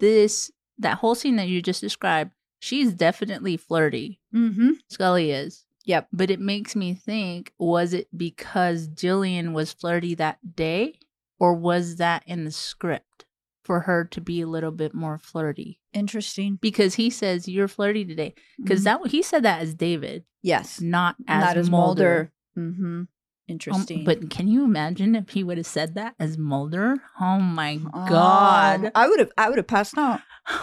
this 0.00 0.50
that 0.78 0.98
whole 0.98 1.14
scene 1.14 1.36
that 1.36 1.46
you 1.48 1.62
just 1.62 1.80
described, 1.80 2.32
she's 2.58 2.92
definitely 2.92 3.56
flirty. 3.56 4.18
Mm-hmm. 4.34 4.70
Scully 4.88 5.30
is. 5.30 5.64
Yep. 5.84 6.08
But 6.12 6.30
it 6.30 6.40
makes 6.40 6.74
me 6.74 6.94
think: 6.94 7.52
was 7.58 7.92
it 7.92 8.08
because 8.16 8.88
Gillian 8.88 9.52
was 9.52 9.72
flirty 9.74 10.14
that 10.16 10.56
day, 10.56 10.94
or 11.38 11.52
was 11.54 11.96
that 11.96 12.22
in 12.26 12.44
the 12.44 12.50
script 12.50 13.23
for 13.64 13.80
her 13.80 14.04
to 14.04 14.20
be 14.20 14.40
a 14.40 14.46
little 14.46 14.70
bit 14.70 14.94
more 14.94 15.18
flirty? 15.18 15.80
Interesting. 15.92 16.58
Because 16.60 16.94
he 16.94 17.10
says 17.10 17.48
you're 17.48 17.68
flirty 17.68 18.04
today. 18.04 18.34
Because 18.62 18.82
Mhm. 18.82 18.84
that 18.84 19.06
he 19.10 19.22
said 19.22 19.42
that 19.42 19.62
as 19.62 19.74
David, 19.74 20.24
yes, 20.42 20.80
not 20.80 21.16
as 21.26 21.42
not 21.42 21.56
as 21.56 21.70
Mulder. 21.70 22.32
Mulder. 22.56 22.70
Mm-hmm. 22.72 22.84
Um, 22.84 23.08
Interesting. 23.48 24.04
but 24.04 24.30
can 24.30 24.48
you 24.48 24.64
imagine 24.64 25.14
if 25.14 25.30
he 25.30 25.44
would 25.44 25.58
have 25.58 25.66
said 25.66 25.94
that 25.96 26.14
as 26.18 26.38
Mulder? 26.38 26.96
Oh 27.20 27.38
my 27.40 27.78
Oh, 27.92 28.06
god! 28.08 28.90
I 28.94 29.06
would 29.08 29.18
have, 29.18 29.32
I 29.36 29.48
would 29.48 29.58
have 29.58 29.66
passed 29.66 29.98
out. 29.98 30.20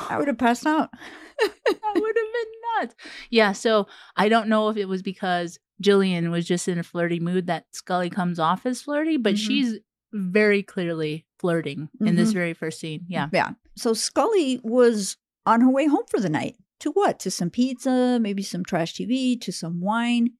I 0.10 0.18
would 0.18 0.28
have 0.28 0.38
passed 0.40 0.66
out. 0.66 0.90
that 1.40 1.92
would 1.96 2.16
have 2.16 2.34
been 2.34 2.52
nuts. 2.80 2.96
Yeah, 3.30 3.52
so 3.52 3.88
I 4.16 4.30
don't 4.30 4.48
know 4.48 4.70
if 4.70 4.78
it 4.78 4.86
was 4.88 5.02
because 5.04 5.60
Gillian 5.82 6.32
was 6.32 6.46
just 6.48 6.68
in 6.68 6.78
a 6.80 6.84
flirty 6.84 7.20
mood 7.20 7.48
that 7.48 7.66
Scully 7.72 8.10
comes 8.10 8.40
off 8.40 8.66
as 8.66 8.82
flirty, 8.82 9.18
but 9.18 9.34
Mhm. 9.36 9.38
she's 9.38 9.78
very 10.14 10.62
clearly 10.64 11.26
flirting 11.40 11.90
in 12.00 12.16
this 12.16 12.30
Mhm. 12.32 12.34
very 12.34 12.54
first 12.54 12.80
scene. 12.80 13.06
Yeah. 13.08 13.30
Yeah. 13.32 13.52
So 13.76 13.94
Scully 13.94 14.60
was 14.64 15.18
on 15.46 15.62
her 15.62 15.70
way 15.70 15.88
home 15.88 16.04
for 16.10 16.20
the 16.20 16.30
night. 16.30 16.56
To 16.82 16.92
what? 16.92 17.20
To 17.20 17.32
some 17.32 17.50
pizza, 17.50 18.20
maybe 18.22 18.44
some 18.44 18.64
trash 18.64 18.94
TV, 18.94 19.36
to 19.42 19.52
some 19.52 19.82
wine. 19.82 20.32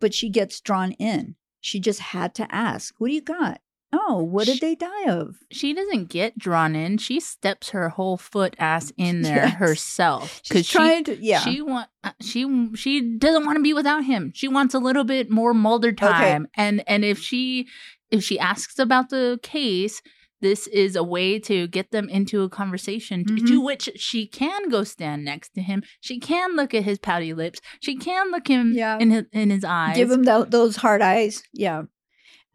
But 0.00 0.12
she 0.14 0.28
gets 0.28 0.60
drawn 0.60 0.92
in. 0.92 1.36
She 1.60 1.80
just 1.80 2.00
had 2.00 2.34
to 2.36 2.54
ask, 2.54 2.94
What 2.98 3.08
do 3.08 3.14
you 3.14 3.20
got? 3.22 3.60
Oh, 3.96 4.22
what 4.24 4.46
did 4.46 4.56
Sh- 4.56 4.60
they 4.60 4.74
die 4.74 5.04
of? 5.08 5.36
She 5.52 5.72
doesn't 5.72 6.08
get 6.08 6.36
drawn 6.36 6.74
in. 6.74 6.98
She 6.98 7.20
steps 7.20 7.70
her 7.70 7.90
whole 7.90 8.16
foot 8.16 8.56
ass 8.58 8.92
in 8.96 9.22
there 9.22 9.36
Yes. 9.46 9.54
herself 9.54 10.40
She's 10.42 10.68
trying 10.68 11.04
to, 11.04 11.16
yeah. 11.22 11.38
She 11.40 11.62
want 11.62 11.88
uh, 12.02 12.10
she 12.20 12.70
she 12.74 13.00
doesn't 13.16 13.46
want 13.46 13.56
to 13.56 13.62
be 13.62 13.72
without 13.72 14.04
him. 14.04 14.32
She 14.34 14.48
wants 14.48 14.74
a 14.74 14.78
little 14.80 15.04
bit 15.04 15.30
more 15.30 15.54
Mulder 15.54 15.92
time. 15.92 16.48
And 16.56 16.82
and 16.88 17.04
if 17.04 17.18
she 17.20 17.68
if 18.14 18.24
she 18.24 18.38
asks 18.38 18.78
about 18.78 19.10
the 19.10 19.38
case, 19.42 20.00
this 20.40 20.66
is 20.66 20.94
a 20.96 21.02
way 21.02 21.38
to 21.38 21.66
get 21.68 21.90
them 21.90 22.08
into 22.08 22.42
a 22.42 22.48
conversation 22.50 23.24
Mhm. 23.24 23.46
to 23.46 23.60
which 23.60 23.88
she 23.96 24.26
can 24.26 24.68
go 24.68 24.84
stand 24.84 25.24
next 25.24 25.50
to 25.54 25.62
him. 25.62 25.82
She 26.00 26.18
can 26.20 26.54
look 26.54 26.74
at 26.74 26.84
his 26.84 26.98
pouty 26.98 27.32
lips. 27.32 27.60
She 27.80 27.96
can 27.96 28.30
look 28.30 28.48
him 28.48 28.72
Yeah. 28.74 28.98
in 28.98 29.10
his 29.10 29.24
in 29.32 29.50
his 29.50 29.64
eyes. 29.64 29.96
Give 29.96 30.10
him 30.10 30.24
tho- 30.24 30.44
those 30.44 30.76
hard 30.76 31.00
eyes. 31.02 31.42
Yeah. 31.52 31.84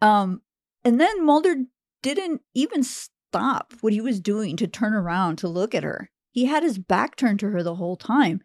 Um, 0.00 0.42
and 0.84 1.00
then 1.00 1.24
Mulder 1.24 1.56
didn't 2.02 2.42
even 2.54 2.82
stop 2.82 3.74
what 3.80 3.92
he 3.92 4.00
was 4.00 4.20
doing 4.20 4.56
to 4.56 4.66
turn 4.66 4.94
around 4.94 5.36
to 5.38 5.48
look 5.48 5.74
at 5.74 5.82
her. 5.82 6.10
He 6.32 6.44
had 6.46 6.62
his 6.62 6.78
back 6.78 7.16
turned 7.16 7.40
to 7.40 7.50
her 7.50 7.62
the 7.62 7.74
whole 7.74 7.96
time. 7.96 8.40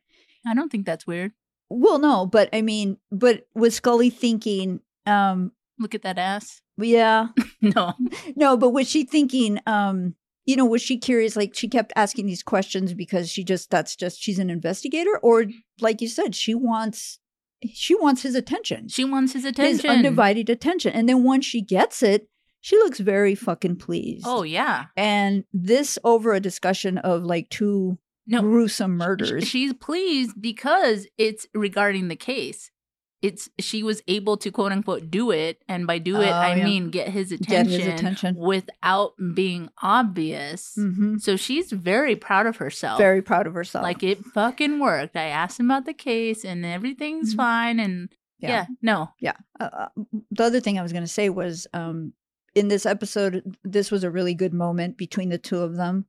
I 0.45 0.53
don't 0.55 0.72
think 0.72 0.86
that's 0.86 1.07
weird. 1.07 1.34
Well, 1.70 1.99
no, 1.99 2.26
but 2.26 2.49
I 2.53 2.61
mean, 2.61 2.97
but 3.11 3.47
was 3.55 3.76
Scully 3.76 4.09
thinking, 4.09 4.80
um, 5.05 5.51
Look 5.78 5.93
at 5.93 6.03
that 6.03 6.18
ass. 6.18 6.61
Yeah, 6.78 7.28
No. 7.61 7.93
no, 8.36 8.57
but 8.57 8.71
was 8.71 8.89
she 8.89 9.03
thinking, 9.03 9.59
um, 9.65 10.15
you 10.45 10.55
know, 10.55 10.65
was 10.65 10.82
she 10.82 10.97
curious? 10.97 11.36
Like 11.36 11.55
she 11.55 11.67
kept 11.67 11.91
asking 11.95 12.26
these 12.28 12.43
questions 12.43 12.93
because 12.93 13.30
she 13.32 13.43
just, 13.43 13.69
that's 13.71 13.95
just, 13.95 14.19
she's 14.21 14.39
an 14.39 14.49
investigator, 14.49 15.17
or 15.23 15.45
like 15.82 16.01
you 16.01 16.07
said, 16.07 16.36
she 16.36 16.53
wants, 16.53 17.19
she 17.73 17.95
wants 17.95 18.21
his 18.21 18.36
attention, 18.36 18.88
She 18.89 19.05
wants 19.05 19.34
his 19.34 19.45
attention. 19.45 19.78
his 19.78 19.86
undivided 19.86 20.49
attention. 20.49 20.93
And 20.93 21.09
then 21.09 21.23
once 21.23 21.45
she 21.45 21.61
gets 21.61 22.03
it, 22.03 22.28
she 22.61 22.78
looks 22.78 22.99
very 22.99 23.36
fucking 23.36 23.78
pleased. 23.78 24.26
Oh 24.28 24.43
yeah. 24.43 24.86
and 24.97 25.43
this 25.53 25.97
over 26.03 26.34
a 26.34 26.39
discussion 26.39 26.97
of 26.99 27.23
like 27.23 27.49
two 27.49 27.97
No. 28.28 28.41
gruesome 28.41 28.97
murders. 28.97 29.47
She's 29.47 29.73
pleased 29.73 30.39
because 30.41 31.07
it's 31.17 31.47
regarding 31.53 32.07
the 32.07 32.15
case. 32.15 32.71
It's 33.28 33.49
she 33.59 33.82
was 33.84 34.01
able 34.07 34.36
to 34.38 34.51
quote 34.51 34.71
unquote 34.71 35.09
do 35.09 35.32
it, 35.32 35.61
and 35.67 35.88
by 35.88 35.97
do 35.99 36.21
it 36.21 36.30
Oh, 36.30 36.34
I 36.49 36.55
yeah. 36.55 36.63
mean 36.63 36.89
get 36.91 37.07
his 37.09 37.30
Get 37.32 37.41
attention, 37.41 37.80
his 37.80 37.88
attention. 37.88 38.36
without 38.36 39.13
being 39.34 39.69
obvious. 39.82 40.76
hmm 40.76 41.17
So 41.17 41.36
she's 41.36 41.71
very 41.71 42.15
proud 42.15 42.45
of 42.45 42.57
herself. 42.57 42.97
Very 42.99 43.21
proud 43.21 43.47
of 43.47 43.53
herself. 43.53 43.84
like 43.84 44.03
it 44.03 44.23
fucking 44.26 44.80
worked. 44.80 45.15
I 45.17 45.26
asked 45.41 45.59
him 45.59 45.71
about 45.71 45.86
the 45.86 45.93
case, 45.93 46.45
and 46.45 46.65
everything's 46.65 47.34
Mhm. 47.34 47.38
fine. 47.38 47.80
And 47.80 48.09
yeah. 48.39 48.65
no, 48.82 49.09
yeah. 49.19 49.38
Uh, 49.59 49.69
uh, 49.73 49.88
the 50.32 50.43
other 50.43 50.59
thing 50.59 50.78
I 50.78 50.84
was 50.84 50.91
going 50.93 51.03
to 51.03 51.07
say 51.19 51.30
was 51.30 51.65
um, 51.73 52.13
in 52.53 52.67
this 52.67 52.86
episode, 52.86 53.57
this 53.63 53.89
was 53.91 54.03
a 54.03 54.11
really 54.11 54.34
good 54.36 54.53
moment 54.53 54.97
between 54.97 55.30
the 55.30 55.38
two 55.39 55.59
of 55.59 55.76
them 55.78 56.05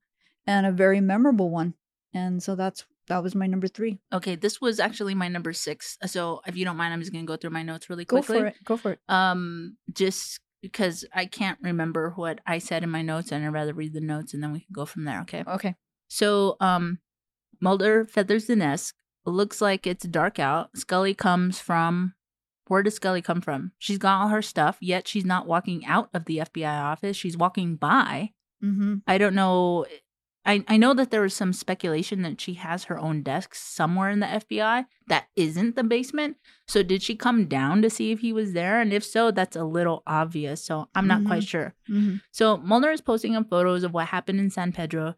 and 0.46 0.66
a 0.66 0.72
very 0.72 1.00
memorable 1.00 1.48
one. 1.50 1.74
And 2.12 2.42
so 2.42 2.54
that's 2.54 2.84
that 3.09 3.22
was 3.22 3.34
my 3.34 3.46
number 3.46 3.68
three. 3.68 3.98
okay, 4.12 4.34
this 4.36 4.61
was 4.61 4.80
actually 4.80 5.14
my 5.14 5.28
number 5.28 5.52
six. 5.52 5.96
So 6.07 6.40
if 6.46 6.57
you 6.57 6.64
don't 6.64 6.76
mind, 6.76 6.92
I'm 6.92 7.00
just 7.00 7.12
gonna 7.12 7.24
go 7.24 7.36
through 7.36 7.50
my 7.50 7.62
notes 7.62 7.88
really 7.88 8.04
quickly. 8.04 8.36
Go 8.36 8.40
for 8.40 8.46
it. 8.46 8.57
Go 8.64 8.76
for 8.76 8.92
it. 8.92 9.00
Um, 9.09 9.76
just 9.92 10.40
because 10.62 11.04
I 11.14 11.26
can't 11.26 11.59
remember 11.62 12.12
what 12.16 12.40
I 12.46 12.59
said 12.59 12.82
in 12.82 12.90
my 12.90 13.02
notes, 13.02 13.30
and 13.30 13.44
I'd 13.44 13.52
rather 13.52 13.72
read 13.74 13.92
the 13.92 14.00
notes, 14.00 14.34
and 14.34 14.42
then 14.42 14.52
we 14.52 14.61
can 14.61 14.72
go 14.72 14.84
from 14.84 15.04
there. 15.04 15.20
Okay. 15.20 15.44
Okay. 15.46 15.74
So, 16.09 16.57
um, 16.61 16.98
Mulder 17.61 18.04
feathers 18.04 18.46
the 18.46 18.57
nest. 18.57 18.92
Looks 19.24 19.61
like 19.61 19.86
it's 19.86 20.07
dark 20.07 20.38
out. 20.38 20.70
Scully 20.76 21.14
comes 21.14 21.59
from 21.59 22.14
Where 22.68 22.82
does 22.82 22.94
Scully 22.96 23.22
come 23.22 23.40
from? 23.40 23.72
She's 23.78 23.98
got 23.98 24.20
all 24.20 24.28
her 24.28 24.42
stuff, 24.42 24.78
yet 24.80 25.07
she's 25.09 25.24
not 25.24 25.46
walking 25.46 25.84
out 25.86 26.11
of 26.12 26.24
the 26.24 26.38
FBI 26.38 26.82
office. 26.82 27.16
She's 27.16 27.36
walking 27.36 27.76
by. 27.76 28.30
Mm-hmm. 28.62 28.96
I 29.07 29.18
don't 29.18 29.34
know. 29.34 29.86
I, 30.47 30.64
I 30.68 30.76
know 30.76 30.94
that 30.94 31.11
there 31.11 31.22
was 31.22 31.34
some 31.34 31.53
speculation 31.53 32.22
that 32.22 32.40
she 32.40 32.55
has 32.55 32.84
her 32.84 32.99
own 32.99 33.22
desk 33.22 33.55
somewhere 33.55 34.11
in 34.11 34.20
the 34.20 34.26
FBI 34.26 34.86
that 35.09 35.26
isn't 35.34 35.74
the 35.74 35.82
basement. 35.82 36.36
So 36.68 36.84
did 36.84 37.03
she 37.03 37.16
come 37.16 37.47
down 37.47 37.82
to 37.82 37.90
see 37.90 38.12
if 38.12 38.20
he 38.20 38.32
was 38.32 38.53
there? 38.53 38.80
And 38.80 38.92
if 38.92 39.05
so, 39.05 39.32
that's 39.32 39.57
a 39.57 39.64
little 39.64 40.05
obvious. 40.07 40.62
So 40.64 40.88
I'm 40.94 41.09
not 41.09 41.24
quite 41.24 41.42
sure. 41.42 41.74
Mm-hmm. 41.90 42.18
So 42.30 42.59
Mulder 42.59 42.92
is 42.92 43.01
posting 43.01 43.34
up 43.34 43.51
photos 43.51 43.82
of 43.82 43.92
what 43.92 44.07
happened 44.07 44.38
in 44.38 44.51
San 44.51 44.70
Pedro. 44.70 45.16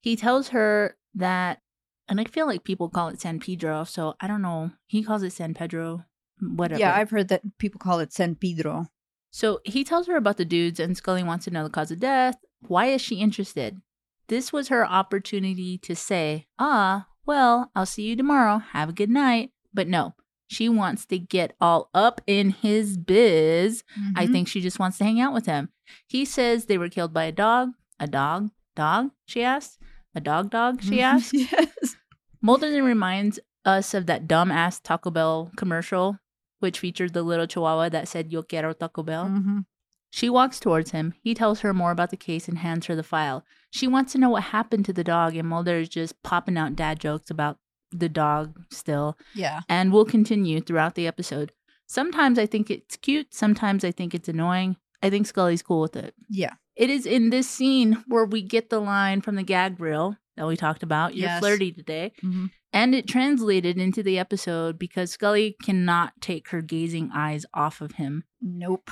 He 0.00 0.14
tells 0.14 0.50
her 0.50 0.96
that, 1.16 1.60
and 2.08 2.20
I 2.20 2.24
feel 2.24 2.46
like 2.46 2.62
people 2.62 2.88
call 2.88 3.08
it 3.08 3.20
San 3.20 3.40
Pedro. 3.40 3.82
So 3.82 4.14
I 4.20 4.28
don't 4.28 4.42
know. 4.42 4.70
He 4.86 5.02
calls 5.02 5.24
it 5.24 5.32
San 5.32 5.54
Pedro. 5.54 6.04
Whatever. 6.40 6.78
Yeah, 6.78 6.94
I've 6.94 7.10
heard 7.10 7.28
that 7.28 7.42
people 7.58 7.80
call 7.80 7.98
it 7.98 8.12
San 8.12 8.36
Pedro. 8.36 8.86
So 9.30 9.60
he 9.64 9.82
tells 9.82 10.06
her 10.06 10.16
about 10.16 10.36
the 10.36 10.44
dudes, 10.44 10.78
and 10.78 10.96
Scully 10.96 11.24
wants 11.24 11.44
to 11.46 11.50
know 11.50 11.64
the 11.64 11.70
cause 11.70 11.90
of 11.90 11.98
death. 11.98 12.36
Why 12.60 12.86
is 12.86 13.02
she 13.02 13.16
interested? 13.16 13.80
This 14.28 14.52
was 14.52 14.68
her 14.68 14.86
opportunity 14.86 15.78
to 15.78 15.96
say, 15.96 16.46
Ah, 16.58 17.08
well, 17.26 17.70
I'll 17.74 17.86
see 17.86 18.02
you 18.08 18.16
tomorrow. 18.16 18.58
Have 18.58 18.90
a 18.90 18.92
good 18.92 19.10
night. 19.10 19.50
But 19.74 19.88
no, 19.88 20.14
she 20.48 20.68
wants 20.68 21.04
to 21.06 21.18
get 21.18 21.54
all 21.60 21.90
up 21.94 22.20
in 22.26 22.50
his 22.50 22.96
biz. 22.96 23.84
I 24.16 24.26
Mhm. 24.26 24.32
think 24.32 24.48
she 24.48 24.60
just 24.60 24.78
wants 24.78 24.98
to 24.98 25.04
hang 25.04 25.20
out 25.20 25.32
with 25.34 25.46
him. 25.46 25.70
He 26.06 26.24
says 26.24 26.64
they 26.66 26.78
were 26.78 26.88
killed 26.88 27.12
by 27.12 27.24
a 27.24 27.32
dog. 27.32 27.72
A 28.00 28.06
dog? 28.06 28.50
Dog? 28.76 29.10
She 29.26 29.42
asks. 29.42 29.78
A 30.14 30.20
dog 30.20 30.50
dog? 30.50 30.82
She 30.82 31.00
asks. 31.02 31.32
yes. 31.34 31.96
Mulder 32.40 32.70
then 32.70 32.84
reminds 32.84 33.38
us 33.64 33.92
of 33.94 34.06
that 34.06 34.26
dumbass 34.28 34.80
Taco 34.82 35.10
Bell 35.10 35.50
commercial, 35.56 36.18
which 36.60 36.78
featured 36.80 37.12
the 37.12 37.22
little 37.22 37.46
chihuahua 37.46 37.88
that 37.90 38.08
said, 38.08 38.32
Yo 38.32 38.42
quiero 38.42 38.72
Taco 38.72 39.02
Bell. 39.02 39.26
Mhm. 39.26 39.66
She 40.10 40.30
walks 40.30 40.58
towards 40.58 40.90
him. 40.92 41.14
He 41.22 41.34
tells 41.34 41.60
her 41.60 41.74
more 41.74 41.90
about 41.90 42.10
the 42.10 42.16
case 42.16 42.48
and 42.48 42.58
hands 42.58 42.86
her 42.86 42.96
the 42.96 43.02
file. 43.02 43.44
She 43.70 43.86
wants 43.86 44.12
to 44.12 44.18
know 44.18 44.30
what 44.30 44.44
happened 44.44 44.84
to 44.86 44.92
the 44.92 45.04
dog, 45.04 45.36
and 45.36 45.48
Mulder 45.48 45.76
is 45.76 45.88
just 45.88 46.22
popping 46.22 46.56
out 46.56 46.76
dad 46.76 46.98
jokes 46.98 47.30
about 47.30 47.58
the 47.90 48.08
dog 48.08 48.58
still. 48.70 49.18
Yeah. 49.34 49.60
And 49.68 49.92
will 49.92 50.04
continue 50.04 50.60
throughout 50.60 50.94
the 50.94 51.06
episode. 51.06 51.52
Sometimes 51.86 52.38
I 52.38 52.46
think 52.46 52.70
it's 52.70 52.96
cute, 52.96 53.32
sometimes 53.34 53.84
I 53.84 53.90
think 53.92 54.14
it's 54.14 54.28
annoying. 54.28 54.76
I 55.02 55.10
think 55.10 55.26
Scully's 55.26 55.62
cool 55.62 55.80
with 55.82 55.96
it. 55.96 56.14
Yeah. 56.28 56.54
It 56.76 56.90
is 56.90 57.06
in 57.06 57.30
this 57.30 57.48
scene 57.48 58.04
where 58.08 58.24
we 58.24 58.42
get 58.42 58.70
the 58.70 58.80
line 58.80 59.20
from 59.20 59.36
the 59.36 59.42
gag 59.42 59.80
reel 59.80 60.16
that 60.36 60.46
we 60.46 60.56
talked 60.56 60.82
about. 60.82 61.14
You're 61.14 61.28
Yes. 61.28 61.40
flirty 61.40 61.72
today. 61.72 62.12
Mhm. 62.22 62.50
And 62.72 62.94
it 62.94 63.08
translated 63.08 63.78
into 63.78 64.02
the 64.02 64.18
episode 64.18 64.78
because 64.78 65.10
Scully 65.12 65.56
cannot 65.62 66.12
take 66.20 66.48
her 66.50 66.60
gazing 66.62 67.10
eyes 67.14 67.46
off 67.54 67.80
of 67.80 67.92
him 67.92 68.24
Nope. 68.40 68.90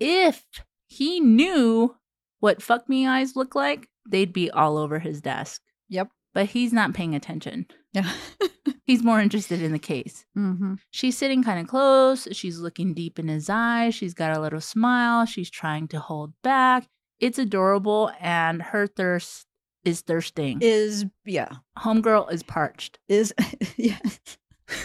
If 0.00 0.44
he 0.86 1.20
knew 1.20 1.96
what 2.40 2.62
fuck 2.62 2.88
me 2.88 3.06
eyes 3.06 3.36
look 3.36 3.54
like, 3.54 3.88
they'd 4.08 4.32
be 4.32 4.50
all 4.50 4.78
over 4.78 4.98
his 4.98 5.20
desk. 5.20 5.60
Yep. 5.88 6.08
But 6.34 6.46
he's 6.46 6.72
not 6.72 6.94
paying 6.94 7.14
attention. 7.14 7.66
Yeah. 7.92 8.10
He's 8.84 9.02
more 9.02 9.20
interested 9.20 9.60
in 9.60 9.72
the 9.72 9.78
case. 9.78 10.24
mm-hmm. 10.36 10.74
She's 10.90 11.16
sitting 11.16 11.42
kind 11.42 11.60
of 11.60 11.66
close. 11.66 12.26
She's 12.32 12.58
looking 12.58 12.94
deep 12.94 13.18
in 13.18 13.28
his 13.28 13.50
eyes. 13.50 13.94
She's 13.94 14.14
got 14.14 14.34
a 14.34 14.40
little 14.40 14.62
smile. 14.62 15.26
She's 15.26 15.50
trying 15.50 15.88
to 15.88 16.00
hold 16.00 16.32
back. 16.42 16.88
It's 17.20 17.38
adorable, 17.38 18.10
and 18.18 18.62
her 18.62 18.86
thirst 18.86 19.46
is 19.84 20.00
thirsting. 20.00 20.60
Is 20.62 21.04
yeah. 21.26 21.56
Homegirl 21.78 22.32
is 22.32 22.42
parched. 22.42 22.98
Is 23.08 23.34
yeah. 23.76 23.98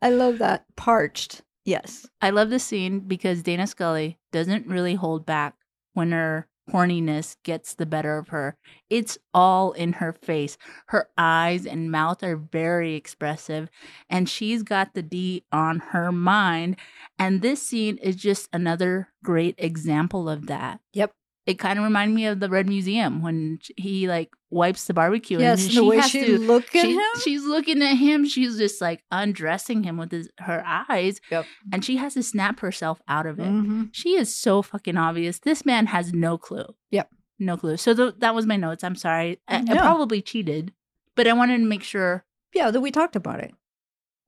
I 0.00 0.10
love 0.10 0.38
that 0.38 0.66
parched. 0.76 1.42
Yes. 1.64 2.06
I 2.20 2.30
love 2.30 2.50
this 2.50 2.64
scene 2.64 3.00
because 3.00 3.42
Dana 3.42 3.66
Scully 3.66 4.18
doesn't 4.32 4.66
really 4.66 4.94
hold 4.94 5.24
back 5.24 5.54
when 5.94 6.12
her 6.12 6.48
horniness 6.70 7.36
gets 7.42 7.74
the 7.74 7.86
better 7.86 8.18
of 8.18 8.28
her. 8.28 8.56
It's 8.88 9.18
all 9.34 9.72
in 9.72 9.94
her 9.94 10.12
face. 10.12 10.56
Her 10.86 11.08
eyes 11.18 11.66
and 11.66 11.90
mouth 11.90 12.22
are 12.22 12.36
very 12.36 12.94
expressive, 12.94 13.68
and 14.08 14.28
she's 14.28 14.62
got 14.62 14.94
the 14.94 15.02
D 15.02 15.44
on 15.52 15.80
her 15.90 16.12
mind. 16.12 16.76
And 17.18 17.42
this 17.42 17.62
scene 17.62 17.98
is 17.98 18.16
just 18.16 18.48
another 18.52 19.08
great 19.24 19.54
example 19.58 20.28
of 20.28 20.46
that. 20.46 20.80
Yep. 20.92 21.12
It 21.46 21.58
kind 21.58 21.78
of 21.78 21.84
reminded 21.84 22.14
me 22.14 22.26
of 22.26 22.38
the 22.38 22.48
Red 22.48 22.68
Museum 22.68 23.22
when 23.22 23.58
he 23.76 24.06
like 24.08 24.30
wipes 24.52 24.84
the 24.86 24.94
barbecue 24.94 25.38
Yes. 25.40 25.66
and 25.66 25.76
the 25.76 25.84
way 25.84 25.96
has 25.96 26.10
she 26.10 26.24
to 26.26 26.38
look 26.38 26.74
at 26.76 26.82
she- 26.84 26.92
him. 26.94 27.02
She's 27.24 27.44
looking 27.44 27.82
at 27.82 27.94
him. 27.94 28.26
She's 28.26 28.56
just 28.58 28.80
like 28.80 29.02
undressing 29.10 29.82
him 29.82 29.96
with 29.96 30.12
his, 30.12 30.28
her 30.38 30.62
eyes. 30.66 31.20
Yep. 31.30 31.46
And 31.72 31.84
she 31.84 31.96
has 31.96 32.14
to 32.14 32.22
snap 32.22 32.60
herself 32.60 33.00
out 33.08 33.26
of 33.26 33.40
it. 33.40 33.46
Mhm. 33.48 33.88
She 33.92 34.14
is 34.16 34.34
so 34.34 34.62
fucking 34.62 34.96
obvious. 34.96 35.38
This 35.40 35.64
man 35.64 35.86
has 35.86 36.12
no 36.12 36.36
clue. 36.38 36.66
Yep. 36.90 37.10
No 37.38 37.56
clue. 37.56 37.76
So 37.76 37.94
th- 37.94 38.14
that 38.18 38.34
was 38.34 38.46
my 38.46 38.56
notes. 38.56 38.84
I'm 38.84 38.94
sorry. 38.96 39.40
I, 39.48 39.56
I 39.68 39.76
probably 39.78 40.22
cheated, 40.22 40.72
but 41.16 41.26
I 41.26 41.32
wanted 41.32 41.58
to 41.58 41.64
make 41.64 41.82
sure. 41.82 42.24
Yeah. 42.54 42.70
That 42.70 42.80
we 42.80 42.90
talked 42.90 43.16
about 43.16 43.40
it. 43.40 43.52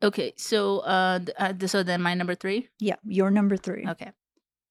Okay. 0.02 0.32
So, 0.36 0.78
uh, 0.80 1.18
th- 1.20 1.36
uh, 1.38 1.66
so 1.66 1.82
then 1.82 2.02
my 2.02 2.14
number 2.14 2.34
three. 2.34 2.68
Yeah. 2.80 2.96
You're 3.04 3.30
number 3.30 3.56
three. 3.56 3.86
Okay. 3.88 4.12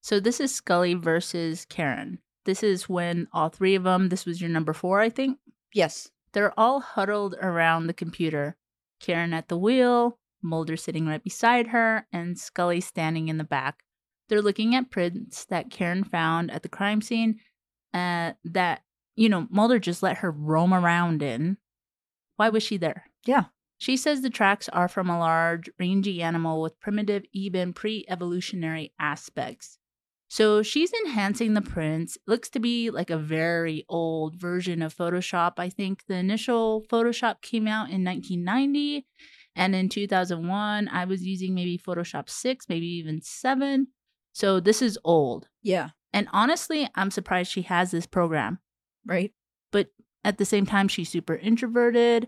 So 0.02 0.20
this 0.20 0.40
is 0.40 0.54
Scully 0.54 0.96
versus 0.96 1.66
Karen. 1.70 2.20
This 2.46 2.62
is 2.62 2.90
when 2.90 3.28
all 3.32 3.48
three 3.48 3.74
of 3.76 3.84
them, 3.84 4.10
this 4.10 4.26
was 4.26 4.42
your 4.42 4.50
number 4.50 4.74
four, 4.74 5.00
I 5.00 5.10
think. 5.10 5.38
Yes. 5.74 6.10
They're 6.34 6.58
all 6.60 6.80
huddled 6.80 7.36
around 7.42 7.88
the 7.88 7.94
computer. 7.94 8.58
Karen 9.00 9.34
at 9.34 9.50
the 9.50 9.58
wheel, 9.58 10.20
Mulder 10.42 10.78
sitting 10.78 11.08
right 11.08 11.24
beside 11.24 11.68
her, 11.68 12.08
and 12.12 12.38
Scully 12.38 12.82
standing 12.82 13.28
in 13.28 13.38
the 13.38 13.44
back. 13.44 13.84
They're 14.30 14.42
looking 14.42 14.76
at 14.76 14.90
prints 14.90 15.46
that 15.46 15.70
Karen 15.70 16.04
found 16.04 16.52
at 16.52 16.64
the 16.64 16.70
crime 16.70 17.02
scene 17.02 17.40
uh, 17.94 18.34
that, 18.46 18.84
you 19.16 19.30
know, 19.30 19.48
Mulder 19.50 19.80
just 19.80 20.02
let 20.02 20.18
her 20.18 20.32
roam 20.32 20.74
around 20.74 21.22
in. 21.22 21.58
Why 22.38 22.50
was 22.50 22.64
she 22.64 22.78
there? 22.78 23.06
Yeah. 23.26 23.46
She 23.78 23.98
says 23.98 24.22
the 24.22 24.30
tracks 24.30 24.70
are 24.70 24.88
from 24.88 25.10
a 25.10 25.20
large, 25.20 25.70
rangy 25.80 26.22
animal 26.22 26.62
with 26.62 26.80
primitive, 26.80 27.24
even 27.34 27.74
pre 27.74 28.06
evolutionary 28.08 28.94
aspects. 29.00 29.78
So 30.34 30.64
she's 30.64 30.92
enhancing 31.06 31.54
the 31.54 31.62
prints. 31.62 32.18
Looks 32.26 32.50
to 32.50 32.60
be 32.60 32.90
like 32.90 33.12
a 33.12 33.20
very 33.20 33.86
old 33.88 34.36
version 34.36 34.82
of 34.82 34.92
Photoshop. 34.92 35.54
I 35.60 35.70
think 35.70 36.06
the 36.08 36.16
initial 36.16 36.84
Photoshop 36.92 37.44
came 37.44 37.68
out 37.68 37.92
in 37.92 38.04
1990. 38.04 39.06
And 39.56 39.76
in 39.76 39.90
2001, 39.90 40.88
I 40.88 41.06
was 41.06 41.22
using 41.24 41.54
maybe 41.54 41.78
Photoshop 41.78 42.32
6, 42.32 42.66
maybe 42.68 42.88
even 42.88 43.22
7. 43.22 43.90
So 44.32 44.60
this 44.60 44.82
is 44.82 44.98
old. 45.04 45.50
Yeah. 45.62 45.90
And 46.14 46.28
honestly, 46.34 46.90
I'm 46.96 47.12
surprised 47.12 47.52
she 47.52 47.62
has 47.62 47.92
this 47.92 48.08
program. 48.08 48.58
Right. 49.06 49.34
But 49.72 49.90
at 50.26 50.40
the 50.40 50.46
same 50.46 50.66
time, 50.66 50.88
she's 50.88 51.10
super 51.10 51.36
introverted 51.36 52.28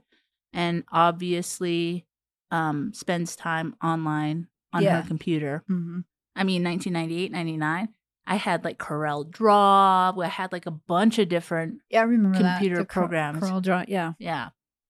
and 0.53 0.83
obviously 0.91 2.05
um, 2.51 2.93
spends 2.93 3.35
time 3.35 3.75
online 3.83 4.45
on 4.71 4.83
Yeah. 4.83 5.01
her 5.01 5.07
computer. 5.07 5.63
Mm-hmm. 5.67 6.01
I 6.35 6.43
mean, 6.43 6.63
1998, 6.63 7.31
99, 7.31 7.89
I 8.27 8.35
had 8.35 8.63
like 8.63 8.77
Corel 8.77 9.29
Draw. 9.29 10.13
I 10.19 10.27
had 10.27 10.51
like 10.51 10.65
a 10.65 10.71
bunch 10.71 11.19
of 11.19 11.29
different, 11.29 11.79
Yeah. 11.89 12.01
I 12.01 12.03
remember 12.03 12.39
that. 12.39 12.57
Computer 12.59 12.83
Cor- 12.85 13.03
programs. 13.03 13.41
Corel 13.43 13.61
Draw. 13.61 13.85
Yeah. 13.87 14.13
yeah. 14.19 14.49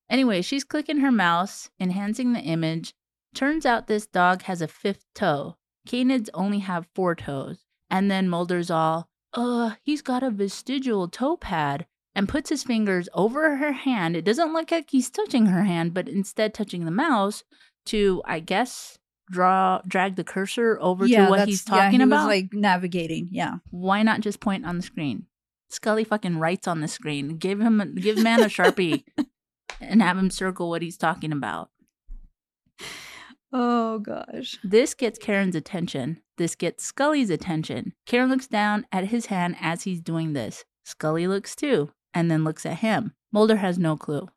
Anyway, 0.09 0.41
she's 0.41 0.63
clicking 0.63 0.99
her 0.99 1.11
mouse, 1.11 1.69
enhancing 1.79 2.33
the 2.33 2.39
image. 2.39 2.93
Turns 3.33 3.65
out 3.65 3.87
this 3.87 4.07
dog 4.07 4.43
has 4.43 4.61
a 4.61 4.67
fifth 4.67 5.05
toe. 5.13 5.57
Canids 5.87 6.29
only 6.33 6.59
have 6.59 6.87
four 6.95 7.15
toes. 7.15 7.65
And 7.89 8.09
then 8.09 8.29
Mulder's 8.29 8.71
all, 8.71 9.09
uh, 9.33 9.71
he's 9.83 10.01
got 10.01 10.23
a 10.23 10.29
vestigial 10.31 11.07
toe 11.07 11.37
pad 11.37 11.85
and 12.15 12.29
puts 12.29 12.49
his 12.49 12.63
fingers 12.63 13.09
over 13.13 13.57
her 13.57 13.73
hand. 13.73 14.15
It 14.15 14.23
doesn't 14.23 14.53
look 14.53 14.71
like 14.71 14.89
he's 14.89 15.09
touching 15.09 15.47
her 15.47 15.63
hand, 15.63 15.93
but 15.93 16.07
instead 16.07 16.53
touching 16.53 16.85
the 16.85 16.91
mouse 16.91 17.43
to, 17.87 18.21
I 18.25 18.39
guess, 18.39 18.97
draw 19.29 19.81
drag 19.87 20.15
the 20.15 20.23
cursor 20.23 20.77
over 20.79 21.07
to 21.07 21.27
what 21.27 21.47
he's 21.47 21.63
yeah, 21.67 21.75
talking 21.75 21.99
he 21.99 22.03
about. 22.03 22.27
Was 22.27 22.35
like 22.35 22.53
navigating. 22.53 23.29
Yeah. 23.31 23.55
Why 23.71 24.03
not 24.03 24.21
just 24.21 24.39
point 24.39 24.65
on 24.65 24.77
the 24.77 24.83
screen? 24.83 25.25
Scully 25.69 26.03
fucking 26.03 26.37
writes 26.37 26.67
on 26.67 26.81
the 26.81 26.87
screen. 26.87 27.37
Give 27.37 27.59
him 27.59 27.81
a, 27.81 27.85
give 27.85 28.17
man 28.17 28.41
a 28.41 28.45
sharpie 28.45 29.03
and 29.81 30.01
have 30.01 30.17
him 30.17 30.29
circle 30.29 30.69
what 30.69 30.81
he's 30.81 30.97
talking 30.97 31.31
about. 31.31 31.69
Oh 33.51 33.99
gosh. 33.99 34.57
This 34.63 34.93
gets 34.93 35.17
Karen's 35.17 35.55
attention. 35.55 36.21
This 36.37 36.55
gets 36.55 36.83
Scully's 36.83 37.29
attention. 37.29 37.93
Karen 38.05 38.29
looks 38.29 38.47
down 38.47 38.85
at 38.91 39.05
his 39.05 39.27
hand 39.27 39.55
as 39.61 39.83
he's 39.83 40.01
doing 40.01 40.33
this. 40.33 40.65
Scully 40.83 41.27
looks 41.27 41.55
too, 41.55 41.91
and 42.13 42.29
then 42.29 42.43
looks 42.43 42.65
at 42.65 42.79
him. 42.79 43.13
Mulder 43.31 43.55
has 43.57 43.79
no 43.79 43.95
clue. 43.95 44.27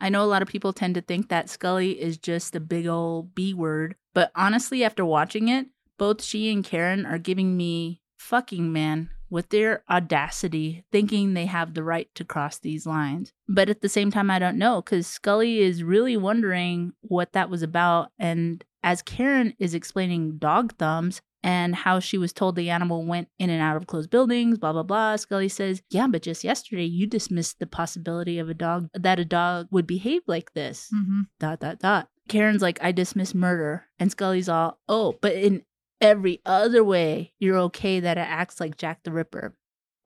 I 0.00 0.08
know 0.08 0.22
a 0.22 0.26
lot 0.26 0.42
of 0.42 0.48
people 0.48 0.72
tend 0.72 0.94
to 0.94 1.00
think 1.00 1.28
that 1.28 1.48
Scully 1.48 2.00
is 2.00 2.18
just 2.18 2.54
a 2.54 2.60
big 2.60 2.86
old 2.86 3.34
B 3.34 3.54
word, 3.54 3.96
but 4.14 4.30
honestly, 4.34 4.84
after 4.84 5.04
watching 5.04 5.48
it, 5.48 5.66
both 5.98 6.22
she 6.22 6.52
and 6.52 6.64
Karen 6.64 7.06
are 7.06 7.18
giving 7.18 7.56
me 7.56 8.02
fucking 8.18 8.72
man 8.72 9.10
with 9.28 9.48
their 9.48 9.82
audacity, 9.90 10.84
thinking 10.92 11.34
they 11.34 11.46
have 11.46 11.74
the 11.74 11.82
right 11.82 12.08
to 12.14 12.24
cross 12.24 12.58
these 12.58 12.86
lines. 12.86 13.32
But 13.48 13.68
at 13.68 13.80
the 13.80 13.88
same 13.88 14.10
time, 14.10 14.30
I 14.30 14.38
don't 14.38 14.58
know 14.58 14.82
because 14.82 15.06
Scully 15.06 15.58
is 15.60 15.82
really 15.82 16.16
wondering 16.16 16.92
what 17.00 17.32
that 17.32 17.50
was 17.50 17.62
about. 17.62 18.10
And 18.18 18.64
as 18.82 19.02
Karen 19.02 19.54
is 19.58 19.74
explaining 19.74 20.38
dog 20.38 20.74
thumbs 20.76 21.20
and 21.42 21.74
how 21.74 22.00
she 22.00 22.18
was 22.18 22.32
told 22.32 22.56
the 22.56 22.70
animal 22.70 23.04
went 23.04 23.28
in 23.38 23.50
and 23.50 23.62
out 23.62 23.76
of 23.76 23.86
closed 23.86 24.10
buildings, 24.10 24.58
blah 24.58 24.72
blah 24.72 24.82
blah. 24.82 25.16
Scully 25.16 25.48
says, 25.48 25.82
"Yeah, 25.90 26.06
but 26.06 26.22
just 26.22 26.44
yesterday 26.44 26.84
you 26.84 27.06
dismissed 27.06 27.58
the 27.58 27.66
possibility 27.66 28.38
of 28.38 28.48
a 28.48 28.54
dog 28.54 28.88
that 28.94 29.18
a 29.18 29.24
dog 29.24 29.68
would 29.70 29.86
behave 29.86 30.22
like 30.26 30.52
this." 30.54 30.90
Mm-hmm. 30.94 31.20
Dot 31.38 31.60
dot 31.60 31.78
dot. 31.78 32.08
Karen's 32.28 32.62
like, 32.62 32.82
"I 32.82 32.92
dismiss 32.92 33.34
murder," 33.34 33.86
and 33.98 34.10
Scully's 34.10 34.48
all, 34.48 34.78
"Oh, 34.88 35.14
but 35.20 35.34
in 35.34 35.62
every 36.00 36.40
other 36.44 36.82
way, 36.82 37.32
you're 37.38 37.58
okay 37.58 38.00
that 38.00 38.18
it 38.18 38.28
acts 38.28 38.60
like 38.60 38.76
Jack 38.76 39.02
the 39.04 39.12
Ripper." 39.12 39.54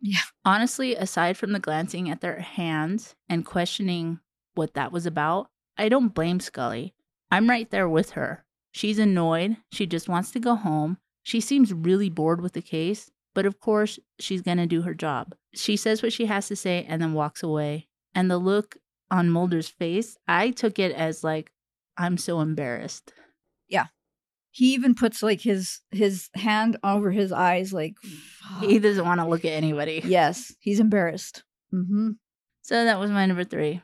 Yeah. 0.01 0.21
Honestly, 0.45 0.95
aside 0.95 1.37
from 1.37 1.53
the 1.53 1.59
glancing 1.59 2.11
at 2.11 2.21
their 2.21 2.41
hands 2.41 3.15
and 3.29 3.45
questioning 3.45 4.21
what 4.55 4.75
that 4.75 4.93
was 4.93 5.07
about, 5.07 5.51
I 5.77 5.89
don't 5.89 6.15
blame 6.15 6.41
Scully. 6.41 6.95
I'm 7.31 7.49
right 7.49 7.71
there 7.71 7.89
with 7.89 8.11
her. 8.11 8.45
She's 8.73 8.99
annoyed. 8.99 9.57
She 9.73 9.87
just 9.87 10.09
wants 10.09 10.31
to 10.33 10.41
go 10.41 10.55
home. 10.55 10.99
She 11.23 11.41
seems 11.41 11.73
really 11.73 12.09
bored 12.11 12.41
with 12.41 12.53
the 12.55 12.63
case, 12.63 13.11
but 13.35 13.47
of 13.47 13.61
course, 13.61 13.99
she's 14.19 14.43
going 14.43 14.59
to 14.59 14.67
do 14.67 14.83
her 14.83 14.95
job. 14.95 15.35
She 15.55 15.77
says 15.77 16.03
what 16.03 16.13
she 16.13 16.27
has 16.27 16.49
to 16.49 16.57
say 16.57 16.85
and 16.89 17.01
then 17.03 17.13
walks 17.13 17.43
away. 17.43 17.89
And 18.15 18.31
the 18.31 18.39
look 18.39 18.77
on 19.11 19.31
Mulder's 19.31 19.69
face, 19.69 20.17
I 20.27 20.51
took 20.51 20.79
it 20.79 20.93
as 20.93 21.23
like, 21.23 21.53
I'm 21.97 22.17
so 22.17 22.41
embarrassed. 22.41 23.13
Yeah. 23.69 23.87
He 24.53 24.73
even 24.75 24.95
puts 24.95 25.23
like 25.23 25.41
his 25.43 25.81
his 25.93 26.29
hand 26.35 26.77
over 26.83 27.11
his 27.13 27.31
eyes, 27.31 27.73
like 27.73 27.95
He 28.61 28.79
doesn't 28.81 29.05
want 29.05 29.21
to 29.21 29.27
look 29.29 29.45
at 29.45 29.53
anybody. 29.53 30.01
yes, 30.05 30.53
he's 30.59 30.81
embarrassed. 30.81 31.45
Mm-hmm. 31.73 32.11
So 32.63 32.85
that 32.85 32.99
was 32.99 33.11
my 33.11 33.27
number 33.27 33.45
three. 33.45 33.81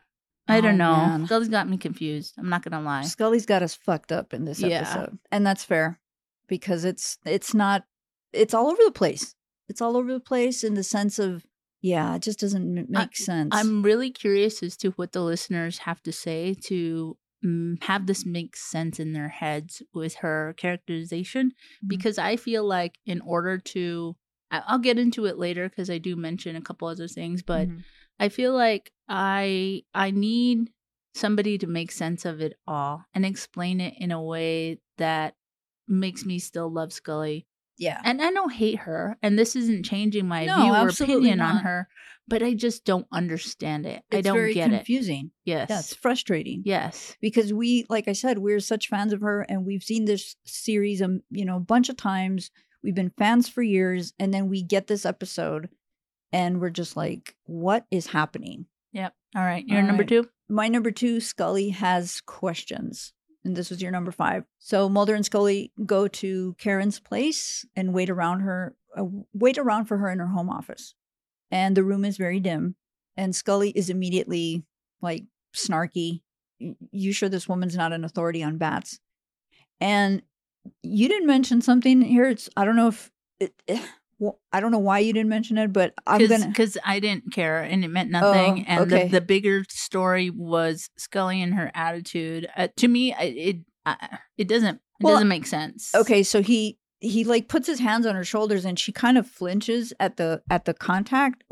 I 0.48 0.58
Oh, 0.58 0.60
don't 0.62 0.78
know. 0.78 0.96
man. 0.96 1.26
Scully's 1.26 1.48
got 1.48 1.68
me 1.68 1.76
confused. 1.76 2.34
I'm 2.38 2.48
not 2.48 2.62
going 2.62 2.72
to 2.72 2.80
lie. 2.80 3.02
Scully's 3.02 3.46
got 3.46 3.62
us 3.62 3.74
fucked 3.74 4.10
up 4.12 4.32
in 4.34 4.44
this 4.44 4.60
Yeah. 4.60 4.80
episode, 4.80 5.18
and 5.30 5.46
that's 5.46 5.64
fair 5.64 6.00
because 6.48 6.84
it's 6.84 7.18
it's 7.24 7.54
not 7.54 7.84
it's 8.32 8.54
all 8.54 8.68
over 8.68 8.82
the 8.84 8.90
place. 8.92 9.34
It's 9.68 9.80
all 9.80 9.96
over 9.96 10.12
the 10.12 10.20
place 10.20 10.62
in 10.64 10.74
the 10.74 10.82
sense 10.84 11.18
of 11.18 11.44
yeah, 11.82 12.16
it 12.16 12.22
just 12.22 12.40
doesn't 12.40 12.90
make 12.90 13.16
sense. 13.16 13.50
I'm 13.52 13.82
really 13.82 14.10
curious 14.10 14.62
as 14.62 14.76
to 14.78 14.90
what 14.92 15.12
the 15.12 15.22
listeners 15.22 15.78
have 15.78 16.02
to 16.04 16.12
say 16.12 16.54
to 16.64 17.16
mm, 17.44 17.82
have 17.84 18.06
this 18.06 18.24
make 18.26 18.56
sense 18.56 18.98
in 18.98 19.12
their 19.12 19.28
heads 19.28 19.82
with 19.94 20.16
her 20.16 20.54
characterization 20.56 21.52
Mhm. 21.84 21.88
because 21.88 22.18
I 22.18 22.36
feel 22.36 22.64
like 22.64 22.98
in 23.06 23.20
order 23.20 23.58
to 23.58 24.16
I- 24.50 24.62
I'll 24.68 24.78
get 24.78 24.98
into 24.98 25.24
it 25.26 25.38
later 25.38 25.68
because 25.68 25.90
I 25.90 25.98
do 25.98 26.14
mention 26.14 26.54
a 26.54 26.60
couple 26.62 26.86
other 26.88 27.08
things, 27.08 27.42
but 27.42 27.68
Mhm. 27.68 27.82
I 28.20 28.28
feel 28.28 28.54
like 28.54 28.92
I 29.08 29.82
I 29.94 30.10
need 30.12 30.70
somebody 31.14 31.58
to 31.58 31.66
make 31.66 31.90
sense 31.90 32.24
of 32.24 32.40
it 32.40 32.54
all 32.66 33.04
and 33.14 33.24
explain 33.26 33.80
it 33.80 33.94
in 33.98 34.10
a 34.12 34.22
way 34.22 34.78
that 34.98 35.34
makes 35.88 36.24
me 36.24 36.38
still 36.38 36.70
love 36.72 36.92
Scully. 36.92 37.46
yeah, 37.78 38.00
And 38.04 38.20
I 38.22 38.30
don't 38.32 38.52
hate 38.52 38.80
her, 38.80 39.16
and 39.22 39.38
this 39.38 39.54
isn't 39.56 39.84
changing 39.84 40.26
my 40.26 40.44
No, 40.46 40.56
view 40.62 40.72
or 40.74 40.88
opinion 40.88 41.40
on 41.40 41.58
her, 41.58 41.88
but 42.28 42.42
I 42.42 42.54
just 42.54 42.84
don't 42.84 43.06
understand 43.12 43.86
it. 43.86 44.02
I 44.12 44.20
don't 44.20 44.52
get 44.52 44.72
it. 44.72 44.76
confusing. 44.76 45.30
Yes. 45.44 45.68
Yeah, 45.70 45.78
it's 45.80 45.94
frustrating. 45.94 46.62
Yes. 46.64 47.16
because 47.20 47.52
we 47.52 47.84
like 47.88 48.08
i 48.08 48.12
said 48.12 48.38
we're 48.38 48.60
such 48.60 48.88
fans 48.88 49.12
of 49.12 49.20
her 49.20 49.42
and 49.42 49.64
we've 49.66 49.82
seen 49.82 50.04
this 50.06 50.36
series 50.44 51.00
um 51.02 51.20
you 51.30 51.44
know 51.44 51.56
a 51.56 51.60
bunch 51.60 51.88
of 51.88 51.96
times 51.96 52.50
we've 52.82 52.94
been 52.94 53.12
fans 53.18 53.48
for 53.48 53.62
years 53.62 54.12
and 54.18 54.32
then 54.34 54.48
we 54.48 54.62
get 54.62 54.86
this 54.88 55.06
episode 55.06 55.68
and 56.32 56.60
we're 56.60 56.70
just 56.70 56.96
like 56.96 57.36
what 57.44 57.84
is 57.90 58.06
happening 58.08 58.66
Yep. 58.92 59.12
All 59.36 59.42
right. 59.42 59.66
Your 59.66 59.80
All 59.80 59.86
number 59.86 60.02
right. 60.02 60.08
two? 60.08 60.28
my 60.48 60.68
number 60.68 60.90
two 60.90 61.20
scully 61.20 61.68
has 61.70 62.22
questions 62.26 63.12
and 63.46 63.56
this 63.56 63.70
was 63.70 63.80
your 63.80 63.90
number 63.90 64.12
five. 64.12 64.44
So 64.58 64.88
mulder 64.88 65.14
and 65.14 65.24
scully 65.24 65.72
go 65.84 66.08
to 66.08 66.54
karen's 66.58 67.00
place 67.00 67.64
and 67.74 67.94
wait 67.94 68.10
around 68.10 68.40
her 68.40 68.74
uh, 68.96 69.04
wait 69.32 69.58
around 69.58 69.86
for 69.86 69.98
her 69.98 70.10
in 70.10 70.18
her 70.18 70.26
home 70.26 70.50
office. 70.50 70.94
And 71.50 71.76
the 71.76 71.84
room 71.84 72.04
is 72.04 72.16
very 72.16 72.40
dim 72.40 72.76
and 73.16 73.34
scully 73.34 73.70
is 73.70 73.88
immediately 73.88 74.64
like 75.00 75.24
snarky 75.54 76.20
you 76.58 77.12
sure 77.12 77.28
this 77.28 77.48
woman's 77.48 77.76
not 77.76 77.92
an 77.92 78.04
authority 78.04 78.42
on 78.42 78.58
bats? 78.58 78.98
And 79.80 80.22
you 80.82 81.08
didn't 81.08 81.26
mention 81.26 81.60
something 81.60 82.00
here. 82.00 82.28
It's 82.28 82.48
i 82.56 82.64
don't 82.64 82.76
know 82.76 82.88
if 82.88 83.10
it, 83.40 83.54
well, 84.18 84.40
i 84.52 84.60
don't 84.60 84.70
know 84.72 84.78
why 84.78 84.98
you 84.98 85.12
didn't 85.12 85.28
mention 85.28 85.58
it 85.58 85.72
but 85.72 85.94
i'm 86.06 86.26
gonna 86.26 86.46
Because 86.48 86.78
I 86.84 87.00
didn't 87.00 87.32
care 87.32 87.60
and 87.62 87.84
it 87.84 87.88
meant 87.88 88.10
nothing. 88.10 88.60
Oh, 88.60 88.64
and 88.66 88.80
okay. 88.92 89.04
the, 89.04 89.12
the 89.12 89.20
bigger 89.20 89.64
story 89.68 90.30
was 90.30 90.88
Scully 90.96 91.42
and 91.42 91.54
her 91.54 91.70
attitude. 91.74 92.48
Uh, 92.56 92.68
to 92.76 92.88
me, 92.88 93.14
it 93.18 93.58
I, 93.84 94.18
it 94.38 94.48
doesn't 94.48 94.76
it 94.76 95.04
Well, 95.04 95.14
doesn't 95.14 95.28
make 95.28 95.46
sense. 95.46 95.94
okay 95.94 96.22
so 96.22 96.40
he 96.42 96.78
he 97.00 97.24
like 97.24 97.48
puts 97.48 97.66
his 97.66 97.78
hands 97.80 98.06
on 98.06 98.14
her 98.14 98.24
shoulders 98.24 98.64
and 98.64 98.78
she 98.78 98.90
kind 98.92 99.18
of 99.18 99.26
flinches 99.26 99.92
at 100.00 100.16
the 100.16 100.42
at 100.50 100.64
the 100.64 100.74
contact 100.74 101.44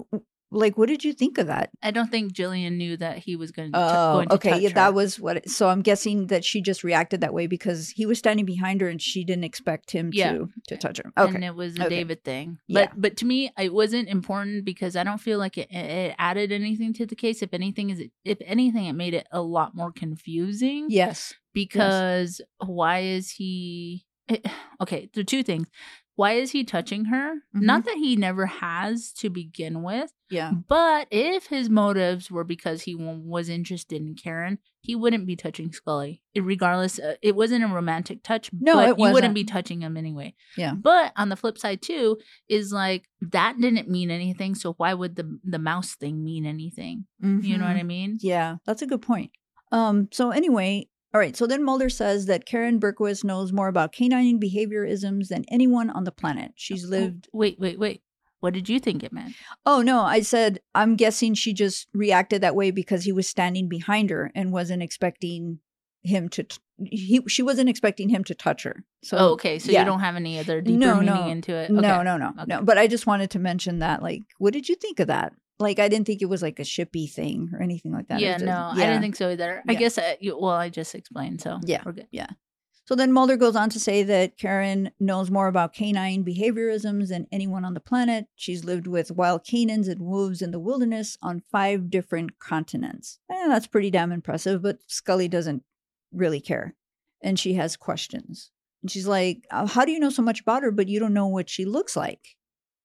like 0.54 0.78
what 0.78 0.88
did 0.88 1.04
you 1.04 1.12
think 1.12 1.38
of 1.38 1.46
that 1.48 1.70
I 1.82 1.90
don't 1.90 2.10
think 2.10 2.32
Gillian 2.32 2.78
knew 2.78 2.96
that 2.96 3.18
he 3.18 3.36
was 3.36 3.50
going 3.50 3.72
to. 3.72 3.78
oh 3.78 4.12
going 4.14 4.28
to 4.28 4.34
okay 4.36 4.50
touch 4.50 4.60
yeah 4.62 4.68
that 4.70 4.94
was 4.94 5.18
what 5.20 5.36
it, 5.38 5.50
so 5.50 5.68
i'm 5.68 5.82
guessing 5.82 6.28
that 6.28 6.44
she 6.44 6.62
just 6.62 6.84
reacted 6.84 7.20
that 7.22 7.34
way 7.34 7.46
because 7.46 7.90
he 7.90 8.06
was 8.06 8.18
standing 8.18 8.46
behind 8.46 8.80
her 8.80 8.88
and 8.88 9.02
she 9.02 9.24
didn't 9.24 9.44
expect 9.44 9.90
him 9.90 10.10
Yeah. 10.12 10.32
to 10.32 10.48
to 10.68 10.76
touch 10.76 10.98
her 10.98 11.12
okay 11.18 11.34
and 11.34 11.44
it 11.44 11.54
was 11.54 11.76
a 11.78 11.84
Okay. 11.86 11.96
David 11.96 12.24
thing. 12.24 12.58
Yeah. 12.66 12.86
But 12.86 13.00
but 13.00 13.16
to 13.18 13.26
me, 13.26 13.50
it 13.58 13.72
wasn't 13.74 14.08
important 14.08 14.64
because 14.64 14.96
I 14.96 15.04
don't 15.04 15.18
feel 15.20 15.38
like 15.38 15.58
it, 15.58 15.70
it 15.70 16.14
added 16.18 16.50
anything 16.52 16.92
to 16.94 17.04
the 17.06 17.14
case. 17.16 17.42
If 17.42 17.52
anything, 17.52 17.90
is 17.90 18.02
if 18.24 18.38
anything, 18.44 18.86
it 18.86 18.94
made 18.94 19.12
it 19.14 19.26
a 19.32 19.42
lot 19.42 19.74
more 19.74 19.92
confusing. 19.92 20.86
yes 20.88 21.34
because 21.52 22.40
why 22.58 23.00
is 23.00 23.30
he? 23.30 24.04
It, 24.28 24.46
okay, 24.80 25.10
there 25.12 25.22
are 25.22 25.24
two 25.24 25.42
things. 25.42 25.68
Why 26.16 26.32
is 26.34 26.52
he 26.52 26.62
touching 26.64 27.06
her? 27.06 27.34
Mm-hmm. 27.54 27.66
Not 27.66 27.84
that 27.86 27.96
he 27.96 28.14
never 28.16 28.46
has 28.46 29.12
to 29.14 29.30
begin 29.30 29.82
with, 29.82 30.12
yeah 30.30 30.52
but 30.68 31.08
if 31.10 31.46
his 31.46 31.68
motives 31.68 32.30
were 32.30 32.44
because 32.44 32.82
he 32.82 32.94
was 32.94 33.48
interested 33.48 34.00
in 34.00 34.14
Karen, 34.14 34.58
he 34.80 34.94
wouldn't 34.94 35.26
be 35.26 35.34
touching 35.36 35.72
Scully. 35.72 36.22
It- 36.34 36.42
regardless, 36.42 36.98
uh, 36.98 37.14
it 37.22 37.34
wasn't 37.34 37.64
a 37.64 37.68
romantic 37.68 38.22
touch. 38.22 38.50
No, 38.52 38.74
but 38.74 38.84
it 38.84 38.88
you 38.90 38.94
wouldn't 39.02 39.14
wasn't. 39.14 39.34
be 39.34 39.44
touching 39.44 39.80
him 39.80 39.96
anyway. 39.96 40.34
Yeah. 40.56 40.74
But 40.74 41.12
on 41.16 41.30
the 41.30 41.36
flip 41.36 41.58
side 41.58 41.82
too, 41.82 42.18
is 42.48 42.72
like 42.72 43.08
that 43.20 43.56
didn't 43.60 43.88
mean 43.90 44.10
anything. 44.10 44.54
So 44.54 44.74
why 44.74 44.94
would 44.94 45.16
the 45.16 45.38
the 45.42 45.58
mouse 45.58 45.94
thing 45.96 46.22
mean 46.22 46.46
anything? 46.46 47.06
You 47.20 47.56
know 47.58 47.64
what 47.66 47.76
Mhm. 47.76 47.80
I 47.80 47.82
mean? 47.82 48.18
Yeah, 48.20 48.56
that's 48.66 48.82
a 48.82 48.86
good 48.86 49.02
point. 49.02 49.30
Um, 49.72 50.08
so 50.12 50.30
anyway, 50.30 50.88
all 51.14 51.20
right. 51.20 51.36
So 51.36 51.46
then 51.46 51.62
Mulder 51.62 51.88
says 51.88 52.26
that 52.26 52.44
Karen 52.44 52.80
Berquist 52.80 53.22
knows 53.22 53.52
more 53.52 53.68
about 53.68 53.92
canine 53.92 54.40
behaviorisms 54.40 55.28
than 55.28 55.44
anyone 55.48 55.88
on 55.90 56.02
the 56.02 56.10
planet. 56.10 56.52
She's 56.56 56.84
oh, 56.84 56.88
lived. 56.88 57.28
Oh, 57.28 57.38
wait, 57.38 57.58
wait, 57.60 57.78
wait. 57.78 58.02
What 58.40 58.52
did 58.52 58.68
you 58.68 58.80
think 58.80 59.02
it 59.02 59.12
meant? 59.12 59.34
Oh 59.64 59.80
no, 59.80 60.02
I 60.02 60.20
said 60.20 60.58
I'm 60.74 60.96
guessing 60.96 61.32
she 61.32 61.54
just 61.54 61.88
reacted 61.94 62.42
that 62.42 62.56
way 62.56 62.72
because 62.72 63.04
he 63.04 63.12
was 63.12 63.28
standing 63.28 63.68
behind 63.68 64.10
her 64.10 64.32
and 64.34 64.52
wasn't 64.52 64.82
expecting 64.82 65.60
him 66.02 66.28
to. 66.30 66.42
T- 66.42 66.58
he 66.84 67.22
she 67.28 67.42
wasn't 67.42 67.70
expecting 67.70 68.08
him 68.08 68.22
to 68.24 68.34
touch 68.34 68.64
her. 68.64 68.84
So 69.02 69.16
oh, 69.16 69.28
okay. 69.34 69.58
So 69.60 69.70
yeah. 69.72 69.78
you 69.78 69.86
don't 69.86 70.00
have 70.00 70.16
any 70.16 70.38
other 70.38 70.60
deeper 70.60 70.78
No, 70.78 70.96
meaning 70.96 71.14
no. 71.14 71.28
into 71.28 71.54
it? 71.54 71.70
No, 71.70 72.02
no, 72.02 72.18
no, 72.18 72.30
Okay. 72.30 72.44
no. 72.48 72.60
But 72.60 72.76
I 72.76 72.86
just 72.86 73.06
wanted 73.06 73.30
to 73.30 73.38
mention 73.38 73.78
that. 73.78 74.02
Like, 74.02 74.22
what 74.38 74.52
did 74.52 74.68
you 74.68 74.74
think 74.74 75.00
of 75.00 75.06
that? 75.06 75.32
Like, 75.58 75.78
I 75.78 75.88
didn't 75.88 76.06
think 76.06 76.20
it 76.20 76.26
was 76.28 76.42
like 76.42 76.58
a 76.58 76.62
shippy 76.64 77.08
thing 77.10 77.50
or 77.52 77.62
anything 77.62 77.92
like 77.92 78.08
that. 78.08 78.20
Yeah, 78.20 78.32
just- 78.34 78.44
no, 78.44 78.70
I 78.72 78.76
didn't 78.86 79.02
think 79.02 79.16
so 79.16 79.30
either. 79.30 79.62
I 79.68 79.72
Yeah. 79.72 79.78
guess, 79.78 79.98
I, 79.98 80.18
you, 80.20 80.36
well, 80.38 80.50
I 80.52 80.68
just 80.68 80.94
explained, 80.94 81.40
so 81.40 81.60
Yeah. 81.64 81.82
we're 81.86 81.92
good. 81.92 82.08
yeah. 82.10 82.26
So 82.86 82.94
then 82.94 83.12
Mulder 83.12 83.38
goes 83.38 83.56
on 83.56 83.70
to 83.70 83.80
say 83.80 84.02
that 84.02 84.36
Karen 84.36 84.90
knows 85.00 85.30
more 85.30 85.46
about 85.48 85.72
canine 85.72 86.22
behaviorisms 86.22 87.08
than 87.08 87.26
anyone 87.32 87.64
on 87.64 87.72
the 87.72 87.80
planet. 87.80 88.26
She's 88.34 88.62
lived 88.64 88.86
with 88.86 89.10
wild 89.10 89.42
canines 89.44 89.88
and 89.88 90.02
wolves 90.02 90.42
in 90.42 90.50
the 90.50 90.58
wilderness 90.60 91.16
on 91.22 91.40
five 91.40 91.88
different 91.88 92.38
continents. 92.40 93.20
Eh, 93.30 93.48
that's 93.48 93.66
pretty 93.66 93.90
damn 93.90 94.12
impressive, 94.12 94.60
but 94.60 94.80
Scully 94.86 95.28
doesn't 95.28 95.62
really 96.12 96.40
care. 96.42 96.74
And 97.22 97.38
she 97.38 97.54
has 97.54 97.74
questions. 97.76 98.50
And 98.82 98.90
she's 98.90 99.06
like, 99.06 99.46
"Uh, 99.50 99.66
How 99.66 99.86
do 99.86 99.92
you 99.92 99.98
know 99.98 100.10
so 100.10 100.20
much 100.20 100.42
about 100.42 100.62
her, 100.62 100.70
but 100.70 100.88
you 100.88 101.00
don't 101.00 101.14
know 101.14 101.26
what 101.28 101.48
she 101.48 101.64
looks 101.64 101.96
like? 101.96 102.36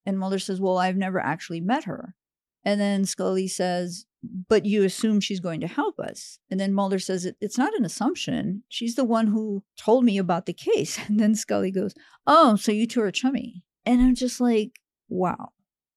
And 0.05 0.17
Mulder 0.17 0.39
says, 0.39 0.61
Well, 0.61 0.77
I've 0.77 0.95
never 0.95 1.19
actually 1.19 1.59
met 1.59 1.83
her. 1.83 2.15
And 2.63 2.79
then 2.79 3.05
Scully 3.05 3.47
says, 3.47 4.05
but 4.49 4.65
you 4.65 4.83
assume 4.83 5.21
she's 5.21 5.39
going 5.39 5.61
to 5.61 5.67
help 5.67 5.97
us. 5.97 6.39
And 6.51 6.59
then 6.59 6.73
Mulder 6.73 6.99
says, 6.99 7.25
It's 7.39 7.57
not 7.57 7.73
an 7.75 7.85
assumption. 7.85 8.63
She's 8.67 8.95
the 8.95 9.05
one 9.05 9.27
who 9.27 9.63
told 9.77 10.03
me 10.03 10.17
about 10.17 10.45
the 10.45 10.51
case. 10.53 10.99
And 11.07 11.19
then 11.19 11.35
Scully 11.35 11.71
goes, 11.71 11.93
Oh, 12.27 12.57
so 12.57 12.73
you 12.73 12.85
two 12.85 13.01
are 13.01 13.11
chummy. 13.11 13.63
And 13.85 14.01
I'm 14.01 14.15
just 14.15 14.41
like, 14.41 14.73
Wow. 15.07 15.49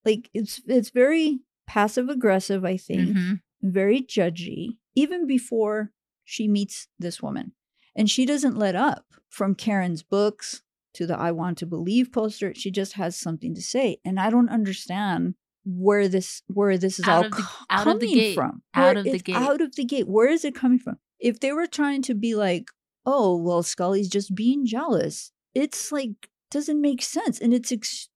Like 0.04 0.30
it's 0.32 0.60
it's 0.68 0.90
very 0.90 1.40
passive 1.66 2.08
aggressive, 2.08 2.64
I 2.64 2.76
think, 2.76 3.08
Mhm. 3.16 3.40
very 3.60 4.00
judgy, 4.00 4.76
even 4.94 5.26
before 5.26 5.90
she 6.24 6.46
meets 6.46 6.86
this 7.00 7.20
woman. 7.20 7.52
And 7.96 8.08
she 8.08 8.24
doesn't 8.24 8.56
let 8.56 8.76
up 8.76 9.04
from 9.28 9.56
Karen's 9.56 10.04
books 10.04 10.62
to 10.94 11.06
the 11.06 11.18
I 11.18 11.32
Want 11.32 11.58
to 11.58 11.66
Believe 11.66 12.12
poster. 12.12 12.54
She 12.54 12.70
just 12.70 12.92
has 12.92 13.16
something 13.16 13.52
to 13.56 13.62
say. 13.62 13.98
And 14.04 14.20
I 14.20 14.30
don't 14.30 14.48
understand 14.48 15.34
where 15.64 16.08
this 16.08 16.42
where 16.48 16.76
this 16.78 16.98
is 16.98 17.06
Out 17.06 17.24
all 17.24 17.30
the- 17.30 17.48
out 17.70 17.86
of 17.86 18.00
the 18.00 18.06
coming 18.06 18.14
gate. 18.18 18.34
from. 18.34 18.62
Out 18.74 18.94
Where 18.94 18.98
of 18.98 19.04
the 19.04 19.18
gate. 19.18 19.36
Out 19.36 19.60
of 19.60 19.74
the 19.76 19.84
gate. 19.84 20.08
Where 20.08 20.28
is 20.28 20.44
it 20.44 20.54
coming 20.54 20.78
from? 20.78 20.98
If 21.20 21.40
they 21.40 21.52
were 21.52 21.66
trying 21.66 22.02
to 22.02 22.14
be 22.14 22.34
like 22.34 22.68
oh, 23.04 23.36
well, 23.36 23.64
Scully's 23.64 24.08
just 24.08 24.32
being 24.32 24.64
jealous. 24.64 25.32
It's 25.56 25.90
like, 25.90 26.10
doesn't 26.52 26.80
make 26.80 27.02
sense. 27.02 27.40
And 27.40 27.52
it's 27.52 27.72
ex- 27.72 28.08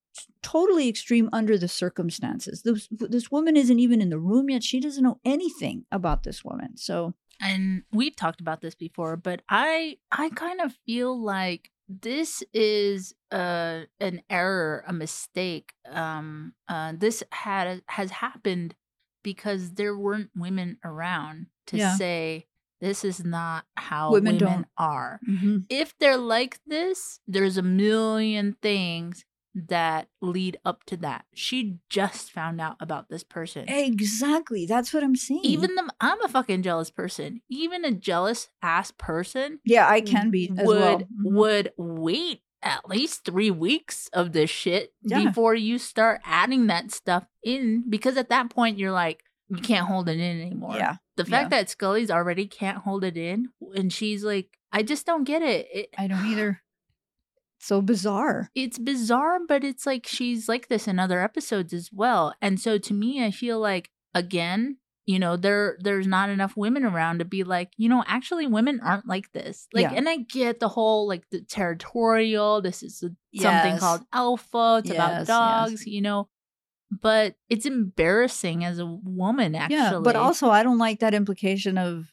totally 0.45 0.89
extreme 0.89 1.29
under 1.33 1.59
the 1.59 1.67
circumstances. 1.67 2.63
This, 2.63 2.87
this 2.93 3.29
woman 3.29 3.57
isn't 3.57 3.81
even 3.81 4.01
in 4.01 4.11
the 4.11 4.19
room 4.21 4.49
yet. 4.49 4.63
She 4.63 4.79
doesn't 4.79 5.03
know 5.03 5.19
anything 5.25 5.87
about 5.91 6.23
this 6.23 6.45
woman. 6.45 6.77
So, 6.77 7.15
and 7.41 7.83
we've 7.93 8.15
talked 8.15 8.41
about 8.41 8.61
this 8.61 8.77
before, 8.77 9.17
but 9.17 9.43
I 9.51 9.97
I 10.13 10.31
kind 10.31 10.61
of 10.61 10.73
feel 10.87 11.21
like 11.21 11.71
this 11.89 12.43
is 12.53 13.15
uh 13.31 13.83
an 14.01 14.23
error, 14.31 14.85
a 14.87 14.93
mistake. 14.93 15.73
Um 15.91 16.55
uh 16.69 16.93
this 16.97 17.23
had 17.33 17.83
has 17.89 18.11
happened 18.11 18.75
because 19.23 19.73
there 19.73 19.97
weren't 19.97 20.31
women 20.37 20.79
around 20.85 21.47
to 21.67 21.79
Yeah. 21.79 21.97
say 21.97 22.47
this 22.81 23.05
is 23.05 23.25
not 23.25 23.65
how 23.77 24.11
Women 24.13 24.39
women, 24.39 24.67
are. 24.77 25.21
mhm. 25.29 25.65
If 25.69 25.97
they're 25.99 26.17
like 26.19 26.61
this, 26.67 27.21
there's 27.27 27.57
a 27.57 27.63
million 27.63 28.57
things 28.63 29.25
that 29.69 30.09
lead 30.21 30.59
up 30.65 30.85
to 30.85 30.97
that. 30.99 31.25
She 31.35 31.79
just 31.89 32.31
found 32.31 32.61
out 32.61 32.77
about 32.81 33.09
this 33.09 33.25
person. 33.25 33.65
exactly. 33.69 34.67
That's 34.67 34.93
what 34.93 35.03
I'm 35.03 35.17
saying. 35.17 35.41
Even 35.45 35.75
the 35.75 35.91
I'm 36.01 36.23
a 36.23 36.29
fucking 36.29 36.63
jealous 36.63 36.91
person. 36.91 37.41
Even 37.49 37.85
a 37.85 37.91
jealous 37.93 38.49
ass 38.63 38.93
person 38.99 39.61
yeah, 39.65 39.89
I 39.89 40.01
can 40.03 40.31
be 40.31 40.51
as 40.57 40.67
would 40.67 40.77
well. 40.79 40.99
Mhm. 40.99 41.07
would 41.35 41.73
wait 41.77 42.43
at 42.63 42.89
least 42.89 43.25
three 43.25 43.51
weeks 43.51 44.09
of 44.13 44.33
this 44.33 44.51
shit 44.51 44.93
Yeah. 45.03 45.25
before 45.25 45.55
you 45.55 45.79
start 45.79 46.21
adding 46.25 46.67
that 46.67 46.91
stuff 46.91 47.25
in 47.45 47.85
because 47.89 48.17
at 48.17 48.29
that 48.31 48.51
point 48.51 48.79
you're 48.79 48.93
like 48.93 49.23
you 49.49 49.59
can't 49.59 49.87
hold 49.87 50.09
it 50.09 50.19
in 50.19 50.41
anymore. 50.41 50.75
Yeah, 50.75 50.97
The 51.17 51.25
fact 51.25 51.51
that 51.51 51.71
Scully's 51.71 52.11
already 52.11 52.47
can't 52.49 52.79
hold 52.79 53.05
it 53.05 53.17
in 53.17 53.51
and 53.77 53.93
she's 53.93 54.25
like, 54.25 54.59
I 54.73 54.83
just 54.83 55.07
don't 55.07 55.23
get 55.23 55.41
it. 55.43 55.69
it 55.73 55.89
I 55.97 56.09
don't 56.09 56.27
either. 56.27 56.61
So 57.59 57.81
bizarre. 57.83 58.51
it's 58.55 58.79
bizarre, 58.79 59.39
but 59.47 59.65
it's 59.65 59.87
like 59.87 60.07
she's 60.07 60.49
like 60.49 60.69
this 60.69 60.87
in 60.87 60.99
other 60.99 61.21
episodes 61.21 61.73
as 61.73 61.91
well. 61.93 62.35
And 62.41 62.61
so 62.61 62.79
to 62.79 62.95
me, 62.95 63.25
I 63.25 63.31
feel 63.31 63.59
like 63.59 63.91
again, 64.15 64.77
you 65.07 65.19
know, 65.19 65.37
there 65.37 65.77
there's 65.81 66.07
not 66.07 66.31
enough 66.31 66.57
women 66.57 66.85
around 66.85 67.19
to 67.21 67.25
be 67.25 67.45
like, 67.45 67.71
you 67.77 67.89
know, 67.89 68.03
actually 68.07 68.47
women 68.47 68.81
aren't 68.83 69.07
like 69.09 69.33
this. 69.33 69.69
Like, 69.73 69.85
Yeah. 69.85 69.95
and 69.95 70.09
I 70.09 70.17
get 70.19 70.59
the 70.61 70.69
whole 70.69 71.07
like 71.09 71.29
the 71.31 71.41
territorial. 71.43 72.61
This 72.61 72.83
is 72.83 73.03
a, 73.03 73.11
something 73.41 73.79
called 73.79 74.03
alpha. 74.13 74.77
It's 74.81 74.89
Yes, 74.91 74.97
about 74.97 75.13
yes. 75.19 75.27
dogs, 75.27 75.87
you 75.87 76.03
know. 76.03 76.29
But 76.91 77.35
it's 77.49 77.67
embarrassing 77.67 78.65
as 78.65 78.79
a 78.79 78.87
woman, 78.87 79.55
actually. 79.57 79.77
Yeah, 79.77 80.01
but 80.03 80.15
also 80.17 80.51
I 80.51 80.63
don't 80.63 80.79
like 80.79 81.01
that 81.01 81.15
implication 81.15 81.79
of 81.79 82.11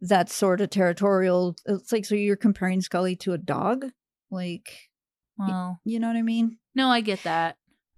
that 0.00 0.30
sort 0.30 0.60
of 0.60 0.70
territorial. 0.70 1.54
It's 1.66 1.92
like 1.92 2.04
so 2.04 2.14
you're 2.16 2.36
comparing 2.36 2.80
Scully 2.80 3.14
to 3.16 3.32
a 3.34 3.38
dog, 3.38 3.86
like 4.30 4.90
well, 5.38 5.80
you 5.84 5.98
know 6.00 6.08
what 6.08 6.16
I 6.16 6.22
mean? 6.22 6.58
no, 6.74 6.88
I 6.88 7.00
get 7.02 7.22
that. 7.24 7.56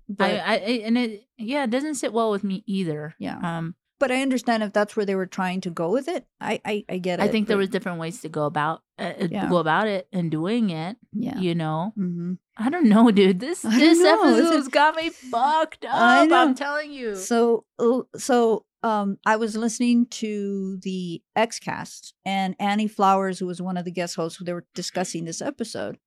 But 0.09 0.31
I, 0.31 0.39
I, 0.39 0.55
and 0.87 0.97
it, 0.97 1.25
yeah, 1.37 1.65
it 1.65 1.71
doesn't 1.71 1.97
sit 1.97 2.13
well 2.13 2.31
with 2.31 2.43
me 2.43 2.65
either. 2.67 3.15
Yeah. 3.19 3.39
Um, 3.43 3.75
but 4.01 4.11
I 4.11 4.23
understand 4.23 4.63
if 4.63 4.73
that's 4.73 4.97
where 4.97 5.05
they 5.05 5.15
were 5.15 5.27
trying 5.27 5.61
to 5.63 5.71
go 5.71 5.91
with 5.93 6.09
it. 6.09 6.25
I 6.41 6.61
I, 6.65 6.85
I 6.89 6.99
get 6.99 7.21
it. 7.21 7.25
I 7.25 7.29
think 7.29 7.47
there 7.47 7.57
was 7.59 7.69
different 7.69 7.99
ways 8.01 8.21
to 8.23 8.29
go 8.29 8.45
about 8.47 8.83
uh, 8.99 9.13
uh, 9.21 9.29
Yeah. 9.31 9.49
go 9.51 9.59
about 9.59 9.87
it 9.87 10.09
and 10.13 10.31
doing 10.31 10.71
it. 10.71 10.97
yeah. 11.13 11.39
You 11.39 11.55
know, 11.55 11.93
hmm 11.95 12.35
I 12.57 12.71
don't 12.71 12.89
know, 12.89 13.11
dude. 13.11 13.39
This 13.41 13.61
this 13.63 13.99
know. 14.01 14.35
Episode's 14.37 14.69
got 14.69 14.97
me 14.97 15.11
fucked 15.11 15.85
up. 15.89 16.33
I'm 16.33 16.55
telling 16.55 16.93
you. 16.93 17.15
So 17.15 17.67
uh, 17.79 18.01
so 18.17 18.65
um 18.83 19.19
I 19.27 19.37
was 19.37 19.57
listening 19.57 20.07
to 20.07 20.79
the 20.83 21.23
Xcast 21.37 22.13
and 22.25 22.57
Annie 22.59 22.89
Flowers, 22.89 23.39
who 23.41 23.47
was 23.47 23.61
one 23.61 23.77
of 23.77 23.85
the 23.85 23.93
guest 23.93 24.17
hosts, 24.17 24.41
they 24.43 24.53
were 24.55 24.67
discussing 24.75 25.25
this 25.25 25.43
episode. 25.43 25.99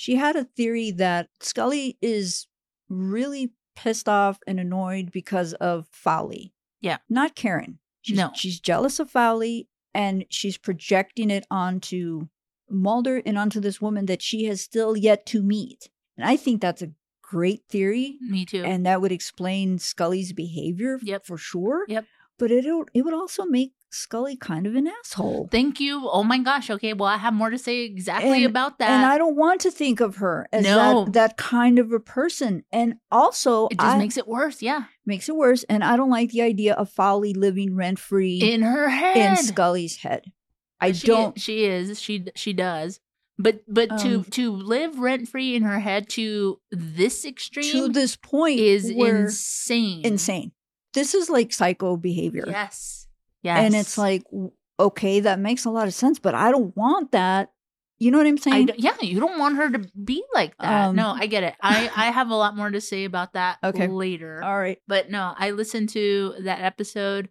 She 0.00 0.14
had 0.14 0.36
a 0.36 0.44
theory 0.44 0.92
that 0.92 1.28
Scully 1.40 1.98
is 2.00 2.46
really 2.88 3.50
pissed 3.74 4.08
off 4.08 4.38
and 4.46 4.60
annoyed 4.60 5.10
because 5.10 5.54
of 5.54 5.88
Fowley. 5.90 6.52
Yeah. 6.80 6.98
Not 7.08 7.34
Karen. 7.34 7.80
She's, 8.02 8.16
No. 8.16 8.30
She's 8.36 8.60
jealous 8.60 9.00
of 9.00 9.10
Fowley 9.10 9.66
and 9.92 10.24
she's 10.30 10.56
projecting 10.56 11.30
it 11.32 11.46
onto 11.50 12.28
Mulder 12.70 13.22
and 13.26 13.36
onto 13.36 13.58
this 13.58 13.80
woman 13.80 14.06
that 14.06 14.22
she 14.22 14.44
has 14.44 14.60
still 14.60 14.96
yet 14.96 15.26
to 15.26 15.42
meet. 15.42 15.88
And 16.16 16.24
I 16.24 16.36
think 16.36 16.60
that's 16.60 16.82
a 16.82 16.92
great 17.20 17.62
theory 17.68 18.18
me 18.20 18.44
too. 18.46 18.62
and 18.64 18.86
that 18.86 19.00
would 19.00 19.10
explain 19.12 19.78
Scully's 19.80 20.32
behavior 20.32 21.00
Yep. 21.02 21.26
for 21.26 21.36
sure. 21.38 21.86
Yep. 21.88 22.04
But 22.38 22.52
it 22.52 22.64
it 22.94 23.02
would 23.02 23.14
also 23.14 23.44
make 23.46 23.72
Scully 23.90 24.36
kind 24.36 24.66
of 24.66 24.74
an 24.74 24.86
asshole. 24.86 25.48
Thank 25.50 25.80
you. 25.80 26.08
Oh 26.10 26.22
my 26.22 26.38
gosh. 26.38 26.68
Okay. 26.70 26.92
Well, 26.92 27.08
I 27.08 27.16
have 27.16 27.32
more 27.32 27.50
to 27.50 27.58
say 27.58 27.80
exactly 27.84 28.38
And- 28.44 28.46
about 28.46 28.78
that. 28.78 28.90
And 28.90 29.06
I 29.06 29.16
don't 29.18 29.36
want 29.36 29.60
to 29.62 29.70
think 29.70 30.00
of 30.00 30.16
her 30.16 30.46
as 30.52 30.64
No. 30.64 31.04
that, 31.06 31.12
that 31.14 31.36
kind 31.36 31.78
of 31.78 31.92
a 31.92 32.00
person. 32.00 32.64
And 32.70 32.96
also, 33.10 33.66
it 33.68 33.78
just 33.78 33.94
I- 33.96 33.98
makes 33.98 34.16
it 34.16 34.28
worse. 34.28 34.60
Yeah. 34.62 34.84
makes 35.06 35.28
it 35.28 35.36
worse. 35.36 35.64
And 35.70 35.82
I 35.82 35.96
don't 35.96 36.10
like 36.10 36.30
the 36.32 36.42
idea 36.42 36.74
of 36.74 36.90
Fowley 36.90 37.32
living 37.32 37.74
rent 37.74 37.98
free 37.98 38.38
In 38.42 38.60
her 38.62 38.88
head. 38.90 39.16
in 39.16 39.36
Scully's 39.36 39.96
head. 39.96 40.32
I 40.80 40.92
she, 40.92 41.06
don't. 41.06 41.40
She 41.40 41.64
is. 41.64 42.00
She 42.00 42.26
she 42.36 42.52
does. 42.52 43.00
But 43.38 43.62
but 43.66 43.88
to 44.00 44.16
Um, 44.16 44.24
to 44.32 44.52
live 44.52 44.98
rent 44.98 45.28
free 45.28 45.54
in 45.56 45.62
her 45.62 45.80
head 45.80 46.08
to 46.10 46.60
this 46.70 47.24
extreme 47.24 47.72
To 47.72 47.88
this 47.88 48.16
point, 48.16 48.60
is 48.60 48.90
insane. 48.90 50.02
insane. 50.04 50.52
This 50.94 51.14
is 51.14 51.28
like 51.30 51.52
psycho 51.52 51.96
behavior. 51.96 52.44
Yes. 52.46 53.07
Yes. 53.42 53.58
And 53.64 53.74
it's 53.74 53.96
like, 53.98 54.22
okay, 54.80 55.20
that 55.20 55.38
makes 55.38 55.64
a 55.64 55.70
lot 55.70 55.86
of 55.86 55.94
sense, 55.94 56.18
but 56.18 56.34
I 56.34 56.50
don't 56.50 56.76
want 56.76 57.12
that. 57.12 57.50
You 58.00 58.12
know 58.12 58.18
what 58.18 58.28
I'm 58.28 58.38
saying? 58.38 58.70
yeah, 58.76 58.94
you 59.00 59.18
don't 59.18 59.40
want 59.40 59.56
her 59.56 59.68
to 59.70 59.80
be 60.04 60.22
like 60.32 60.56
that. 60.58 60.88
Um, 60.90 60.96
no, 60.96 61.10
I 61.10 61.26
get 61.26 61.42
it. 61.42 61.54
I 61.60 61.90
I 61.96 62.10
have 62.12 62.30
a 62.30 62.34
lot 62.36 62.56
more 62.56 62.70
to 62.70 62.80
say 62.80 63.04
about 63.04 63.32
that 63.32 63.58
Okay. 63.64 63.88
later. 63.88 64.40
All 64.42 64.56
right. 64.56 64.78
But 64.86 65.10
no, 65.10 65.34
I 65.36 65.50
listened 65.50 65.88
to 65.90 66.34
that 66.40 66.60
episode 66.60 67.28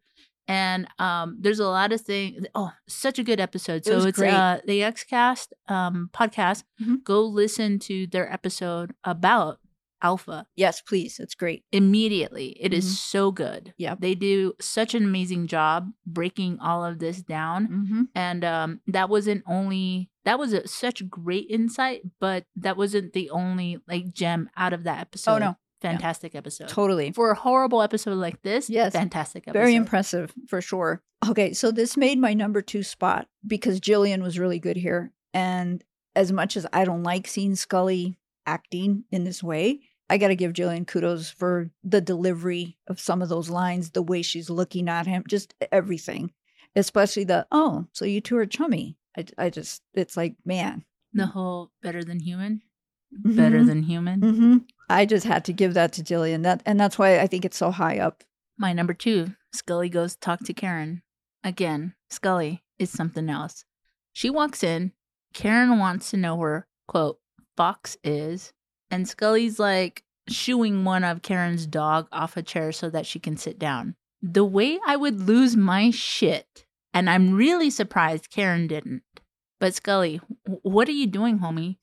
and 0.50 0.88
um 1.00 1.38
there's 1.40 1.60
a 1.60 1.68
lot 1.68 1.94
of 1.94 2.02
things 2.02 2.46
oh, 2.54 2.72
such 2.88 3.18
a 3.18 3.24
good 3.24 3.40
episode. 3.40 3.86
So 3.86 4.06
it's 4.08 4.20
uh 4.20 4.60
the 4.66 4.82
Xcast 4.82 5.48
um 5.70 6.10
podcast. 6.14 6.64
Mhm. 6.82 7.02
Go 7.06 7.22
listen 7.24 7.80
to 7.80 8.06
their 8.08 8.30
episode 8.32 8.94
about 9.06 9.60
Alpha 10.02 10.46
Yes, 10.56 10.82
please. 10.82 11.20
It's 11.20 11.36
great. 11.36 11.64
immediately. 11.72 12.50
It 12.60 12.74
is 12.74 12.86
Mhm. 12.86 12.96
so 12.98 13.32
good. 13.32 13.74
Yeah. 13.78 13.96
They 14.00 14.16
do 14.16 14.54
such 14.60 14.94
an 14.94 15.04
amazing 15.04 15.48
job 15.48 15.92
breaking 16.06 16.60
all 16.60 16.84
of 16.86 17.00
this 17.00 17.22
down 17.22 17.68
Mm-hmm. 17.68 18.02
and 18.16 18.44
um 18.46 18.82
that 18.88 19.10
wasn't 19.10 19.44
only 19.48 20.10
that 20.26 20.38
was 20.40 20.54
a, 20.54 20.68
such 20.68 21.10
great 21.10 21.48
insight 21.50 22.02
but 22.20 22.44
that 22.56 22.76
wasn't 22.78 23.14
the 23.14 23.30
only 23.30 23.80
like 23.88 24.12
gem 24.14 24.50
out 24.58 24.74
of 24.74 24.84
that 24.84 25.00
episode 25.00 25.32
Oh, 25.32 25.38
no. 25.40 25.58
fantastic 25.82 26.36
episode 26.36 26.68
Totally. 26.70 27.12
for 27.12 27.32
a 27.32 27.36
horrible 27.36 27.82
episode 27.82 28.16
like 28.16 28.42
this 28.42 28.70
Yes. 28.70 28.94
fantastic 28.94 29.48
episode 29.48 29.60
Very 29.60 29.76
impressive 29.76 30.34
for 30.48 30.62
sure. 30.62 31.02
Okay, 31.28 31.54
so 31.54 31.72
this 31.72 31.98
made 31.98 32.20
my 32.20 32.34
number 32.36 32.62
two 32.62 32.84
spot 32.84 33.28
because 33.46 33.80
Gillian 33.80 34.22
was 34.22 34.38
really 34.38 34.60
good 34.60 34.78
here. 34.78 35.12
And 35.34 35.84
as 36.16 36.32
much 36.32 36.56
as 36.56 36.68
I 36.72 36.86
don't 36.86 37.02
like 37.04 37.28
seeing 37.28 37.56
Scully 37.56 38.20
acting 38.46 39.04
in 39.12 39.24
this 39.24 39.42
way, 39.44 39.80
I 40.10 40.18
got 40.18 40.30
to 40.30 40.36
give 40.36 40.54
Gillian 40.54 40.86
kudos 40.86 41.30
for 41.30 41.70
the 41.84 42.02
delivery 42.02 42.78
of 42.88 43.00
some 43.00 43.22
of 43.22 43.30
those 43.30 43.50
lines, 43.50 43.92
the 43.92 44.02
way 44.02 44.22
she's 44.22 44.50
looking 44.50 44.88
at 44.88 45.06
him, 45.08 45.24
just 45.28 45.54
everything. 45.72 46.32
Especially 46.76 47.24
the, 47.24 47.48
oh, 47.52 47.88
so 47.92 48.06
you 48.06 48.22
two 48.22 48.38
are 48.38 48.46
chummy. 48.46 48.98
I, 49.18 49.26
I 49.38 49.50
just, 49.50 49.82
it's 49.94 50.16
like, 50.16 50.36
man. 50.46 50.86
the 51.14 51.26
whole 51.28 51.72
better 51.82 52.04
than 52.04 52.20
human 52.20 52.62
better 53.12 53.64
than 53.64 53.84
human 53.84 54.22
Mm-hmm. 54.22 54.58
I 54.90 55.06
just 55.06 55.26
had 55.26 55.46
to 55.46 55.54
give 55.54 55.74
that 55.76 55.94
to 55.94 56.04
Gillian. 56.04 56.42
That, 56.44 56.62
and 56.66 56.80
that's 56.80 57.00
why 57.00 57.20
I 57.20 57.28
think 57.28 57.46
it's 57.46 57.58
so 57.58 57.72
high 57.72 58.00
up. 58.00 58.24
my 58.58 58.74
number 58.74 58.94
two 58.94 59.34
scully 59.54 59.88
goes 59.90 60.16
talk 60.16 60.40
to 60.46 60.54
karen 60.54 61.02
again 61.44 61.94
scully 62.10 62.64
is 62.78 62.90
something 62.92 63.30
else 63.30 63.66
she 64.14 64.30
walks 64.30 64.62
in 64.64 64.92
karen 65.34 65.80
wants 65.80 66.10
to 66.12 66.18
know 66.18 66.36
where 66.36 66.68
quote 66.88 67.20
fox 67.56 67.98
is 68.04 68.52
and 68.90 69.08
scully's 69.08 69.60
like 69.60 70.04
shooing 70.30 70.84
one 70.84 71.04
of 71.04 71.22
karen's 71.22 71.66
dog 71.66 72.08
off 72.12 72.38
a 72.38 72.42
chair 72.42 72.72
so 72.72 72.90
that 72.90 73.06
she 73.06 73.20
can 73.20 73.38
sit 73.38 73.58
down 73.58 73.96
the 74.22 74.46
way 74.46 74.80
i 74.86 74.96
would 74.96 75.22
lose 75.22 75.56
my 75.56 75.90
shit 75.92 76.66
and 76.94 77.10
i'm 77.10 77.34
really 77.34 77.70
surprised 77.70 78.30
karen 78.30 78.68
didn't 78.68 79.04
but 79.60 79.74
scully 79.74 80.20
what 80.62 80.88
are 80.88 80.94
you 80.94 81.08
doing 81.08 81.40
homie 81.40 81.78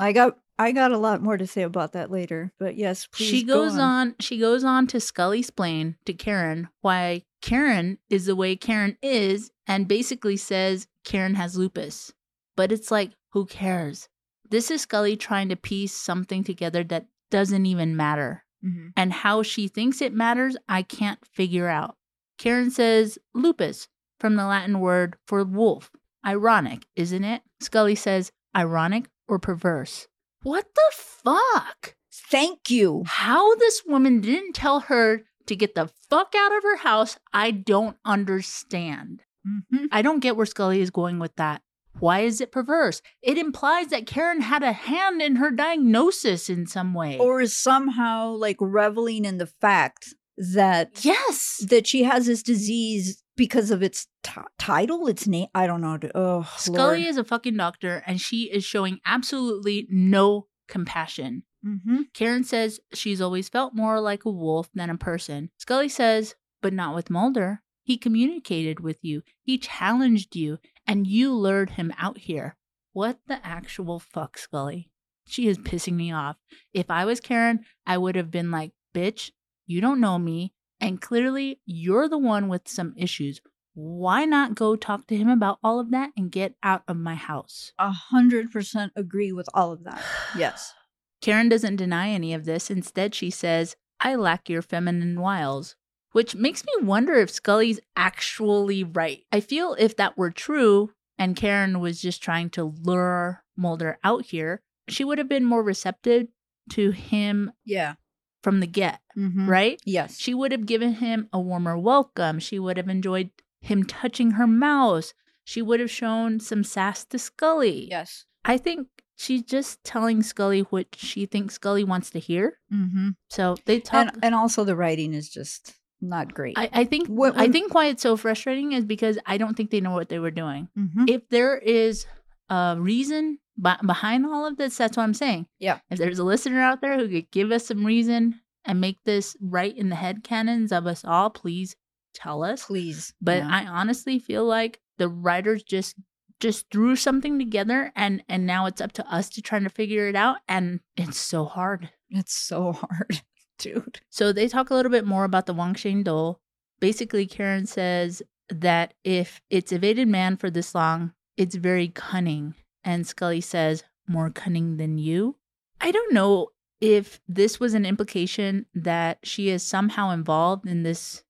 I 0.00 0.12
got 0.12 0.38
I 0.58 0.72
got 0.72 0.92
a 0.92 0.98
lot 0.98 1.22
more 1.22 1.36
to 1.36 1.46
say 1.46 1.62
about 1.62 1.92
that 1.92 2.10
later, 2.10 2.52
but 2.58 2.76
yes, 2.76 3.06
please. 3.06 3.28
she 3.28 3.42
go 3.44 3.64
goes 3.64 3.78
on. 3.78 4.14
she 4.18 4.38
goes 4.38 4.64
on 4.64 4.86
to 4.88 5.00
scully 5.00 5.40
explain 5.40 5.96
to 6.06 6.12
karen 6.14 6.68
why 6.80 7.22
karen 7.42 7.98
is 8.08 8.26
the 8.26 8.34
way 8.36 8.56
karen 8.56 8.96
is 9.02 9.50
and 9.66 9.86
basically 9.88 10.36
says 10.36 10.86
karen 11.04 11.34
has 11.34 11.56
lupus 11.56 12.12
but 12.56 12.72
it's 12.72 12.90
like 12.90 13.12
who 13.32 13.46
cares 13.46 14.09
this 14.50 14.70
is 14.70 14.82
scully 14.82 15.16
trying 15.16 15.48
to 15.48 15.56
piece 15.56 15.94
something 15.94 16.44
together 16.44 16.84
that 16.84 17.06
doesn't 17.30 17.66
even 17.66 17.96
matter 17.96 18.44
Mhm. 18.64 18.92
and 18.96 19.12
how 19.12 19.42
she 19.42 19.68
thinks 19.68 20.02
it 20.02 20.12
matters 20.12 20.56
i 20.68 20.82
can't 20.82 21.24
figure 21.24 21.68
out 21.68 21.96
karen 22.38 22.70
says 22.70 23.18
lupus 23.34 23.88
from 24.18 24.36
the 24.36 24.44
latin 24.46 24.80
word 24.80 25.16
for 25.26 25.42
wolf 25.44 25.90
Ironic, 26.26 26.84
isn't 26.96 27.24
it? 27.24 27.40
Scully 27.60 27.94
says, 27.94 28.30
Ironic 28.54 29.08
or 29.26 29.38
perverse? 29.38 30.06
What 30.42 30.66
the 30.74 30.90
fuck? 30.92 31.94
Thank 32.12 32.70
you. 32.70 33.04
How 33.06 33.54
this 33.54 33.80
woman 33.86 34.20
didn't 34.20 34.52
tell 34.52 34.80
her 34.80 35.22
to 35.46 35.56
get 35.56 35.74
the 35.74 35.88
fuck 36.10 36.34
out 36.36 36.54
of 36.54 36.62
her 36.62 36.76
house, 36.76 37.16
I 37.32 37.52
don't 37.52 37.96
understand. 38.04 39.22
Mhm. 39.46 39.88
I 39.90 40.02
don't 40.02 40.20
get 40.20 40.36
where 40.36 40.44
Scully 40.44 40.82
is 40.82 40.90
going 40.90 41.18
with 41.18 41.34
that. 41.36 41.62
Why 42.00 42.20
is 42.20 42.40
it 42.40 42.52
perverse? 42.52 43.02
It 43.22 43.38
implies 43.38 43.88
that 43.88 44.06
Karen 44.06 44.40
had 44.40 44.62
a 44.62 44.72
hand 44.72 45.22
in 45.22 45.36
her 45.36 45.50
diagnosis 45.50 46.48
in 46.48 46.66
some 46.66 46.94
way. 46.94 47.18
Or 47.18 47.40
is 47.40 47.56
somehow 47.56 48.30
like 48.30 48.56
reveling 48.60 49.24
in 49.24 49.38
the 49.38 49.46
fact 49.46 50.14
that 50.36 51.04
yes. 51.04 51.64
that 51.68 51.86
she 51.86 52.04
has 52.04 52.26
this 52.26 52.42
disease 52.42 53.22
because 53.36 53.70
of 53.70 53.82
its 53.82 54.06
t- 54.22 54.40
title, 54.58 55.06
its 55.06 55.26
name. 55.26 55.48
I 55.54 55.66
don't 55.66 55.80
know. 55.80 55.98
Oh, 56.14 56.50
Scully 56.56 57.06
is 57.06 57.16
a 57.16 57.24
fucking 57.24 57.56
doctor 57.56 58.02
and 58.06 58.20
she 58.20 58.50
is 58.50 58.64
showing 58.64 59.00
absolutely 59.04 59.86
no 59.90 60.46
compassion. 60.68 61.44
Mm-hmm. 61.66 62.02
Karen 62.14 62.44
says 62.44 62.80
she's 62.94 63.20
always 63.20 63.48
felt 63.48 63.74
more 63.74 64.00
like 64.00 64.24
a 64.24 64.30
wolf 64.30 64.70
than 64.74 64.88
a 64.88 64.96
person. 64.96 65.50
Scully 65.58 65.88
says, 65.88 66.34
but 66.62 66.72
not 66.72 66.94
with 66.94 67.10
Mulder. 67.10 67.62
He 67.82 67.96
communicated 67.96 68.80
with 68.80 68.98
you, 69.02 69.22
he 69.42 69.58
challenged 69.58 70.36
you, 70.36 70.58
and 70.90 71.06
you 71.06 71.32
lured 71.32 71.70
him 71.70 71.94
out 71.98 72.18
here. 72.18 72.56
What 72.92 73.20
the 73.28 73.38
actual 73.46 74.00
fuck, 74.00 74.36
Scully? 74.36 74.90
She 75.24 75.46
is 75.46 75.56
pissing 75.56 75.92
me 75.92 76.10
off. 76.10 76.36
If 76.74 76.90
I 76.90 77.04
was 77.04 77.20
Karen, 77.20 77.60
I 77.86 77.96
would 77.96 78.16
have 78.16 78.32
been 78.32 78.50
like, 78.50 78.72
bitch, 78.92 79.30
you 79.68 79.80
don't 79.80 80.00
know 80.00 80.18
me, 80.18 80.52
and 80.80 81.00
clearly 81.00 81.60
you're 81.64 82.08
the 82.08 82.18
one 82.18 82.48
with 82.48 82.66
some 82.66 82.92
issues. 82.96 83.40
Why 83.74 84.24
not 84.24 84.56
go 84.56 84.74
talk 84.74 85.06
to 85.06 85.16
him 85.16 85.28
about 85.28 85.60
all 85.62 85.78
of 85.78 85.92
that 85.92 86.10
and 86.16 86.32
get 86.32 86.56
out 86.60 86.82
of 86.88 86.96
my 86.96 87.14
house? 87.14 87.70
A 87.78 87.92
hundred 87.92 88.50
percent 88.50 88.92
agree 88.96 89.30
with 89.30 89.48
all 89.54 89.70
of 89.70 89.84
that. 89.84 90.02
Yes. 90.36 90.74
Karen 91.22 91.48
doesn't 91.48 91.76
deny 91.76 92.08
any 92.08 92.34
of 92.34 92.46
this. 92.46 92.68
Instead, 92.68 93.14
she 93.14 93.30
says, 93.30 93.76
I 94.00 94.16
lack 94.16 94.48
your 94.48 94.62
feminine 94.62 95.20
wiles, 95.20 95.76
which 96.12 96.34
makes 96.34 96.64
me 96.64 96.72
wonder 96.86 97.14
if 97.14 97.30
Scully's 97.30 97.80
actually 97.96 98.84
right. 98.84 99.22
I 99.32 99.40
feel 99.40 99.74
if 99.78 99.96
that 99.96 100.16
were 100.18 100.30
true 100.30 100.90
and 101.18 101.36
Karen 101.36 101.80
was 101.80 102.00
just 102.00 102.22
trying 102.22 102.50
to 102.50 102.64
lure 102.82 103.44
Mulder 103.56 103.98
out 104.02 104.24
here, 104.26 104.62
she 104.88 105.04
would 105.04 105.18
have 105.18 105.28
been 105.28 105.44
more 105.44 105.62
receptive 105.62 106.28
to 106.70 106.90
him 106.92 107.52
Yeah. 107.64 107.94
from 108.42 108.60
the 108.60 108.66
get, 108.66 109.00
Mm-hmm. 109.16 109.48
right? 109.50 109.80
Yes. 109.84 110.18
She 110.18 110.34
would 110.34 110.52
have 110.52 110.66
given 110.66 110.94
him 110.94 111.28
a 111.32 111.40
warmer 111.40 111.76
welcome. 111.76 112.38
She 112.38 112.58
would 112.58 112.76
have 112.76 112.88
enjoyed 112.88 113.30
him 113.60 113.84
touching 113.84 114.32
her 114.32 114.46
mouse. 114.46 115.12
She 115.44 115.60
would 115.62 115.80
have 115.80 115.90
shown 115.90 116.40
some 116.40 116.64
sass 116.64 117.04
to 117.06 117.18
Scully. 117.18 117.88
yes. 117.90 118.24
I 118.44 118.56
think 118.56 118.88
she's 119.16 119.42
just 119.42 119.84
telling 119.84 120.22
Scully 120.22 120.60
what 120.70 120.86
she 120.96 121.26
thinks 121.26 121.54
Scully 121.54 121.84
wants 121.84 122.08
to 122.10 122.18
hear. 122.18 122.58
Mm-hmm. 122.72 123.10
So 123.28 123.56
they 123.66 123.78
talk. 123.80 124.08
And 124.14 124.24
and 124.24 124.34
also 124.34 124.64
the 124.64 124.74
writing 124.76 125.12
is 125.12 125.28
just 125.28 125.74
not 126.00 126.32
great. 126.34 126.56
I, 126.58 126.68
I 126.72 126.84
think 126.84 127.08
When- 127.08 127.36
I 127.36 127.48
think 127.48 127.74
why 127.74 127.86
it's 127.86 128.02
so 128.02 128.16
frustrating 128.16 128.72
is 128.72 128.84
because 128.84 129.18
I 129.26 129.38
don't 129.38 129.56
think 129.56 129.70
they 129.70 129.80
know 129.80 129.92
what 129.92 130.08
they 130.08 130.18
were 130.18 130.30
doing. 130.30 130.68
Mhm. 130.78 131.08
If 131.08 131.28
there 131.28 131.56
is 131.58 132.06
a 132.48 132.76
reason 132.78 133.38
b- 133.60 133.70
behind 133.86 134.26
all 134.26 134.46
of 134.46 134.56
this, 134.56 134.76
that's 134.76 134.96
what 134.96 135.02
I'm 135.04 135.14
saying. 135.14 135.46
Yeah. 135.58 135.78
If 135.90 135.98
there's 135.98 136.18
a 136.18 136.24
listener 136.24 136.60
out 136.60 136.80
there 136.80 136.96
who 136.98 137.08
could 137.08 137.30
give 137.30 137.52
us 137.52 137.66
some 137.66 137.84
reason 137.86 138.40
and 138.64 138.80
make 138.80 139.02
this 139.04 139.36
right 139.40 139.76
in 139.76 139.88
the 139.88 139.96
head 139.96 140.24
canons 140.24 140.72
of 140.72 140.86
us 140.86 141.04
all, 141.04 141.30
please 141.30 141.76
tell 142.14 142.42
us. 142.42 142.66
Please. 142.66 143.14
But 143.20 143.38
Yeah. 143.38 143.48
I 143.50 143.66
honestly 143.66 144.18
feel 144.18 144.44
like 144.44 144.80
the 144.98 145.08
writers 145.08 145.62
just 145.62 145.96
just 146.40 146.70
threw 146.70 146.96
something 146.96 147.38
together 147.38 147.92
and 147.94 148.24
and 148.26 148.46
now 148.46 148.64
it's 148.64 148.80
up 148.80 148.92
to 148.92 149.06
us 149.14 149.28
to 149.28 149.42
try 149.42 149.58
to 149.58 149.68
figure 149.68 150.08
it 150.08 150.16
out 150.16 150.38
and 150.48 150.80
it's 150.96 151.18
so 151.18 151.44
hard. 151.44 151.90
it's 152.08 152.32
so 152.32 152.72
hard, 152.72 153.20
dude. 153.60 154.00
So 154.10 154.32
they 154.32 154.48
talk 154.48 154.70
a 154.70 154.74
little 154.74 154.90
bit 154.90 155.06
more 155.06 155.24
about 155.24 155.46
the 155.46 155.54
Wanshang 155.54 156.04
Dhole. 156.04 156.36
Basically, 156.80 157.26
Karen 157.26 157.66
says 157.66 158.22
that 158.48 158.94
if 159.04 159.40
it's 159.50 159.70
evaded 159.72 160.08
man 160.08 160.36
for 160.36 160.50
this 160.50 160.74
long, 160.74 161.12
it's 161.36 161.54
very 161.54 161.88
cunning. 161.88 162.54
And 162.82 163.06
Scully 163.06 163.40
says, 163.40 163.84
more 164.08 164.30
cunning 164.30 164.76
than 164.78 164.98
you. 164.98 165.36
I 165.80 165.90
don't 165.92 166.12
know 166.12 166.48
if 166.80 167.20
this 167.28 167.60
was 167.60 167.74
an 167.74 167.86
implication 167.86 168.66
that 168.74 169.18
she 169.22 169.50
is 169.50 169.62
somehow 169.62 170.10
involved 170.10 170.66
in 170.66 170.82
this 170.82 171.22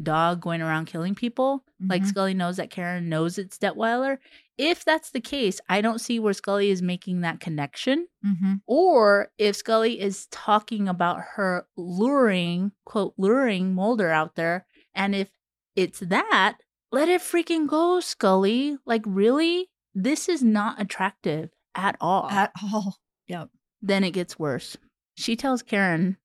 dog 0.00 0.40
going 0.40 0.62
around 0.62 0.84
killing 0.86 1.14
people. 1.14 1.64
Like 1.80 2.02
Mhm. 2.02 2.06
Scully 2.06 2.34
knows 2.34 2.58
that 2.58 2.70
Karen 2.70 3.08
knows 3.08 3.38
it's 3.38 3.58
Detweiler. 3.58 4.18
If 4.58 4.84
that's 4.84 5.10
the 5.10 5.20
case, 5.20 5.60
I 5.68 5.80
don't 5.80 6.00
see 6.00 6.18
where 6.18 6.32
Scully 6.32 6.70
is 6.70 6.82
making 6.82 7.20
that 7.22 7.40
connection 7.40 8.08
Mm-hmm. 8.26 8.54
or 8.66 9.28
if 9.38 9.54
Scully 9.56 10.00
is 10.00 10.26
talking 10.32 10.88
about 10.88 11.20
her 11.36 11.66
luring, 11.76 12.72
quote, 12.84 13.14
luring 13.16 13.74
Mulder 13.74 14.10
out 14.10 14.34
there, 14.34 14.66
and 14.94 15.14
if 15.14 15.30
it's 15.76 16.00
that, 16.00 16.58
let 16.90 17.08
it 17.08 17.20
freaking 17.20 17.68
go, 17.68 18.00
Scully. 18.00 18.76
Like, 18.84 19.02
really? 19.06 19.70
This 19.94 20.28
is 20.28 20.42
not 20.42 20.80
attractive 20.80 21.50
at 21.76 21.96
all. 22.00 22.28
At 22.30 22.50
all. 22.62 22.96
Yep. 23.28 23.50
Then 23.80 24.02
it 24.02 24.10
gets 24.10 24.38
worse. 24.38 24.76
She 25.16 25.36
tells 25.36 25.62
Karen, 25.62 26.16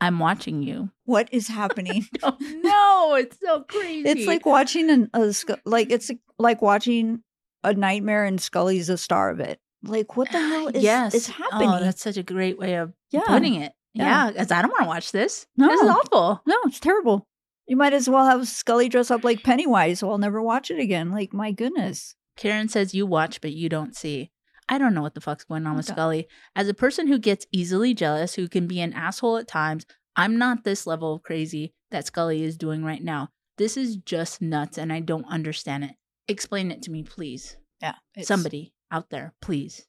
I'm 0.00 0.18
watching 0.20 0.62
you. 0.62 0.90
What 1.04 1.28
is 1.32 1.48
happening? 1.60 2.06
No, 2.22 3.14
it's 3.16 3.38
so 3.40 3.62
crazy. 3.62 4.08
it's 4.08 4.26
like 4.26 4.46
watching 4.46 4.90
an 4.90 5.10
a 5.14 5.32
like 5.64 5.90
it's 5.90 6.10
like 6.38 6.62
watching 6.62 7.22
a 7.64 7.74
nightmare 7.74 8.24
and 8.24 8.40
Scully's 8.40 8.88
a 8.88 8.98
star 8.98 9.30
of 9.30 9.40
it. 9.40 9.60
Like 9.82 10.16
what 10.16 10.30
the 10.30 10.38
uh, 10.38 10.48
hell 10.48 10.68
is 10.68 10.82
yes. 10.82 11.14
is 11.14 11.26
happening? 11.28 11.68
Oh, 11.68 11.80
that's 11.80 12.02
such 12.02 12.16
a 12.16 12.22
great 12.22 12.58
way 12.58 12.74
of 12.74 12.92
Yeah. 13.10 13.22
putting 13.26 13.54
it. 13.54 13.72
Yeah. 13.94 14.04
Yeah, 14.04 14.30
because 14.30 14.50
I 14.50 14.62
don't 14.62 14.70
want 14.70 14.82
to 14.84 14.88
watch 14.88 15.12
this. 15.12 15.46
This 15.56 15.80
is 15.80 15.88
awful. 15.88 16.40
no, 16.46 16.56
it's 16.64 16.80
terrible. 16.80 17.26
You 17.66 17.76
might 17.76 17.92
as 17.92 18.08
well 18.08 18.24
have 18.24 18.48
Scully 18.48 18.88
dress 18.88 19.10
up 19.10 19.24
like 19.24 19.42
Pennywise, 19.42 19.98
so 20.00 20.10
I'll 20.10 20.18
never 20.18 20.42
watch 20.42 20.70
it 20.70 20.78
again. 20.80 21.10
Like 21.10 21.32
my 21.32 21.52
goodness. 21.52 22.14
Karen 22.36 22.68
says 22.68 22.94
you 22.94 23.06
watch, 23.06 23.40
but 23.40 23.52
you 23.52 23.68
don't 23.68 23.94
see. 23.94 24.30
I 24.68 24.78
don't 24.78 24.94
know 24.94 25.02
what 25.02 25.14
the 25.14 25.20
fuck's 25.20 25.44
going 25.44 25.66
on 25.66 25.76
with 25.76 25.86
Scully. 25.86 26.28
As 26.56 26.68
a 26.68 26.74
person 26.74 27.06
who 27.06 27.18
gets 27.18 27.46
easily 27.52 27.92
jealous, 27.92 28.34
who 28.34 28.48
can 28.48 28.66
be 28.66 28.80
an 28.80 28.92
asshole 28.94 29.36
at 29.36 29.48
times, 29.48 29.84
I'm 30.16 30.38
not 30.38 30.64
this 30.64 30.86
level 30.86 31.14
of 31.14 31.22
crazy 31.22 31.74
that 31.90 32.06
Scully 32.06 32.42
is 32.42 32.56
doing 32.56 32.84
right 32.84 33.02
now. 33.02 33.28
This 33.58 33.76
is 33.76 33.96
just 33.96 34.40
nuts 34.40 34.78
and 34.78 34.92
I 34.92 35.00
don't 35.00 35.26
understand 35.26 35.84
it. 35.84 35.92
Explain 36.32 36.70
it 36.70 36.82
to 36.82 36.90
me, 36.90 37.02
please. 37.02 37.56
Yeah. 37.80 37.94
Somebody 38.22 38.74
out 38.90 39.10
there, 39.10 39.34
please. 39.40 39.86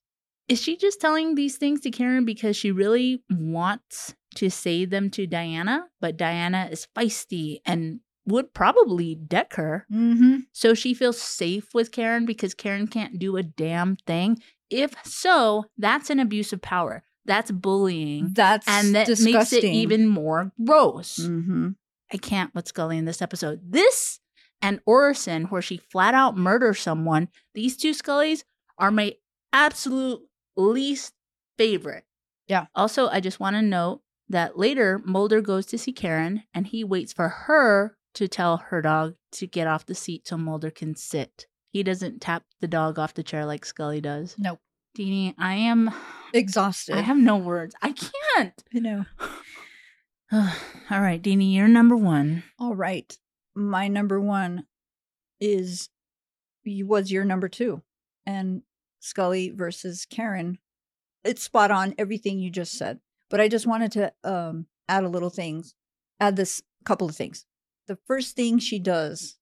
Is 0.50 0.62
she 0.62 0.76
just 0.76 1.00
telling 1.00 1.36
these 1.36 1.58
things 1.58 1.80
to 1.82 1.92
Karen 1.92 2.26
because 2.26 2.58
she 2.58 2.72
really 2.72 3.24
wants 3.30 4.14
to 4.36 4.50
say 4.50 4.86
them 4.86 5.10
to 5.12 5.26
Diana, 5.26 5.86
but 6.02 6.18
Diana 6.18 6.68
is 6.70 6.88
feisty 6.96 7.60
and 7.66 8.02
would 8.26 8.54
probably 8.54 9.16
deck 9.16 9.54
her? 9.54 9.86
Mm-hmm. 9.92 10.40
So 10.52 10.74
she 10.74 10.94
feels 10.94 11.22
safe 11.22 11.74
with 11.74 11.92
Karen 11.92 12.26
because 12.26 12.54
Karen 12.54 12.88
can't 12.88 13.20
do 13.20 13.38
a 13.38 13.44
damn 13.44 13.96
thing. 13.96 14.40
If 14.70 14.94
so, 15.06 15.66
that's 15.78 16.10
an 16.10 16.20
abuse 16.20 16.52
of 16.52 16.62
power. 16.62 17.04
That's 17.26 17.52
bullying. 17.52 18.32
That's 18.34 18.68
and 18.68 18.96
that 18.96 19.08
disgusting. 19.08 19.34
makes 19.34 19.54
it 19.54 19.64
even 19.64 20.08
more 20.08 20.52
gross. 20.64 21.20
Mm-hmm. 21.20 21.70
I 22.12 22.18
can't 22.18 22.54
with 22.54 22.68
Scully 22.68 22.98
in 22.98 23.06
this 23.06 23.22
episode. 23.22 23.62
This 23.64 24.20
and 24.64 24.80
Orison, 24.86 25.44
where 25.46 25.62
she 25.62 25.78
flat 25.78 26.16
out 26.16 26.38
murders 26.38 26.80
someone, 26.80 27.28
these 27.54 27.76
two 27.76 27.92
Scullys 27.92 28.46
are 28.80 28.92
my 28.92 29.14
absolute 29.52 30.22
least 30.56 31.14
favorite. 31.58 32.06
Yeah. 32.48 32.68
Also, 32.74 33.10
I 33.10 33.20
just 33.20 33.42
want 33.42 33.58
to 33.58 33.62
note 33.62 34.02
that 34.30 34.58
later 34.58 35.02
Mulder 35.06 35.42
goes 35.42 35.66
to 35.68 35.78
see 35.78 35.92
Karen 35.92 36.44
and 36.54 36.66
he 36.66 36.84
waits 36.84 37.12
for 37.12 37.28
her 37.28 37.98
to 38.16 38.28
tell 38.30 38.58
her 38.58 38.82
dog 38.82 39.16
to 39.34 39.48
get 39.48 39.68
off 39.68 39.86
the 39.86 39.94
seat 39.94 40.28
so 40.28 40.38
Mulder 40.38 40.72
can 40.72 40.96
sit. 40.96 41.46
He 41.72 41.84
doesn't 41.84 42.22
tap 42.22 42.44
the 42.62 42.68
dog 42.68 42.98
off 42.98 43.16
the 43.16 43.24
chair 43.24 43.46
like 43.46 43.66
Scully 43.66 44.00
does. 44.00 44.36
Nope. 44.40 44.60
Dini, 44.98 45.34
I 45.38 45.56
am 45.56 45.92
Exhausted. 46.34 46.96
I 46.96 47.02
have 47.02 47.18
no 47.18 47.36
words. 47.36 47.76
I 47.82 47.94
can't. 47.94 48.64
you 48.72 48.80
know. 48.80 49.06
All 50.32 51.02
right, 51.02 51.22
Dini, 51.22 51.54
you're 51.54 51.68
number 51.68 51.96
one. 51.96 52.44
All 52.58 52.76
right. 52.76 53.18
My 53.56 53.88
number 53.88 54.20
one 54.20 54.66
is 55.40 55.90
was 56.66 57.12
your 57.12 57.26
number 57.26 57.50
two. 57.50 57.82
And 58.26 58.64
Scully 59.00 59.50
versus 59.50 60.06
Karen. 60.10 60.60
It's 61.24 61.44
spot 61.44 61.72
on 61.72 61.94
everything 61.98 62.40
you 62.40 62.50
just 62.50 62.74
said. 62.74 63.00
But 63.30 63.42
I 63.42 63.48
just 63.48 63.68
wanted 63.68 63.92
to 63.94 64.14
um 64.24 64.68
add 64.88 65.04
a 65.04 65.10
little 65.10 65.30
things. 65.30 65.76
Add 66.20 66.36
this 66.36 66.62
couple 66.86 67.08
of 67.10 67.16
things. 67.16 67.46
The 67.88 67.98
first 68.08 68.36
thing 68.36 68.60
she 68.60 68.80
does 68.80 69.38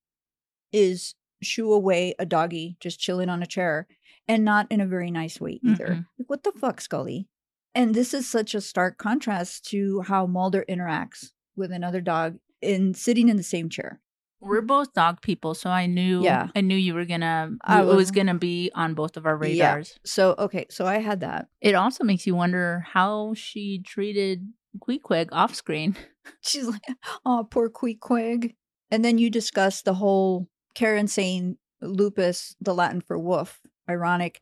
is 0.71 1.15
shoo 1.41 1.73
away 1.73 2.15
a 2.19 2.25
doggy 2.25 2.77
just 2.79 2.99
chilling 2.99 3.29
on 3.29 3.41
a 3.43 3.47
chair 3.47 3.87
and 4.27 4.45
not 4.45 4.67
in 4.71 4.81
a 4.81 4.85
very 4.85 5.11
nice 5.11 5.41
way 5.41 5.59
either. 5.63 5.87
Mm-mm. 5.87 6.05
Like, 6.17 6.29
what 6.29 6.43
the 6.43 6.51
fuck, 6.51 6.81
Scully? 6.81 7.27
And 7.73 7.95
this 7.95 8.13
is 8.13 8.27
such 8.27 8.53
a 8.53 8.61
stark 8.61 8.97
contrast 8.97 9.65
to 9.69 10.01
how 10.01 10.25
Mulder 10.25 10.65
interacts 10.69 11.31
with 11.55 11.71
another 11.71 12.01
dog 12.01 12.37
in 12.61 12.93
sitting 12.93 13.29
in 13.29 13.37
the 13.37 13.43
same 13.43 13.69
chair. 13.69 13.99
we're 14.39 14.57
mm-hmm. 14.57 14.67
both 14.67 14.93
dog 14.93 15.21
people, 15.21 15.53
so 15.53 15.69
I 15.69 15.85
knew 15.85 16.23
Yeah. 16.23 16.47
I 16.55 16.61
knew 16.61 16.75
you 16.75 16.93
were 16.95 17.05
gonna 17.05 17.51
I 17.63 17.81
it 17.81 17.85
was 17.85 17.95
was- 17.95 18.11
gonna 18.11 18.35
be 18.35 18.71
on 18.73 18.93
both 18.95 19.15
of 19.17 19.25
our 19.25 19.37
Yeah. 19.45 19.73
radars. 19.73 19.99
So 20.03 20.35
okay, 20.39 20.65
so 20.69 20.85
I 20.85 20.97
had 20.99 21.19
that. 21.21 21.47
It 21.61 21.75
also 21.75 22.03
makes 22.03 22.25
you 22.25 22.35
wonder 22.35 22.83
how 22.93 23.33
she 23.35 23.81
treated 23.85 24.51
Queequeg 24.79 25.29
off 25.31 25.53
screen. 25.53 25.95
She's 26.41 26.65
like, 26.67 26.81
"Oh, 27.25 27.47
poor 27.49 27.69
Queequeg." 27.69 28.55
And 28.89 29.03
then 29.05 29.17
you 29.17 29.29
discuss 29.29 29.81
the 29.83 29.93
whole 29.95 30.47
Karen 30.75 31.07
saying 31.07 31.57
lupus, 31.81 32.55
the 32.61 32.73
Latin 32.73 33.01
for 33.01 33.17
wolf, 33.19 33.59
ironic. 33.89 34.39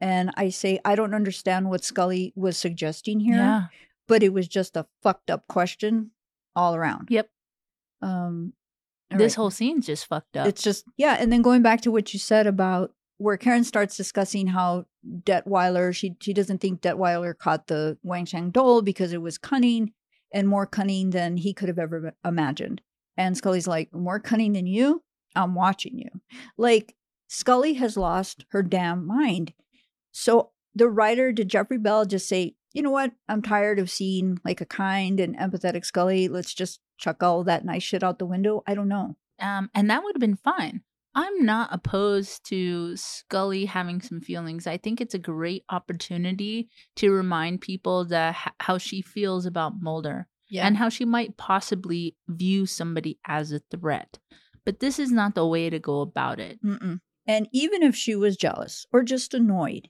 And 0.00 0.30
I 0.36 0.50
say 0.50 0.78
I 0.84 0.94
don't 0.94 1.14
understand 1.14 1.70
what 1.70 1.84
Scully 1.84 2.32
was 2.36 2.56
suggesting 2.56 3.20
here. 3.20 3.36
Yeah. 3.36 3.66
but 4.08 4.22
it 4.22 4.32
was 4.32 4.46
just 4.48 4.76
a 4.76 4.86
fucked 5.02 5.30
up 5.30 5.46
question 5.48 6.10
all 6.54 6.74
around. 6.74 7.08
Yep. 7.10 7.28
Um, 8.02 8.52
this 9.10 9.32
right. 9.32 9.34
whole 9.34 9.50
scene's 9.50 9.86
just 9.86 10.06
fucked 10.06 10.36
up. 10.36 10.46
it's 10.46 10.62
just 10.62 10.84
yeah, 10.96 11.16
and 11.18 11.32
then 11.32 11.42
going 11.42 11.62
back 11.62 11.82
to 11.82 11.90
what 11.90 12.12
you 12.12 12.18
said 12.18 12.46
about 12.46 12.92
where 13.18 13.36
Karin 13.36 13.64
starts 13.64 13.96
discussing 13.96 14.48
how 14.48 14.86
Detweiler 15.06 15.94
she 15.94 16.16
she 16.20 16.32
doesn't 16.32 16.58
think 16.58 16.80
Detweiler 16.80 17.36
caught 17.36 17.66
the 17.66 17.98
Wanshang 18.04 18.52
Dhole 18.52 18.84
because 18.84 19.12
it 19.12 19.22
was 19.22 19.38
cunning 19.38 19.92
and 20.32 20.48
more 20.48 20.66
cunning 20.66 21.10
than 21.10 21.36
he 21.36 21.52
could 21.52 21.68
have 21.68 21.78
ever 21.78 22.14
imagined. 22.24 22.80
And 23.16 23.36
Scully's 23.36 23.66
like, 23.66 23.92
more 23.92 24.18
cunning 24.18 24.52
than 24.52 24.66
you? 24.66 25.02
I'm 25.36 25.54
watching 25.54 25.98
you. 25.98 26.08
Like 26.56 26.94
Scully 27.28 27.74
has 27.74 27.96
lost 27.96 28.44
her 28.50 28.62
damn 28.62 29.06
mind. 29.06 29.52
So 30.10 30.50
the 30.74 30.88
writer 30.88 31.32
did 31.32 31.48
Jeffrey 31.48 31.78
Bell 31.78 32.04
just 32.04 32.28
say, 32.28 32.54
you 32.74 32.82
know 32.82 32.90
what? 32.90 33.12
I'm 33.28 33.42
tired 33.42 33.78
of 33.78 33.90
seeing 33.90 34.38
like 34.44 34.60
a 34.60 34.66
kind 34.66 35.20
and 35.20 35.36
empathetic 35.36 35.84
Scully. 35.84 36.28
Let's 36.28 36.54
just 36.54 36.80
chuck 36.98 37.22
all 37.22 37.44
that 37.44 37.64
nice 37.64 37.82
shit 37.82 38.02
out 38.02 38.18
the 38.18 38.26
window. 38.26 38.62
I 38.66 38.74
don't 38.74 38.88
know. 38.88 39.16
Um, 39.40 39.70
and 39.74 39.90
that 39.90 40.02
would 40.04 40.14
have 40.14 40.20
been 40.20 40.36
fine. 40.36 40.82
I'm 41.14 41.44
not 41.44 41.68
opposed 41.72 42.46
to 42.48 42.96
Scully 42.96 43.66
having 43.66 44.00
some 44.00 44.20
feelings. 44.20 44.66
I 44.66 44.78
think 44.78 45.00
it's 45.00 45.14
a 45.14 45.18
great 45.18 45.64
opportunity 45.68 46.68
to 46.96 47.10
remind 47.10 47.60
people 47.60 48.06
that 48.06 48.34
h- 48.46 48.52
how 48.60 48.78
she 48.78 49.02
feels 49.02 49.44
about 49.44 49.74
Mulder 49.82 50.26
Yeah. 50.48 50.66
and 50.66 50.76
how 50.78 50.88
she 50.88 51.04
might 51.04 51.36
possibly 51.36 52.16
view 52.28 52.64
somebody 52.66 53.18
as 53.26 53.52
a 53.52 53.58
threat. 53.70 54.18
But 54.64 54.80
this 54.80 54.98
is 54.98 55.10
not 55.12 55.34
the 55.34 55.46
way 55.46 55.68
to 55.68 55.78
go 55.78 56.00
about 56.00 56.40
it. 56.40 56.62
Mm-mm. 56.64 57.00
And 57.26 57.48
even 57.52 57.82
if 57.82 57.94
she 57.94 58.14
was 58.16 58.36
jealous 58.36 58.86
or 58.92 59.02
just 59.02 59.34
annoyed 59.34 59.88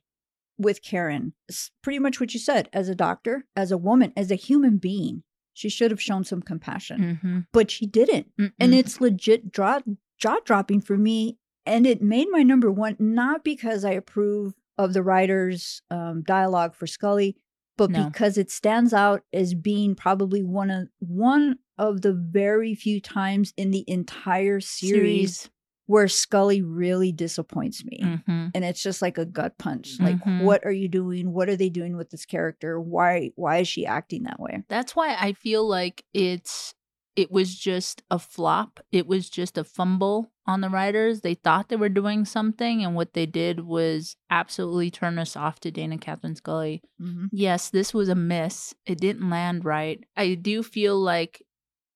with 0.62 0.82
Karin, 0.82 1.32
it's 1.48 1.70
pretty 1.82 1.98
much 1.98 2.18
what 2.20 2.32
you 2.34 2.40
said 2.40 2.68
as 2.72 2.88
a 2.88 2.94
doctor, 2.94 3.44
as 3.54 3.70
a 3.70 3.78
woman, 3.78 4.12
as 4.16 4.30
a 4.30 4.34
human 4.36 4.78
being, 4.78 5.22
she 5.54 5.68
should 5.68 5.90
have 5.90 6.00
shown 6.00 6.24
some 6.24 6.40
compassion, 6.42 7.00
Mm-hmm. 7.22 7.38
but 7.52 7.70
she 7.70 7.86
didn't. 7.86 8.28
And 8.58 8.74
it's 8.74 9.00
legit 9.00 9.52
jaw 9.52 9.80
jaw 10.18 10.38
dropping 10.44 10.80
for 10.80 10.96
me. 10.96 11.36
And 11.66 11.86
it 11.86 12.02
made 12.02 12.26
my 12.30 12.42
number 12.42 12.70
one, 12.72 12.96
not 12.98 13.44
because 13.44 13.84
I 13.84 13.92
approve 13.92 14.54
of 14.78 14.94
the 14.94 15.02
writer's 15.02 15.82
um, 15.90 16.22
dialogue 16.26 16.74
for 16.74 16.86
Scully, 16.86 17.36
but 17.76 17.90
No. 17.90 18.06
because 18.06 18.38
it 18.38 18.50
stands 18.50 18.92
out 18.92 19.22
as 19.32 19.54
being 19.54 19.94
probably 19.94 20.42
one 20.42 20.70
of 20.70 20.88
one 20.98 21.58
of 21.78 22.00
the 22.02 22.12
very 22.14 22.74
few 22.74 23.00
times 23.00 23.52
in 23.56 23.70
the 23.70 23.84
entire 23.86 24.60
series 24.60 25.50
where 25.86 26.08
Scully 26.08 26.62
really 26.62 27.12
disappoints 27.12 27.84
me. 27.84 28.00
hmm 28.26 28.48
And 28.54 28.64
it's 28.64 28.82
just 28.82 29.02
like 29.02 29.18
a 29.18 29.24
gut 29.26 29.58
punch. 29.58 29.98
Like, 30.00 30.18
Mhm. 30.24 30.42
what 30.44 30.64
are 30.64 30.72
you 30.72 30.88
doing? 30.88 31.32
What 31.32 31.48
are 31.48 31.56
they 31.56 31.68
doing 31.68 31.96
with 31.96 32.10
this 32.10 32.24
character? 32.24 32.80
Why 32.80 33.30
why 33.36 33.58
is 33.58 33.68
she 33.68 33.84
acting 33.86 34.22
that 34.24 34.40
way? 34.40 34.62
That's 34.68 34.94
why 34.96 35.16
I 35.18 35.32
feel 35.32 35.66
like 35.68 36.04
it's 36.14 36.74
it 37.14 37.30
was 37.30 37.54
just 37.58 38.02
a 38.10 38.18
flop. 38.18 38.80
It 38.90 39.06
was 39.06 39.28
just 39.28 39.58
a 39.58 39.64
fumble 39.64 40.32
on 40.46 40.62
the 40.62 40.70
writers. 40.70 41.20
They 41.20 41.34
thought 41.34 41.68
they 41.68 41.76
were 41.76 41.90
doing 41.90 42.24
something, 42.24 42.82
and 42.82 42.94
what 42.94 43.12
they 43.12 43.26
did 43.26 43.60
was 43.60 44.16
absolutely 44.30 44.90
turn 44.90 45.18
us 45.18 45.36
off 45.36 45.60
to 45.60 45.70
Dana 45.70 45.98
Catherine 45.98 46.36
Scully. 46.36 46.82
Mm-hmm. 46.98 47.26
Yes, 47.32 47.68
this 47.68 47.92
was 47.92 48.08
a 48.08 48.14
miss. 48.14 48.74
It 48.86 48.98
didn't 48.98 49.28
land 49.28 49.66
right. 49.66 50.02
I 50.16 50.34
do 50.36 50.62
feel 50.62 50.98
like 50.98 51.42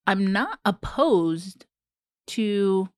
I'm 0.06 0.26
not 0.32 0.58
opposed 0.66 1.64
to 2.28 2.88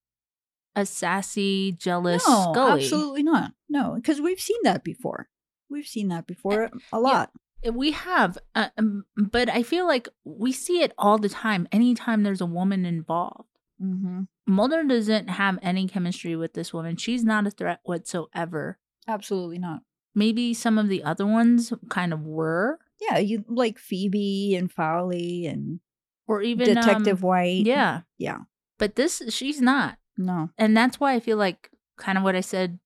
a 0.80 0.86
sassy, 0.86 1.72
jealous 1.72 2.26
No, 2.26 2.52
Scully. 2.52 2.82
absolutely 2.84 3.22
not. 3.22 3.52
No, 3.68 3.94
because 3.96 4.20
we've 4.20 4.40
seen 4.40 4.58
that 4.64 4.84
before. 4.84 5.28
We've 5.70 5.86
seen 5.86 6.08
that 6.08 6.26
before 6.26 6.70
a 6.92 7.00
lot. 7.00 7.30
We 7.70 7.90
have, 7.92 8.38
uh, 8.54 8.68
um, 8.78 9.04
but 9.16 9.48
I 9.50 9.62
feel 9.64 9.86
like 9.86 10.08
we 10.24 10.52
see 10.52 10.80
it 10.82 10.92
all 10.96 11.18
the 11.18 11.28
time. 11.28 11.66
Anytime 11.72 12.22
there's 12.22 12.40
a 12.40 12.46
woman 12.46 12.84
involved, 12.84 13.48
Mm-hmm. 13.80 14.22
Mulder 14.48 14.82
doesn't 14.82 15.28
have 15.30 15.56
any 15.62 15.86
chemistry 15.86 16.34
with 16.34 16.54
this 16.54 16.72
woman. 16.72 16.96
She's 16.96 17.22
not 17.22 17.46
a 17.46 17.50
threat 17.52 17.78
whatsoever. 17.84 18.76
Absolutely 19.06 19.58
not. 19.58 19.82
Maybe 20.16 20.52
some 20.52 20.78
of 20.78 20.88
the 20.88 21.04
other 21.04 21.24
ones 21.24 21.72
kind 21.88 22.12
of 22.12 22.22
were, 22.26 22.80
Yeah, 23.00 23.18
you 23.18 23.44
like 23.48 23.78
Phoebe 23.78 24.56
and 24.56 24.72
Fowley 24.72 25.46
and 25.46 25.78
or 26.26 26.42
even 26.42 26.66
Detective 26.66 27.22
um, 27.22 27.28
White. 27.28 27.66
Yeah, 27.66 28.00
Yeah. 28.18 28.38
but 28.78 28.96
this 28.96 29.22
she's 29.28 29.60
not, 29.60 29.97
No. 30.18 30.50
and 30.58 30.76
that's 30.76 30.98
why 31.00 31.14
I 31.14 31.20
feel 31.20 31.36
like 31.38 31.70
kind 31.96 32.18
of 32.18 32.24
what 32.24 32.34
I 32.36 32.40
said, 32.42 32.78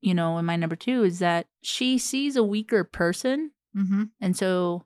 you 0.00 0.14
know, 0.14 0.38
in 0.38 0.44
my 0.46 0.56
number 0.56 0.74
two 0.76 1.04
is 1.04 1.18
that 1.20 1.46
she 1.62 1.98
sees 1.98 2.34
a 2.36 2.42
weaker 2.42 2.82
person, 2.84 3.52
Mm-hmm. 3.76 4.04
and 4.20 4.36
so 4.36 4.84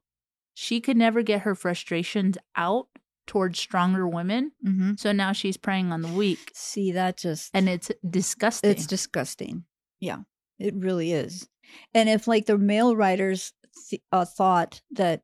she 0.55 0.81
could 0.81 0.97
never 0.97 1.23
get 1.23 1.41
her 1.43 1.55
frustrations 1.57 2.39
out 2.55 2.87
towards 3.27 3.59
stronger 3.59 4.07
women. 4.07 4.53
Mm-hmm. 4.65 4.93
So 4.97 5.11
now 5.11 5.33
she's 5.33 5.57
preying 5.57 5.91
on 5.93 6.03
the 6.03 6.09
weak, 6.09 6.53
See, 6.55 6.93
that 6.93 7.17
just 7.17 7.51
and 7.55 7.69
it's 7.69 7.91
disgusting. 8.09 8.71
It's 8.71 8.87
disgusting. 8.87 9.65
Yeah, 9.99 10.19
it 10.61 10.75
really 10.77 11.11
is. 11.13 11.49
And 11.95 12.09
if 12.09 12.29
like 12.29 12.47
the 12.47 12.59
male 12.59 12.95
writers 12.95 13.53
th- 13.91 14.03
uh, 14.13 14.25
thought 14.25 14.81
that 14.93 15.23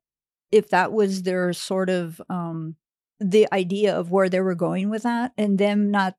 if 0.50 0.70
that 0.70 0.92
was 0.92 1.22
their 1.22 1.52
sort 1.52 1.88
of 1.90 2.20
um 2.28 2.74
the 3.20 3.46
idea 3.52 3.96
of 3.96 4.10
where 4.10 4.28
they 4.28 4.40
were 4.40 4.56
going 4.56 4.90
with 4.90 5.04
that 5.04 5.32
and 5.38 5.56
them 5.58 5.90
not 5.92 6.16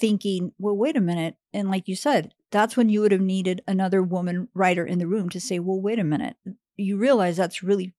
thinking, 0.00 0.52
well, 0.58 0.76
wait 0.76 0.96
a 0.96 1.00
minute. 1.00 1.36
And 1.52 1.70
like 1.70 1.86
you 1.86 1.94
said, 1.94 2.32
that's 2.50 2.76
when 2.76 2.88
you 2.88 3.02
would 3.02 3.12
have 3.12 3.20
needed 3.20 3.62
another 3.68 4.02
woman 4.02 4.48
writer 4.54 4.84
in 4.84 4.98
the 4.98 5.06
room 5.06 5.28
to 5.30 5.40
say, 5.40 5.58
well, 5.58 5.80
wait 5.80 5.98
a 5.98 6.04
minute. 6.04 6.36
You 6.76 6.96
realize 6.96 7.36
that's 7.36 7.62
really 7.62 7.94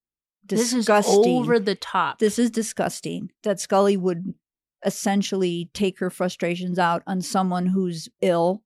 disgusting. 0.46 1.22
this 1.22 1.28
is 1.28 1.42
over 1.42 1.60
the 1.60 1.76
top. 1.76 2.20
This 2.20 2.40
is 2.40 2.50
disgusting 2.50 3.32
that 3.44 3.60
Scully 3.60 3.96
would 3.96 4.34
essentially 4.86 5.70
take 5.74 6.00
her 6.00 6.10
frustrations 6.10 6.80
out 6.80 7.04
on 7.06 7.22
someone 7.22 7.68
who's 7.68 8.10
ill, 8.22 8.64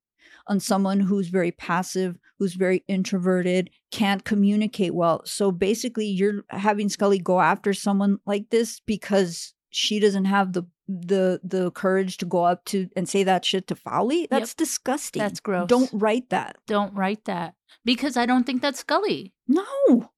on 0.47 0.59
someone 0.59 1.01
who's 1.01 1.27
very 1.27 1.51
passive, 1.51 2.17
who's 2.39 2.53
very 2.53 2.83
introverted, 2.87 3.69
can't 3.91 4.23
communicate 4.23 4.95
well. 4.95 5.21
So 5.25 5.51
basically, 5.51 6.05
you're 6.05 6.43
having 6.49 6.89
Scully 6.89 7.19
go 7.19 7.41
after 7.41 7.73
someone 7.73 8.19
like 8.25 8.49
this 8.49 8.79
because 8.85 9.54
she 9.75 9.99
doesn't 9.99 10.25
have 10.25 10.53
the 10.53 10.63
the 10.87 11.41
the 11.43 11.69
courage 11.71 12.15
to 12.17 12.25
go 12.25 12.45
up 12.45 12.63
to 12.63 12.87
and 12.95 13.09
say 13.09 13.23
that 13.23 13.43
shit 13.43 13.67
to 13.67 13.75
Fowley. 13.75 14.25
That's 14.31 14.53
disgusting. 14.53 15.19
That's 15.19 15.41
gross. 15.41 15.67
Don't 15.67 15.89
write 15.93 16.29
that. 16.29 16.55
Don't 16.65 16.93
write 16.93 17.25
that 17.25 17.55
because 17.83 18.15
I 18.15 18.25
don't 18.25 18.45
think 18.45 18.61
that's 18.61 18.79
Scully. 18.79 19.33
No. 19.47 20.11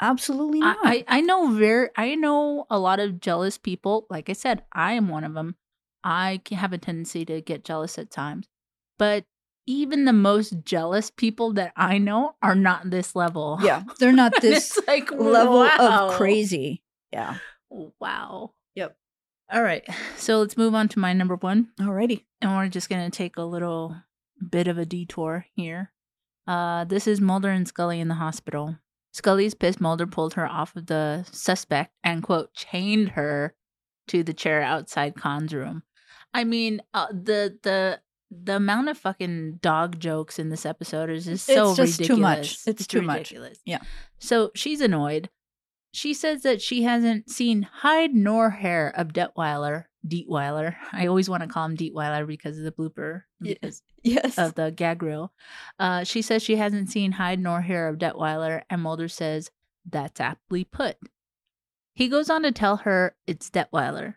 Absolutely 0.00 0.58
not. 0.58 0.78
I 0.82 1.04
I 1.06 1.20
know 1.20 1.52
very 1.52 1.90
I 1.96 2.16
know 2.16 2.66
a 2.70 2.78
lot 2.78 2.98
of 2.98 3.20
jealous 3.20 3.56
people. 3.56 4.06
Like 4.10 4.28
I 4.28 4.32
said, 4.32 4.64
I 4.72 4.94
am 4.94 5.08
one 5.08 5.22
of 5.22 5.34
them. 5.34 5.54
I 6.02 6.40
have 6.50 6.72
a 6.72 6.78
tendency 6.78 7.24
to 7.26 7.40
get 7.40 7.64
jealous 7.64 7.98
at 7.98 8.10
times, 8.10 8.48
but 8.98 9.24
even 9.68 10.06
the 10.06 10.12
most 10.12 10.64
jealous 10.64 11.12
people 11.12 11.52
that 11.52 11.72
I 11.76 11.98
know 11.98 12.34
are 12.42 12.56
not 12.56 12.90
this 12.90 13.14
level. 13.14 13.60
yeah, 13.62 13.84
they're 14.00 14.10
not 14.10 14.32
this 14.40 14.76
like 14.88 15.12
level 15.12 15.60
wow. 15.60 16.08
of 16.08 16.14
crazy. 16.14 16.82
Yeah. 17.12 17.36
Wow. 18.00 18.54
All 19.52 19.62
right. 19.62 19.86
So 20.16 20.38
let's 20.38 20.56
move 20.56 20.72
on 20.72 20.86
to 20.90 21.00
my 21.00 21.12
number 21.12 21.34
one. 21.34 21.70
Alrighty. 21.80 22.22
and 22.40 22.56
we're 22.56 22.68
just 22.68 22.88
gonna 22.88 23.10
take 23.10 23.36
a 23.36 23.42
little 23.42 23.96
bit 24.50 24.68
of 24.68 24.78
a 24.78 24.86
detour 24.86 25.46
here. 25.56 25.90
Uh, 26.46 26.84
this 26.84 27.08
is 27.08 27.20
Mulder 27.20 27.50
and 27.50 27.66
Scully 27.66 27.98
in 27.98 28.06
the 28.06 28.14
hospital. 28.14 28.76
Scully's 29.12 29.54
pissed 29.54 29.80
Mulder 29.80 30.06
pulled 30.06 30.34
her 30.34 30.46
off 30.46 30.76
of 30.76 30.86
the 30.86 31.26
suspect 31.32 31.92
and 32.04 32.22
quote 32.22 32.54
chained 32.54 33.10
her 33.10 33.56
to 34.06 34.22
the 34.22 34.32
chair 34.32 34.62
outside 34.62 35.16
Cahn's 35.16 35.52
room. 35.52 35.82
I 36.32 36.44
mean, 36.44 36.80
uh, 36.94 37.08
the 37.10 37.58
the 37.64 38.00
the 38.30 38.56
amount 38.56 38.90
of 38.90 38.98
fucking 38.98 39.58
dog 39.60 39.98
jokes 39.98 40.38
in 40.38 40.50
this 40.50 40.64
episode 40.64 41.10
is 41.10 41.24
just 41.24 41.46
so 41.46 41.70
ridiculous. 41.70 41.78
It's 41.78 41.96
just 41.96 42.08
too 42.08 42.16
much. 42.16 42.58
It's 42.66 42.86
too 42.86 43.02
much. 43.02 43.18
ridiculous. 43.18 43.58
Yeah. 43.66 43.80
So 44.20 44.52
she's 44.54 44.80
annoyed. 44.80 45.30
She 45.92 46.14
says 46.14 46.42
that 46.42 46.62
she 46.62 46.82
hasn't 46.82 47.30
seen 47.30 47.62
hide 47.62 48.14
nor 48.14 48.50
hair 48.50 48.92
of 48.96 49.08
Detweiler. 49.08 49.84
Dietweiler. 50.06 50.74
I 50.92 51.06
always 51.06 51.28
want 51.28 51.42
to 51.42 51.48
call 51.48 51.66
him 51.66 51.76
Dietweiler 51.76 52.26
because 52.26 52.58
of 52.58 52.64
the 52.64 52.72
blooper, 52.72 53.22
because 53.40 53.82
Yes. 54.02 54.36
of 54.38 54.54
the 54.54 54.70
gag 54.72 55.02
reel. 55.02 55.32
Uh, 55.78 56.02
she 56.04 56.22
says 56.22 56.42
she 56.42 56.56
hasn't 56.56 56.90
seen 56.90 57.12
hide 57.12 57.38
nor 57.38 57.60
hair 57.60 57.88
of 57.88 57.98
Detweiler, 57.98 58.62
and 58.70 58.82
Mulder 58.82 59.08
says 59.08 59.50
that's 59.88 60.20
aptly 60.20 60.64
put. 60.64 60.96
He 61.94 62.08
goes 62.08 62.30
on 62.30 62.42
to 62.42 62.52
tell 62.52 62.78
her 62.78 63.14
it's 63.26 63.50
Detweiler. 63.50 64.14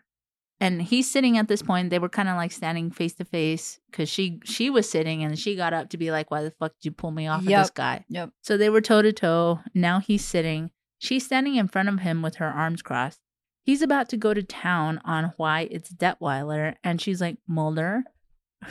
and 0.58 0.80
he's 0.80 1.10
sitting 1.10 1.36
at 1.36 1.46
this 1.48 1.60
point. 1.62 1.90
They 1.90 1.98
were 1.98 2.08
kind 2.08 2.28
of 2.30 2.36
like 2.36 2.50
standing 2.52 2.90
face 2.90 3.12
to 3.16 3.24
face 3.26 3.78
because 3.90 4.08
she 4.08 4.40
she 4.44 4.70
was 4.70 4.88
sitting 4.88 5.22
and 5.22 5.38
she 5.38 5.54
got 5.54 5.74
up 5.74 5.90
to 5.90 5.98
be 5.98 6.10
like, 6.10 6.30
"Why 6.30 6.42
the 6.42 6.50
fuck 6.52 6.72
did 6.72 6.86
you 6.86 6.92
pull 6.92 7.10
me 7.10 7.26
off 7.26 7.40
of 7.42 7.46
this 7.46 7.70
guy?" 7.70 8.04
Yep. 8.08 8.30
So 8.40 8.56
they 8.56 8.70
were 8.70 8.80
toe 8.80 9.02
to 9.02 9.12
toe. 9.12 9.60
Now 9.74 10.00
he's 10.00 10.24
sitting. 10.24 10.70
She's 11.06 11.24
standing 11.24 11.54
in 11.54 11.68
front 11.68 11.88
of 11.88 12.00
him 12.00 12.20
with 12.20 12.36
her 12.36 12.48
arms 12.48 12.82
crossed. 12.82 13.20
He's 13.64 13.80
about 13.82 14.08
to 14.08 14.16
go 14.16 14.34
to 14.34 14.42
town 14.42 15.00
on 15.04 15.32
why 15.36 15.68
it's 15.70 15.92
Detweiler, 15.92 16.74
and 16.82 17.00
she's 17.00 17.20
like, 17.20 17.36
"Mulder." 17.46 18.02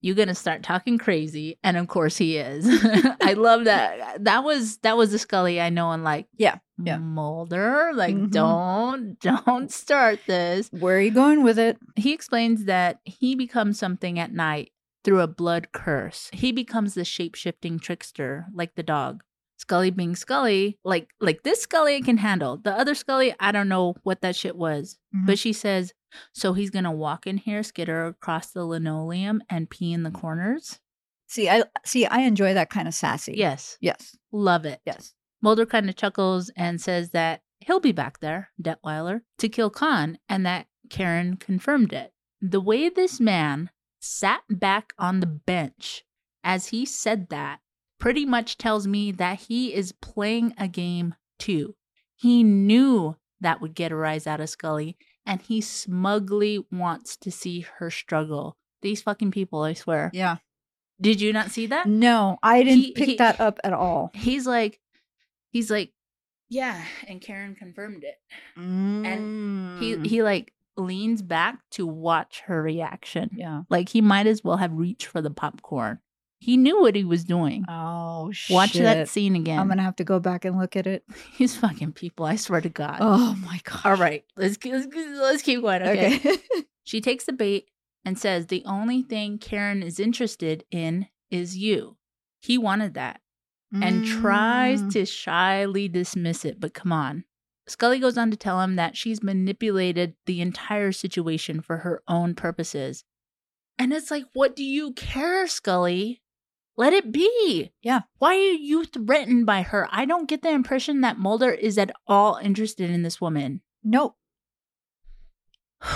You're 0.00 0.14
gonna 0.14 0.34
start 0.34 0.62
talking 0.62 0.98
crazy, 0.98 1.58
and 1.64 1.76
of 1.76 1.88
course 1.88 2.16
he 2.16 2.36
is. 2.38 2.64
I 3.20 3.32
love 3.32 3.64
that. 3.64 4.22
That 4.24 4.44
was 4.44 4.78
that 4.78 4.96
was 4.96 5.10
the 5.10 5.18
Scully 5.18 5.60
I 5.60 5.68
know, 5.70 5.90
and 5.90 6.04
like, 6.04 6.26
Yeah, 6.36 6.58
yeah. 6.82 6.98
Mulder, 6.98 7.90
like, 7.94 8.14
Mhm. 8.14 8.30
don't 8.30 9.20
don't 9.44 9.72
start 9.72 10.20
this. 10.26 10.68
Where 10.70 10.96
are 10.98 11.00
you 11.00 11.10
going 11.10 11.42
with 11.42 11.58
it? 11.58 11.76
He 11.96 12.12
explains 12.12 12.64
that 12.66 13.00
he 13.04 13.34
becomes 13.34 13.78
something 13.78 14.18
at 14.18 14.32
night 14.32 14.70
through 15.02 15.20
a 15.20 15.26
blood 15.26 15.72
curse. 15.72 16.30
He 16.32 16.52
becomes 16.52 16.94
the 16.94 17.04
shape 17.04 17.34
shifting 17.34 17.78
trickster, 17.78 18.46
like 18.54 18.76
the 18.76 18.82
dog. 18.82 19.22
Scully 19.56 19.90
being 19.90 20.16
Scully, 20.16 20.78
like 20.84 21.08
like 21.20 21.42
this 21.42 21.62
Scully 21.62 21.96
I 21.96 22.00
can 22.00 22.18
handle. 22.18 22.56
The 22.56 22.72
other 22.72 22.94
Scully, 22.94 23.34
I 23.40 23.52
don't 23.52 23.68
know 23.68 23.94
what 24.02 24.20
that 24.22 24.36
shit 24.36 24.56
was. 24.56 24.98
Mhm. 25.14 25.26
But 25.26 25.38
she 25.38 25.52
says, 25.52 25.92
so 26.32 26.52
he's 26.52 26.70
gonna 26.70 26.92
walk 26.92 27.26
in 27.26 27.38
here, 27.38 27.62
skitter 27.62 28.06
across 28.06 28.50
the 28.50 28.64
linoleum, 28.64 29.42
and 29.48 29.70
pee 29.70 29.92
in 29.92 30.02
the 30.02 30.10
corners. 30.10 30.80
See, 31.26 31.48
I 31.48 31.64
see. 31.84 32.04
I 32.06 32.20
enjoy 32.20 32.54
that 32.54 32.70
kind 32.70 32.86
of 32.86 32.94
sassy. 32.94 33.34
Yes, 33.36 33.78
Yes. 33.80 34.16
love 34.32 34.64
it. 34.66 34.80
Yes. 34.84 35.14
Mulder 35.42 35.66
kind 35.66 35.88
of 35.88 35.96
chuckles 35.96 36.50
and 36.56 36.80
says 36.80 37.10
that 37.10 37.42
he'll 37.60 37.80
be 37.80 37.92
back 37.92 38.20
there, 38.20 38.50
Detweiler, 38.62 39.22
to 39.38 39.48
kill 39.48 39.70
Cahn, 39.70 40.18
and 40.28 40.44
that 40.46 40.66
Karin 40.90 41.36
confirmed 41.36 41.92
it. 41.92 42.12
The 42.40 42.60
way 42.60 42.88
this 42.88 43.20
man 43.20 43.70
sat 44.00 44.42
back 44.50 44.92
on 44.98 45.20
the 45.20 45.26
bench 45.26 46.04
as 46.44 46.66
he 46.68 46.84
said 46.84 47.30
that 47.30 47.60
pretty 47.98 48.24
much 48.26 48.58
tells 48.58 48.86
me 48.86 49.12
that 49.12 49.40
he 49.40 49.72
is 49.74 49.92
playing 49.92 50.54
a 50.58 50.68
game 50.68 51.14
too. 51.38 51.74
He 52.16 52.42
knew 52.42 53.16
that 53.40 53.60
would 53.60 53.74
get 53.74 53.92
a 53.92 53.96
rise 53.96 54.26
out 54.26 54.40
of 54.40 54.48
Scully, 54.48 54.96
and 55.26 55.40
he 55.42 55.60
smugly 55.60 56.64
wants 56.72 57.16
to 57.18 57.30
see 57.30 57.60
her 57.78 57.90
struggle. 57.90 58.56
These 58.82 59.02
fucking 59.02 59.30
people, 59.30 59.62
I 59.62 59.72
swear. 59.74 60.10
Yeah. 60.14 60.36
Did 61.00 61.20
you 61.20 61.32
not 61.32 61.50
see 61.50 61.66
that? 61.66 61.86
No, 61.88 62.38
I 62.42 62.62
didn't 62.62 62.78
He- 62.80 62.92
pick 62.92 63.08
he- 63.10 63.16
that 63.16 63.40
up 63.40 63.58
at 63.64 63.72
all. 63.72 64.10
he's 64.14 64.46
like 64.46 64.80
he's 65.50 65.70
like 65.70 65.92
yeah 66.50 66.84
and 67.08 67.20
karin 67.22 67.54
confirmed 67.54 68.04
it 68.04 68.16
And 68.56 69.78
he 69.80 69.94
mm. 69.96 70.06
he 70.06 70.22
like 70.22 70.52
leans 70.76 71.22
back 71.22 71.58
to 71.70 71.86
watch 71.86 72.40
her 72.46 72.60
reaction 72.62 73.30
yeah. 73.34 73.62
like 73.70 73.88
he 73.88 74.00
might 74.00 74.26
as 74.26 74.42
well 74.44 74.56
have 74.58 74.72
reached 74.72 75.06
for 75.06 75.22
the 75.22 75.30
popcorn 75.30 76.00
he 76.44 76.56
knew 76.56 76.80
what 76.80 76.94
he 76.94 77.04
was 77.04 77.24
doing 77.24 77.64
Oh 77.68 78.30
shit. 78.32 78.54
watch 78.54 78.72
that 78.74 79.08
scene 79.08 79.34
again 79.36 79.58
I'm 79.58 79.68
gonna 79.68 79.82
have 79.82 79.96
to 79.96 80.04
go 80.04 80.20
back 80.20 80.44
and 80.44 80.58
look 80.58 80.76
at 80.76 80.86
it. 80.86 81.04
he's 81.32 81.56
fucking 81.56 81.92
people 81.92 82.26
i 82.26 82.36
swear 82.36 82.60
to 82.60 82.68
god 82.68 82.98
Oh 83.00 83.34
my 83.44 83.60
god. 83.64 83.80
all 83.84 83.96
right 83.96 84.24
let's, 84.36 84.58
let's 84.64 84.86
let's 84.94 85.42
keep 85.42 85.60
going 85.62 85.82
okay, 85.82 86.16
Okay. 86.16 86.36
she 86.84 87.00
takes 87.00 87.24
the 87.24 87.32
bait 87.32 87.68
and 88.04 88.18
says 88.18 88.46
the 88.46 88.62
only 88.66 89.02
thing 89.02 89.38
karin 89.38 89.82
is 89.82 89.98
interested 89.98 90.64
in 90.70 91.06
is 91.30 91.56
you 91.56 91.96
he 92.40 92.58
wanted 92.58 92.94
that 92.94 93.20
and 93.72 94.04
tries 94.04 94.82
Mm. 94.82 94.92
to 94.92 95.04
shyly 95.04 95.88
dismiss 95.88 96.44
it, 96.44 96.60
but 96.60 96.74
come 96.74 96.92
on. 96.92 97.24
Scully 97.66 97.98
goes 97.98 98.16
on 98.16 98.30
to 98.30 98.36
tell 98.36 98.60
him 98.60 98.76
that 98.76 98.96
she's 98.96 99.20
manipulated 99.20 100.14
the 100.26 100.40
entire 100.40 100.92
situation 100.92 101.60
for 101.60 101.78
her 101.78 102.00
own 102.06 102.34
purposes. 102.36 103.02
And 103.76 103.92
it's 103.92 104.12
like, 104.12 104.26
what 104.32 104.54
do 104.54 104.62
you 104.62 104.92
care, 104.92 105.48
Scully? 105.48 106.22
Let 106.76 106.92
it 106.92 107.12
be. 107.12 107.72
Yeah. 107.82 108.00
Why 108.18 108.34
are 108.34 108.52
you 108.52 108.84
threatened 108.84 109.46
by 109.46 109.62
her? 109.62 109.88
I 109.92 110.04
don't 110.04 110.28
get 110.28 110.42
the 110.42 110.50
impression 110.50 111.02
that 111.02 111.18
Mulder 111.18 111.52
is 111.52 111.78
at 111.78 111.92
all 112.06 112.36
interested 112.42 112.90
in 112.90 113.02
this 113.02 113.20
woman. 113.20 113.60
Nope. 113.82 114.16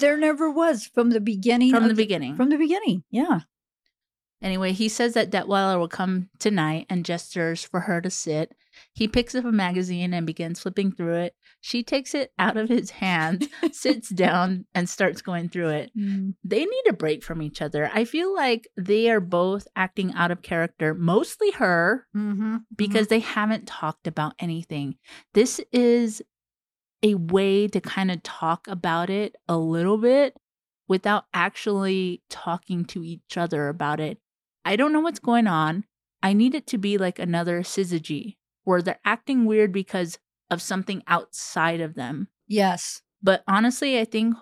There 0.00 0.18
never 0.18 0.50
was 0.50 0.84
from 0.84 1.10
the 1.10 1.20
beginning. 1.20 1.70
From 1.70 1.84
of 1.84 1.88
the 1.88 1.94
beginning. 1.94 2.36
From 2.36 2.50
the 2.50 2.58
beginning. 2.58 3.04
Yeah. 3.10 3.40
Anyway, 4.42 4.72
he 4.72 4.86
says 4.86 5.14
that 5.14 5.30
Detweiler 5.30 5.78
will 5.78 5.88
come 5.88 6.28
tonight 6.38 6.84
and 6.90 7.06
gestures 7.06 7.64
for 7.64 7.80
her 7.80 8.02
to 8.02 8.10
sit. 8.10 8.54
He 8.94 9.08
picks 9.08 9.34
up 9.34 9.44
a 9.44 9.52
magazine 9.52 10.12
and 10.14 10.26
begins 10.26 10.60
flipping 10.60 10.92
through 10.92 11.14
it. 11.14 11.34
She 11.60 11.82
takes 11.82 12.14
it 12.14 12.32
out 12.38 12.56
of 12.56 12.68
his 12.68 12.90
hands, 12.90 13.48
sits 13.72 14.08
down, 14.08 14.66
and 14.74 14.88
starts 14.88 15.22
going 15.22 15.48
through 15.48 15.68
it. 15.70 15.90
They 16.44 16.64
need 16.64 16.82
a 16.88 16.92
break 16.92 17.22
from 17.24 17.42
each 17.42 17.60
other. 17.62 17.90
I 17.92 18.04
feel 18.04 18.34
like 18.34 18.68
they 18.76 19.10
are 19.10 19.20
both 19.20 19.66
acting 19.76 20.12
out 20.14 20.30
of 20.30 20.42
character, 20.42 20.94
mostly 20.94 21.50
her, 21.52 22.06
Mm-hmm. 22.16 22.56
because 22.76 23.08
they 23.08 23.20
haven't 23.20 23.66
talked 23.66 24.06
about 24.06 24.34
anything. 24.38 24.96
This 25.34 25.60
is 25.72 26.22
a 27.02 27.14
way 27.14 27.68
to 27.68 27.80
kind 27.80 28.10
of 28.10 28.22
talk 28.22 28.66
about 28.68 29.08
it 29.10 29.36
a 29.48 29.56
little 29.56 29.98
bit 29.98 30.36
without 30.88 31.24
actually 31.34 32.22
talking 32.30 32.84
to 32.86 33.04
each 33.04 33.36
other 33.36 33.68
about 33.68 34.00
it. 34.00 34.18
I 34.64 34.74
don't 34.76 34.92
know 34.92 35.00
what's 35.00 35.18
going 35.20 35.46
on. 35.46 35.84
I 36.22 36.32
need 36.32 36.54
it 36.54 36.66
to 36.68 36.78
be 36.78 36.98
like 36.98 37.18
another 37.18 37.60
syzygy 37.62 38.36
where 38.68 38.82
they're 38.82 39.00
acting 39.02 39.46
weird 39.46 39.72
because 39.72 40.18
of 40.50 40.60
something 40.60 41.02
outside 41.06 41.80
of 41.80 41.94
them. 41.94 42.28
yes. 42.46 43.00
But 43.20 43.42
honestly, 43.48 43.98
I 43.98 44.04
think 44.04 44.36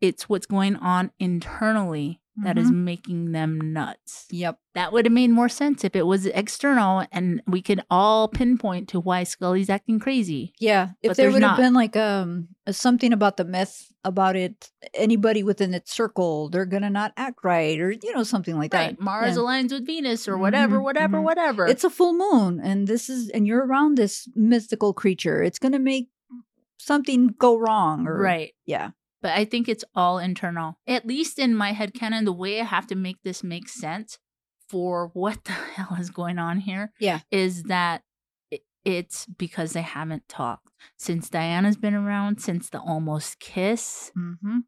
it's 0.00 0.28
what's 0.28 0.46
going 0.46 0.74
on 0.76 1.12
internally 1.20 2.20
that 2.44 2.56
is 2.58 2.70
making 2.70 3.32
them 3.32 3.72
nuts. 3.72 4.26
Yep. 4.30 4.58
That 4.74 4.92
would 4.92 5.06
have 5.06 5.12
made 5.12 5.30
more 5.30 5.48
sense 5.48 5.82
if 5.84 5.96
it 5.96 6.06
was 6.06 6.26
external 6.26 7.04
and 7.10 7.42
we 7.46 7.62
could 7.62 7.82
all 7.90 8.28
pinpoint 8.28 8.88
to 8.90 9.00
why 9.00 9.24
Scully's 9.24 9.68
acting 9.70 9.98
crazy. 9.98 10.52
Yeah. 10.60 10.90
If 11.02 11.10
But 11.10 11.16
there 11.16 11.30
would 11.32 11.40
not. 11.40 11.56
have 11.56 11.58
been 11.58 11.74
like 11.74 11.96
um 11.96 12.48
something 12.70 13.12
about 13.12 13.36
the 13.38 13.44
myth 13.44 13.90
about 14.04 14.36
it, 14.36 14.70
anybody 14.94 15.42
within 15.42 15.74
its 15.74 15.92
circle, 15.92 16.48
they're 16.48 16.64
gonna 16.66 16.90
not 16.90 17.12
act 17.16 17.40
right, 17.42 17.78
or 17.80 17.90
you 17.90 18.14
know 18.14 18.22
something 18.24 18.56
like 18.56 18.72
Right. 18.72 18.96
that. 18.96 19.02
Mars 19.02 19.34
Yeah. 19.36 19.42
aligns 19.42 19.72
with 19.72 19.84
Venus 19.86 20.28
or 20.28 20.38
whatever, 20.38 20.78
Mhm, 20.78 20.82
whatever, 20.84 21.18
mhm. 21.18 21.24
whatever. 21.24 21.66
It's 21.66 21.84
a 21.84 21.90
full 21.90 22.14
moon, 22.14 22.60
and 22.62 22.86
this 22.86 23.08
is, 23.10 23.28
and 23.30 23.46
you're 23.46 23.66
around 23.66 23.96
this 23.96 24.28
mystical 24.36 24.92
creature. 24.92 25.42
It's 25.42 25.58
gonna 25.58 25.78
make 25.80 26.08
something 26.78 27.34
go 27.38 27.58
wrong, 27.58 28.06
or 28.06 28.18
right. 28.20 28.52
Yeah. 28.64 28.90
But 29.20 29.32
I 29.32 29.44
think 29.44 29.68
it's 29.68 29.84
all 29.94 30.18
internal. 30.18 30.78
At 30.86 31.06
least 31.06 31.38
in 31.38 31.54
my 31.54 31.72
head 31.72 31.92
canon, 31.94 32.24
the 32.24 32.32
way 32.32 32.60
I 32.60 32.64
have 32.64 32.86
to 32.88 32.94
make 32.94 33.16
this 33.24 33.42
make 33.42 33.68
sense 33.68 34.18
for 34.68 35.10
what 35.14 35.44
the 35.44 35.52
hell 35.76 35.96
is 35.98 36.10
going 36.10 36.38
on 36.38 36.60
here 36.60 36.92
Yeah. 37.00 37.20
is 37.30 37.64
that 37.64 38.02
it's 38.84 39.26
because 39.26 39.72
they 39.72 39.82
haven't 39.82 40.28
talked. 40.28 40.68
Since 40.96 41.28
Diana's 41.30 41.76
been 41.76 41.94
around, 41.94 42.40
since 42.40 42.70
the 42.70 42.78
almost 42.80 43.40
kiss, 43.40 44.12
Mm-hmm. 44.16 44.58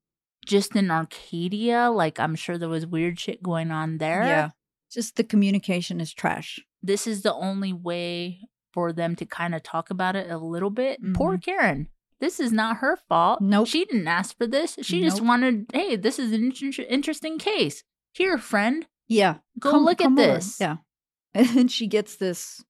just 0.47 0.75
in 0.75 0.91
Arcadia, 0.91 1.91
like 1.91 2.19
I'm 2.19 2.35
sure 2.35 2.59
there 2.59 2.69
was 2.69 2.87
weird 2.87 3.19
shit 3.21 3.43
going 3.43 3.71
on 3.71 3.99
there. 3.99 4.25
Yeah. 4.25 4.51
Just 4.91 5.17
the 5.17 5.25
communication 5.25 6.01
is 6.01 6.13
trash. 6.13 6.59
This 6.83 7.07
is 7.07 7.23
the 7.23 7.33
only 7.35 7.73
way 7.73 8.41
for 8.73 8.93
them 8.93 9.15
to 9.17 9.25
kind 9.27 9.55
of 9.55 9.63
talk 9.63 9.91
about 9.91 10.17
it 10.17 10.29
a 10.31 10.39
little 10.39 10.71
bit. 10.71 10.99
Poor 11.15 11.39
Karin. 11.39 11.89
This 12.21 12.39
is 12.41 12.53
not 12.53 12.79
her 12.79 12.97
fault. 13.09 13.41
Mm-hmm. 13.41 13.51
Nope. 13.51 13.67
She 13.69 13.85
didn't 13.85 14.09
ask 14.09 14.37
for 14.37 14.47
this. 14.47 14.77
She 14.83 15.01
just 15.03 15.21
wanted, 15.23 15.67
hey, 15.73 15.97
this 15.97 16.19
is 16.19 16.33
an 16.33 16.45
inter- 16.45 16.85
interesting 16.89 17.39
case. 17.39 17.83
Here, 18.13 18.37
friend, 18.39 18.87
Yeah. 19.09 19.37
go 19.59 19.71
Come- 19.73 19.85
look 19.85 20.01
at 20.01 20.07
over. 20.09 20.17
this. 20.17 20.59
Yeah. 20.61 20.77
And 21.35 21.71
she 21.71 21.87
gets 21.87 22.17
this, 22.17 22.63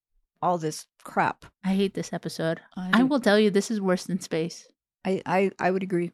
all 0.43 0.59
this 0.59 0.87
crap. 1.03 1.47
I 1.65 1.71
hate 1.75 1.95
this 1.95 2.13
episode. 2.13 2.61
I, 2.77 3.01
I 3.01 3.03
will 3.05 3.19
tell 3.21 3.39
you, 3.39 3.51
this 3.51 3.71
is 3.71 3.81
worse 3.81 4.05
than 4.05 4.21
space. 4.21 4.67
I, 5.05 5.23
I, 5.25 5.51
I 5.59 5.71
would 5.71 5.83
agree. 5.83 6.13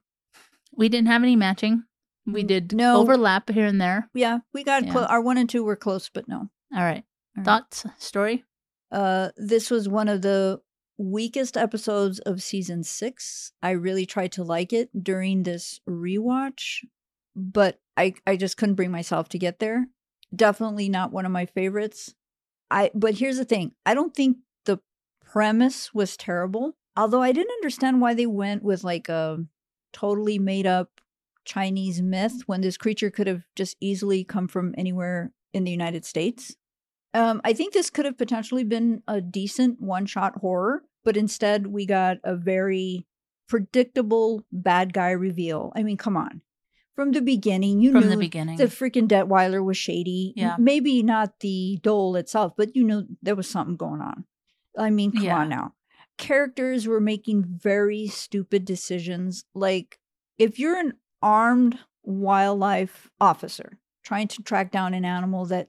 We 0.72 0.88
didn't 0.88 1.08
have 1.08 1.22
any 1.24 1.34
matching. 1.36 1.82
We 2.24 2.42
did 2.44 2.72
no. 2.72 3.00
overlap 3.00 3.50
here 3.50 3.66
and 3.66 3.80
there. 3.80 4.08
Yeah. 4.14 4.38
We 4.54 4.62
got 4.64 4.84
Yeah. 4.86 4.92
clo- 4.92 5.04
our 5.06 5.20
one 5.20 5.38
and 5.38 5.48
two 5.50 5.64
were 5.64 5.76
close, 5.76 6.08
but 6.08 6.28
no. 6.28 6.36
All 6.38 6.82
right. 6.82 7.04
All 7.04 7.38
right. 7.38 7.44
Thoughts, 7.44 7.84
story? 7.98 8.44
Uh, 8.92 9.30
this 9.36 9.68
was 9.70 9.88
one 9.88 10.08
of 10.08 10.22
the 10.22 10.60
weakest 10.98 11.56
episodes 11.56 12.18
of 12.20 12.42
season 12.42 12.82
six. 12.82 13.52
I 13.62 13.70
really 13.70 14.06
tried 14.06 14.32
to 14.32 14.44
like 14.44 14.72
it 14.72 14.90
during 15.04 15.42
this 15.42 15.80
rewatch, 15.88 16.84
but 17.34 17.80
I 17.96 18.14
I 18.26 18.36
just 18.36 18.56
couldn't 18.56 18.74
bring 18.76 18.90
myself 18.90 19.28
to 19.30 19.38
get 19.38 19.58
there. 19.58 19.86
Definitely 20.34 20.88
not 20.88 21.12
one 21.12 21.26
of 21.26 21.32
my 21.32 21.46
favorites. 21.46 22.14
I 22.70 22.90
but 22.94 23.14
here's 23.14 23.38
the 23.38 23.44
thing. 23.44 23.72
I 23.84 23.94
don't 23.94 24.14
think 24.14 24.38
the 24.64 24.80
premise 25.24 25.94
was 25.94 26.16
terrible. 26.16 26.76
Although 26.96 27.22
I 27.22 27.32
didn't 27.32 27.52
understand 27.52 28.00
why 28.00 28.14
they 28.14 28.26
went 28.26 28.62
with 28.62 28.82
like 28.82 29.08
a 29.08 29.44
totally 29.92 30.38
made 30.38 30.66
up 30.66 31.00
Chinese 31.44 32.02
myth 32.02 32.42
when 32.46 32.60
this 32.60 32.76
creature 32.76 33.10
could 33.10 33.26
have 33.26 33.44
just 33.54 33.76
easily 33.80 34.24
come 34.24 34.48
from 34.48 34.74
anywhere 34.76 35.32
in 35.52 35.64
the 35.64 35.70
United 35.70 36.04
States. 36.04 36.56
Um, 37.16 37.40
I 37.44 37.52
think 37.52 37.72
this 37.72 37.90
could 37.90 38.04
have 38.04 38.18
potentially 38.18 38.64
been 38.64 39.02
a 39.08 39.20
decent 39.20 39.80
one 39.80 40.06
shot 40.06 40.36
horror, 40.40 40.82
but 41.04 41.16
instead 41.16 41.66
we 41.68 41.86
got 41.86 42.18
a 42.24 42.36
very 42.36 43.06
predictable 43.48 44.44
bad 44.52 44.92
guy 44.92 45.10
reveal. 45.10 45.72
I 45.74 45.82
mean, 45.82 45.96
come 45.96 46.16
on. 46.16 46.42
From 46.94 47.12
the 47.12 47.20
beginning, 47.22 47.80
you 47.80 47.92
From 47.92 48.02
knew 48.04 48.08
the 48.10 48.16
beginning. 48.16 48.56
the 48.56 48.64
freaking 48.64 49.06
Detweiler 49.08 49.64
was 49.64 49.76
shady. 49.76 50.32
Yeah. 50.36 50.56
Maybe 50.58 51.02
not 51.02 51.40
the 51.40 51.78
dhole 51.82 52.16
itself, 52.16 52.52
but 52.56 52.74
you 52.74 52.84
know 52.84 53.04
there 53.22 53.34
was 53.36 53.48
something 53.48 53.76
going 53.76 54.00
on. 54.00 54.24
I 54.78 54.90
mean, 54.90 55.12
come 55.12 55.22
Yeah. 55.24 55.38
on 55.38 55.48
now. 55.48 55.74
Characters 56.18 56.86
were 56.86 57.00
making 57.00 57.44
very 57.46 58.06
stupid 58.08 58.64
decisions. 58.64 59.44
Like, 59.54 59.98
if 60.38 60.58
you're 60.58 60.78
an 60.78 60.94
armed 61.22 61.78
wildlife 62.02 63.10
officer 63.20 63.78
trying 64.02 64.28
to 64.28 64.42
track 64.42 64.70
down 64.70 64.94
an 64.94 65.04
animal 65.04 65.44
that 65.46 65.68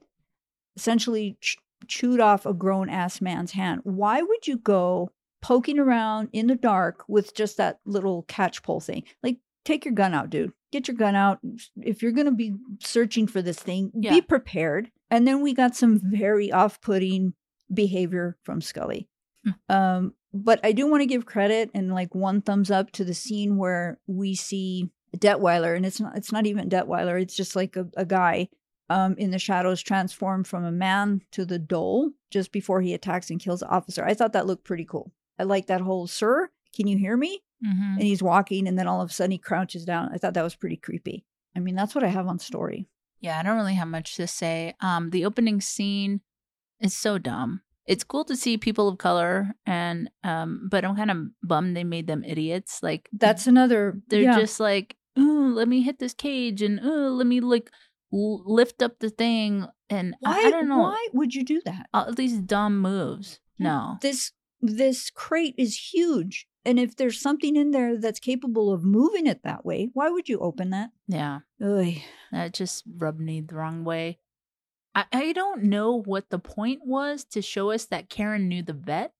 essentially 0.78 1.36
ch- 1.40 1.56
chewed 1.86 2.20
off 2.20 2.46
a 2.46 2.54
grown 2.54 2.88
ass 2.88 3.20
man's 3.20 3.52
hand, 3.52 3.80
why 3.84 4.22
would 4.22 4.46
you 4.46 4.56
go 4.58 5.10
poking 5.42 5.78
around 5.78 6.28
in 6.32 6.46
the 6.46 6.54
dark 6.54 7.04
with 7.08 7.34
just 7.34 7.56
that 7.56 7.78
little 7.84 8.22
catch 8.28 8.62
pole 8.62 8.80
thing? 8.80 9.02
Like, 9.22 9.38
take 9.64 9.84
your 9.84 9.94
gun 9.94 10.14
out, 10.14 10.30
dude. 10.30 10.52
Get 10.72 10.88
your 10.88 10.96
gun 10.96 11.14
out. 11.14 11.38
If 11.80 12.02
you're 12.02 12.12
going 12.12 12.26
to 12.26 12.32
be 12.32 12.54
searching 12.80 13.26
for 13.26 13.40
this 13.42 13.58
thing, 13.58 13.90
Yeah. 13.94 14.10
be 14.12 14.20
prepared. 14.20 14.90
And 15.10 15.26
then 15.26 15.40
we 15.40 15.54
got 15.54 15.74
some 15.74 16.00
very 16.02 16.52
off 16.52 16.80
putting 16.80 17.32
behavior 17.72 18.36
from 18.44 18.60
Scully. 18.60 19.08
Hmm. 19.44 19.50
Um, 19.74 20.14
but 20.34 20.60
I 20.62 20.72
do 20.72 20.86
want 20.90 21.00
to 21.02 21.06
give 21.06 21.24
credit 21.24 21.70
and 21.74 21.92
like 21.94 22.14
one 22.14 22.42
thumbs 22.42 22.70
up 22.70 22.90
to 22.92 23.04
the 23.04 23.14
scene 23.14 23.56
where 23.56 23.98
we 24.06 24.34
see 24.34 24.90
Detweiler, 25.16 25.74
and 25.74 25.86
it's 25.86 26.00
not 26.00 26.16
it's 26.18 26.32
not 26.32 26.46
even 26.46 26.68
Detweiler, 26.68 27.20
it's 27.20 27.34
just 27.34 27.56
like 27.56 27.76
a, 27.76 27.86
a 27.96 28.04
guy 28.04 28.48
um 28.90 29.14
in 29.18 29.30
the 29.30 29.38
shadows 29.38 29.82
transformed 29.82 30.46
from 30.46 30.64
a 30.64 30.72
man 30.72 31.20
to 31.32 31.44
the 31.44 31.58
dhole 31.58 32.10
just 32.30 32.52
before 32.52 32.80
he 32.80 32.94
attacks 32.94 33.30
and 33.30 33.40
kills 33.40 33.60
the 33.60 33.68
officer. 33.68 34.04
I 34.04 34.14
thought 34.14 34.32
that 34.32 34.46
looked 34.46 34.64
pretty 34.64 34.84
cool. 34.84 35.12
I 35.38 35.44
like 35.44 35.66
that 35.66 35.80
whole 35.80 36.06
sir, 36.06 36.50
can 36.74 36.86
you 36.86 36.98
hear 36.98 37.16
me? 37.16 37.42
Mhm. 37.64 37.94
And 37.94 38.02
he's 38.02 38.22
walking 38.22 38.68
and 38.68 38.78
then 38.78 38.86
all 38.86 39.00
of 39.00 39.10
a 39.10 39.12
sudden 39.12 39.32
he 39.32 39.38
crouches 39.38 39.84
down. 39.84 40.10
I 40.12 40.18
thought 40.18 40.34
that 40.34 40.44
was 40.44 40.54
pretty 40.56 40.76
creepy. 40.76 41.24
I 41.56 41.60
mean, 41.60 41.74
that's 41.74 41.94
what 41.94 42.04
I 42.04 42.08
have 42.08 42.26
on 42.28 42.38
story. 42.38 42.88
Yeah, 43.20 43.38
I 43.38 43.42
don't 43.42 43.56
really 43.56 43.74
have 43.74 43.88
much 43.88 44.14
to 44.16 44.26
say. 44.28 44.74
Um, 44.80 45.10
the 45.10 45.24
opening 45.24 45.60
scene 45.60 46.20
is 46.80 46.94
so 46.96 47.18
dumb. 47.18 47.62
It's 47.84 48.04
cool 48.04 48.24
to 48.26 48.36
see 48.36 48.58
people 48.58 48.86
of 48.86 48.98
color, 48.98 49.54
and 49.66 50.10
um, 50.22 50.68
but 50.70 50.84
I'm 50.84 50.94
kind 50.94 51.10
of 51.10 51.16
bummed 51.42 51.74
they 51.76 51.84
made 51.84 52.06
them 52.06 52.22
idiots. 52.22 52.80
Like 52.82 53.08
That's 53.12 53.46
another 53.48 54.00
they're 54.08 54.22
yeah. 54.22 54.38
just 54.38 54.60
like, 54.60 54.96
ooh, 55.18 55.52
let 55.54 55.66
me 55.68 55.80
hit 55.82 55.98
this 55.98 56.14
cage, 56.14 56.62
and 56.62 56.78
ooh, 56.84 57.08
let 57.08 57.26
me 57.26 57.40
like 57.40 57.70
lift 58.10 58.82
up 58.82 58.98
the 58.98 59.10
thing, 59.10 59.66
and 59.90 60.14
I- 60.24 60.30
why 60.30 60.48
I, 60.48 60.50
don't 60.50 60.68
know 60.68 60.78
why 60.78 61.08
would 61.12 61.34
you 61.34 61.44
do 61.44 61.60
that? 61.64 61.88
all 61.92 62.12
these 62.12 62.38
dumb 62.38 62.80
moves. 62.80 63.40
No, 63.58 63.98
this 64.00 64.32
this 64.60 65.10
crate 65.10 65.54
is 65.56 65.92
huge 65.92 66.46
and 66.64 66.80
if 66.80 66.96
there's 66.96 67.20
something 67.20 67.54
in 67.54 67.70
there 67.70 67.96
that's 67.96 68.18
capable 68.18 68.72
of 68.72 68.82
moving 68.84 69.28
it 69.28 69.44
that 69.44 69.64
way 69.64 69.88
why 69.94 70.08
would 70.10 70.28
you 70.28 70.38
open 70.40 70.70
that 70.70 70.90
yeah, 71.06 71.40
Ugh. 71.64 71.94
that 72.32 72.54
just 72.54 72.82
rubbed 72.96 73.20
me 73.20 73.40
the 73.40 73.54
wrong 73.54 73.84
way. 73.84 74.18
I, 74.94 75.04
I 75.12 75.32
don't 75.32 75.64
know 75.64 76.02
what 76.02 76.28
the 76.30 76.38
point 76.40 76.80
was 76.84 77.24
to 77.26 77.40
show 77.40 77.70
us 77.70 77.84
that 77.86 78.08
Karin 78.10 78.48
knew 78.48 78.62
the 78.62 78.72
vet. 78.72 79.12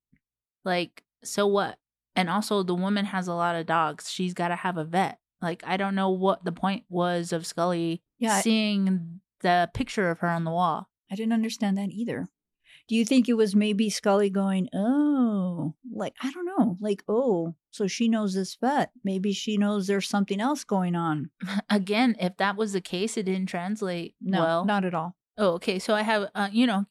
Like, 0.64 1.04
so 1.22 1.46
what? 1.46 1.78
And 2.16 2.28
also, 2.28 2.62
the 2.62 2.74
woman 2.74 3.04
has 3.06 3.28
a 3.28 3.34
lot 3.34 3.54
of 3.54 3.66
dogs. 3.66 4.10
She's 4.10 4.34
got 4.34 4.48
to 4.48 4.56
have 4.56 4.76
a 4.76 4.84
vet. 4.84 5.18
Like, 5.40 5.62
I 5.66 5.76
don't 5.76 5.94
know 5.94 6.10
what 6.10 6.44
the 6.44 6.52
point 6.52 6.84
was 6.88 7.32
of 7.32 7.46
Scully 7.46 8.02
yeah 8.18 8.40
seeing 8.40 9.20
the 9.40 9.70
picture 9.74 10.10
of 10.10 10.18
her 10.20 10.28
on 10.28 10.44
the 10.44 10.50
wall. 10.50 10.88
I 11.10 11.14
didn't 11.14 11.32
understand 11.32 11.78
that 11.78 11.90
either 11.90 12.28
do 12.88 12.94
you 12.94 13.04
think 13.04 13.28
it 13.28 13.34
was 13.34 13.54
maybe 13.54 13.90
scully 13.90 14.30
going 14.30 14.68
oh 14.74 15.74
like 15.94 16.14
i 16.22 16.30
don't 16.30 16.46
know 16.46 16.76
like 16.80 17.02
oh 17.08 17.54
so 17.70 17.86
she 17.86 18.08
knows 18.08 18.34
this 18.34 18.56
vet 18.60 18.90
maybe 19.04 19.32
she 19.32 19.56
knows 19.56 19.86
there's 19.86 20.08
something 20.08 20.40
else 20.40 20.64
going 20.64 20.94
on 20.94 21.30
Again, 21.70 22.16
if 22.18 22.36
that 22.38 22.56
was 22.56 22.72
the 22.72 22.80
case, 22.80 23.16
it 23.16 23.24
didn't 23.24 23.46
translate 23.48 24.14
no 24.20 24.40
well. 24.40 24.64
not 24.64 24.84
at 24.84 24.94
all 24.94 25.16
Oh, 25.38 25.52
okay. 25.52 25.78
So 25.78 25.94
I 25.94 26.02
have, 26.02 26.28
uh, 26.34 26.48
you 26.50 26.66
know, 26.66 26.86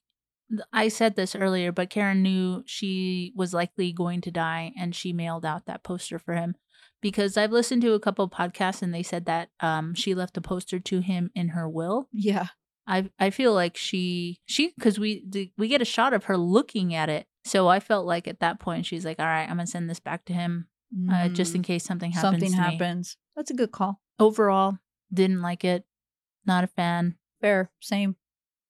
I 0.72 0.88
said 0.88 1.16
this 1.18 1.36
earlier, 1.36 1.74
but 1.74 1.90
Karin 1.90 2.24
knew 2.24 2.64
she 2.66 3.34
was 3.36 3.54
likely 3.54 3.92
going 3.92 4.22
to 4.22 4.32
die, 4.32 4.72
and 4.80 4.96
she 4.96 5.12
mailed 5.12 5.46
out 5.46 5.66
that 5.66 5.84
poster 5.84 6.18
for 6.18 6.34
him 6.34 6.56
because 7.02 7.38
I've 7.38 7.52
listened 7.52 7.82
to 7.84 7.94
a 7.94 8.00
couple 8.00 8.26
of 8.26 8.32
podcasts, 8.32 8.82
and 8.82 8.94
they 8.94 9.04
said 9.04 9.26
that 9.26 9.50
um, 9.60 9.94
she 9.94 10.14
left 10.16 10.38
a 10.38 10.42
poster 10.42 10.80
to 10.80 11.00
him 11.00 11.32
in 11.36 11.50
her 11.50 11.68
will. 11.70 12.10
yeah 12.12 12.48
I 12.88 13.10
I 13.20 13.30
feel 13.32 13.54
like 13.54 13.76
she 13.78 14.40
she 14.46 14.74
because 14.78 14.98
we 14.98 15.24
the, 15.28 15.52
we 15.58 15.68
get 15.68 15.82
a 15.82 15.86
shot 15.86 16.14
of 16.14 16.26
her 16.26 16.38
looking 16.38 16.94
at 16.96 17.10
it, 17.10 17.28
so 17.44 17.68
I 17.68 17.80
felt 17.80 18.06
like 18.06 18.28
at 18.28 18.40
that 18.40 18.60
point 18.60 18.86
she's 18.86 19.04
like, 19.06 19.20
all 19.20 19.26
right, 19.26 19.44
I'm 19.44 19.58
gonna 19.58 19.68
send 19.68 19.90
this 19.90 20.00
back 20.00 20.24
to 20.26 20.34
him 20.34 20.68
uh, 21.12 21.28
just 21.30 21.54
in 21.54 21.62
Mm, 21.62 21.66
case 21.66 21.84
something 21.84 22.12
happens. 22.12 22.32
something 22.32 22.52
to 22.52 22.58
me." 22.58 22.64
happens 22.64 23.18
that's 23.36 23.52
a 23.52 23.54
good 23.56 23.72
call 23.74 24.00
Overall, 24.20 24.78
didn't 25.14 25.42
like 25.42 25.64
it. 25.66 25.84
Not 26.46 26.64
a 26.64 26.68
fan. 26.68 27.18
fair 27.42 27.70
same 27.82 28.16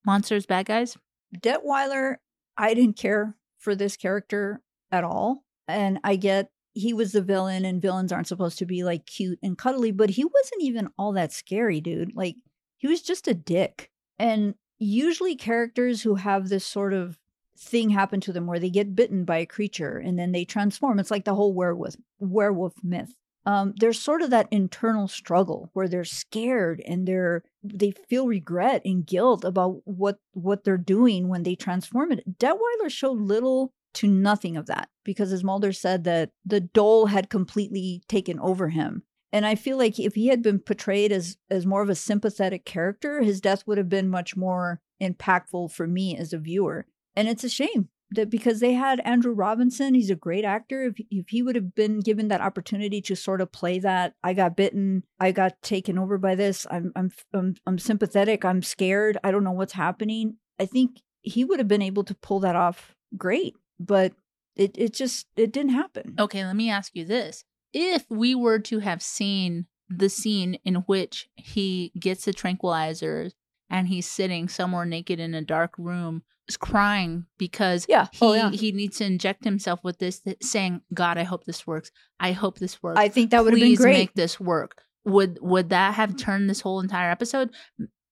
Monsters, 0.06 0.46
bad 0.48 0.66
guys. 0.66 0.98
Detweiler, 1.42 2.16
I 2.58 2.74
didn't 2.74 2.98
care 2.98 3.36
for 3.60 3.76
this 3.76 3.98
character 3.98 4.62
at 4.92 5.04
all. 5.04 5.44
And 5.68 6.00
I 6.04 6.16
get 6.16 6.50
he 6.78 6.94
was 6.94 7.12
the 7.12 7.22
villain, 7.22 7.66
and 7.66 7.82
villains 7.82 8.12
aren't 8.12 8.28
supposed 8.28 8.60
to 8.60 8.66
be 8.66 8.84
like 8.84 9.06
cute 9.06 9.40
and 9.42 9.58
cuddly, 9.58 9.92
but 9.92 10.12
he 10.12 10.24
wasn't 10.24 10.62
even 10.62 10.90
all 10.98 11.12
that 11.14 11.34
scary, 11.34 11.82
dude. 11.82 12.16
Like, 12.16 12.36
he 12.78 12.88
was 12.88 13.02
just 13.02 13.28
a 13.28 13.34
dick. 13.34 13.92
And 14.20 14.56
usually, 14.80 15.36
characters 15.36 16.02
who 16.02 16.16
have 16.16 16.50
this 16.50 16.66
sort 16.66 16.94
of 16.94 17.18
thing 17.58 17.90
happen 17.90 18.22
to 18.22 18.32
them 18.32 18.46
where 18.46 18.60
they 18.60 18.70
get 18.70 18.96
bitten 18.96 19.26
by 19.26 19.38
a 19.38 19.46
creature 19.46 19.98
and 19.98 20.18
then 20.18 20.32
they 20.32 20.46
transform, 20.46 21.00
it's 21.00 21.12
like 21.12 21.26
the 21.26 21.36
whole 21.36 21.54
werewolf, 21.54 21.96
werewolf 22.20 22.76
myth. 22.84 23.16
Um, 23.48 23.74
there's 23.78 24.00
sort 24.00 24.22
of 24.22 24.30
that 24.32 24.50
internal 24.52 25.08
struggle 25.08 25.70
where 25.72 25.88
they're 25.88 26.04
scared 26.04 26.84
and 26.86 27.08
they're 27.08 27.44
they 27.64 27.92
feel 27.92 28.28
regret 28.28 28.82
and 28.84 29.06
guilt 29.06 29.46
about 29.46 29.82
what 29.86 30.20
what 30.34 30.66
they're 30.66 30.78
doing 30.78 31.30
when 31.30 31.44
they 31.44 31.56
transform 31.56 32.12
it. 32.12 32.38
Detweiler 32.40 32.90
showed 32.90 33.22
little 33.22 33.72
to 33.98 34.08
nothing 34.08 34.58
of 34.58 34.68
that 34.68 34.90
because 35.04 35.32
as 35.32 35.44
Mulder 35.44 35.72
said 35.72 36.04
that 36.04 36.30
the 36.46 36.62
dhole 36.62 37.08
had 37.08 37.30
completely 37.30 38.04
taken 38.08 38.40
over 38.40 38.70
him. 38.70 39.04
And 39.34 39.46
I 39.46 39.56
feel 39.56 39.78
like 39.78 40.00
if 40.00 40.16
he 40.16 40.28
had 40.28 40.42
been 40.42 40.60
portrayed 40.60 41.12
as 41.12 41.38
as 41.50 41.66
more 41.66 41.82
of 41.82 41.90
a 41.90 41.96
sympathetic 41.96 42.64
character, 42.64 43.22
his 43.22 43.42
death 43.42 43.66
would 43.68 43.78
have 43.78 43.90
been 43.90 44.10
much 44.10 44.38
more 44.38 44.82
impactful 45.02 45.72
for 45.72 45.88
me 45.88 46.16
as 46.16 46.32
a 46.32 46.38
viewer. 46.38 46.86
And 47.16 47.28
it's 47.28 47.44
a 47.44 47.50
shame 47.50 47.90
that 48.12 48.30
because 48.30 48.60
they 48.60 48.74
had 48.74 49.02
Andrew 49.02 49.34
Robinson, 49.34 49.94
he's 49.94 50.10
a 50.10 50.16
great 50.16 50.46
actor. 50.46 50.84
If 50.84 50.96
if 51.10 51.30
he 51.30 51.42
would 51.42 51.56
have 51.56 51.76
been 51.76 52.00
given 52.00 52.28
that 52.30 52.42
opportunity 52.42 53.02
to 53.02 53.16
sort 53.16 53.42
of 53.42 53.52
play 53.52 53.80
that, 53.80 54.14
I 54.24 54.34
got 54.34 54.56
bitten, 54.56 55.04
I 55.20 55.32
got 55.32 55.62
taken 55.62 55.98
over 55.98 56.18
by 56.18 56.36
this. 56.36 56.66
I'm 56.70 56.92
I'm 56.96 57.12
I'm, 57.34 57.56
I'm 57.66 57.80
sympathetic. 57.80 58.46
I'm 58.46 58.62
scared. 58.62 59.18
I 59.24 59.32
don't 59.32 59.44
know 59.44 59.52
what's 59.52 59.74
happening. 59.74 60.38
I 60.60 60.66
think 60.66 61.02
he 61.22 61.44
would 61.44 61.60
have 61.60 61.68
been 61.68 61.82
able 61.82 62.04
to 62.06 62.16
pull 62.16 62.40
that 62.42 62.56
off 62.56 62.96
great, 63.16 63.56
but 63.80 64.14
it 64.56 64.72
it 64.78 64.94
just 64.94 65.28
it 65.36 65.52
didn't 65.52 65.72
happen. 65.72 66.16
Okay, 66.20 66.46
let 66.46 66.56
me 66.56 66.70
ask 66.70 66.96
you 66.96 67.06
this. 67.06 67.44
If 67.74 68.06
we 68.10 68.34
were 68.36 68.60
to 68.60 68.80
have 68.80 69.02
seen 69.02 69.68
the 69.90 70.10
scene 70.10 70.56
in 70.66 70.76
which 70.88 71.30
he 71.36 71.92
gets 72.00 72.26
the 72.26 72.34
tranquilizers 72.34 73.32
and 73.70 73.88
he's 73.88 74.06
sitting 74.08 74.48
somewhere 74.50 74.86
naked 74.86 75.20
in 75.20 75.34
a 75.34 75.42
dark 75.42 75.74
room 75.78 76.24
is 76.48 76.58
crying 76.58 77.26
because 77.38 77.86
Yeah. 77.88 78.08
Oh, 78.22 78.34
he 78.34 78.40
Oh, 78.40 78.50
yeah. 78.50 78.52
he 78.52 78.72
needs 78.72 78.98
to 78.98 79.06
inject 79.06 79.44
himself 79.44 79.84
with 79.84 80.00
this 80.00 80.20
th- 80.22 80.38
saying 80.42 80.82
god 80.94 81.18
i 81.18 81.24
hope 81.24 81.46
this 81.46 81.66
works 81.68 81.92
i 82.20 82.32
hope 82.32 82.60
this 82.60 82.82
works 82.82 83.00
I 83.00 83.10
think 83.10 83.32
that 83.32 83.44
would 83.44 83.54
have 83.54 83.60
been 83.60 83.70
Please 83.70 83.80
great. 83.80 83.94
make 83.98 84.14
this 84.14 84.40
work 84.40 84.84
would 85.06 85.40
would 85.42 85.70
that 85.70 85.94
have 85.96 86.12
mm. 86.12 86.18
turned 86.18 86.50
this 86.50 86.62
whole 86.62 86.80
entire 86.80 87.12
episode 87.12 87.50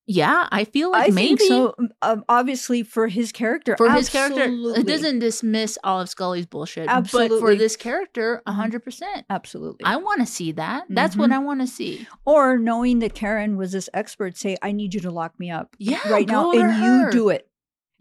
yeah 0.08 0.48
i 0.52 0.64
feel 0.64 0.92
like 0.92 1.10
I 1.10 1.14
maybe 1.14 1.48
so. 1.48 1.74
Um, 2.02 2.24
obviously, 2.30 2.84
for 2.84 3.08
his 3.08 3.32
character, 3.32 3.76
for 3.78 3.90
his 3.92 4.10
character 4.10 4.44
it 4.46 4.86
doesn't 4.86 5.20
dismiss 5.20 5.78
all 5.84 6.00
of 6.02 6.10
scully's 6.10 6.46
bullshit 6.46 6.88
but 6.88 7.30
for 7.40 7.56
this 7.56 7.76
character 7.76 8.42
Mhm. 8.48 8.56
100% 8.84 9.02
Absolutely. 9.30 9.84
I 9.86 9.96
want 9.98 10.20
to 10.22 10.26
see 10.28 10.52
that. 10.54 10.86
That's 10.90 11.16
what 11.18 11.30
Mhm. 11.32 11.34
I 11.34 11.40
want 11.40 11.62
to 11.62 11.68
see. 11.68 12.08
or 12.26 12.58
knowing 12.60 13.00
that 13.00 13.14
Karin 13.16 13.58
was 13.58 13.72
this 13.72 13.90
expert, 13.94 14.38
say, 14.38 14.56
"I 14.62 14.72
need 14.72 14.94
you 14.94 15.00
to 15.02 15.12
lock 15.12 15.40
me 15.40 15.50
up 15.50 15.76
Yeah, 15.80 16.00
right 16.10 16.28
now, 16.28 16.52
and 16.52 16.72
her. 16.72 17.06
you 17.06 17.12
do 17.12 17.30
it, 17.30 17.50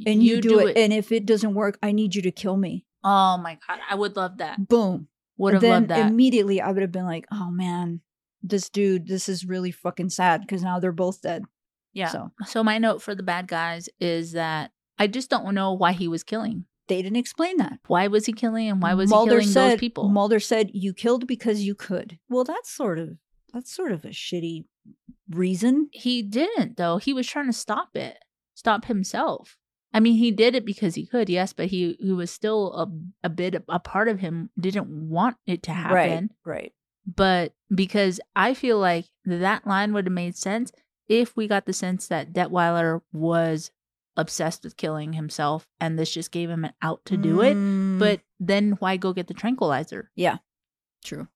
and 0.06 0.22
you, 0.22 0.40
do, 0.40 0.58
it. 0.66 0.76
and 0.76 0.92
if 0.92 1.10
it 1.12 1.24
doesn't 1.24 1.54
work, 1.54 1.78
I 1.82 1.92
need 1.92 2.14
you 2.14 2.22
to 2.22 2.30
kill 2.30 2.56
me." 2.56 2.84
oh 3.06 3.36
my 3.38 3.58
god, 3.66 3.78
I 3.90 3.94
would 3.94 4.16
love 4.16 4.38
that. 4.38 4.66
Boom. 4.68 5.08
Would 5.36 5.54
have 5.54 5.62
loved 5.62 5.88
that. 5.88 6.10
immediately, 6.10 6.60
I 6.60 6.70
would 6.70 6.80
have 6.82 6.92
been 6.92 7.06
like, 7.06 7.26
"Oh 7.32 7.50
man, 7.50 8.00
this 8.42 8.68
dude, 8.70 9.08
this 9.08 9.28
is 9.28 9.44
really 9.46 9.70
fucking 9.72 10.10
sad 10.10 10.40
because 10.42 10.62
now 10.62 10.78
they're 10.78 10.92
both 10.92 11.20
dead." 11.22 11.44
Yeah. 11.94 12.08
So. 12.08 12.30
So 12.46 12.62
my 12.62 12.78
note 12.78 13.00
for 13.00 13.14
the 13.14 13.22
bad 13.22 13.48
guys 13.48 13.88
is 14.00 14.32
that 14.32 14.72
I 14.98 15.06
just 15.06 15.30
don't 15.30 15.54
know 15.54 15.72
why 15.72 15.92
he 15.92 16.06
was 16.08 16.22
killing. 16.22 16.66
they 16.88 17.00
didn't 17.00 17.16
explain 17.16 17.56
that. 17.56 17.78
Why 17.86 18.08
was 18.08 18.26
he 18.26 18.32
killing, 18.32 18.68
and 18.68 18.82
why 18.82 18.92
was 18.94 19.08
Mulder 19.10 19.36
he 19.40 19.46
killing 19.46 19.52
said, 19.52 19.70
those 19.72 19.80
people? 19.80 20.08
Mulder 20.08 20.40
said, 20.40 20.70
"You 20.74 20.92
killed 20.92 21.26
because 21.26 21.62
you 21.62 21.74
could." 21.74 22.18
Well, 22.28 22.44
that's 22.44 22.70
sort 22.70 22.98
of 22.98 23.16
that's 23.52 23.74
sort 23.74 23.92
of 23.92 24.04
a 24.04 24.08
shitty 24.08 24.64
reason. 25.30 25.88
he 25.92 26.22
didn't 26.22 26.76
though. 26.76 26.98
He 26.98 27.12
was 27.14 27.26
trying 27.26 27.46
to 27.46 27.52
stop 27.52 27.96
it, 27.96 28.18
stop 28.54 28.84
himself. 28.84 29.56
I 29.92 30.00
mean, 30.00 30.16
he 30.16 30.32
did 30.32 30.56
it 30.56 30.66
because 30.66 30.96
he 30.96 31.06
could, 31.06 31.28
yes, 31.30 31.52
but 31.52 31.66
he 31.66 31.96
he 32.00 32.12
was 32.12 32.30
still 32.30 32.72
a 32.74 33.26
a 33.26 33.30
bit 33.30 33.54
a 33.68 33.78
part 33.78 34.08
of 34.08 34.18
him 34.20 34.50
didn't 34.58 34.88
want 34.88 35.36
it 35.46 35.62
to 35.64 35.72
happen. 35.72 36.30
Right. 36.44 36.54
Right. 36.62 36.72
But 37.06 37.52
because 37.72 38.18
I 38.34 38.54
feel 38.54 38.78
like 38.78 39.06
that 39.24 39.66
line 39.66 39.92
would 39.92 40.06
have 40.06 40.12
made 40.12 40.36
sense 40.36 40.72
if 41.08 41.36
we 41.36 41.46
got 41.48 41.66
the 41.66 41.72
sense 41.72 42.08
that 42.08 42.32
Detweiler 42.32 43.02
was 43.12 43.70
obsessed 44.16 44.62
with 44.64 44.76
killing 44.76 45.12
himself 45.14 45.66
and 45.80 45.98
this 45.98 46.12
just 46.12 46.30
gave 46.30 46.48
him 46.48 46.64
an 46.64 46.72
out 46.82 47.04
to 47.06 47.16
do 47.16 47.40
it. 47.42 47.56
Mm, 47.56 47.98
But 47.98 48.20
then 48.38 48.72
why 48.78 48.96
go 48.96 49.12
get 49.12 49.26
the 49.26 49.34
tranquilizer? 49.34 50.10
Yeah. 50.14 50.38
True. 51.04 51.28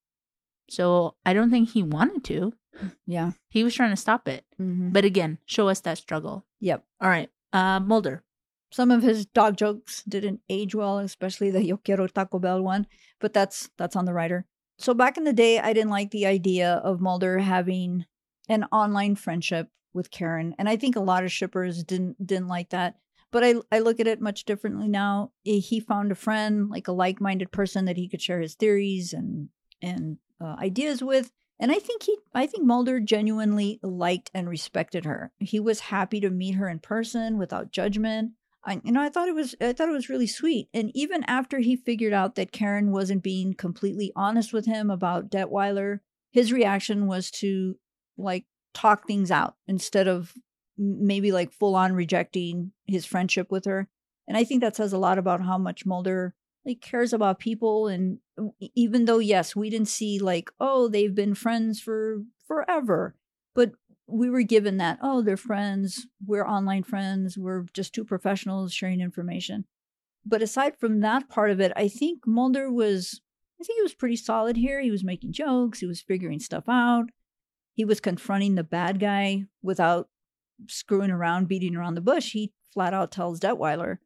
So 0.70 1.14
I 1.26 1.32
don't 1.32 1.50
think 1.50 1.70
he 1.70 1.82
wanted 1.82 2.24
to. 2.24 2.52
Yeah. 3.06 3.32
He 3.50 3.64
was 3.64 3.74
trying 3.74 3.90
to 3.90 3.96
stop 3.96 4.28
it. 4.28 4.44
Mm-hmm. 4.60 4.90
But 4.90 5.04
again, 5.04 5.38
show 5.46 5.68
us 5.68 5.80
that 5.80 5.98
struggle. 5.98 6.44
Yep. 6.60 6.84
All 7.00 7.08
right. 7.08 7.28
Uh 7.52 7.80
Mulder. 7.80 8.22
Some 8.70 8.92
of 8.92 9.02
his 9.02 9.26
dog 9.26 9.56
jokes 9.56 10.04
didn't 10.04 10.42
age 10.48 10.76
well, 10.76 10.98
especially 10.98 11.50
the 11.50 11.64
Yo 11.64 11.78
quiero 11.78 12.06
Taco 12.06 12.38
Bell 12.38 12.62
one, 12.62 12.86
but 13.18 13.32
that's 13.32 13.70
that's 13.78 13.96
on 13.96 14.04
the 14.04 14.12
writer. 14.12 14.44
So 14.78 14.94
back 14.94 15.16
in 15.16 15.24
the 15.24 15.32
day, 15.32 15.58
I 15.58 15.72
didn't 15.72 15.90
like 15.90 16.12
the 16.12 16.26
idea 16.26 16.74
of 16.84 17.00
Mulder 17.00 17.38
having 17.40 18.04
an 18.48 18.64
online 18.72 19.14
friendship 19.16 19.68
with 19.92 20.10
Karin, 20.10 20.54
and 20.58 20.68
I 20.68 20.76
think 20.76 20.96
a 20.96 21.00
lot 21.00 21.24
of 21.24 21.32
shippers 21.32 21.82
didn't 21.82 22.24
didn't 22.24 22.48
like 22.48 22.70
that. 22.70 22.96
But 23.30 23.44
I 23.44 23.54
I 23.70 23.80
look 23.80 24.00
at 24.00 24.06
it 24.06 24.20
much 24.20 24.44
differently 24.44 24.88
now. 24.88 25.32
He 25.44 25.80
found 25.80 26.12
a 26.12 26.14
friend, 26.14 26.70
like 26.70 26.88
a 26.88 26.92
like-minded 26.92 27.52
person 27.52 27.84
that 27.86 27.96
he 27.96 28.08
could 28.08 28.22
share 28.22 28.40
his 28.40 28.54
theories 28.54 29.12
and 29.12 29.48
and 29.82 30.18
uh, 30.40 30.56
ideas 30.58 31.02
with. 31.02 31.30
And 31.60 31.72
I 31.72 31.80
think 31.80 32.04
he, 32.04 32.16
I 32.32 32.46
think 32.46 32.64
Mulder 32.64 33.00
genuinely 33.00 33.80
liked 33.82 34.30
and 34.32 34.48
respected 34.48 35.04
her. 35.04 35.32
He 35.40 35.58
was 35.58 35.80
happy 35.80 36.20
to 36.20 36.30
meet 36.30 36.54
her 36.54 36.68
in 36.68 36.78
person 36.78 37.36
without 37.36 37.72
judgment. 37.72 38.32
I, 38.64 38.80
you 38.84 38.92
know, 38.92 39.02
I 39.02 39.08
thought 39.08 39.28
it 39.28 39.34
was, 39.34 39.56
I 39.60 39.72
thought 39.72 39.88
it 39.88 39.92
was 39.92 40.08
really 40.08 40.28
sweet. 40.28 40.68
And 40.72 40.92
even 40.94 41.24
after 41.24 41.58
he 41.58 41.74
figured 41.74 42.12
out 42.12 42.36
that 42.36 42.52
Karin 42.52 42.92
wasn't 42.92 43.24
being 43.24 43.54
completely 43.54 44.12
honest 44.14 44.52
with 44.52 44.66
him 44.66 44.88
about 44.88 45.30
Detweiler, 45.30 45.98
his 46.30 46.52
reaction 46.52 47.08
was 47.08 47.30
to 47.32 47.76
like 48.18 48.44
talk 48.74 49.06
things 49.06 49.30
out 49.30 49.54
instead 49.66 50.08
of 50.08 50.34
maybe 50.76 51.32
like 51.32 51.52
full 51.52 51.74
on 51.74 51.92
rejecting 51.92 52.72
his 52.86 53.04
friendship 53.04 53.50
with 53.50 53.64
her. 53.64 53.88
And 54.26 54.36
I 54.36 54.44
think 54.44 54.60
that 54.60 54.76
says 54.76 54.92
a 54.92 54.98
lot 54.98 55.18
about 55.18 55.42
how 55.42 55.58
much 55.58 55.86
Mulder 55.86 56.34
like 56.64 56.80
cares 56.80 57.12
about 57.12 57.38
people 57.38 57.88
and 57.88 58.18
even 58.74 59.06
though 59.06 59.20
yes 59.20 59.56
we 59.56 59.70
didn't 59.70 59.88
see 59.88 60.18
like 60.18 60.50
oh 60.60 60.88
they've 60.88 61.14
been 61.14 61.34
friends 61.34 61.80
for 61.80 62.22
forever 62.46 63.14
but 63.54 63.72
we 64.06 64.28
were 64.28 64.42
given 64.42 64.76
that 64.78 64.98
oh 65.02 65.22
they're 65.22 65.36
friends. 65.36 66.06
We're 66.24 66.46
online 66.46 66.82
friends. 66.82 67.36
We're 67.38 67.66
just 67.72 67.94
two 67.94 68.04
professionals 68.04 68.72
sharing 68.72 69.00
information. 69.00 69.64
But 70.26 70.42
aside 70.42 70.78
from 70.78 71.00
that 71.00 71.28
part 71.28 71.50
of 71.50 71.60
it 71.60 71.72
i 71.74 71.88
think 71.88 72.26
mulder 72.26 72.70
was 72.70 73.20
i 73.60 73.64
think 73.64 73.78
he 73.78 73.82
was 73.82 73.94
pretty 73.94 74.16
solid 74.16 74.56
here. 74.56 74.80
He 74.80 74.90
was 74.90 75.04
making 75.04 75.32
jokes. 75.32 75.80
He 75.80 75.86
was 75.86 76.02
figuring 76.02 76.38
stuff 76.38 76.64
out 76.68 77.06
he 77.78 77.84
was 77.84 78.00
confronting 78.00 78.54
the 78.56 78.64
bad 78.64 78.98
guy 78.98 79.44
without 79.62 80.08
screwing 80.68 81.10
around 81.12 81.46
beating 81.48 81.76
around 81.76 81.94
the 81.94 82.00
bush 82.10 82.32
he 82.32 82.52
flat 82.74 82.92
out 82.92 83.10
tells 83.12 83.38
detweiler 83.40 83.98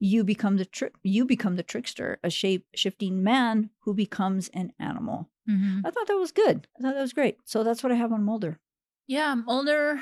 you 0.00 0.24
become 0.24 0.56
the 0.56 0.64
trick 0.64 0.94
you 1.04 1.24
become 1.24 1.54
the 1.56 1.62
trickster 1.62 2.18
a 2.24 2.30
shape 2.30 2.66
shifting 2.74 3.22
man 3.22 3.70
who 3.84 3.94
becomes 3.94 4.48
an 4.52 4.72
animal 4.78 5.28
Mm-hmm. 5.48 5.80
i 5.86 5.90
thought 5.90 6.06
that 6.06 6.14
was 6.26 6.32
good 6.32 6.66
i 6.78 6.82
thought 6.82 6.94
that 6.94 7.00
was 7.00 7.12
great 7.14 7.36
so 7.44 7.64
that's 7.64 7.82
what 7.82 7.90
i 7.92 7.96
have 7.96 8.12
on 8.12 8.22
mulder 8.24 8.58
Yeah, 9.08 9.34
Mulder. 9.34 10.00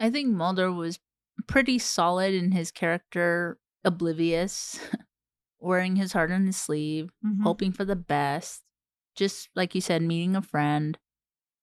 I 0.00 0.10
think 0.10 0.28
Mulder 0.34 0.72
was 0.72 0.98
pretty 1.46 1.78
solid 1.78 2.34
in 2.34 2.50
his 2.52 2.70
character, 2.72 3.58
oblivious, 3.84 4.80
wearing 5.60 5.96
his 5.96 6.12
heart 6.12 6.30
on 6.32 6.46
his 6.46 6.56
sleeve, 6.56 7.10
Mhm. 7.24 7.42
hoping 7.42 7.72
for 7.72 7.84
the 7.84 7.96
best. 7.96 8.62
Just 9.14 9.48
like 9.54 9.74
you 9.74 9.80
said, 9.80 10.02
meeting 10.02 10.34
a 10.36 10.42
friend. 10.42 10.98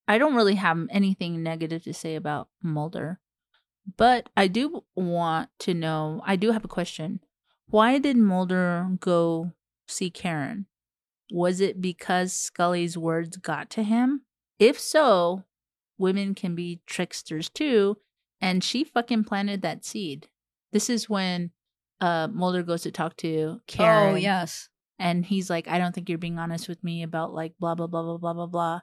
I 0.08 0.18
don't 0.18 0.36
really 0.36 0.56
have 0.56 0.80
anything 0.90 1.44
negative 1.44 1.84
to 1.84 1.94
say 1.94 2.16
about 2.16 2.50
Mulder, 2.62 3.20
but 3.98 4.30
I 4.36 4.48
do 4.48 4.84
want 4.96 5.50
to 5.60 5.74
know. 5.74 6.22
I 6.26 6.36
do 6.36 6.52
have 6.52 6.66
a 6.66 6.70
question. 6.70 7.20
Why 7.68 7.98
did 8.00 8.18
Mulder 8.18 8.90
go 9.00 9.54
see 9.88 10.10
Karin? 10.10 10.66
Was 11.32 11.62
it 11.62 11.82
because 11.82 12.34
Scully's 12.34 12.98
words 12.98 13.38
got 13.38 13.70
to 13.72 13.84
him? 13.84 14.22
If 14.60 14.80
so, 14.80 15.44
women 15.98 16.36
can 16.36 16.54
be 16.54 16.82
tricksters 16.86 17.50
too, 17.50 17.98
and 18.42 18.64
she 18.64 18.84
fucking 18.84 19.24
planted 19.24 19.62
that 19.62 19.86
seed. 19.86 20.28
This 20.72 20.90
is 20.90 21.10
when 21.10 21.52
uh 22.02 22.28
Mulder 22.32 22.64
goes 22.64 22.82
to 22.82 22.92
talk 22.92 23.16
to 23.18 23.62
Karin. 23.68 24.14
oh 24.14 24.16
yes 24.16 24.70
And 25.00 25.26
he's 25.26 25.50
like, 25.50 25.68
I 25.68 25.80
don't 25.80 25.94
think 25.96 26.10
you're 26.10 26.18
being 26.18 26.40
honest 26.40 26.68
with 26.68 26.84
me 26.84 27.04
about 27.04 27.34
like 27.34 27.54
blah 27.60 27.76
blah 27.76 27.88
blah 27.88 28.04
blah 28.04 28.18
blah 28.18 28.34
blah 28.34 28.48
blah. 28.48 28.80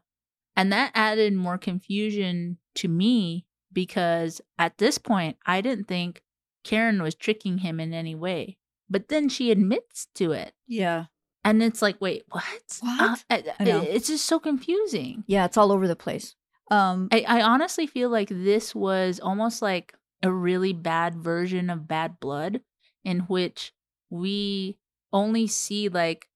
And 0.60 0.72
that 0.72 0.92
added 0.94 1.32
more 1.32 1.56
confusion 1.58 2.58
to 2.74 2.88
me 2.88 3.46
because 3.72 4.40
at 4.58 4.76
this 4.78 4.98
point 4.98 5.38
I 5.46 5.60
didn't 5.62 5.88
think 5.88 6.22
Karin 6.64 7.02
was 7.02 7.14
tricking 7.14 7.58
him 7.58 7.80
in 7.80 7.94
any 7.94 8.14
way. 8.14 8.58
But 8.90 9.08
then 9.08 9.28
she 9.28 9.50
admits 9.50 10.08
to 10.16 10.32
it. 10.32 10.52
yeah 10.66 11.06
And 11.44 11.62
it's 11.62 11.80
like, 11.80 11.98
wait, 12.00 12.24
what? 12.30 12.44
What? 12.80 13.24
Uh, 13.30 13.40
I 13.58 13.64
know. 13.64 13.80
it's 13.80 14.08
just 14.08 14.26
so 14.26 14.38
confusing. 14.38 15.24
yeah 15.26 15.46
it's 15.46 15.56
all 15.56 15.72
over 15.72 15.88
the 15.88 15.96
place 15.96 16.34
um 16.70 17.08
I, 17.10 17.24
I 17.26 17.42
honestly 17.42 17.86
feel 17.86 18.10
like 18.10 18.28
this 18.28 18.74
was 18.74 19.18
almost 19.18 19.62
like 19.62 19.94
a 20.22 20.30
really 20.30 20.74
bad 20.74 21.14
version 21.16 21.70
of 21.70 21.88
Bad 21.88 22.20
Blood, 22.20 22.60
in 23.04 23.20
which 23.20 23.72
we 24.10 24.76
only 25.12 25.46
see 25.46 25.88
like 25.88 26.28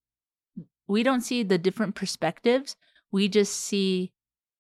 we 0.87 1.03
don't 1.03 1.21
see 1.21 1.43
the 1.43 1.59
different 1.59 1.95
perspectives. 1.95 2.77
We 3.15 3.29
just 3.29 3.55
see 3.55 4.13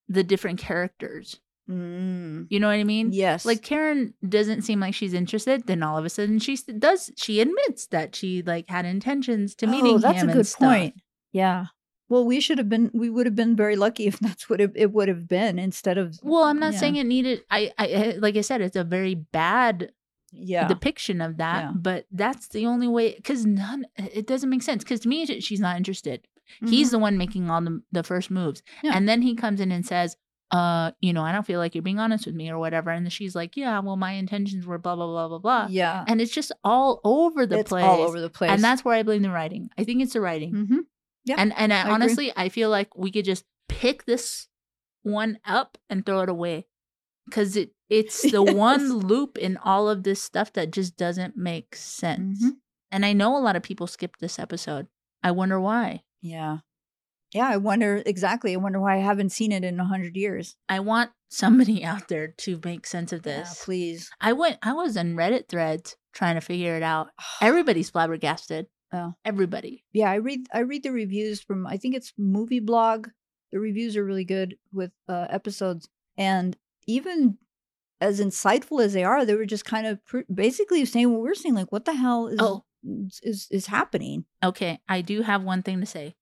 the 0.08 0.22
different 0.22 0.58
characters. 0.60 1.40
mm, 1.68 2.46
You 2.50 2.60
know 2.60 2.68
what 2.68 2.74
I 2.74 2.84
mean? 2.84 3.10
yes 3.12 3.44
Like 3.44 3.62
Karin 3.62 4.14
doesn't 4.36 4.62
seem 4.62 4.80
like 4.80 4.94
she's 4.94 5.14
interested. 5.14 5.66
Then 5.66 5.82
all 5.82 5.98
of 5.98 6.04
a 6.04 6.10
sudden 6.10 6.38
she 6.38 6.56
does. 6.56 7.10
She 7.16 7.40
admits 7.40 7.86
that 7.88 8.14
she 8.14 8.42
like 8.42 8.68
had 8.68 8.84
intentions 8.86 9.54
to 9.56 9.66
meeting 9.66 9.94
oh, 9.94 9.98
that's 9.98 10.22
him 10.22 10.28
a 10.28 10.32
and 10.32 10.38
good 10.40 10.46
stuff. 10.46 10.68
point 10.70 10.94
yeah 11.32 11.66
well 12.08 12.24
we 12.24 12.38
should 12.38 12.58
have 12.58 12.68
been 12.68 12.90
we 12.94 13.08
would 13.10 13.26
have 13.26 13.34
been 13.34 13.56
very 13.56 13.76
lucky 13.76 14.06
if 14.06 14.20
that's 14.20 14.48
what 14.48 14.60
it, 14.60 14.70
it 14.76 14.92
would 14.92 15.08
have 15.08 15.26
been 15.26 15.58
instead 15.58 15.98
of 15.98 16.18
Well, 16.22 16.44
I'm 16.44 16.60
not 16.60 16.74
Yeah. 16.74 16.80
saying 16.80 16.96
it 16.96 17.06
needed. 17.06 17.42
I, 17.50 17.72
I, 17.78 17.86
I- 17.86 18.16
like 18.18 18.36
I 18.36 18.42
said, 18.42 18.60
it's 18.60 18.76
a 18.76 18.84
very 18.84 19.14
bad 19.16 19.90
yeah 20.36 20.66
depiction 20.68 21.20
of 21.20 21.36
that 21.38 21.62
Yeah. 21.62 21.72
but 21.88 22.06
that's 22.10 22.48
the 22.48 22.66
only 22.66 22.88
way 22.88 23.14
because 23.16 23.46
none 23.46 23.86
it 23.96 24.26
doesn't 24.26 24.50
make 24.50 24.62
sense 24.64 24.82
because 24.84 25.00
to 25.00 25.08
me 25.08 25.24
she's 25.40 25.60
not 25.60 25.76
interested 25.76 26.26
he's 26.66 26.88
Mhm. 26.88 26.90
the 26.92 26.98
one 26.98 27.18
making 27.18 27.50
all 27.50 27.60
the, 27.60 27.82
the 27.92 28.02
first 28.02 28.30
moves. 28.30 28.62
Yeah. 28.82 28.92
and 28.96 29.08
then 29.08 29.22
he 29.22 29.34
comes 29.34 29.60
in 29.60 29.70
and 29.72 29.84
says 29.86 30.16
uh 30.50 30.90
you 31.00 31.12
know 31.14 31.22
i 31.22 31.32
don't 31.32 31.46
feel 31.46 31.58
like 31.58 31.74
you're 31.74 31.82
being 31.82 31.98
honest 31.98 32.26
with 32.26 32.34
me 32.34 32.50
or 32.50 32.58
whatever. 32.58 32.90
And 32.90 33.10
she's 33.12 33.34
like 33.34 33.56
yeah 33.56 33.78
well 33.80 33.96
my 33.96 34.12
intentions 34.12 34.66
were 34.66 34.78
blah 34.78 34.94
blah 34.94 35.06
blah 35.06 35.28
blah 35.28 35.38
blah. 35.38 35.66
Yeah. 35.70 36.04
And 36.06 36.20
it's 36.20 36.32
just 36.32 36.52
all 36.62 37.00
over 37.02 37.46
the 37.46 37.60
it's 37.60 37.68
place. 37.70 37.84
all 37.84 38.02
over 38.02 38.20
the 38.20 38.30
place. 38.30 38.50
and 38.50 38.62
that's 38.62 38.84
where 38.84 38.94
i 38.96 39.02
blame 39.02 39.22
the 39.22 39.30
writing. 39.30 39.70
I 39.78 39.84
think 39.84 40.02
it's 40.02 40.12
the 40.12 40.20
writing. 40.20 40.52
Hmm 40.54 40.78
Yeah, 41.24 41.36
and 41.38 41.52
and 41.56 41.72
I, 41.72 41.76
I 41.78 41.80
agree. 41.82 41.92
honestly 41.94 42.32
i 42.36 42.48
feel 42.50 42.68
like 42.70 42.96
we 42.96 43.10
could 43.10 43.24
just 43.24 43.44
pick 43.68 44.04
this 44.04 44.48
one 45.02 45.38
up 45.46 45.78
and 45.90 46.04
throw 46.04 46.20
it 46.20 46.28
away. 46.28 46.66
Because 47.26 47.56
it 47.56 47.72
it's 47.88 48.20
the 48.30 48.42
Yes. 48.44 48.54
one 48.54 48.92
loop 48.98 49.38
in 49.38 49.56
all 49.56 49.88
of 49.88 50.02
this 50.02 50.22
stuff 50.22 50.52
that 50.52 50.70
just 50.72 50.96
doesn't 50.96 51.36
make 51.36 51.74
sense. 51.74 52.44
Mhm. 52.44 52.56
and 52.92 53.04
i 53.06 53.12
know 53.14 53.36
a 53.36 53.40
lot 53.46 53.56
of 53.56 53.62
people 53.62 53.86
skipped 53.86 54.20
this 54.20 54.38
episode. 54.38 54.86
I 55.22 55.30
wonder 55.30 55.58
why 55.58 56.02
yeah. 56.24 56.58
Yeah 57.32 57.48
i 57.48 57.56
wonder 57.56 58.02
exactly 58.06 58.52
i 58.54 58.56
wonder 58.56 58.80
why 58.80 58.94
i 58.96 59.00
haven't 59.00 59.30
seen 59.30 59.52
it 59.52 59.64
in 59.64 59.78
a 59.78 59.84
hundred 59.84 60.16
years. 60.16 60.56
I 60.68 60.80
want 60.80 61.10
somebody 61.28 61.84
out 61.92 62.08
there 62.08 62.28
to 62.38 62.60
make 62.64 62.86
sense 62.86 63.12
of 63.12 63.24
Yeah, 63.26 63.38
this. 63.40 63.62
please. 63.64 64.10
I 64.20 64.32
went 64.32 64.58
i 64.62 64.72
was 64.72 64.96
in 64.96 65.14
reddit 65.16 65.48
threads 65.48 65.96
trying 66.12 66.36
to 66.36 66.40
figure 66.40 66.76
it 66.76 66.82
out. 66.82 67.08
Everybody's 67.42 67.90
flabbergasted. 67.90 68.66
Oh. 68.92 69.14
everybody. 69.24 69.84
Yeah 69.92 70.10
i 70.10 70.16
read 70.16 70.46
i 70.52 70.60
read 70.60 70.82
the 70.84 70.92
reviews 70.92 71.40
from 71.42 71.66
i 71.66 71.76
think 71.76 71.94
it's 71.96 72.12
movie 72.18 72.60
blog. 72.60 73.08
The 73.52 73.58
reviews 73.60 73.96
are 73.96 74.04
really 74.04 74.24
good 74.24 74.56
with 74.72 74.90
uh, 75.08 75.26
episodes. 75.30 75.88
And 76.16 76.56
even 76.88 77.38
as 78.00 78.20
insightful 78.20 78.84
as 78.84 78.92
they 78.92 79.02
are 79.04 79.24
they 79.24 79.34
were 79.34 79.46
just 79.46 79.64
kind 79.64 79.86
of 79.86 80.04
pr- 80.04 80.28
basically 80.32 80.84
saying 80.84 81.10
what 81.12 81.22
we're 81.22 81.34
saying 81.34 81.54
like 81.56 81.70
what 81.72 81.84
the 81.86 81.94
hell 81.94 82.26
is 82.28 82.38
Oh. 82.40 82.64
Is 83.22 83.48
is 83.50 83.66
happening 83.66 84.24
Okay, 84.44 84.80
I 84.88 85.00
do 85.00 85.22
have 85.22 85.42
one 85.42 85.62
thing 85.62 85.80
to 85.80 85.86
say. 85.86 86.16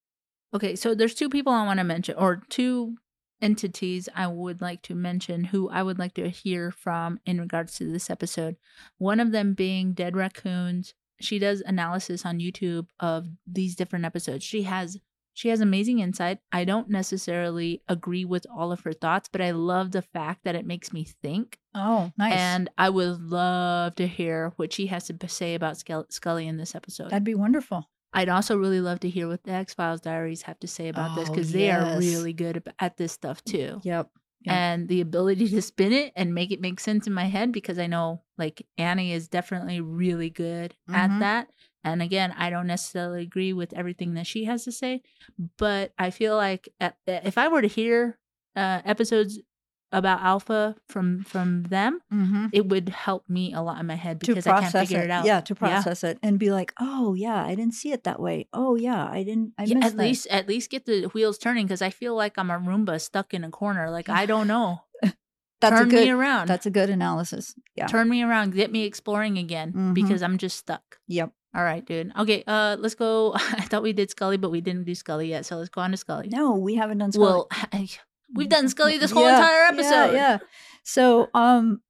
Okay, 0.54 0.76
so 0.76 0.94
there's 0.94 1.14
two 1.14 1.28
people 1.28 1.52
I 1.52 1.64
want 1.64 1.78
to 1.78 1.84
mention, 1.84 2.14
or 2.16 2.42
two 2.48 2.96
entities 3.40 4.08
I 4.14 4.28
would 4.28 4.60
like 4.60 4.82
to 4.82 4.94
mention 4.94 5.44
who 5.44 5.68
I 5.68 5.82
would 5.82 5.98
like 5.98 6.14
to 6.14 6.28
hear 6.28 6.70
from 6.70 7.18
in 7.26 7.40
regards 7.40 7.76
to 7.76 7.90
this 7.90 8.08
episode. 8.08 8.56
One 8.98 9.18
of 9.18 9.32
them 9.32 9.54
being 9.54 9.92
Dead 9.92 10.16
Raccoons. 10.16 10.94
She 11.20 11.38
does 11.38 11.62
analysis 11.64 12.24
on 12.24 12.40
YouTube 12.40 12.86
of 13.00 13.26
these 13.46 13.76
different 13.76 14.04
episodes. 14.04 14.44
She 14.44 14.62
has 14.62 14.98
She 15.34 15.48
has 15.48 15.60
amazing 15.60 16.00
insight. 16.00 16.38
I 16.52 16.64
don't 16.64 16.90
necessarily 16.90 17.82
agree 17.88 18.24
with 18.24 18.46
all 18.54 18.70
of 18.72 18.80
her 18.80 18.92
thoughts, 18.92 19.28
but 19.30 19.40
I 19.40 19.52
love 19.52 19.92
the 19.92 20.02
fact 20.02 20.44
that 20.44 20.54
it 20.54 20.66
makes 20.66 20.92
me 20.92 21.04
think. 21.04 21.58
Oh, 21.74 22.12
nice. 22.18 22.34
And 22.34 22.68
I 22.76 22.90
would 22.90 23.20
love 23.22 23.94
to 23.96 24.06
hear 24.06 24.52
what 24.56 24.72
she 24.72 24.86
has 24.88 25.08
to 25.08 25.28
say 25.28 25.54
about 25.54 25.78
Scully 26.12 26.46
in 26.46 26.56
this 26.58 26.74
episode. 26.74 27.10
That'd 27.10 27.24
be 27.24 27.34
wonderful. 27.34 27.88
I'd 28.12 28.28
also 28.28 28.58
really 28.58 28.82
love 28.82 29.00
to 29.00 29.08
hear 29.08 29.26
what 29.26 29.42
the 29.44 29.52
X 29.52 29.72
Files 29.72 30.02
diaries 30.02 30.42
have 30.42 30.60
to 30.60 30.68
say 30.68 30.88
about 30.88 31.14
this 31.16 31.30
Oh, 31.30 31.32
because 31.32 31.50
they 31.52 31.70
are 31.70 31.98
really 31.98 32.34
good 32.34 32.62
at 32.78 32.98
this 32.98 33.12
stuff 33.12 33.42
too. 33.42 33.80
Yep. 33.84 34.10
And 34.44 34.88
the 34.88 35.00
ability 35.00 35.48
to 35.50 35.62
spin 35.62 35.92
it 35.92 36.12
and 36.16 36.34
make 36.34 36.50
it 36.50 36.60
make 36.60 36.80
sense 36.80 37.06
in 37.06 37.12
my 37.14 37.26
head 37.26 37.52
because 37.52 37.78
I 37.78 37.86
know 37.86 38.22
like 38.36 38.66
Annie 38.76 39.12
is 39.12 39.28
definitely 39.28 39.80
really 39.80 40.30
good 40.30 40.74
at 40.92 41.10
Mhm. 41.10 41.20
that. 41.20 41.48
And 41.84 42.00
again, 42.02 42.32
I 42.36 42.50
don't 42.50 42.66
necessarily 42.66 43.22
agree 43.22 43.52
with 43.52 43.72
everything 43.72 44.14
that 44.14 44.26
she 44.26 44.44
has 44.44 44.64
to 44.64 44.72
say, 44.72 45.02
but 45.58 45.92
I 45.98 46.10
feel 46.10 46.36
like 46.36 46.68
uh, 46.80 46.90
if 47.06 47.36
I 47.38 47.48
were 47.48 47.62
to 47.62 47.68
hear 47.68 48.18
uh, 48.54 48.82
episodes 48.84 49.40
about 49.94 50.22
Alpha 50.22 50.76
from 50.88 51.22
from 51.24 51.64
them, 51.64 52.00
Mm-hmm. 52.12 52.46
it 52.52 52.66
would 52.68 52.88
help 52.88 53.28
me 53.28 53.52
a 53.52 53.60
lot 53.60 53.78
in 53.80 53.86
my 53.86 53.94
head 53.96 54.18
because 54.20 54.46
I 54.46 54.60
can't 54.60 54.72
figure 54.72 55.00
it. 55.00 55.04
it 55.04 55.10
out. 55.10 55.24
Yeah, 55.26 55.40
to 55.42 55.54
process 55.54 56.02
it 56.04 56.18
and 56.22 56.38
be 56.38 56.50
like, 56.50 56.72
oh 56.80 57.12
yeah, 57.14 57.44
I 57.44 57.54
didn't 57.54 57.74
see 57.74 57.92
it 57.92 58.04
that 58.04 58.20
way. 58.20 58.48
Oh 58.54 58.74
yeah, 58.76 59.04
I 59.06 59.22
didn't. 59.22 59.52
I 59.58 59.64
Yeah, 59.64 59.78
at 59.84 59.96
that. 59.96 60.02
least 60.02 60.26
at 60.28 60.48
least 60.48 60.70
get 60.70 60.86
the 60.86 61.06
wheels 61.12 61.36
turning 61.36 61.66
because 61.66 61.82
I 61.82 61.90
feel 61.90 62.14
like 62.14 62.38
I'm 62.38 62.50
a 62.50 62.58
Roomba 62.58 63.00
stuck 63.00 63.34
in 63.34 63.44
a 63.44 63.50
corner. 63.50 63.90
Like 63.90 64.08
I 64.08 64.24
don't 64.24 64.46
know. 64.46 64.80
that's 65.60 65.76
Turn 65.78 65.88
a 65.88 65.90
good. 65.90 66.04
me 66.04 66.10
around. 66.10 66.46
That's 66.48 66.64
a 66.66 66.70
good 66.70 66.88
analysis. 66.88 67.54
Yeah. 67.76 67.86
Turn 67.86 68.08
me 68.08 68.22
around. 68.22 68.54
Get 68.54 68.72
me 68.72 68.84
exploring 68.84 69.36
again 69.36 69.72
Mhm. 69.72 69.94
because 69.94 70.22
I'm 70.22 70.38
just 70.38 70.56
stuck. 70.56 70.98
Yep. 71.08 71.32
All 71.54 71.62
right, 71.64 71.84
dude. 71.84 72.12
Okay, 72.18 72.44
uh, 72.46 72.76
let's 72.78 72.94
go. 72.94 73.32
I 73.36 73.62
thought 73.62 73.82
we 73.82 73.92
did 73.92 74.10
Scully, 74.10 74.36
but 74.38 74.50
we 74.50 74.60
didn't 74.60 74.84
do 74.84 74.94
Scully 74.94 75.28
yet. 75.28 75.44
So 75.46 75.56
let's 75.56 75.68
go 75.68 75.80
on 75.82 75.90
to 75.90 75.96
Scully. 75.96 76.28
No, 76.28 76.54
we 76.54 76.74
haven't 76.76 76.98
done. 76.98 77.12
Scully. 77.12 77.26
Well, 77.26 77.48
we've 78.34 78.48
done 78.48 78.68
Scully 78.68 78.98
this 78.98 79.10
whole 79.10 79.24
Yeah, 79.24 79.36
entire 79.36 79.62
yeah, 79.62 79.68
episode. 79.68 80.14
Yeah, 80.14 80.38
So, 80.82 81.28
um, 81.34 81.82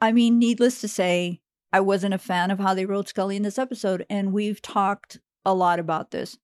I 0.00 0.12
mean, 0.12 0.38
needless 0.38 0.80
to 0.82 0.88
say, 0.88 1.40
I 1.72 1.80
wasn't 1.80 2.14
a 2.14 2.18
fan 2.18 2.50
of 2.50 2.58
how 2.58 2.74
they 2.74 2.84
wrote 2.84 3.08
Scully 3.08 3.36
in 3.36 3.42
this 3.42 3.58
episode, 3.58 4.04
and 4.10 4.32
we've 4.32 4.60
talked 4.60 5.18
a 5.44 5.54
lot 5.54 5.78
about 5.78 6.10
this. 6.10 6.36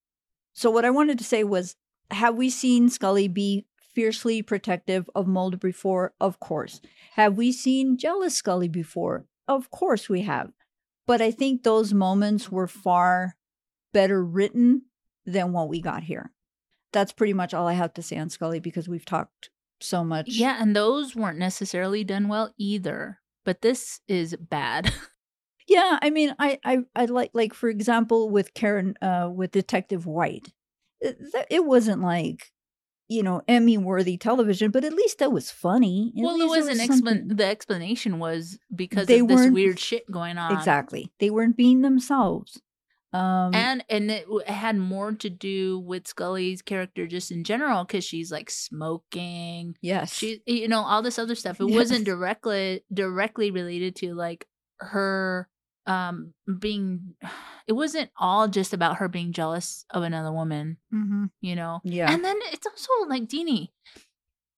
So, 0.53 0.71
what 0.71 0.85
I 0.85 0.89
wanted 0.89 1.19
to 1.19 1.23
say 1.23 1.43
was, 1.43 1.75
have 2.09 2.35
we 2.35 2.49
seen 2.49 2.89
Scully 2.89 3.27
be 3.27 3.67
fiercely 3.93 4.41
protective 4.41 5.09
of 5.13 5.27
Mulder 5.27 5.57
before? 5.57 6.13
Of 6.19 6.39
course. 6.39 6.81
Have 7.13 7.37
we 7.37 7.51
seen 7.51 7.97
jealous 7.97 8.35
Scully 8.35 8.67
before? 8.67 9.25
Of 9.47 9.69
course 9.69 10.09
we 10.09 10.21
have. 10.21 10.51
But 11.07 11.21
I 11.21 11.31
think 11.31 11.63
those 11.63 11.93
moments 11.93 12.51
were 12.51 12.67
far 12.67 13.35
better 13.93 14.23
written 14.23 14.83
than 15.25 15.53
what 15.53 15.69
we 15.69 15.81
got 15.81 16.03
here. 16.03 16.31
That's 16.93 17.11
pretty 17.11 17.33
much 17.33 17.53
all 17.53 17.67
I 17.67 17.73
have 17.73 17.93
to 17.95 18.03
say 18.03 18.17
on 18.17 18.29
Scully 18.29 18.59
because 18.59 18.87
we've 18.87 19.05
talked 19.05 19.49
so 19.79 20.03
much. 20.03 20.27
Yeah, 20.29 20.61
and 20.61 20.75
those 20.75 21.15
weren't 21.15 21.39
necessarily 21.39 22.03
done 22.03 22.27
well 22.27 22.53
either. 22.57 23.19
But 23.45 23.61
this 23.61 24.01
is 24.07 24.35
bad. 24.35 24.93
Yeah, 25.67 25.99
I 26.01 26.11
mean, 26.11 26.33
I, 26.39 26.59
I, 26.63 26.77
I 26.95 27.05
like, 27.05 27.31
like 27.33 27.53
for 27.53 27.67
example, 27.67 28.29
with 28.29 28.53
Karin, 28.53 28.95
uh, 29.01 29.29
with 29.33 29.51
Detective 29.51 30.05
White, 30.05 30.53
it, 31.01 31.17
it 31.49 31.65
wasn't 31.65 32.01
like, 32.01 32.53
you 33.07 33.23
know, 33.23 33.41
Emmy 33.47 33.77
worthy 33.77 34.17
television, 34.17 34.71
but 34.71 34.83
at 34.83 34.93
least 34.93 35.19
that 35.19 35.31
was 35.31 35.49
funny. 35.51 36.13
At 36.17 36.23
well, 36.23 36.35
it 36.35 36.45
least 36.45 36.67
was 36.67 36.79
an 36.79 36.87
explan. 36.87 37.37
The 37.37 37.45
explanation 37.45 38.19
was 38.19 38.59
because 38.75 39.07
They 39.07 39.19
of 39.19 39.27
this 39.27 39.49
weird 39.49 39.79
shit 39.79 40.09
going 40.11 40.37
on. 40.37 40.51
Exactly, 40.53 41.11
they 41.19 41.29
weren't 41.29 41.55
being 41.57 41.81
themselves. 41.81 42.61
Um, 43.13 43.55
and 43.55 43.85
and 43.89 44.11
it, 44.11 44.25
it 44.29 44.49
had 44.49 44.77
more 44.77 45.13
to 45.13 45.29
do 45.29 45.79
with 45.79 46.07
Scully's 46.07 46.61
character 46.61 47.07
just 47.07 47.31
in 47.31 47.45
general 47.45 47.85
because 47.85 48.03
she's 48.03 48.31
like 48.31 48.49
smoking. 48.49 49.77
yes, 49.81 50.13
She, 50.13 50.41
you 50.45 50.67
know, 50.67 50.81
all 50.81 51.01
this 51.01 51.17
other 51.17 51.35
stuff. 51.35 51.59
It 51.61 51.63
Yes. 51.69 51.75
wasn't 51.75 52.05
directly 52.05 52.83
directly 52.93 53.49
related 53.51 53.95
to 53.97 54.13
like 54.13 54.45
her 54.79 55.47
um 55.87 56.33
being. 56.59 57.15
It 57.67 57.73
wasn't 57.75 58.09
all 58.15 58.47
just 58.47 58.71
about 58.71 58.95
her 58.99 59.09
being 59.09 59.33
jealous 59.33 59.83
of 59.89 60.01
another 60.03 60.31
woman. 60.31 60.77
Mhm. 60.93 61.31
You 61.41 61.53
know. 61.57 61.81
yeah, 61.83 62.09
And 62.09 62.23
then 62.23 62.37
it's 62.53 62.65
also 62.65 62.89
like 63.09 63.23
Dini. 63.27 63.71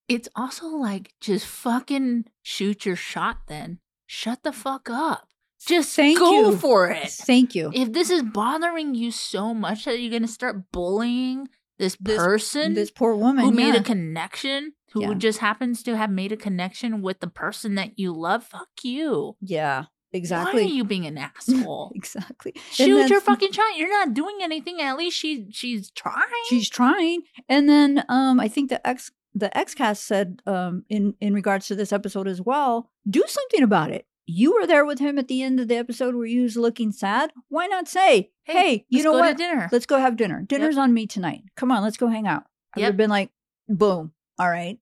It's 0.08 0.30
also 0.36 0.68
like 0.68 1.14
just 1.20 1.48
fucking 1.48 2.26
shoot 2.44 2.86
your 2.86 2.96
shot. 2.96 3.38
Then 3.48 3.80
shut 4.06 4.44
the 4.44 4.52
fuck 4.52 4.92
up. 4.92 5.28
Just 5.66 5.96
Thank 5.96 6.20
go 6.20 6.52
you. 6.52 6.58
for 6.58 6.90
it 6.92 7.10
Thank 7.10 7.56
you. 7.56 7.72
if 7.74 7.92
this 7.94 8.12
is 8.12 8.22
bothering 8.24 8.94
you 8.96 9.10
so 9.12 9.56
much 9.56 9.86
that 9.86 10.00
you're 10.00 10.10
going 10.12 10.22
to 10.22 10.28
start 10.28 10.72
bullying 10.72 11.50
this 11.80 11.98
This- 12.00 12.16
person 12.18 12.76
this 12.76 12.92
poor 12.92 13.16
woman 13.16 13.44
who 13.44 13.52
made 13.52 13.74
a 13.76 13.82
connection, 13.84 14.74
who 14.94 15.02
Yeah. 15.02 15.14
just 15.16 15.40
happens 15.40 15.82
to 15.84 15.98
have 15.98 16.12
made 16.12 16.32
a 16.32 16.38
connection 16.38 17.02
with 17.02 17.20
the 17.22 17.28
person 17.28 17.74
that 17.76 17.98
you 18.00 18.14
love, 18.14 18.44
fuck 18.46 18.70
you. 18.84 19.36
yeah, 19.42 19.86
Why 20.12 20.18
exactly, 20.18 20.64
are 20.64 20.68
you 20.68 20.84
being 20.84 21.06
an 21.06 21.18
asshole? 21.18 21.92
exactly. 21.96 22.54
Shoot 22.72 23.10
your 23.10 23.22
fucking 23.22 23.52
shot. 23.52 23.78
You're 23.78 23.90
not 23.92 24.14
doing 24.16 24.40
anything. 24.42 24.82
At 24.82 24.98
least 24.98 25.18
she 25.18 25.48
she's 25.52 25.92
trying. 25.92 26.24
she's 26.50 26.70
trying 26.70 27.22
and 27.48 27.70
then 27.70 28.04
um 28.10 28.40
i 28.40 28.48
think 28.48 28.70
the 28.70 28.86
ex 28.88 29.12
the 29.36 29.50
xcast 29.56 29.98
said 29.98 30.42
um 30.48 30.84
in 30.90 31.14
in 31.22 31.34
regards 31.34 31.68
to 31.68 31.76
this 31.76 31.94
episode 31.94 32.28
as 32.28 32.42
well 32.42 32.90
do 33.10 33.24
something 33.28 33.62
about 33.64 33.92
it 33.92 34.06
you 34.26 34.54
were 34.54 34.66
there 34.68 34.86
with 34.86 35.00
him 35.00 35.18
at 35.20 35.28
the 35.28 35.42
end 35.44 35.60
of 35.60 35.68
the 35.68 35.76
episode 35.76 36.16
where 36.16 36.26
he 36.28 36.40
was 36.40 36.56
looking 36.58 36.92
sad 36.92 37.32
why 37.50 37.68
not 37.68 37.88
say 37.88 38.32
hey, 38.46 38.86
you 38.90 39.00
let's 39.00 39.06
know 39.06 39.12
what 39.14 39.38
dinner. 39.38 39.70
let's 39.72 39.86
go 39.86 40.00
have 40.00 40.18
dinner 40.18 40.42
dinner's 40.48 40.78
on 40.78 40.94
me 40.94 41.06
tonight 41.06 41.44
come 41.56 41.72
on 41.72 41.84
let's 41.84 41.98
go 41.98 42.08
hang 42.08 42.26
out 42.28 42.44
i 42.76 42.80
would 42.80 42.82
Yep. 42.82 42.88
have 42.90 42.98
been 42.98 43.10
like 43.12 43.30
boom 43.68 44.12
all 44.40 44.50
right 44.50 44.80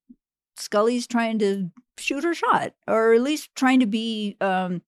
scully's 0.55 1.07
trying 1.07 1.39
to 1.39 1.69
shoot 1.97 2.23
her 2.23 2.33
shot 2.33 2.73
or 2.87 3.13
at 3.13 3.21
least 3.21 3.49
trying 3.55 3.79
to 3.81 3.85
be 3.87 4.37
um 4.41 4.81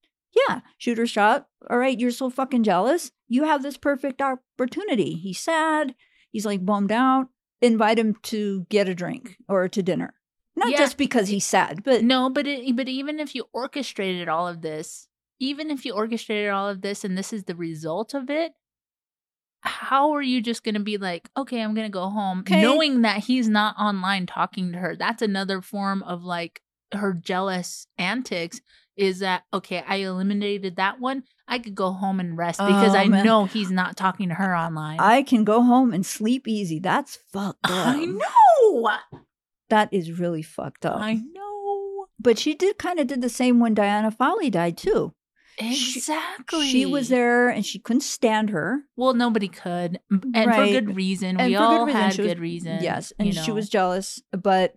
yeah 0.48 0.62
shooter 0.78 1.08
shot 1.08 1.48
all 1.70 1.78
right 1.78 2.00
you're 2.00 2.12
so 2.12 2.30
fucking 2.30 2.64
jealous 2.64 3.12
you 3.28 3.44
have 3.44 3.64
this 3.64 3.78
perfect 3.78 4.22
opportunity 4.22 5.14
he's 5.16 5.40
sad 5.40 5.96
he's 6.32 6.46
like 6.46 6.66
bummed 6.66 6.92
out 6.92 7.28
invite 7.62 7.98
him 8.00 8.16
to 8.24 8.66
get 8.70 8.88
a 8.90 8.96
drink 8.96 9.38
or 9.48 9.68
to 9.68 9.82
dinner 9.84 10.14
not 10.56 10.72
Yeah. 10.72 10.78
just 10.80 10.98
because 10.98 11.28
he's 11.30 11.46
sad 11.46 11.84
but 11.84 12.04
No, 12.04 12.30
but 12.30 12.46
it, 12.48 12.76
but 12.76 12.88
even 12.90 13.20
if 13.20 13.34
you 13.36 13.46
orchestrated 13.54 14.28
all 14.28 14.48
of 14.48 14.62
this, 14.62 15.08
even 15.40 15.72
if 15.72 15.86
you 15.86 15.94
orchestrated 15.94 16.50
all 16.52 16.68
of 16.68 16.82
this 16.82 17.04
and 17.06 17.18
this 17.18 17.32
is 17.32 17.46
the 17.46 17.56
result 17.56 18.14
of 18.14 18.30
it, 18.30 18.52
how 19.62 20.12
are 20.14 20.22
you 20.22 20.42
just 20.42 20.64
going 20.64 20.76
to 20.76 20.82
be 20.82 20.98
like, 20.98 21.30
okay, 21.38 21.62
I'm 21.62 21.74
going 21.74 21.88
to 21.88 21.92
go 21.92 22.10
home, 22.10 22.40
Okay. 22.42 22.62
knowing 22.62 23.02
that 23.02 23.20
he's 23.26 23.50
not 23.50 23.76
online 23.78 24.26
talking 24.26 24.72
to 24.72 24.78
her? 24.80 24.96
That's 24.96 25.22
another 25.22 25.62
form 25.62 26.02
of 26.04 26.24
like 26.24 26.62
her 26.94 27.14
jealous 27.14 27.88
antics. 27.98 28.62
Is 29.00 29.20
that 29.20 29.44
okay? 29.54 29.84
I 29.88 29.98
eliminated 29.98 30.76
that 30.76 31.00
one. 31.00 31.24
I 31.48 31.58
could 31.60 31.74
go 31.74 31.92
home 31.92 32.20
and 32.20 32.38
rest 32.38 32.60
because 32.60 32.94
Oh, 32.94 32.98
I 32.98 33.08
man. 33.08 33.26
know 33.26 33.46
he's 33.46 33.72
not 33.72 33.96
talking 33.98 34.30
to 34.30 34.36
her 34.36 34.56
online. 34.56 35.00
i 35.00 35.24
can 35.24 35.44
go 35.44 35.64
home 35.64 35.94
and 35.94 36.06
sleep 36.06 36.48
easy 36.48 36.80
that's 36.80 37.18
fucked 37.32 37.66
up 37.72 37.96
I 37.96 38.06
know. 38.06 38.98
that 39.70 39.90
is 39.94 40.20
really 40.20 40.42
fucked 40.44 40.86
up 40.86 40.98
I 41.02 41.14
know. 41.16 42.06
but 42.20 42.38
she 42.38 42.54
did 42.54 42.78
kind 42.78 43.00
of 43.00 43.08
did 43.08 43.22
the 43.22 43.30
same 43.30 43.60
when 43.60 43.74
diana 43.74 44.12
Fowley 44.12 44.50
died 44.52 44.78
too 44.78 45.14
Exactly. 45.62 46.68
She 46.70 46.86
was 46.86 47.10
there 47.10 47.50
and 47.50 47.66
she 47.66 47.80
couldn't 47.80 48.02
stand 48.02 48.50
her. 48.52 48.84
Well, 48.96 49.14
nobody 49.14 49.50
could, 49.50 50.00
and 50.10 50.54
for 50.54 50.66
good 50.68 50.96
reason. 50.96 51.38
And 51.38 51.48
we 51.50 51.56
for 51.56 51.60
good 51.60 51.64
all 51.66 51.86
reason. 51.86 52.02
had 52.02 52.18
was- 52.18 52.28
good 52.28 52.40
reason. 52.40 52.80
Yes. 52.82 53.12
And 53.20 53.28
you 53.34 53.42
she 53.44 53.52
was 53.52 53.68
jealous. 53.68 54.22
But, 54.32 54.76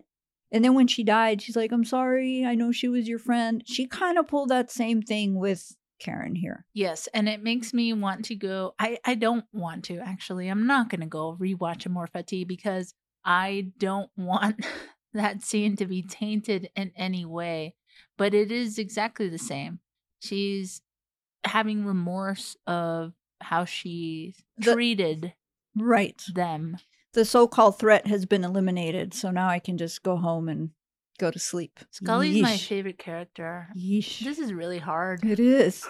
and 0.53 0.63
then 0.63 0.73
when 0.75 0.87
she 0.87 1.03
died, 1.03 1.41
she's 1.41 1.55
like, 1.57 1.71
I'm 1.73 1.83
sorry. 1.83 2.45
I 2.45 2.55
know 2.55 2.71
she 2.71 2.87
was 2.87 3.07
your 3.09 3.19
friend. 3.19 3.61
She 3.65 3.87
kind 3.87 4.17
of 4.17 4.27
pulled 4.27 4.49
that 4.49 4.71
same 4.71 5.01
thing 5.01 5.35
with 5.35 5.75
Karin 5.99 6.35
here. 6.35 6.65
Yes, 6.73 7.07
and 7.13 7.27
it 7.27 7.43
makes 7.43 7.73
me 7.73 7.91
want 7.93 8.23
to 8.25 8.35
go. 8.35 8.73
I 8.79 8.99
I 9.03 9.15
don't 9.15 9.45
want 9.51 9.83
to 9.85 9.97
actually. 9.99 10.47
I'm 10.47 10.65
not 10.67 10.89
going 10.89 11.01
to 11.01 11.07
go 11.07 11.35
rewatch 11.39 11.85
Amor 11.85 12.07
Fati 12.07 12.47
because 12.47 12.93
I 13.25 13.71
don't 13.77 14.09
want 14.17 14.65
that 15.13 15.41
scene 15.43 15.75
to 15.77 15.85
be 15.85 16.01
tainted 16.01 16.69
in 16.75 16.91
any 16.95 17.25
way. 17.25 17.75
But 18.17 18.33
it 18.33 18.51
is 18.51 18.77
exactly 18.79 19.27
the 19.29 19.37
same. 19.37 19.79
She's 20.19 20.81
having 21.43 21.85
remorse 21.85 22.55
of 22.67 23.13
how 23.41 23.65
she 23.65 24.35
The- 24.57 24.73
treated 24.73 25.33
Right. 25.75 26.21
them. 26.33 26.77
The 27.13 27.25
so 27.25 27.47
called 27.47 27.79
threat 27.79 28.07
has 28.07 28.25
been 28.25 28.43
eliminated. 28.43 29.13
So 29.13 29.31
now 29.31 29.47
I 29.47 29.59
can 29.59 29.77
just 29.77 30.03
go 30.03 30.17
home 30.17 30.49
and 30.49 30.71
go 31.19 31.31
to 31.31 31.39
sleep. 31.39 31.79
Scully's 31.91 32.41
my 32.41 32.57
favorite 32.57 32.97
character. 32.97 33.67
Yeesh. 33.77 34.23
This 34.23 34.39
is 34.39 34.53
really 34.53 34.79
hard. 34.79 35.23
It 35.23 35.39
is. 35.39 35.85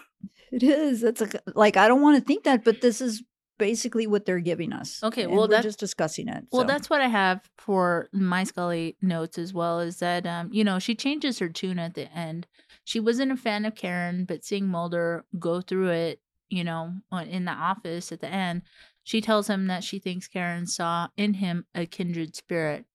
It 0.52 0.64
is. 0.64 1.04
It's 1.04 1.22
like, 1.22 1.36
like 1.56 1.78
I 1.78 1.88
don't 1.88 2.02
want 2.02 2.18
to 2.18 2.26
think 2.26 2.44
that, 2.44 2.64
but 2.64 2.82
this 2.82 3.02
is 3.02 3.24
basically 3.58 4.08
what 4.08 4.26
they're 4.26 4.40
giving 4.40 4.74
us. 4.74 5.02
Okay, 5.04 5.28
well, 5.28 5.48
we're 5.48 5.62
just 5.62 5.80
discussing 5.80 6.28
it. 6.28 6.44
Well, 6.52 6.64
so. 6.64 6.68
that's 6.68 6.90
what 6.90 7.02
I 7.02 7.08
have 7.08 7.50
for 7.58 8.10
my 8.12 8.44
Scully 8.44 8.98
notes 9.02 9.38
as 9.38 9.54
well. 9.54 9.80
Is 9.80 10.00
that 10.00 10.26
um, 10.26 10.50
you 10.52 10.64
know, 10.64 10.80
she 10.80 10.96
changes 10.96 11.40
her 11.40 11.50
tune 11.50 11.80
at 11.80 11.94
the 11.94 12.12
end. 12.12 12.48
She 12.84 13.00
wasn't 13.00 13.32
a 13.32 13.38
fan 13.38 13.66
of 13.66 13.76
Karin, 13.76 14.26
but 14.26 14.44
seeing 14.44 14.68
Mulder 14.68 15.26
go 15.40 15.62
through 15.62 15.90
it 15.90 16.20
you 16.54 16.64
know, 16.64 16.94
in 17.28 17.46
the 17.46 17.52
office 17.52 18.12
at 18.12 18.22
the 18.22 18.28
end, 18.28 18.62
she 19.04 19.22
tells 19.22 19.48
him 19.50 19.68
that 19.68 19.84
she 19.84 20.00
thinks 20.00 20.28
Karin 20.28 20.66
saw 20.66 21.10
in 21.18 21.36
him 21.36 21.66
a 21.76 21.86
kindred 21.86 22.36
spirit 22.36 22.86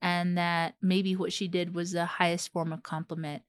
and 0.00 0.36
that 0.38 0.74
maybe 0.80 1.16
what 1.16 1.32
she 1.32 1.48
did 1.48 1.74
was 1.74 1.92
the 1.92 2.04
highest 2.06 2.52
form 2.52 2.72
of 2.72 2.82
compliment. 2.82 3.42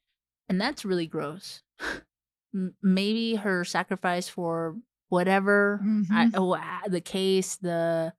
And 0.49 0.59
that's 0.59 0.83
really 0.85 1.07
gross. 1.07 1.61
Maybe 2.81 3.35
her 3.35 3.63
sacrifice 3.65 4.29
for 4.29 4.77
whatever 5.09 5.79
I, 6.11 6.25
Mhm. 6.25 6.31
oh, 6.35 6.55
ah, 6.57 6.81
the 6.87 7.01
case, 7.01 7.55
the 7.57 8.13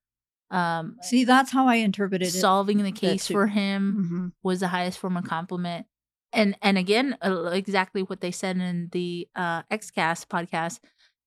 um 0.50 0.96
See, 1.02 1.24
that's 1.24 1.50
how 1.50 1.66
I 1.66 1.76
interpreted 1.76 2.28
it. 2.28 2.32
solving 2.40 2.82
the 2.82 2.92
case 2.92 3.26
for 3.26 3.46
him 3.48 4.06
Mhm. 4.10 4.32
was 4.42 4.60
the 4.60 4.68
highest 4.68 4.98
form 4.98 5.16
of 5.16 5.24
compliment. 5.24 5.86
And 6.32 6.56
and 6.62 6.78
again, 6.78 7.16
uh, 7.22 7.46
exactly 7.52 8.02
what 8.02 8.20
they 8.20 8.30
said 8.30 8.56
in 8.58 8.88
the 8.92 9.28
uh 9.34 9.62
XCast 9.70 10.28
podcast. 10.28 10.80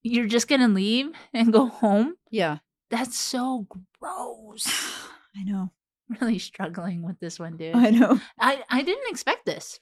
You're 0.04 0.28
just 0.28 0.48
gonna 0.48 0.68
leave 0.70 1.12
and 1.34 1.52
go 1.52 1.66
home. 1.68 2.16
Yeah, 2.32 2.58
That's 2.90 3.18
so 3.20 3.68
gross. 4.00 4.68
I 5.38 5.44
know. 5.44 5.72
really 6.20 6.40
struggling 6.40 7.04
with 7.04 7.20
this 7.20 7.40
one, 7.40 7.56
dude. 7.58 7.76
I 7.76 7.90
know. 7.92 8.20
I 8.40 8.64
I 8.70 8.82
didn't 8.82 9.10
expect 9.10 9.46
this. 9.46 9.80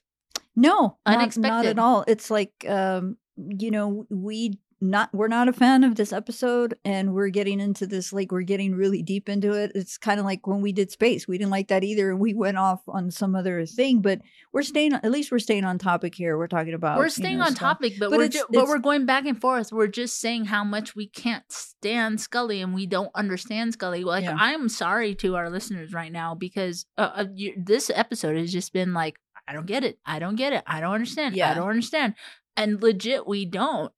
No, 0.54 0.98
not- 1.06 1.22
Not, 1.36 1.66
at 1.66 1.78
all. 1.78 2.04
It's 2.06 2.30
like 2.30 2.52
um, 2.68 3.16
you 3.36 3.70
know, 3.70 4.06
we 4.10 4.58
not 4.82 5.10
we're 5.12 5.28
not 5.28 5.48
a 5.48 5.52
fan 5.52 5.84
of 5.84 5.94
this 5.96 6.12
episode 6.12 6.74
and 6.84 7.12
we're 7.12 7.28
getting 7.28 7.60
into 7.60 7.86
this 7.86 8.12
like 8.12 8.32
we're 8.32 8.42
getting 8.42 8.74
really 8.74 9.02
deep 9.02 9.28
into 9.28 9.52
it. 9.52 9.72
It's 9.74 9.98
kind 9.98 10.18
of 10.18 10.24
like 10.26 10.46
when 10.46 10.62
we 10.62 10.72
did 10.72 10.90
space. 10.90 11.28
We 11.28 11.36
didn't 11.36 11.50
like 11.50 11.68
that 11.68 11.84
either 11.84 12.10
and 12.10 12.18
we 12.18 12.32
went 12.34 12.56
off 12.56 12.80
on 12.88 13.10
some 13.10 13.34
other 13.34 13.66
thing, 13.66 14.00
but 14.00 14.20
we're 14.52 14.62
staying 14.62 14.94
at 14.94 15.10
least 15.10 15.30
we're 15.30 15.38
staying 15.38 15.64
on 15.64 15.76
topic 15.78 16.14
here. 16.14 16.38
We're 16.38 16.46
talking 16.46 16.72
about 16.74 16.96
we're 16.98 17.04
you 17.04 17.10
staying 17.10 17.38
know, 17.38 17.44
on 17.44 17.50
stuff. 17.50 17.78
topic, 17.78 17.94
but, 17.98 18.10
But 18.10 18.18
we're 18.18 18.24
it's- 18.24 18.40
ju- 18.42 18.46
but 18.58 18.66
we're 18.68 18.78
going 18.78 19.04
back 19.06 19.26
and 19.26 19.40
forth. 19.40 19.70
We're 19.72 19.86
just 19.86 20.18
saying 20.18 20.46
how 20.46 20.64
much 20.64 20.96
we 20.96 21.06
can't 21.08 21.44
stand 21.52 22.20
Scully 22.20 22.62
and 22.62 22.74
we 22.74 22.86
don't 22.86 23.10
understand 23.14 23.74
Scully. 23.74 24.02
Like 24.04 24.24
Yeah. 24.24 24.36
I'm 24.38 24.68
sorry 24.70 25.14
to 25.16 25.36
our 25.36 25.50
listeners 25.50 25.92
right 25.92 26.10
now 26.12 26.34
because 26.34 26.86
uh, 26.96 27.10
uh, 27.14 27.24
you, 27.34 27.52
this 27.56 27.90
episode 27.94 28.36
has 28.36 28.50
just 28.52 28.72
been 28.72 28.94
like 28.94 29.18
I 29.46 29.52
don't 29.52 29.66
get 29.66 29.84
it. 29.84 29.98
I 30.06 30.20
don't 30.20 30.36
get 30.36 30.52
it. 30.52 30.62
I 30.66 30.80
don't 30.80 30.94
understand. 30.94 31.34
yeah. 31.36 31.50
I 31.50 31.54
don't 31.54 31.68
understand. 31.68 32.14
And 32.56 32.80
legit, 32.82 33.26
we 33.26 33.44
don't. 33.46 33.92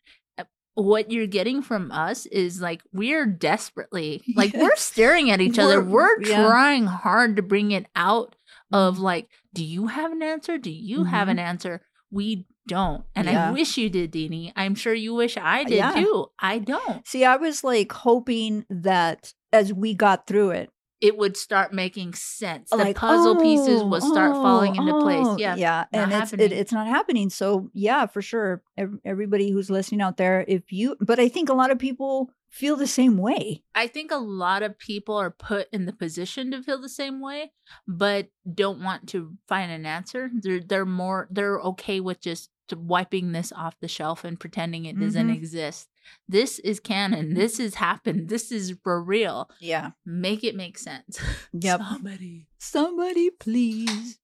Uh, 0.77 0.83
What 0.83 1.11
you're 1.11 1.27
getting 1.27 1.63
from 1.63 1.91
us 1.93 2.27
is 2.27 2.61
like 2.61 2.83
we're 2.93 3.27
desperately 3.27 4.23
like 4.37 4.53
we're 4.55 4.77
staring 4.77 5.31
at 5.31 5.41
each 5.41 5.59
other. 5.59 5.83
We're- 5.83 6.17
We're 6.19 6.29
yeah. 6.29 6.47
trying 6.47 6.87
hard 6.87 7.37
to 7.37 7.43
bring 7.43 7.71
it 7.73 7.87
out 7.95 8.37
of 8.73 8.99
like, 8.99 9.29
do 9.53 9.65
you 9.65 9.89
have 9.89 10.13
an 10.13 10.23
answer? 10.23 10.57
Do 10.59 10.71
you 10.71 11.05
have 11.05 11.29
Mhm. 11.29 11.33
an 11.33 11.39
answer? 11.39 11.83
We 12.11 12.47
don't. 12.67 13.05
And 13.15 13.29
I 13.29 13.51
wish 13.51 13.77
you 13.77 13.91
did, 13.91 14.13
Dini. 14.13 14.53
I'm 14.57 14.75
sure 14.75 14.95
you 14.95 15.15
wish 15.15 15.37
I 15.37 15.65
did 15.65 15.77
Yeah. 15.77 15.93
too. 15.93 16.27
I 16.39 16.59
don't. 16.59 17.07
See, 17.07 17.25
I 17.25 17.37
was 17.37 17.65
like 17.65 17.91
hoping 17.93 18.65
that 18.71 19.35
as 19.53 19.73
we 19.73 19.95
got 19.95 20.27
through 20.27 20.51
it, 20.51 20.71
It 21.03 21.19
would 21.19 21.37
start 21.37 21.73
making 21.73 22.15
sense. 22.15 22.71
The 22.71 22.77
like 22.77 22.97
puzzle 22.97 23.37
pieces 23.37 23.83
oh, 23.83 23.89
would 23.89 24.03
start 24.03 24.33
falling 24.33 24.77
into 24.77 24.95
oh, 24.95 25.03
place. 25.03 25.41
Yeah. 25.41 25.57
yeah, 25.57 25.85
not 25.93 26.03
and 26.13 26.13
it's 26.13 26.33
it, 26.33 26.53
it's 26.53 26.73
not 26.73 26.87
happening. 26.87 27.29
So 27.29 27.71
yeah, 27.75 28.07
for 28.07 28.23
sure, 28.23 28.63
everybody 29.05 29.51
who's 29.51 29.69
listening 29.69 30.01
out 30.01 30.17
there, 30.17 30.45
if 30.47 30.73
you, 30.73 30.97
but 31.01 31.19
I 31.19 31.29
think 31.29 31.49
a 31.49 31.55
lot 31.55 31.73
of 31.73 31.79
people 31.79 32.31
feel 32.49 32.77
the 32.77 32.87
same 32.87 33.17
way. 33.17 33.65
I 33.75 33.89
think 33.89 34.13
a 34.13 34.17
lot 34.17 34.63
of 34.63 34.79
people 34.79 35.17
are 35.17 35.31
put 35.31 35.69
in 35.73 35.87
the 35.87 35.93
position 35.93 36.53
to 36.53 36.63
feel 36.63 36.81
the 36.81 36.89
same 36.89 37.21
way, 37.21 37.51
but 37.89 38.29
don't 38.55 38.81
want 38.81 39.09
to 39.09 39.37
find 39.49 39.73
an 39.73 39.87
answer. 39.87 40.31
They're 40.33 40.61
they're 40.61 40.87
more 40.87 41.27
they're 41.31 41.59
okay 41.61 41.99
with 41.99 42.21
just 42.21 42.51
wiping 42.77 43.33
this 43.33 43.53
off 43.53 43.75
the 43.81 43.89
shelf 43.89 44.25
and 44.25 44.39
pretending 44.39 44.85
it 44.85 44.99
doesn't 44.99 45.29
Mhm. 45.29 45.35
exist. 45.35 45.89
This 46.29 46.59
is 46.61 46.81
canon. 46.81 47.35
This 47.35 47.59
has 47.59 47.75
happened. 47.77 48.29
This 48.29 48.51
is 48.53 48.77
for 48.83 49.03
real. 49.03 49.49
Yeah. 49.61 49.91
Make 50.07 50.45
it 50.45 50.55
make 50.55 50.79
sense. 50.79 51.19
Yep. 51.53 51.81
Somebody. 51.81 52.47
Somebody 52.59 53.31
please. 53.31 54.19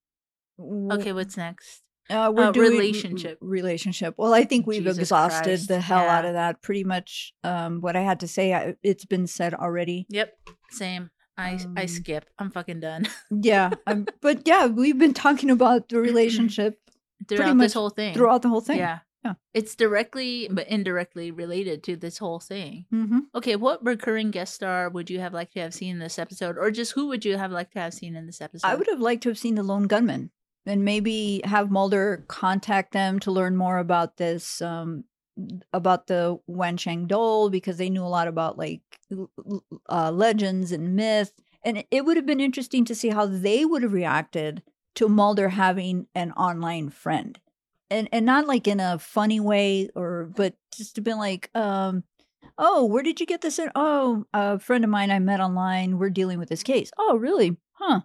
Okay, 0.60 1.12
what's 1.12 1.36
next? 1.36 1.82
Uh, 2.10 2.32
we're 2.34 2.44
Uh, 2.44 2.52
doing 2.52 2.70
relationship. 2.72 3.38
Relationship. 3.40 4.14
Well, 4.16 4.32
I 4.32 4.44
think 4.44 4.66
we've 4.66 4.82
Jesus 4.82 4.98
exhausted 4.98 5.44
Christ, 5.44 5.68
the 5.68 5.80
hell 5.80 6.09
out 6.09 6.24
of 6.24 6.32
that. 6.32 6.62
Pretty 6.62 6.82
much, 6.84 7.34
um, 7.44 7.80
what 7.82 7.96
I 7.96 8.00
had 8.00 8.20
to 8.20 8.28
say, 8.28 8.55
I, 8.55 8.74
it's 8.82 9.05
been 9.05 9.26
said 9.26 9.52
already. 9.55 10.06
Yep. 10.09 10.32
Same. 10.70 11.10
I 11.36 11.60
I 11.76 11.82
Um, 11.82 11.88
skip. 11.88 12.24
I'm 12.38 12.50
fucking 12.50 12.80
done. 12.80 13.06
Yeah, 13.30 13.70
um, 13.86 14.06
but 14.22 14.48
yeah, 14.48 14.66
we've 14.66 14.98
been 14.98 15.14
talking 15.14 15.50
about 15.50 15.88
the 15.90 16.00
relationship 16.10 16.80
Throughout 17.28 17.56
much 17.56 17.66
this 17.66 17.74
whole 17.74 17.90
thing. 17.90 18.14
throughout 18.14 18.42
the 18.42 18.48
whole 18.48 18.62
thing. 18.62 18.78
Yeah. 18.78 19.00
Yeah. 19.24 19.34
It's 19.52 19.74
directly 19.74 20.48
but 20.50 20.68
indirectly 20.68 21.30
related 21.30 21.82
to 21.84 21.96
this 21.96 22.18
whole 22.18 22.40
thing. 22.40 22.86
Mm-hmm. 22.92 23.18
Okay, 23.34 23.56
what 23.56 23.84
recurring 23.84 24.30
guest 24.30 24.54
star 24.54 24.88
would 24.88 25.10
you 25.10 25.20
have 25.20 25.34
liked 25.34 25.54
to 25.54 25.60
have 25.60 25.74
seen 25.74 25.92
in 25.92 25.98
this 25.98 26.18
episode? 26.18 26.56
Or 26.56 26.70
just 26.70 26.92
who 26.92 27.08
would 27.08 27.24
you 27.24 27.36
have 27.36 27.50
liked 27.50 27.72
to 27.72 27.80
have 27.80 27.94
seen 27.94 28.14
in 28.14 28.26
this 28.26 28.40
episode? 28.40 28.66
I 28.66 28.74
would 28.74 28.88
have 28.88 29.00
liked 29.00 29.24
to 29.24 29.28
have 29.30 29.38
seen 29.38 29.56
the 29.56 29.62
lone 29.62 29.84
gunman 29.84 30.30
and 30.66 30.84
maybe 30.84 31.40
have 31.44 31.70
Mulder 31.70 32.24
contact 32.28 32.92
them 32.92 33.18
to 33.20 33.32
learn 33.32 33.56
more 33.56 33.78
about 33.78 34.18
this, 34.18 34.62
um, 34.62 35.04
about 35.72 36.06
the 36.06 36.38
Wanshang 36.48 37.08
Dhole 37.08 37.50
because 37.50 37.76
they 37.76 37.90
knew 37.90 38.04
a 38.04 38.06
lot 38.06 38.28
about 38.28 38.58
like 38.58 38.82
uh, 39.88 40.10
legends 40.12 40.72
and 40.72 40.94
myth. 40.94 41.32
And 41.64 41.84
it 41.90 42.04
would 42.04 42.16
have 42.16 42.26
been 42.26 42.40
interesting 42.40 42.84
to 42.84 42.94
see 42.94 43.08
how 43.08 43.26
they 43.26 43.64
would 43.64 43.82
have 43.82 43.92
reacted 43.92 44.62
to 44.94 45.08
Mulder 45.08 45.50
having 45.50 46.06
an 46.14 46.32
online 46.32 46.90
friend. 46.90 47.38
And 47.90 48.09
and 48.12 48.27
not 48.27 48.47
like 48.47 48.66
in 48.66 48.81
a 48.81 48.98
funny 48.98 49.40
way 49.40 49.89
or 49.94 50.31
but 50.36 50.55
just 50.77 50.94
to 50.97 51.01
be 51.01 51.15
like, 51.15 51.51
um, 51.55 52.05
oh, 52.59 52.85
where 52.85 53.02
did 53.02 53.20
you 53.20 53.27
get 53.27 53.40
this 53.40 53.59
in? 53.59 53.70
Oh, 53.74 54.24
a 54.35 54.59
friend 54.59 54.85
of 54.85 54.90
mine 54.90 55.10
I 55.10 55.19
met 55.19 55.40
online. 55.40 55.98
We're 55.98 56.10
dealing 56.10 56.39
with 56.39 56.48
this 56.48 56.62
case. 56.62 56.90
Oh, 56.98 57.16
really? 57.16 57.56
Huh. 57.73 58.01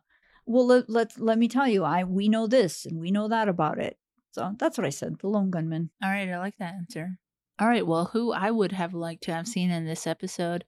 Well, 0.46 0.68
let, 0.68 0.90
let 0.90 1.20
let 1.20 1.38
me 1.38 1.48
tell 1.48 1.68
you, 1.68 1.84
I 1.84 2.04
we 2.04 2.30
know 2.30 2.48
this 2.48 2.86
and 2.86 3.00
we 3.00 3.12
know 3.12 3.28
that 3.28 3.50
about 3.50 3.80
it. 3.80 3.98
So 4.32 4.56
that's 4.58 4.78
what 4.78 4.88
I 4.88 4.90
said. 4.90 5.18
The 5.20 5.28
lone 5.28 5.52
gunman. 5.52 5.92
All 6.04 6.10
right, 6.10 6.30
I 6.30 6.40
like 6.40 6.58
that 6.58 6.74
answer. 6.74 7.18
All 7.60 7.68
right, 7.68 7.86
well, 7.86 8.06
who 8.06 8.32
I 8.32 8.52
would 8.52 8.72
have 8.72 8.94
liked 8.94 9.24
to 9.26 9.34
have 9.34 9.48
seen 9.48 9.70
in 9.70 9.86
this 9.86 10.08
episode 10.08 10.66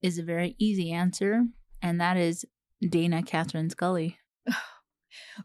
is 0.00 0.18
a 0.18 0.22
very 0.22 0.56
easy 0.58 0.90
answer, 0.90 1.44
and 1.82 2.00
that 2.00 2.16
is 2.16 2.46
Dana 2.80 3.22
Catherine 3.22 3.70
Scully. 3.70 4.18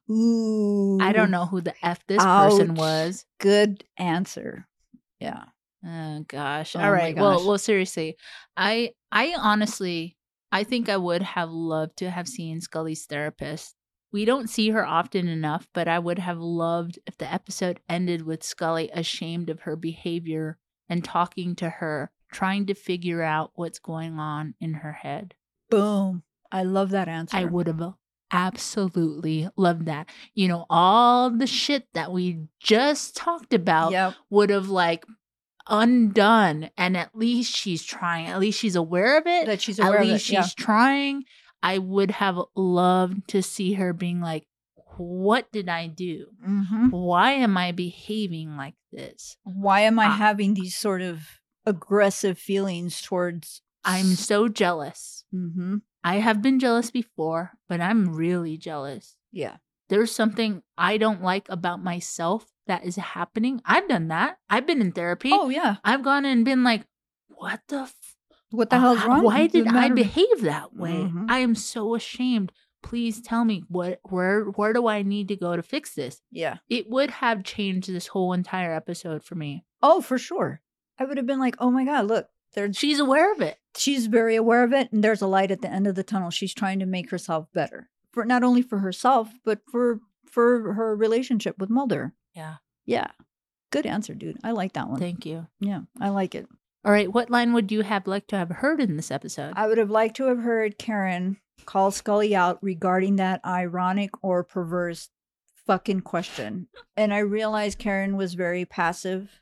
Ooh, 0.09 0.97
I 1.01 1.11
don't 1.11 1.31
know 1.31 1.45
who 1.45 1.61
the 1.61 1.73
F 1.83 2.05
this 2.07 2.23
person 2.23 2.75
was. 2.75 3.25
Good 3.39 3.83
answer. 3.97 4.67
Yeah. 5.19 5.45
Oh 5.85 6.25
gosh. 6.27 6.75
Oh 6.75 6.79
All 6.79 6.85
my 6.85 6.91
right. 6.91 7.15
Well, 7.15 7.47
well 7.47 7.57
seriously. 7.57 8.17
I 8.57 8.91
I 9.11 9.35
honestly 9.37 10.17
I 10.51 10.63
think 10.63 10.89
I 10.89 10.97
would 10.97 11.21
have 11.21 11.51
loved 11.51 11.97
to 11.97 12.09
have 12.09 12.27
seen 12.27 12.61
Scully's 12.61 13.05
therapist. 13.05 13.75
We 14.11 14.25
don't 14.25 14.49
see 14.49 14.69
her 14.69 14.85
often 14.85 15.27
enough, 15.27 15.67
but 15.73 15.87
I 15.87 15.99
would 15.99 16.17
have 16.17 16.39
loved 16.39 16.97
if 17.05 17.17
the 17.17 17.31
episode 17.31 17.79
ended 17.87 18.23
with 18.23 18.43
Scully 18.43 18.89
ashamed 18.91 19.51
of 19.51 19.61
her 19.61 19.75
behavior 19.75 20.57
and 20.89 21.03
talking 21.03 21.55
to 21.57 21.69
her, 21.69 22.11
trying 22.31 22.65
to 22.65 22.73
figure 22.73 23.21
out 23.21 23.51
what's 23.53 23.77
going 23.77 24.17
on 24.17 24.55
in 24.59 24.75
her 24.75 24.93
head. 24.93 25.35
Boom. 25.69 26.23
I 26.51 26.63
love 26.63 26.89
that 26.89 27.07
answer. 27.07 27.37
I 27.37 27.45
would 27.45 27.67
have 27.67 27.81
uh, 27.81 27.91
absolutely 28.31 29.49
loved 29.55 29.85
that. 29.85 30.09
You 30.33 30.47
know, 30.47 30.65
all 30.69 31.29
the 31.29 31.47
shit 31.47 31.87
that 31.93 32.11
we 32.11 32.47
just 32.59 33.15
talked 33.15 33.53
about 33.53 33.91
Yep. 33.91 34.13
would 34.29 34.49
have 34.49 34.69
like 34.69 35.05
undone 35.67 36.69
and 36.77 36.97
at 36.97 37.15
least 37.15 37.55
she's 37.55 37.83
trying 37.83 38.25
at 38.27 38.39
least 38.39 38.59
she's 38.59 38.75
aware 38.75 39.17
of 39.19 39.27
it 39.27 39.45
That 39.45 39.61
she's 39.61 39.77
aware 39.79 39.99
at 39.99 40.05
least 40.07 40.13
of 40.29 40.33
it. 40.33 40.43
she's 40.43 40.55
Yeah. 40.57 40.65
trying 40.65 41.23
i 41.61 41.77
would 41.77 42.09
have 42.11 42.39
loved 42.55 43.27
to 43.29 43.43
see 43.43 43.73
her 43.73 43.93
being 43.93 44.19
like 44.19 44.47
what 44.97 45.51
did 45.51 45.69
i 45.69 45.85
do 45.85 46.27
Mhm. 46.47 46.89
why 46.91 47.33
am 47.33 47.55
i 47.57 47.71
behaving 47.71 48.57
like 48.57 48.75
this 48.91 49.37
Why 49.43 49.81
am 49.81 49.99
I 49.99 50.07
having 50.07 50.55
these 50.55 50.75
sort 50.75 51.01
of 51.03 51.21
aggressive 51.67 52.39
feelings 52.39 52.99
towards? 53.01 53.61
i'm 53.85 54.15
so 54.15 54.47
jealous 54.47 55.23
Mm-hmm. 55.33 55.77
I 56.03 56.15
have 56.17 56.41
been 56.41 56.59
jealous 56.59 56.91
before 56.91 57.51
but 57.67 57.79
i'm 57.81 58.15
really 58.15 58.57
jealous 58.57 59.15
Yeah. 59.31 59.57
there's 59.89 60.11
something 60.11 60.61
i 60.77 60.97
don't 60.97 61.21
like 61.21 61.47
about 61.49 61.83
myself 61.83 62.51
that 62.67 62.85
is 62.85 62.95
happening 62.95 63.61
i've 63.65 63.87
done 63.87 64.07
that 64.09 64.37
i've 64.49 64.65
been 64.67 64.81
in 64.81 64.91
therapy 64.91 65.29
Oh 65.33 65.49
yeah. 65.49 65.77
i've 65.83 66.03
gone 66.03 66.25
and 66.25 66.45
been 66.45 66.63
like 66.63 66.85
what 67.27 67.61
the 67.67 67.81
f- 67.81 68.15
What 68.51 68.69
the 68.71 68.79
hell's 68.79 69.03
wrong? 69.05 69.23
Why 69.23 69.45
did 69.45 69.67
I 69.67 69.89
behave 69.89 70.41
that 70.41 70.73
way? 70.75 70.91
Mhm. 71.05 71.27
I 71.29 71.37
am 71.37 71.53
so 71.53 71.93
ashamed. 71.93 72.51
Please 72.81 73.21
tell 73.21 73.45
me 73.45 73.61
what 73.69 73.99
where 74.09 74.45
where 74.45 74.73
do 74.73 74.87
I 74.87 75.03
need 75.03 75.27
to 75.27 75.35
go 75.35 75.55
to 75.55 75.61
fix 75.61 75.93
this? 75.93 76.19
Yeah. 76.31 76.57
It 76.67 76.89
would 76.89 77.11
have 77.21 77.43
changed 77.43 77.87
this 77.93 78.07
whole 78.07 78.33
entire 78.33 78.73
episode 78.73 79.23
for 79.23 79.35
me. 79.35 79.65
Oh, 79.83 80.01
for 80.01 80.17
sure. 80.17 80.61
I 80.97 81.05
would 81.05 81.17
have 81.17 81.27
been 81.27 81.39
like, 81.39 81.57
oh 81.59 81.69
my 81.69 81.85
god, 81.85 82.07
look, 82.07 82.27
there's 82.55 82.75
She's 82.75 82.99
aware 82.99 83.31
of 83.31 83.39
it. 83.41 83.58
She's 83.77 84.07
very 84.07 84.35
aware 84.35 84.63
of 84.63 84.73
it 84.73 84.91
and 84.91 85.03
there's 85.03 85.21
a 85.21 85.27
light 85.27 85.51
at 85.51 85.61
the 85.61 85.69
end 85.71 85.87
of 85.87 85.95
the 85.95 86.03
tunnel 86.03 86.29
she's 86.31 86.53
trying 86.53 86.79
to 86.79 86.85
make 86.85 87.11
herself 87.11 87.47
better 87.53 87.89
for 88.11 88.25
not 88.25 88.43
only 88.43 88.61
for 88.61 88.79
herself 88.79 89.29
but 89.45 89.59
for 89.71 89.99
for 90.25 90.73
her 90.73 90.95
relationship 90.95 91.57
with 91.59 91.69
mulder 91.69 92.13
Yeah. 92.35 92.55
yeah 92.85 93.07
good 93.71 93.85
answer 93.85 94.13
dude 94.15 94.37
i 94.43 94.51
like 94.51 94.73
that 94.73 94.89
one 94.89 94.99
Thank 94.99 95.25
you. 95.25 95.47
yeah 95.59 95.81
i 96.01 96.09
like 96.09 96.33
it 96.35 96.47
All 96.85 96.91
right, 96.91 97.11
what 97.11 97.29
line 97.29 97.53
would 97.53 97.71
you 97.71 97.81
have 97.81 98.07
liked 98.07 98.29
to 98.29 98.37
have 98.37 98.49
heard 98.49 98.79
in 98.79 98.95
this 98.95 99.11
episode? 99.11 99.53
I 99.55 99.67
would 99.67 99.77
have 99.77 99.89
liked 99.91 100.15
to 100.17 100.25
have 100.25 100.39
heard 100.39 100.77
Karin 100.79 101.37
call 101.65 101.91
Scully 101.91 102.33
out 102.35 102.57
regarding 102.63 103.17
that 103.17 103.41
ironic 103.45 104.11
or 104.23 104.43
perverse 104.45 105.09
fucking 105.67 106.01
question. 106.01 106.67
And 106.95 107.13
I 107.13 107.19
realized 107.19 107.77
Karin 107.79 108.15
was 108.15 108.33
very 108.33 108.63
passive 108.65 109.41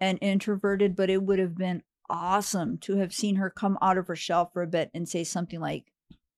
and 0.00 0.18
introverted, 0.22 0.94
but 0.94 1.10
it 1.10 1.22
would 1.22 1.38
have 1.40 1.56
been 1.56 1.82
awesome 2.10 2.78
to 2.78 2.96
have 2.96 3.12
seen 3.12 3.36
her 3.36 3.50
come 3.50 3.78
out 3.82 3.98
of 3.98 4.06
her 4.06 4.16
shell 4.16 4.50
for 4.52 4.62
a 4.62 4.66
bit 4.66 4.90
and 4.94 5.08
say 5.08 5.24
something 5.24 5.60
like, 5.60 5.84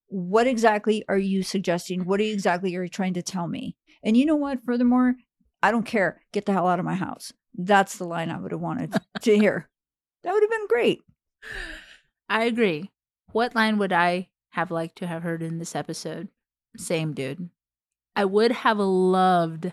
What 0.08 0.46
exactly 0.46 1.04
are 1.08 1.18
you 1.18 1.42
suggesting? 1.42 2.04
What 2.04 2.20
exactly 2.20 2.74
are 2.76 2.82
you 2.82 2.88
trying 2.88 3.14
to 3.14 3.22
tell 3.22 3.48
me? 3.48 3.76
And 4.02 4.16
you 4.16 4.26
know 4.26 4.36
what? 4.36 4.62
Furthermore, 4.62 5.14
I 5.62 5.70
don't 5.70 5.86
care. 5.86 6.22
Get 6.32 6.46
the 6.46 6.52
hell 6.52 6.68
out 6.68 6.78
of 6.78 6.84
my 6.84 6.94
house. 6.94 7.32
That's 7.54 7.98
the 7.98 8.04
line 8.04 8.30
I 8.30 8.38
would 8.38 8.52
have 8.52 8.60
wanted 8.60 8.94
to 9.22 9.36
hear. 9.38 9.68
That 10.22 10.32
would 10.32 10.42
have 10.42 10.50
been 10.50 10.66
great. 10.68 11.02
I 12.28 12.44
agree. 12.44 12.90
What 13.32 13.54
line 13.54 13.78
would 13.78 13.92
I 13.92 14.28
have 14.50 14.70
liked 14.70 14.96
to 14.98 15.06
have 15.06 15.22
heard 15.22 15.42
in 15.42 15.58
this 15.58 15.76
episode? 15.76 16.28
Same 16.76 17.12
dude. 17.12 17.50
I 18.16 18.24
would 18.24 18.52
have 18.52 18.78
loved 18.78 19.72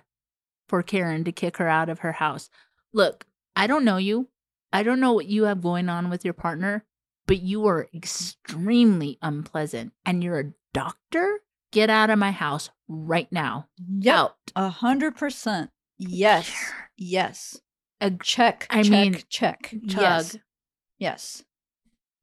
for 0.67 0.83
Karin 0.83 1.23
to 1.23 1.31
kick 1.31 1.57
her 1.57 1.67
out 1.67 1.89
of 1.89 1.99
her 1.99 2.13
house. 2.13 2.49
Look, 2.93 3.25
I 3.55 3.67
don't 3.67 3.85
know 3.85 3.97
you. 3.97 4.29
I 4.71 4.83
don't 4.83 4.99
know 4.99 5.13
what 5.13 5.27
you 5.27 5.43
have 5.43 5.61
going 5.61 5.89
on 5.89 6.09
with 6.09 6.25
your 6.25 6.33
partner, 6.33 6.85
but 7.25 7.41
you 7.41 7.65
are 7.67 7.87
extremely 7.93 9.17
unpleasant 9.21 9.93
and 10.05 10.23
you're 10.23 10.39
a 10.39 10.53
doctor? 10.73 11.41
Get 11.71 11.89
out 11.89 12.09
of 12.09 12.19
my 12.19 12.31
house 12.31 12.69
right 12.87 13.31
now. 13.31 13.67
Out. 14.07 14.35
A 14.55 14.69
hundred 14.69 15.15
percent. 15.17 15.69
Yes. 15.97 16.51
Yes. 16.95 17.59
A 17.99 18.11
Check. 18.11 18.67
I 18.69 18.83
check, 18.83 18.91
mean, 18.91 19.17
check. 19.29 19.75
Chug. 19.87 20.01
Yes. 20.01 20.37
Yes. 20.99 21.43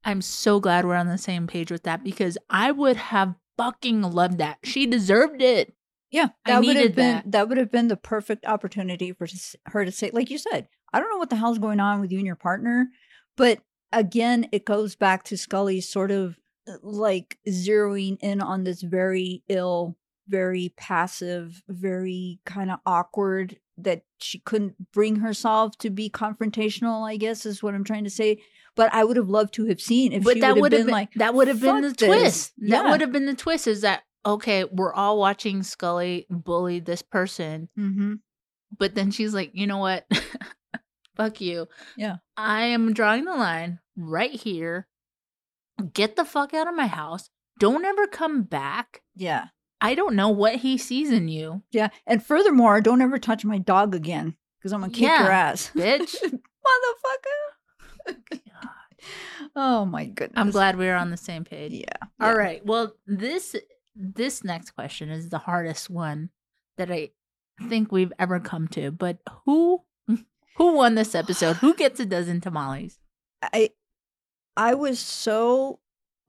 I'm 0.03 0.21
so 0.21 0.59
glad 0.59 0.85
we're 0.85 0.95
on 0.95 1.07
the 1.07 1.17
same 1.17 1.47
page 1.47 1.71
with 1.71 1.83
that 1.83 2.03
because 2.03 2.37
I 2.49 2.71
would 2.71 2.97
have 2.97 3.35
fucking 3.57 4.01
loved 4.01 4.37
that. 4.37 4.59
She 4.63 4.85
deserved 4.85 5.41
it. 5.41 5.73
Yeah, 6.11 6.29
that 6.45 6.63
would 6.63 6.77
have 6.77 6.95
been 6.95 7.15
that. 7.15 7.31
that. 7.31 7.49
would 7.49 7.57
have 7.57 7.71
been 7.71 7.87
the 7.87 7.97
perfect 7.97 8.45
opportunity 8.45 9.11
for 9.11 9.27
her 9.65 9.83
to 9.83 9.91
say, 9.91 10.11
like 10.13 10.29
you 10.29 10.37
said, 10.37 10.69
I 10.93 10.99
don't 10.99 11.09
know 11.09 11.17
what 11.17 11.29
the 11.29 11.35
hell's 11.35 11.59
going 11.59 11.79
on 11.79 12.01
with 12.01 12.11
you 12.11 12.17
and 12.19 12.27
your 12.27 12.35
partner, 12.35 12.89
but 13.37 13.59
again, 13.91 14.47
it 14.51 14.65
goes 14.65 14.95
back 14.95 15.23
to 15.25 15.37
Scully 15.37 15.81
sort 15.81 16.11
of 16.11 16.37
uh, 16.67 16.77
like 16.81 17.37
zeroing 17.47 18.17
in 18.21 18.41
on 18.41 18.63
this 18.63 18.81
very 18.81 19.43
ill, 19.49 19.95
very 20.27 20.73
passive, 20.77 21.61
very 21.67 22.39
kind 22.45 22.71
of 22.71 22.79
awkward 22.85 23.59
that 23.77 24.03
she 24.19 24.39
couldn't 24.39 24.91
bring 24.93 25.17
herself 25.17 25.77
to 25.79 25.89
be 25.89 26.09
confrontational. 26.09 27.07
I 27.07 27.17
guess 27.17 27.45
is 27.45 27.61
what 27.61 27.73
I'm 27.75 27.83
trying 27.83 28.05
to 28.05 28.09
say. 28.09 28.41
But 28.75 28.93
I 28.93 29.05
would 29.05 29.15
have 29.17 29.29
loved 29.29 29.53
to 29.55 29.67
have 29.67 29.79
seen 29.79 30.11
if 30.11 30.23
but 30.23 30.33
she 30.33 30.41
that 30.41 30.57
would 30.57 30.73
have 30.73 30.79
been, 30.79 30.87
been 30.87 30.93
like, 30.93 31.13
that 31.13 31.33
would 31.33 31.47
have 31.47 31.61
been 31.61 31.81
the 31.81 31.89
this." 31.89 32.07
twist. 32.07 32.53
That 32.57 32.89
would 32.89 32.99
have 33.01 33.11
been 33.11 33.25
the 33.25 33.33
twist 33.35 33.67
is 33.67 33.81
that 33.81 34.03
okay, 34.25 34.63
we're 34.65 34.93
all 34.93 35.19
watching 35.19 35.61
Scully 35.63 36.25
bully 36.29 36.79
this 36.79 37.01
person, 37.03 37.69
Mhm. 37.77 38.19
but 38.77 38.95
then 38.95 39.11
she's 39.11 39.33
like, 39.33 39.51
"You 39.53 39.67
know 39.67 39.77
what? 39.77 40.05
Fuck 41.15 41.41
you. 41.41 41.67
Yeah. 41.97 42.17
I 42.37 42.63
am 42.65 42.93
drawing 42.93 43.25
the 43.25 43.35
line 43.35 43.79
right 43.95 44.31
here. 44.31 44.87
Get 45.93 46.15
the 46.15 46.25
fuck 46.25 46.53
out 46.53 46.67
of 46.67 46.75
my 46.75 46.87
house. 46.87 47.29
Don't 47.59 47.85
ever 47.85 48.07
come 48.07 48.43
back. 48.43 49.01
yeah. 49.15 49.47
I 49.81 49.93
don't 49.93 50.15
know 50.15 50.29
what 50.29 50.55
he 50.55 50.77
sees 50.77 51.11
in 51.11 51.27
you, 51.27 51.61
Yeah. 51.71 51.89
And 52.07 52.25
furthermore, 52.25 52.79
don't 52.81 53.01
ever 53.01 53.19
touch 53.19 53.43
my 53.45 53.57
dog 53.57 53.93
again 53.93 54.35
because 54.57 54.71
I'm 54.71 54.79
going 54.79 54.91
to 54.91 54.97
kick 54.97 55.09
your 55.09 55.31
ass. 55.31 55.69
bitch." 55.75 56.15
Motherfucker. 58.07 58.39
oh 59.55 59.85
my 59.85 60.05
goodness. 60.05 60.37
I'm 60.37 60.49
glad 60.49 60.77
we 60.77 60.87
are 60.87 60.95
on 60.95 61.11
the 61.11 61.17
same 61.17 61.43
page. 61.43 61.73
Yeah. 61.73 62.07
All 62.19 62.31
yeah. 62.31 62.37
right. 62.37 62.65
Well, 62.65 62.93
this 63.05 63.55
this 63.95 64.43
next 64.43 64.71
question 64.71 65.09
is 65.09 65.29
the 65.29 65.37
hardest 65.39 65.89
one 65.89 66.29
that 66.77 66.89
I 66.89 67.11
think 67.69 67.91
we've 67.91 68.13
ever 68.17 68.39
come 68.39 68.67
to. 68.69 68.91
But 68.91 69.19
who 69.45 69.83
who 70.55 70.73
won 70.73 70.95
this 70.95 71.15
episode? 71.15 71.57
Who 71.57 71.73
gets 71.75 71.99
a 71.99 72.05
dozen 72.05 72.41
tamales? 72.41 72.99
I 73.41 73.71
I 74.57 74.73
was 74.73 74.99
so 74.99 75.79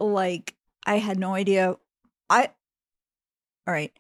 like 0.00 0.54
I 0.86 0.98
had 0.98 1.18
no 1.18 1.34
idea. 1.34 1.76
I 2.28 2.50
All 3.66 3.74
right. 3.74 3.92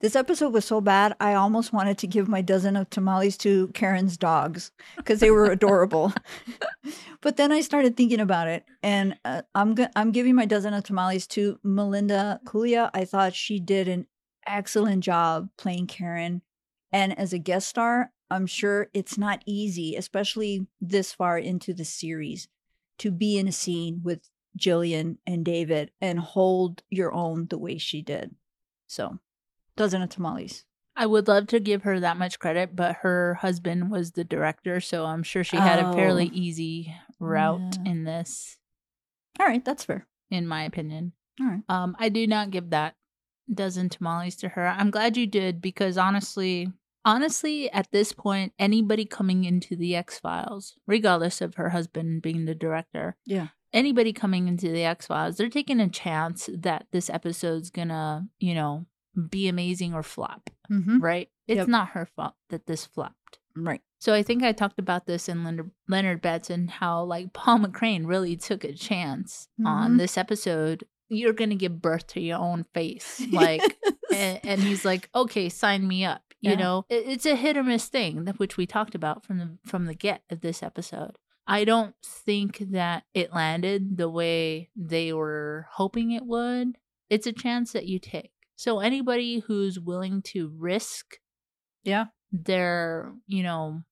This 0.00 0.16
episode 0.16 0.54
was 0.54 0.64
so 0.64 0.80
bad, 0.80 1.14
I 1.20 1.34
almost 1.34 1.74
wanted 1.74 1.98
to 1.98 2.06
give 2.06 2.26
my 2.26 2.40
dozen 2.40 2.74
of 2.74 2.88
tamales 2.88 3.36
to 3.38 3.68
Karin's 3.68 4.16
dogs 4.16 4.72
because 4.96 5.20
they 5.20 5.30
were 5.30 5.50
adorable. 5.50 6.14
but 7.20 7.36
then 7.36 7.52
I 7.52 7.60
started 7.60 7.98
thinking 7.98 8.20
about 8.20 8.48
it, 8.48 8.64
and 8.82 9.18
uh, 9.26 9.42
I'm 9.54 9.74
go- 9.74 9.90
I'm 9.94 10.10
giving 10.10 10.34
my 10.34 10.46
dozen 10.46 10.72
of 10.72 10.84
tamales 10.84 11.26
to 11.28 11.58
Melinda 11.62 12.40
Culea. 12.46 12.88
I 12.94 13.04
thought 13.04 13.34
she 13.34 13.60
did 13.60 13.88
an 13.88 14.06
excellent 14.46 15.04
job 15.04 15.50
playing 15.58 15.86
Karen, 15.86 16.40
and 16.90 17.18
as 17.18 17.34
a 17.34 17.38
guest 17.38 17.68
star, 17.68 18.10
I'm 18.30 18.46
sure 18.46 18.88
it's 18.94 19.18
not 19.18 19.42
easy, 19.46 19.96
especially 19.96 20.66
this 20.80 21.12
far 21.12 21.38
into 21.38 21.74
the 21.74 21.84
series, 21.84 22.48
to 22.98 23.10
be 23.10 23.38
in 23.38 23.48
a 23.48 23.52
scene 23.52 24.00
with 24.04 24.28
Gillian 24.56 25.18
and 25.26 25.44
David 25.44 25.90
and 26.00 26.18
hold 26.20 26.82
your 26.90 27.12
own 27.12 27.46
the 27.48 27.58
way 27.58 27.78
she 27.78 28.02
did. 28.02 28.34
So, 28.86 29.18
dozen 29.76 30.02
of 30.02 30.10
tamales. 30.10 30.64
I 30.96 31.06
would 31.06 31.28
love 31.28 31.46
to 31.48 31.60
give 31.60 31.84
her 31.84 31.98
that 32.00 32.16
much 32.18 32.38
credit, 32.38 32.74
but 32.76 32.96
her 32.96 33.34
husband 33.34 33.90
was 33.90 34.12
the 34.12 34.24
director, 34.24 34.80
so 34.80 35.06
I'm 35.06 35.22
sure 35.22 35.42
she 35.44 35.56
had 35.56 35.78
a 35.78 35.92
fairly 35.94 36.26
Oh. 36.26 36.34
easy 36.36 36.94
route 37.18 37.78
Yeah. 37.84 37.90
in 37.92 38.04
this, 38.04 38.58
All 39.38 39.46
right, 39.46 39.64
that's 39.64 39.84
fair. 39.84 40.06
in 40.30 40.46
my 40.46 40.64
opinion. 40.64 41.12
All 41.40 41.46
right. 41.46 41.62
Um, 41.68 41.96
I 41.98 42.08
do 42.10 42.26
not 42.26 42.50
give 42.50 42.70
that 42.70 42.96
dozen 43.52 43.88
tamales 43.88 44.36
to 44.36 44.50
her. 44.50 44.66
I'm 44.66 44.90
glad 44.90 45.16
you 45.16 45.26
did 45.26 45.62
because 45.62 45.96
honestly, 45.96 46.70
honestly, 47.04 47.70
at 47.72 47.90
this 47.92 48.12
point, 48.12 48.52
anybody 48.58 49.04
coming 49.04 49.44
into 49.44 49.76
the 49.76 49.94
X 49.96 50.18
Files, 50.18 50.74
regardless 50.86 51.40
of 51.40 51.54
her 51.56 51.70
husband 51.70 52.22
being 52.22 52.44
the 52.44 52.54
director, 52.54 53.16
Yeah. 53.26 53.48
anybody 53.72 54.12
coming 54.12 54.48
into 54.48 54.68
the 54.70 54.84
X 54.84 55.06
Files, 55.06 55.36
they're 55.36 55.48
taking 55.48 55.80
a 55.80 55.88
chance 55.88 56.48
that 56.52 56.86
this 56.92 57.08
episode's 57.10 57.70
gonna, 57.70 58.28
you 58.38 58.54
know, 58.54 58.86
be 59.28 59.48
amazing 59.48 59.94
or 59.94 60.02
flop, 60.02 60.50
Mm-hmm. 60.70 60.98
right? 61.00 61.28
It's 61.48 61.56
Yep. 61.58 61.68
not 61.68 61.88
her 61.90 62.06
fault 62.06 62.34
that 62.50 62.66
this 62.66 62.86
flopped. 62.86 63.38
Right. 63.56 63.82
So 63.98 64.14
I 64.14 64.22
think 64.22 64.42
I 64.44 64.52
talked 64.52 64.78
about 64.78 65.06
this 65.06 65.28
in 65.28 65.42
Leonard, 65.42 65.72
Leonard 65.88 66.22
Betts 66.22 66.48
and 66.48 66.70
how 66.70 67.02
like 67.02 67.32
Paul 67.32 67.58
McCrane 67.58 68.06
really 68.06 68.36
took 68.36 68.62
a 68.64 68.72
chance 68.72 69.48
on 69.66 69.94
Mhm. 69.94 69.98
this 69.98 70.16
episode. 70.16 70.84
You're 71.08 71.32
gonna 71.32 71.56
give 71.56 71.82
birth 71.82 72.06
to 72.08 72.20
your 72.20 72.38
own 72.38 72.64
face, 72.72 73.20
like, 73.32 73.60
and, 74.14 74.40
and 74.44 74.60
he's 74.62 74.84
like, 74.84 75.10
okay, 75.14 75.48
sign 75.48 75.86
me 75.88 76.04
up. 76.04 76.22
You 76.40 76.52
Yeah. 76.52 76.56
know, 76.56 76.86
it, 76.88 77.04
it's 77.06 77.26
a 77.26 77.36
hit 77.36 77.56
or 77.56 77.62
miss 77.62 77.86
thing, 77.88 78.24
that 78.24 78.38
which 78.38 78.56
we 78.56 78.66
talked 78.66 78.94
about 78.94 79.24
from 79.24 79.38
the 79.38 79.58
from 79.64 79.86
the 79.86 79.94
get 79.94 80.22
of 80.30 80.40
this 80.40 80.62
episode. 80.62 81.18
I 81.46 81.64
don't 81.64 81.94
think 82.04 82.58
that 82.70 83.04
it 83.14 83.32
landed 83.34 83.96
the 83.96 84.08
way 84.08 84.70
they 84.76 85.12
were 85.12 85.66
hoping 85.72 86.12
it 86.12 86.24
would. 86.24 86.76
It's 87.08 87.26
a 87.26 87.32
chance 87.32 87.72
that 87.72 87.86
you 87.86 87.98
take. 87.98 88.30
So 88.56 88.78
anybody 88.80 89.40
who's 89.40 89.80
willing 89.80 90.22
to 90.26 90.52
risk 90.56 91.18
Yeah. 91.82 92.06
their, 92.30 93.12
you 93.26 93.42
know, 93.42 93.82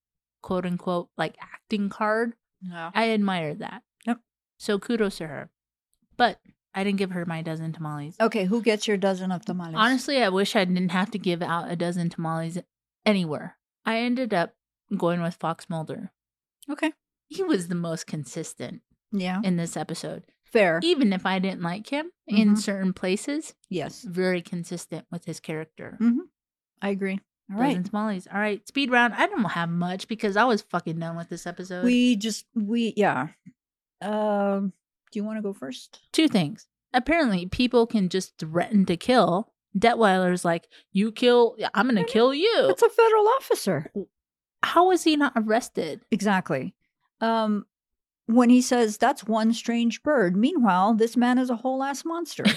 quote 0.42 0.64
unquote, 0.66 1.08
like 1.18 1.36
acting 1.40 1.88
card. 1.88 2.34
Yeah. 2.62 2.90
I 2.94 3.10
admire 3.10 3.54
that. 3.56 3.82
Yep. 4.06 4.20
So 4.58 4.78
kudos 4.78 5.16
to 5.18 5.26
her. 5.26 5.50
But 6.16 6.40
I 6.74 6.84
didn't 6.84 6.98
give 6.98 7.10
her 7.12 7.24
my 7.26 7.42
dozen 7.42 7.72
tamales. 7.72 8.16
Okay, 8.20 8.44
who 8.44 8.62
gets 8.62 8.86
your 8.86 8.96
dozen 8.96 9.32
of 9.32 9.44
tamales? 9.44 9.74
Honestly, 9.76 10.22
I 10.22 10.28
wish 10.28 10.54
I 10.54 10.64
didn't 10.64 10.90
have 10.90 11.10
to 11.12 11.18
give 11.18 11.42
out 11.42 11.70
a 11.70 11.76
dozen 11.76 12.08
tamales 12.10 12.58
anywhere. 13.06 13.56
I 13.84 13.98
ended 13.98 14.32
up 14.34 14.54
going 14.96 15.22
with 15.22 15.34
Fox 15.34 15.68
Mulder. 15.70 16.12
Okay. 16.70 16.92
He 17.28 17.42
was 17.42 17.68
the 17.68 17.74
most 17.74 18.06
consistent 18.06 18.82
Yeah. 19.12 19.40
in 19.42 19.56
this 19.56 19.76
episode. 19.76 20.24
Fair. 20.44 20.80
Even 20.82 21.12
if 21.12 21.26
I 21.26 21.38
didn't 21.38 21.62
like 21.62 21.88
him 21.88 22.10
in 22.26 22.54
Mhm. 22.54 22.58
certain 22.58 22.92
places, 22.92 23.54
Yes. 23.68 24.02
very 24.02 24.40
consistent 24.42 25.06
with 25.10 25.24
his 25.26 25.40
character. 25.40 25.98
I 26.80 26.88
agree. 26.90 27.20
All 27.50 27.56
Dozen 27.58 27.76
right. 27.76 27.84
tamales. 27.84 28.26
All 28.32 28.38
right, 28.40 28.66
speed 28.68 28.90
round. 28.90 29.14
I 29.14 29.26
don't 29.26 29.42
have 29.44 29.70
much 29.70 30.06
because 30.08 30.36
I 30.36 30.44
was 30.44 30.62
fucking 30.62 30.98
done 30.98 31.16
with 31.16 31.28
this 31.30 31.46
episode. 31.46 31.84
We 31.84 32.16
just 32.16 32.46
we 32.54 32.92
yeah. 32.96 33.28
Um 34.00 34.72
do 35.10 35.18
you 35.18 35.24
want 35.24 35.38
to 35.38 35.42
go 35.42 35.52
first? 35.52 36.00
Two 36.12 36.28
things. 36.28 36.66
Apparently, 36.92 37.46
people 37.46 37.86
can 37.86 38.08
just 38.08 38.38
threaten 38.38 38.86
to 38.86 38.96
kill. 38.96 39.52
Detweiler's 39.78 40.44
like, 40.44 40.68
"You 40.92 41.12
kill, 41.12 41.56
I'm 41.74 41.86
gonna 41.86 42.04
kill 42.04 42.32
you." 42.32 42.66
It's 42.70 42.82
a 42.82 42.88
federal 42.88 43.28
officer. 43.28 43.92
How 44.62 44.90
is 44.90 45.04
he 45.04 45.16
not 45.16 45.32
arrested? 45.36 46.00
Exactly. 46.10 46.74
Um 47.20 47.66
when 48.26 48.50
he 48.50 48.60
says 48.60 48.98
that's 48.98 49.24
one 49.24 49.52
strange 49.52 50.02
bird. 50.02 50.36
Meanwhile, 50.36 50.94
this 50.94 51.16
man 51.16 51.38
is 51.38 51.50
a 51.50 51.56
whole 51.56 51.82
ass 51.82 52.04
monster. 52.04 52.44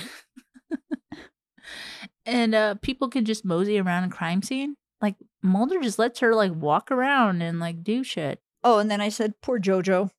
And 2.25 2.53
uh 2.53 2.75
people 2.81 3.09
can 3.09 3.25
just 3.25 3.45
mosey 3.45 3.79
around 3.79 4.03
a 4.03 4.09
crime 4.09 4.41
scene. 4.43 4.75
Like 5.01 5.15
Mulder 5.41 5.79
just 5.81 5.97
lets 5.99 6.19
her 6.19 6.35
like 6.35 6.53
walk 6.53 6.91
around 6.91 7.41
and 7.41 7.59
like 7.59 7.83
do 7.83 8.03
shit. 8.03 8.39
oh, 8.63 8.77
and 8.79 8.89
then 8.91 9.01
I 9.01 9.09
said 9.09 9.41
poor 9.41 9.59
Jojo. 9.59 10.11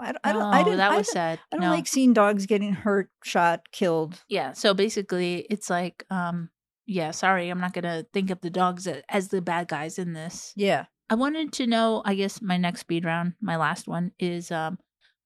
I, 0.00 0.06
don't- 0.12 0.18
I 0.24 0.32
don't. 0.32 0.42
I 0.42 0.60
Oh, 0.60 0.64
didn't. 0.64 0.78
that 0.78 0.92
I 0.92 0.96
was 0.96 1.06
don't- 1.08 1.12
sad. 1.14 1.38
I 1.52 1.56
don't 1.56 1.64
no. 1.66 1.70
like 1.70 1.86
seeing 1.86 2.12
dogs 2.12 2.46
getting 2.46 2.72
hurt, 2.72 3.10
shot, 3.22 3.70
killed. 3.72 4.22
Yeah. 4.28 4.52
So 4.52 4.74
basically, 4.74 5.46
it's 5.50 5.68
like, 5.70 6.04
um, 6.10 6.50
yeah. 6.86 7.10
Sorry, 7.12 7.48
I'm 7.50 7.60
not 7.60 7.72
gonna 7.72 8.04
think 8.12 8.30
of 8.30 8.40
the 8.40 8.50
dogs 8.50 8.86
as 9.08 9.28
the 9.28 9.40
bad 9.42 9.68
guys 9.68 9.98
in 9.98 10.12
this. 10.12 10.52
Yeah. 10.56 10.86
I 11.08 11.14
wanted 11.16 11.52
to 11.54 11.66
know. 11.66 12.02
I 12.04 12.14
guess 12.14 12.40
my 12.40 12.56
next 12.56 12.80
speed 12.80 13.04
round, 13.04 13.34
my 13.40 13.56
last 13.56 13.86
one, 13.88 14.12
is 14.18 14.50
um, 14.50 14.78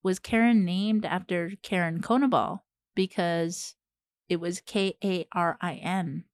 was 0.02 0.18
Karin 0.18 0.64
named 0.64 1.05
after 1.05 1.52
Karin 1.62 2.01
Konoval 2.01 2.60
because 2.94 3.74
it 4.28 4.40
was 4.40 4.60
K 4.64 4.96
A 5.05 5.26
R 5.32 5.59
I 5.60 5.74
N, 5.74 6.24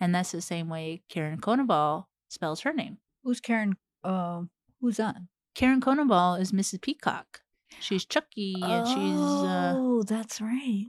and 0.00 0.14
that's 0.14 0.32
the 0.32 0.40
same 0.40 0.68
way 0.68 1.02
Karin 1.08 1.38
Konoval 1.40 2.06
spells 2.28 2.60
her 2.60 2.72
name. 2.72 2.98
Who's 3.24 3.40
Karen? 3.40 3.76
Uh, 4.02 4.42
who's 4.80 4.96
that? 4.96 5.16
Karin 5.54 5.80
Konoval 5.80 6.40
is 6.40 6.52
Mrs. 6.52 6.80
Peacock. 6.80 7.40
She's 7.80 8.04
Chucky, 8.04 8.54
and 8.62 8.86
she's 8.86 9.20
uh, 9.20 9.74
Oh, 9.76 10.02
that's 10.02 10.40
right. 10.40 10.86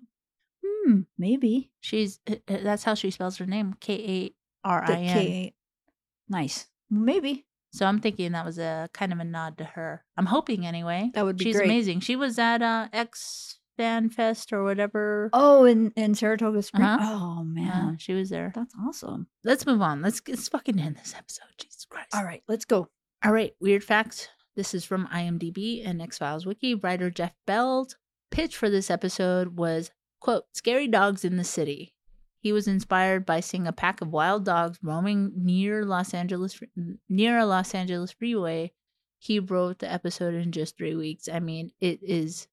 Hmm. 0.66 1.02
Maybe 1.18 1.72
she's 1.82 2.20
uh, 2.30 2.36
uh, 2.48 2.58
that's 2.64 2.84
how 2.84 2.94
she 2.96 3.12
spells 3.12 3.38
her 3.38 3.46
name, 3.46 3.76
K 3.80 3.94
A 4.64 4.68
R 4.68 4.84
I 4.88 4.94
N. 5.02 5.52
Nice. 6.30 6.68
Maybe 6.90 7.46
So 7.72 7.86
I'm 7.86 8.00
thinking 8.00 8.32
that 8.32 8.46
was 8.46 8.58
a 8.60 8.90
kind 8.94 9.14
of 9.14 9.20
a 9.20 9.24
nod 9.24 9.58
to 9.60 9.64
her. 9.64 10.04
I'm 10.18 10.26
hoping 10.26 10.66
anyway. 10.66 11.12
that 11.14 11.26
would 11.26 11.38
be 11.38 11.46
She's 11.46 11.56
great. 11.58 11.66
amazing. 11.66 12.00
She 12.02 12.16
was 12.16 12.40
at 12.40 12.62
uh, 12.62 12.88
X 12.94 13.60
Fan 13.78 14.10
Fest 14.10 14.52
or 14.52 14.64
whatever. 14.64 15.30
Oh, 15.34 15.66
in 15.66 15.92
in 15.96 16.16
Saratoga 16.16 16.62
Springs. 16.62 16.86
Uh-huh. 16.86 17.18
Oh 17.40 17.46
Yeah, 17.56 17.64
man, 17.66 17.98
she 18.00 18.14
was 18.14 18.30
there. 18.30 18.52
that's 18.56 18.74
awesome. 18.86 19.28
Let's 19.44 19.66
move 19.66 19.82
on. 19.82 20.02
Let's 20.02 20.22
let's 20.28 20.48
fucking 20.50 20.80
end 20.80 20.98
this 20.98 21.14
episode. 21.18 21.48
Jesus 21.58 21.86
Christ. 21.86 22.10
All 22.16 22.24
right, 22.24 22.44
let's 22.48 22.66
go. 22.66 22.90
All 23.24 23.32
right. 23.32 23.54
Weird 23.60 23.84
facts. 23.84 24.28
This 24.60 24.74
is 24.74 24.84
from 24.84 25.08
IMDb 25.08 25.88
and 25.88 26.02
X 26.02 26.18
Files 26.18 26.46
Wiki. 26.46 26.76
Writer 26.76 27.10
Jeff 27.10 27.32
Bell's 27.48 27.96
pitch 28.30 28.58
for 28.58 28.70
this 28.70 28.92
episode 28.92 29.56
was 29.58 29.90
quote 30.20 30.48
scary 30.52 30.86
dogs 30.86 31.24
in 31.24 31.38
the 31.38 31.46
city. 31.46 31.94
He 32.42 32.52
was 32.52 32.68
inspired 32.68 33.26
by 33.26 33.40
seeing 33.40 33.68
a 33.68 33.72
pack 33.72 34.02
of 34.02 34.10
wild 34.10 34.44
dogs 34.44 34.78
roaming 34.84 35.32
near 35.34 35.86
Los 35.86 36.14
Angeles 36.14 36.60
near 37.08 37.38
a 37.38 37.46
Los 37.46 37.74
Angeles 37.74 38.12
freeway. 38.12 38.74
He 39.18 39.40
wrote 39.40 39.80
the 39.80 39.90
episode 39.90 40.34
in 40.34 40.52
just 40.52 40.76
three 40.76 40.94
weeks. 40.98 41.30
I 41.30 41.40
mean, 41.40 41.72
it 41.80 42.02
is 42.04 42.50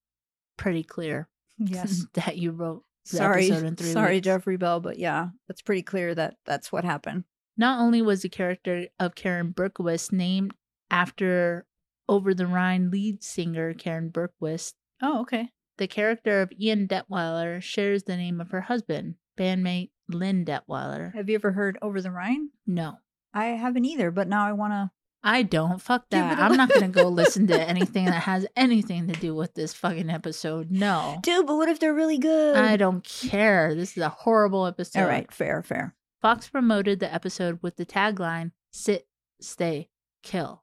pretty 0.57 0.85
clear 0.85 1.29
Yes. 1.59 2.07
that 2.15 2.37
you 2.39 2.53
wrote 2.53 2.85
sorry, 3.05 3.47
episode 3.51 3.67
in 3.67 3.75
three 3.75 3.91
sorry, 3.91 4.15
weeks. 4.19 4.27
Jeffrey 4.27 4.57
Bell, 4.57 4.79
but 4.79 5.01
yeah, 5.01 5.31
it's 5.49 5.61
pretty 5.61 5.83
clear 5.83 6.15
that 6.15 6.37
that's 6.45 6.71
what 6.71 6.85
happened. 6.85 7.25
Not 7.57 7.81
only 7.81 8.01
was 8.01 8.23
the 8.23 8.29
character 8.29 8.87
of 9.01 9.17
Karin 9.17 9.53
Berquist 9.53 10.13
named 10.13 10.53
after 10.89 11.67
Over 12.09 12.35
the 12.35 12.47
Rhine 12.47 12.91
lead 12.91 13.23
singer 13.23 13.75
Karin 13.75 14.11
Bergquist, 14.11 14.75
Oh, 15.03 15.21
okay. 15.23 15.51
the 15.79 15.87
character 15.89 16.41
of 16.43 16.53
Ian 16.61 16.87
Detweiler 16.89 17.61
shares 17.63 18.05
the 18.05 18.17
name 18.17 18.41
of 18.41 18.51
her 18.51 18.63
husband, 18.63 19.17
bandmate 19.39 19.91
Lynn 20.09 20.45
Detweiler. 20.45 21.15
Have 21.15 21.29
you 21.29 21.35
ever 21.35 21.53
heard 21.53 21.79
Over 21.83 22.01
the 22.01 22.11
Rhine? 22.13 22.51
No, 22.67 22.99
I 23.35 23.47
haven't 23.47 23.85
either, 23.85 24.11
but 24.11 24.29
now 24.29 24.47
I 24.47 24.53
want 24.53 24.73
to. 24.73 24.91
I 25.25 25.43
don't. 25.43 25.83
Fuck 25.83 26.05
that. 26.11 26.39
I'm 26.39 26.57
not 26.57 26.69
going 26.69 26.83
to 26.83 26.89
go 26.89 27.09
listen 27.09 27.49
to 27.49 27.61
anything 27.69 28.05
that 28.05 28.23
has 28.23 28.47
anything 28.55 29.09
to 29.09 29.15
do 29.15 29.35
with 29.35 29.55
this 29.55 29.75
fucking 29.75 30.09
episode. 30.09 30.71
No. 30.71 31.19
Dude, 31.25 31.47
but 31.49 31.57
what 31.57 31.69
if 31.69 31.81
they're 31.81 31.93
really 31.95 32.19
good? 32.19 32.57
I 32.57 32.77
don't 32.77 33.03
care. 33.03 33.75
This 33.75 33.97
is 33.97 34.03
a 34.05 34.09
horrible 34.09 34.67
episode. 34.67 35.01
All 35.01 35.09
right, 35.09 35.33
fair, 35.33 35.65
fair. 35.65 35.97
Fox 36.23 36.49
promoted 36.49 37.01
the 37.01 37.13
episode 37.13 37.59
with 37.61 37.75
the 37.75 37.85
tagline 37.85 38.53
Sit, 38.73 39.09
Stay, 39.41 39.89
Kill. 40.23 40.63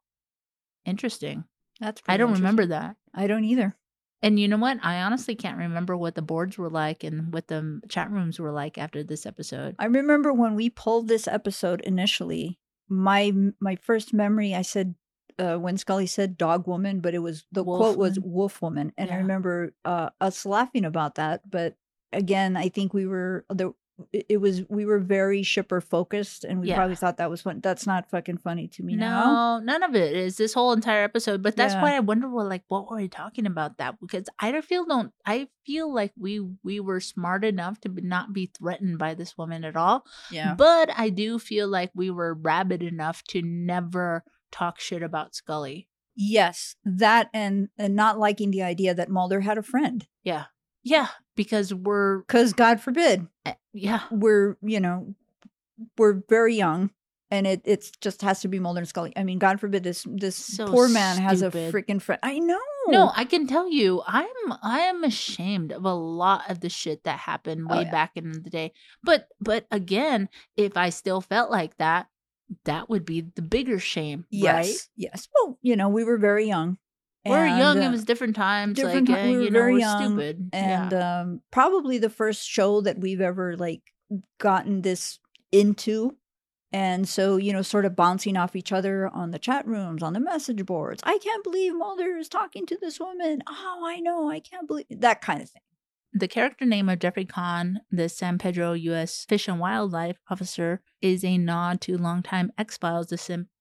Interesting. 0.85 1.45
That's. 1.79 2.01
I 2.07 2.17
don't 2.17 2.33
remember 2.33 2.65
that. 2.67 2.97
I 3.13 3.27
don't 3.27 3.43
either. 3.45 3.75
And 4.21 4.39
you 4.39 4.47
know 4.47 4.57
what? 4.57 4.79
I 4.81 5.01
honestly 5.01 5.35
can't 5.35 5.57
remember 5.57 5.97
what 5.97 6.15
the 6.15 6.21
boards 6.21 6.57
were 6.57 6.69
like 6.69 7.03
and 7.03 7.33
what 7.33 7.47
the 7.47 7.81
chat 7.89 8.09
rooms 8.09 8.39
were 8.39 8.53
like 8.53 8.77
after 8.77 9.03
this 9.03 9.25
episode. 9.25 9.75
I 9.79 9.85
remember 9.85 10.31
when 10.31 10.55
we 10.55 10.69
pulled 10.69 11.09
this 11.09 11.27
episode 11.27 11.81
initially. 11.81 12.57
My 12.87 13.33
my 13.59 13.75
first 13.75 14.13
memory, 14.13 14.55
I 14.55 14.61
said 14.61 14.95
uh, 15.37 15.57
when 15.57 15.77
Scully 15.77 16.07
said 16.07 16.37
"dog 16.37 16.67
woman," 16.67 17.01
but 17.01 17.13
it 17.13 17.19
was 17.19 17.45
the 17.51 17.63
Wolf 17.63 17.79
quote 17.79 17.97
was 17.97 18.19
woman. 18.19 18.33
"wolf 18.33 18.61
woman," 18.61 18.93
and 18.97 19.11
I 19.11 19.15
remember 19.15 19.73
uh, 19.83 20.09
us 20.21 20.45
laughing 20.45 20.85
about 20.85 21.15
that. 21.15 21.49
But 21.49 21.75
again, 22.13 22.55
I 22.55 22.69
think 22.69 22.93
we 22.93 23.05
were 23.05 23.45
the 23.49 23.73
it 24.11 24.41
was 24.41 24.63
we 24.69 24.85
were 24.85 24.99
very 24.99 25.43
shipper 25.43 25.79
focused, 25.79 26.43
and 26.43 26.59
we 26.59 26.69
Yeah. 26.69 26.75
probably 26.77 26.95
thought 26.95 27.17
that 27.17 27.29
was 27.29 27.41
fun. 27.41 27.59
That's 27.61 27.85
not 27.85 28.09
fucking 28.09 28.37
funny 28.39 28.67
to 28.69 28.83
me 28.83 28.95
now. 28.95 29.59
No, 29.59 29.63
none 29.63 29.83
of 29.83 29.95
it 29.95 30.15
is 30.15 30.37
this 30.37 30.53
whole 30.53 30.73
entire 30.73 31.03
episode. 31.03 31.43
But 31.43 31.55
that's 31.55 31.75
Yeah. 31.75 31.81
why 31.83 31.95
I 31.95 31.99
wonder 31.99 32.27
what 32.27 32.47
like 32.47 32.63
what 32.69 32.89
were 32.89 32.97
we 32.97 33.07
talking 33.07 33.45
about 33.45 33.77
that? 33.77 33.99
Because 34.01 34.27
I 34.39 34.51
don't 34.51 34.65
feel 34.65 34.85
don't 34.85 35.13
I 35.25 35.47
feel 35.65 35.93
like 35.93 36.11
we 36.17 36.39
we 36.63 36.79
were 36.79 36.99
smart 36.99 37.45
enough 37.45 37.79
to 37.81 37.89
not 37.89 38.33
be 38.33 38.47
threatened 38.47 38.97
by 38.97 39.13
this 39.13 39.37
woman 39.37 39.63
at 39.63 39.75
all. 39.75 40.05
Yeah, 40.31 40.55
But 40.55 40.89
I 40.97 41.09
do 41.09 41.37
feel 41.37 41.67
like 41.67 41.91
we 41.93 42.09
were 42.09 42.33
rabid 42.33 42.81
enough 42.81 43.23
to 43.25 43.41
never 43.43 44.23
talk 44.51 44.79
shit 44.79 45.03
about 45.03 45.35
Scully. 45.35 45.87
yes, 46.15 46.75
that 46.83 47.29
and 47.33 47.69
and 47.77 47.95
not 47.95 48.17
liking 48.19 48.51
the 48.51 48.61
idea 48.63 48.93
that 48.93 49.09
Mulder 49.09 49.41
had 49.41 49.57
a 49.57 49.63
friend 49.63 50.07
Yeah. 50.23 50.45
Yeah, 50.85 51.07
because 51.35 51.73
we're 51.73 52.19
because 52.19 52.53
God 52.53 52.79
forbid 52.81 53.27
eh, 53.45 53.53
yeah. 53.73 54.01
we're 54.11 54.57
you 54.61 54.79
know 54.79 55.15
we're 55.97 56.21
very 56.29 56.55
young 56.55 56.91
and 57.33 57.47
it 57.47 57.61
it's 57.65 57.91
just 57.99 58.21
has 58.21 58.41
to 58.41 58.47
be 58.47 58.59
Mulder 58.59 58.79
and 58.79 58.87
Scully. 58.87 59.11
I 59.15 59.23
mean, 59.23 59.39
God 59.39 59.59
forbid 59.59 59.83
this 59.83 60.05
this 60.07 60.35
So 60.35 60.67
poor 60.67 60.87
man 60.87 61.17
has 61.17 61.41
a 61.41 61.49
freaking 61.49 61.99
friend. 61.99 62.19
I 62.21 62.37
know. 62.37 62.59
No, 62.87 63.11
I 63.15 63.25
can 63.25 63.47
tell 63.47 63.71
you, 63.71 64.03
I'm 64.05 64.27
I 64.61 64.81
am 64.81 65.03
ashamed 65.03 65.71
of 65.71 65.83
a 65.83 65.93
lot 65.93 66.49
of 66.49 66.59
the 66.59 66.69
shit 66.69 67.05
that 67.05 67.17
happened 67.17 67.65
Oh, 67.69 67.75
way 67.75 67.83
yeah. 67.83 67.91
back 67.91 68.11
in 68.15 68.31
the 68.31 68.49
day. 68.51 68.71
But 69.03 69.29
but 69.41 69.65
again, 69.71 70.29
if 70.57 70.77
I 70.77 70.89
still 70.89 71.21
felt 71.21 71.49
like 71.49 71.77
that, 71.77 72.07
that 72.65 72.87
would 72.89 73.03
be 73.03 73.21
the 73.21 73.41
bigger 73.41 73.79
shame, 73.79 74.25
yes, 74.29 74.53
right? 74.53 74.87
yes. 74.95 75.27
Well, 75.33 75.57
you 75.63 75.75
know, 75.75 75.89
we 75.89 76.03
were 76.03 76.17
very 76.17 76.45
young. 76.45 76.77
We 77.25 77.31
We're 77.31 77.45
and, 77.45 77.57
young. 77.57 77.79
uh, 77.79 77.87
it 77.87 77.91
was 77.91 78.03
different 78.03 78.35
times. 78.35 78.75
different 78.75 79.07
like 79.09 79.17
ti- 79.17 79.23
uh, 79.23 79.29
we 79.29 79.37
were 79.37 79.43
you 79.43 79.49
know, 79.49 79.59
very 79.59 79.73
we're 79.73 79.79
young, 79.79 80.03
stupid. 80.09 80.49
and 80.53 80.91
yeah. 80.91 81.21
um, 81.21 81.41
probably 81.51 81.97
the 81.97 82.09
first 82.09 82.47
show 82.47 82.81
that 82.81 82.99
we've 82.99 83.21
ever 83.21 83.55
like 83.55 83.81
gotten 84.39 84.81
this 84.81 85.19
into. 85.51 86.17
And 86.71 87.07
so, 87.07 87.37
you 87.37 87.53
know, 87.53 87.61
sort 87.61 87.85
of 87.85 87.95
bouncing 87.95 88.35
off 88.35 88.55
each 88.55 88.71
other 88.71 89.07
on 89.07 89.29
the 89.31 89.37
chat 89.39 89.67
rooms, 89.67 90.01
on 90.01 90.13
the 90.13 90.19
message 90.19 90.65
boards. 90.65 91.03
I 91.05 91.19
can't 91.23 91.43
believe 91.43 91.75
Mulder 91.75 92.17
is 92.17 92.27
talking 92.27 92.65
to 92.65 92.77
this 92.81 92.99
woman. 92.99 93.41
Oh, 93.47 93.83
I 93.85 93.99
know. 93.99 94.29
I 94.29 94.39
can't 94.39 94.67
believe 94.67 94.87
that 94.89 95.21
kind 95.21 95.41
of 95.41 95.49
thing. 95.51 95.61
the 96.13 96.27
character 96.27 96.65
name 96.65 96.89
of 96.89 96.97
Jeffrey 96.99 97.25
Cahn, 97.25 97.81
the 97.91 98.09
San 98.09 98.37
Pedro 98.39 98.73
U.S. 98.73 99.23
Fish 99.29 99.47
and 99.47 99.59
Wildlife 99.59 100.17
Officer, 100.29 100.81
is 100.99 101.23
a 101.23 101.37
nod 101.37 101.79
to 101.81 101.95
longtime 101.97 102.51
X 102.57 102.75
Files 102.77 103.13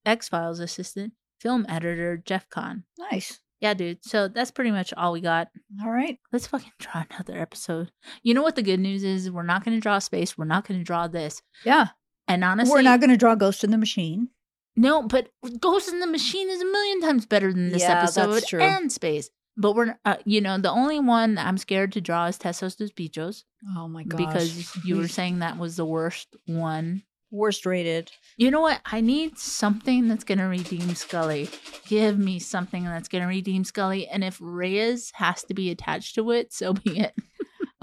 X 0.05 0.27
Files 0.29 0.59
assistant 0.59 1.13
film 1.39 1.65
editor 1.69 2.17
Jeff 2.17 2.49
Cahn. 2.49 2.83
Nice. 3.11 3.39
Yeah, 3.63 3.73
dude. 3.73 4.03
So 4.03 4.27
that's 4.27 4.51
pretty 4.51 4.71
much 4.71 4.93
all 4.97 5.13
we 5.13 5.21
got. 5.21 5.47
All 5.81 5.89
right. 5.89 6.19
Let's 6.33 6.47
fucking 6.47 6.71
draw 6.79 7.05
another 7.09 7.39
episode. 7.39 7.91
You 8.21 8.33
know 8.33 8.43
what 8.43 8.55
the 8.57 8.61
good 8.61 8.79
news 8.81 9.03
is? 9.05 9.31
We're 9.31 9.43
not 9.43 9.63
going 9.63 9.75
to 9.77 9.81
draw 9.81 9.99
space. 9.99 10.37
We're 10.37 10.43
not 10.45 10.67
going 10.67 10.79
to 10.81 10.83
draw 10.83 11.07
this. 11.07 11.41
Yeah. 11.65 11.87
And 12.27 12.43
honestly, 12.43 12.73
We're 12.73 12.81
not 12.81 12.99
going 12.99 13.09
to 13.11 13.17
draw 13.17 13.35
Ghost 13.35 13.63
in 13.63 13.71
the 13.71 13.77
Machine. 13.77 14.27
no, 14.75 15.01
but 15.03 15.29
Ghost 15.61 15.87
in 15.89 15.99
the 16.01 16.07
Machine 16.07 16.49
is 16.49 16.61
a 16.61 16.65
million 16.65 16.99
times 17.01 17.25
better 17.25 17.51
than 17.53 17.69
this 17.69 17.81
Yeah, 17.81 18.01
that's 18.01 18.17
episode 18.17 18.43
true. 18.47 18.61
and 18.61 18.91
space. 18.91 19.29
But 19.55 19.73
we're, 19.75 19.97
uh, 20.03 20.15
you 20.25 20.41
know, 20.41 20.57
the 20.57 20.71
only 20.71 20.99
one 20.99 21.35
that 21.35 21.45
I'm 21.47 21.57
scared 21.57 21.91
to 21.93 22.01
draw 22.01 22.25
is 22.25 22.37
Teso 22.37 22.75
Dos 22.75 22.91
Bichos 22.91 23.43
Oh 23.77 23.87
my 23.87 24.03
god. 24.03 24.17
because 24.17 24.75
you 24.83 24.97
were 24.97 25.07
saying 25.19 25.39
that 25.39 25.57
was 25.57 25.75
the 25.77 25.85
worst 25.85 26.35
one. 26.47 27.03
Worst 27.33 27.65
rated. 27.65 28.11
You 28.37 28.51
know 28.51 28.61
what? 28.61 28.79
I 28.85 29.01
need 29.01 29.37
something 29.37 30.07
that's 30.07 30.23
going 30.23 30.37
to 30.37 30.45
redeem 30.45 30.95
Scully. 30.95 31.49
Give 31.87 32.17
me 32.17 32.39
something 32.39 32.85
that's 32.85 33.09
going 33.09 33.23
to 33.23 33.27
redeem 33.27 33.63
Scully. 33.65 34.07
And 34.07 34.23
if 34.23 34.37
Reyes 34.39 35.11
has 35.15 35.43
to 35.45 35.53
be 35.53 35.71
attached 35.71 36.15
to 36.15 36.31
it, 36.31 36.53
so 36.53 36.73
be 36.73 36.99
it. 36.99 37.13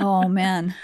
Oh 0.03 0.27
man, 0.29 0.75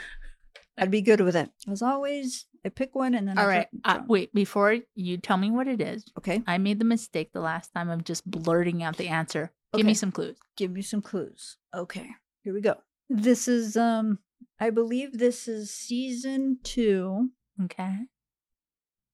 I'd 0.77 0.91
be 0.91 1.01
good 1.01 1.23
with 1.23 1.37
it. 1.37 1.49
As 1.71 1.81
always, 1.81 2.45
I 2.67 2.69
pick 2.69 2.95
one 2.95 3.15
and 3.15 3.27
then. 3.27 3.39
All 3.39 3.47
I 3.47 3.49
right. 3.49 3.69
Uh, 3.83 4.01
wait, 4.07 4.35
before 4.35 4.77
you 4.95 5.17
tell 5.17 5.39
me 5.39 5.51
what 5.51 5.69
it 5.69 5.81
is, 5.81 6.05
okay, 6.19 6.43
I 6.47 6.59
made 6.59 6.79
the 6.79 6.85
mistake 6.85 7.33
the 7.33 7.41
last 7.41 7.73
time 7.73 7.89
of 7.89 8.05
just 8.05 8.31
blurting 8.31 8.83
out 8.83 8.99
the 8.99 9.09
answer. 9.09 9.53
Give 9.75 9.87
me 9.87 9.95
some 9.95 10.13
clues. 10.13 10.37
give 10.59 10.71
me 10.71 10.83
some 10.83 11.01
clues. 11.01 11.57
Okay, 11.75 12.11
here 12.43 12.53
we 12.53 12.61
go. 12.61 12.75
This 13.09 13.49
is 13.49 13.75
um, 13.75 14.19
I 14.61 14.69
believe 14.69 15.17
this 15.17 15.49
is 15.49 15.71
season 15.73 16.59
two. 16.63 17.31
Okay. 17.65 17.97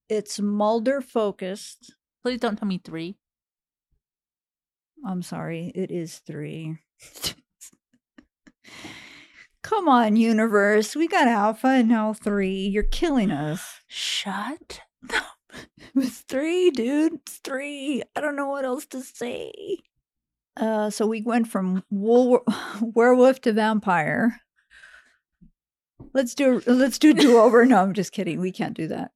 It's 0.09 0.41
Mulder 0.41 1.01
focused. 1.01 1.95
Please 2.23 2.41
don't 2.41 2.57
tell 2.57 2.69
me 2.69 2.81
three. 2.83 3.17
I'm 5.05 5.23
sorry, 5.23 5.73
it 5.75 5.91
is 5.91 6.19
three. 6.19 6.79
Come 9.63 9.89
on, 9.89 10.17
universe. 10.17 10.95
We 10.95 11.09
got 11.09 11.29
Alpha 11.29 11.69
and 11.69 11.89
now 11.89 12.13
three. 12.13 12.67
You're 12.67 12.83
killing 12.83 13.31
us. 13.31 13.81
Shut. 13.87 14.81
up 15.13 15.25
It's 15.95 16.21
three, 16.21 16.71
dude. 16.71 17.15
It's 17.15 17.39
three. 17.39 18.03
I 18.17 18.21
don't 18.21 18.37
know 18.37 18.49
what 18.49 18.65
else 18.65 18.87
to 18.87 19.01
say. 19.03 19.53
Uh, 20.57 20.91
so 20.91 21.07
we 21.07 21.23
went 21.23 21.49
from 21.49 21.83
wool- 21.91 22.45
werewolf 22.81 23.41
to 23.43 23.53
vampire. 23.53 24.41
Let's 26.15 26.35
do 26.35 26.63
let's 26.67 26.99
do 26.99 27.15
do 27.15 27.39
over. 27.39 27.65
No, 27.65 27.79
I'm 27.79 27.95
just 27.95 28.13
kidding. 28.13 28.41
We 28.41 28.53
can't 28.53 28.75
do 28.75 28.89
that. 28.89 29.13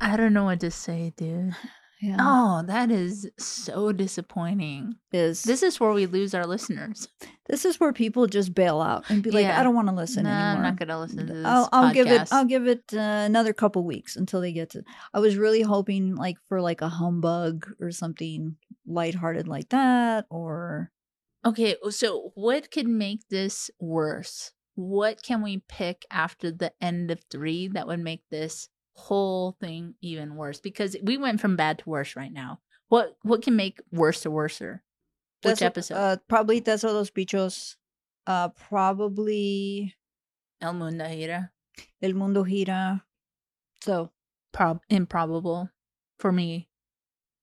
I 0.00 0.16
don't 0.16 0.32
know 0.32 0.44
what 0.44 0.60
to 0.60 0.70
say, 0.70 1.12
dude. 1.16 1.54
Yeah. 2.02 2.16
Oh, 2.18 2.62
that 2.66 2.90
is 2.90 3.30
so 3.38 3.92
disappointing. 3.92 4.94
is 5.12 5.42
This 5.42 5.62
is 5.62 5.78
where 5.78 5.92
we 5.92 6.06
lose 6.06 6.32
our 6.32 6.46
listeners. 6.46 7.08
this 7.46 7.66
is 7.66 7.78
where 7.78 7.92
people 7.92 8.26
just 8.26 8.54
bail 8.54 8.80
out 8.80 9.04
and 9.10 9.22
be 9.22 9.30
like, 9.30 9.42
Yeah. 9.42 9.60
I 9.60 9.62
don't 9.62 9.74
want 9.74 9.88
to 9.88 9.94
listen 9.94 10.24
anymore. 10.24 10.56
I'm 10.56 10.62
not 10.62 10.76
gonna 10.76 10.98
listen 10.98 11.26
to 11.26 11.34
this. 11.34 11.44
I'll, 11.44 11.68
I'll 11.72 11.92
give 11.92 12.06
it. 12.06 12.32
I'll 12.32 12.46
give 12.46 12.66
it 12.66 12.84
uh, 12.94 12.98
another 13.00 13.52
couple 13.52 13.84
weeks 13.84 14.16
until 14.16 14.40
they 14.40 14.50
get 14.52 14.70
to 14.70 14.82
I 15.12 15.20
was 15.20 15.36
really 15.36 15.60
hoping 15.60 16.14
like 16.14 16.38
for 16.48 16.62
like 16.62 16.80
a 16.80 16.88
humbug 16.88 17.66
or 17.80 17.90
something 17.90 18.56
lighthearted 18.86 19.46
like 19.46 19.68
that 19.68 20.24
or 20.30 20.90
Okay, 21.44 21.76
so 21.90 22.32
what 22.34 22.70
could 22.70 22.88
make 22.88 23.28
this 23.28 23.70
worse? 23.78 24.52
What 24.74 25.22
can 25.22 25.42
we 25.42 25.62
pick 25.68 26.06
after 26.10 26.50
the 26.50 26.72
end 26.80 27.10
of 27.10 27.20
three 27.30 27.68
that 27.68 27.86
would 27.86 28.00
make 28.00 28.22
this 28.30 28.70
whole 28.94 29.56
thing 29.60 29.94
even 30.00 30.36
worse? 30.36 30.60
Because 30.60 30.96
we 31.02 31.16
went 31.16 31.40
from 31.40 31.56
bad 31.56 31.78
to 31.80 31.88
worse 31.90 32.16
right 32.16 32.32
now. 32.32 32.60
What 32.88 33.16
what 33.22 33.42
can 33.42 33.56
make 33.56 33.80
worse 33.92 34.20
to 34.22 34.30
worser? 34.30 34.82
Which 35.42 35.62
episode? 35.62 35.94
Uh, 35.94 36.16
probably 36.28 36.60
Tessa 36.60 36.90
los 36.92 37.10
Bichos. 37.10 37.76
Uh, 38.26 38.48
probably 38.50 39.94
El 40.60 40.74
Mundo 40.74 41.04
Gira. 41.04 41.50
El 42.02 42.12
Mundo 42.14 42.44
Gira. 42.44 43.02
So 43.82 44.10
Prob 44.52 44.80
improbable 44.90 45.70
for 46.18 46.32
me. 46.32 46.68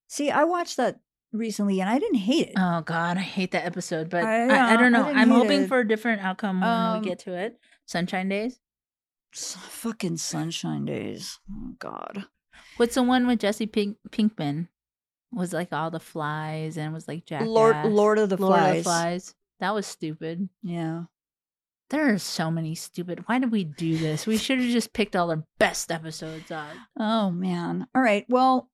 see, 0.07 0.29
I 0.29 0.43
watched 0.43 0.77
that 0.77 0.99
recently 1.33 1.79
and 1.81 1.89
I 1.89 1.97
didn't 1.99 2.19
hate 2.19 2.49
it. 2.49 2.53
Oh 2.57 2.81
God, 2.81 3.17
I 3.17 3.21
hate 3.21 3.51
that 3.51 3.65
episode. 3.65 4.09
But 4.09 4.23
I- 4.25 4.47
I, 4.49 4.73
I, 4.73 4.77
don't 4.77 4.91
know. 4.91 5.05
didn't 5.05 5.17
I'm 5.17 5.29
hoping 5.29 5.63
it. 5.63 5.67
for 5.67 5.79
a 5.79 5.87
different 5.87 6.21
outcome 6.21 6.61
when 6.61 6.69
Um, 6.69 7.01
we 7.01 7.07
get 7.07 7.19
to 7.19 7.33
it. 7.33 7.57
Sunshine 7.85 8.29
Days. 8.29 8.59
S- 9.33 9.55
fucking 9.55 10.17
Sunshine 10.17 10.85
Days. 10.85 11.39
Oh 11.51 11.75
God. 11.79 12.25
What's 12.77 12.95
the 12.95 13.03
one 13.03 13.27
with 13.27 13.39
Jesse 13.39 13.65
Pink- 13.67 13.97
Pinkman? 14.09 14.67
Was 15.31 15.51
like 15.53 15.73
all 15.73 15.91
the 15.91 15.99
flies 15.99 16.77
and 16.77 16.93
was 16.93 17.07
like 17.07 17.25
Jackass. 17.25 17.47
Lord 17.47 17.85
Lord 17.85 18.17
of 18.17 18.29
the 18.29 18.37
Lord 18.37 18.53
Flies. 18.59 18.69
of 18.71 18.77
the 18.77 18.83
Flies. 18.83 19.35
That 19.59 19.73
was 19.73 19.85
stupid. 19.85 20.47
Yeah. 20.63 21.03
There 21.89 22.13
are 22.13 22.17
so 22.17 22.51
many 22.51 22.75
stupid. 22.75 23.23
Why 23.27 23.39
did 23.39 23.51
we 23.51 23.63
do 23.63 23.97
this? 23.97 24.25
We 24.27 24.37
should 24.37 24.59
have 24.59 24.69
just 24.69 24.93
picked 24.93 25.15
all 25.15 25.27
the 25.27 25.43
best 25.57 25.91
episodes 25.91 26.51
out. 26.51 26.73
Oh 26.97 27.31
man. 27.31 27.87
All 27.95 28.01
right. 28.01 28.25
Well, 28.29 28.69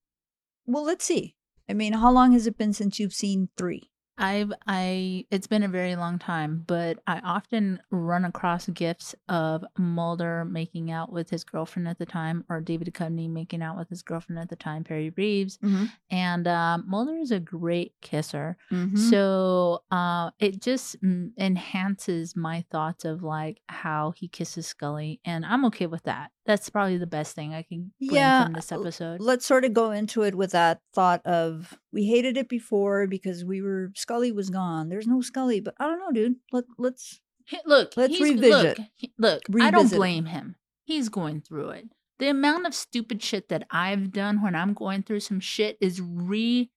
well, 0.65 0.83
let's 0.83 1.05
see. 1.05 1.35
I 1.69 1.73
mean, 1.73 1.93
how 1.93 2.11
long 2.11 2.33
has 2.33 2.47
it 2.47 2.57
been 2.57 2.73
since 2.73 2.99
you've 2.99 3.13
seen 3.13 3.49
three? 3.57 3.89
I've 4.17 4.53
I 4.67 5.25
it's 5.31 5.47
been 5.47 5.63
a 5.63 5.67
very 5.67 5.95
long 5.95 6.19
time, 6.19 6.63
but 6.67 6.99
I 7.07 7.19
often 7.19 7.79
run 7.89 8.25
across 8.25 8.67
gifts 8.67 9.15
of 9.27 9.65
Mulder 9.77 10.45
making 10.45 10.91
out 10.91 11.11
with 11.11 11.29
his 11.29 11.43
girlfriend 11.43 11.87
at 11.87 11.97
the 11.97 12.05
time, 12.05 12.45
or 12.49 12.61
David 12.61 12.93
Duchovny 12.93 13.29
making 13.29 13.61
out 13.63 13.77
with 13.77 13.89
his 13.89 14.03
girlfriend 14.03 14.39
at 14.39 14.49
the 14.49 14.55
time, 14.55 14.83
Perry 14.83 15.11
Reeves, 15.17 15.57
Mm-hmm. 15.57 15.85
and 16.11 16.47
um, 16.47 16.83
Mulder 16.87 17.17
is 17.17 17.31
a 17.31 17.39
great 17.39 17.93
kisser. 18.01 18.55
So, 18.69 18.95
So 18.95 19.83
uh, 19.91 20.31
it 20.39 20.61
just 20.61 21.01
mm, 21.01 21.31
enhances 21.37 22.35
my 22.35 22.63
thoughts 22.71 23.05
of 23.05 23.23
like 23.23 23.61
how 23.67 24.11
he 24.15 24.27
kisses 24.27 24.67
Scully, 24.67 25.19
and 25.25 25.45
I'm 25.45 25.65
okay 25.65 25.87
with 25.87 26.03
that. 26.03 26.31
That's 26.45 26.69
probably 26.69 26.97
the 26.97 27.07
best 27.07 27.35
thing 27.35 27.53
I 27.53 27.63
can 27.63 27.91
glean 27.99 28.15
Yeah, 28.21 28.43
from 28.45 28.53
this 28.53 28.71
episode. 28.71 29.21
let's 29.21 29.45
sort 29.45 29.63
of 29.65 29.73
go 29.73 29.91
into 29.91 30.23
it 30.23 30.35
with 30.35 30.51
that 30.51 30.81
thought 30.93 31.25
of 31.25 31.77
we 31.93 32.05
hated 32.07 32.35
it 32.35 32.49
before 32.49 33.07
because 33.07 33.45
we 33.45 33.61
were 33.61 33.91
Scully 33.95 34.31
was 34.31 34.49
gone. 34.49 34.89
There's 34.89 35.07
no 35.07 35.21
Scully, 35.21 35.59
but 35.61 35.75
I 35.79 35.85
don't 35.85 35.99
know, 35.99 36.11
dude. 36.11 36.35
Let 36.51 36.65
let's 36.77 37.21
Look, 37.65 37.97
Let's 37.97 38.19
revisit. 38.21 38.79
Look, 39.17 39.41
look 39.49 39.61
I 39.61 39.69
don't 39.69 39.81
Revisit 39.81 39.95
it. 39.95 39.97
blame 39.97 40.25
him. 40.25 40.55
He's 40.85 41.09
going 41.09 41.41
through 41.41 41.69
it. 41.71 41.85
The 42.19 42.29
amount 42.29 42.65
of 42.65 42.73
stupid 42.73 43.21
shit 43.21 43.49
that 43.49 43.67
I've 43.69 44.11
done 44.11 44.41
when 44.41 44.55
I'm 44.55 44.73
going 44.73 45.03
through 45.03 45.19
some 45.21 45.39
shit 45.41 45.77
is 45.81 45.99
ridiculous. 46.01 46.69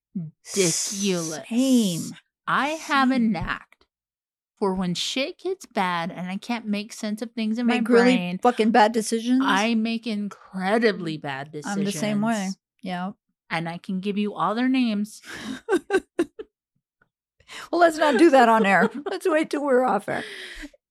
Same. 0.45 2.03
I 2.49 2.69
have 2.71 3.11
a 3.11 3.19
knack 3.19 3.77
for 4.59 4.75
when 4.75 4.95
shit 4.95 5.39
gets 5.39 5.67
bad 5.67 6.11
and 6.11 6.29
I 6.29 6.37
can't 6.37 6.67
make 6.67 6.93
sense 6.93 7.23
of 7.23 7.33
things 7.33 7.59
in 7.59 7.67
my 7.67 7.75
Make 7.81 7.89
really 7.89 8.17
brain. 8.17 8.39
fucking 8.39 8.71
bad 8.71 8.93
decisions. 8.93 9.43
I 9.45 9.75
make 9.75 10.07
incredibly 10.07 11.17
bad 11.17 11.53
decisions. 11.53 11.77
I'm 11.79 11.85
the 11.85 11.93
same 11.93 12.23
way. 12.23 12.51
Yeah. 12.83 13.13
And 13.51 13.69
I 13.69 13.79
can 13.79 14.01
give 14.01 14.19
you 14.19 14.35
all 14.35 14.55
their 14.55 14.69
names. 14.69 15.23
Well, 17.71 17.81
let's 17.81 17.99
not 17.99 18.19
do 18.19 18.31
that 18.31 18.49
on 18.49 18.67
air. 18.67 18.91
let's 19.11 19.29
wait 19.29 19.51
till 19.51 19.65
we're 19.65 19.85
off 19.85 20.09
air. 20.09 20.25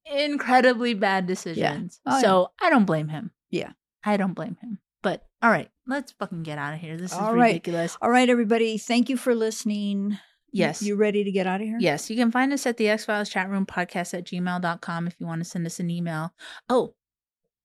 Incredibly 0.05 0.93
bad 0.93 1.25
decisions. 1.25 1.99
Oh, 2.05 2.15
yeah. 2.15 2.21
so 2.21 2.51
I 2.61 2.69
don't 2.69 2.85
blame 2.85 3.09
him. 3.09 3.31
Yeah. 3.49 3.71
I 4.03 4.17
don't 4.17 4.33
blame 4.33 4.57
him. 4.61 4.79
But 5.01 5.25
all 5.41 5.49
right, 5.49 5.69
let's 5.87 6.11
fucking 6.13 6.43
get 6.43 6.57
out 6.57 6.73
of 6.73 6.79
here. 6.79 6.97
This 6.97 7.11
is 7.11 7.17
All 7.17 7.35
right. 7.35 7.47
ridiculous. 7.47 7.97
All 8.01 8.09
right, 8.09 8.29
everybody. 8.29 8.77
Thank 8.77 9.09
you 9.09 9.17
for 9.17 9.35
listening. 9.35 10.17
Yes. 10.51 10.81
You 10.81 10.95
ready 10.95 11.23
to 11.23 11.31
get 11.31 11.47
out 11.47 11.61
of 11.61 11.67
here? 11.67 11.77
Yes, 11.79 12.09
you 12.09 12.15
can 12.15 12.31
find 12.31 12.53
us 12.53 12.65
at 12.65 12.77
the 12.77 12.89
X 12.89 13.05
Files 13.05 13.29
chat 13.29 13.49
room 13.49 13.65
podcast 13.65 14.13
at 14.13 14.25
gmail.com 14.25 15.07
if 15.07 15.15
you 15.19 15.27
want 15.27 15.43
to 15.43 15.49
send 15.49 15.65
us 15.65 15.79
an 15.79 15.89
email. 15.89 16.33
Oh, 16.69 16.95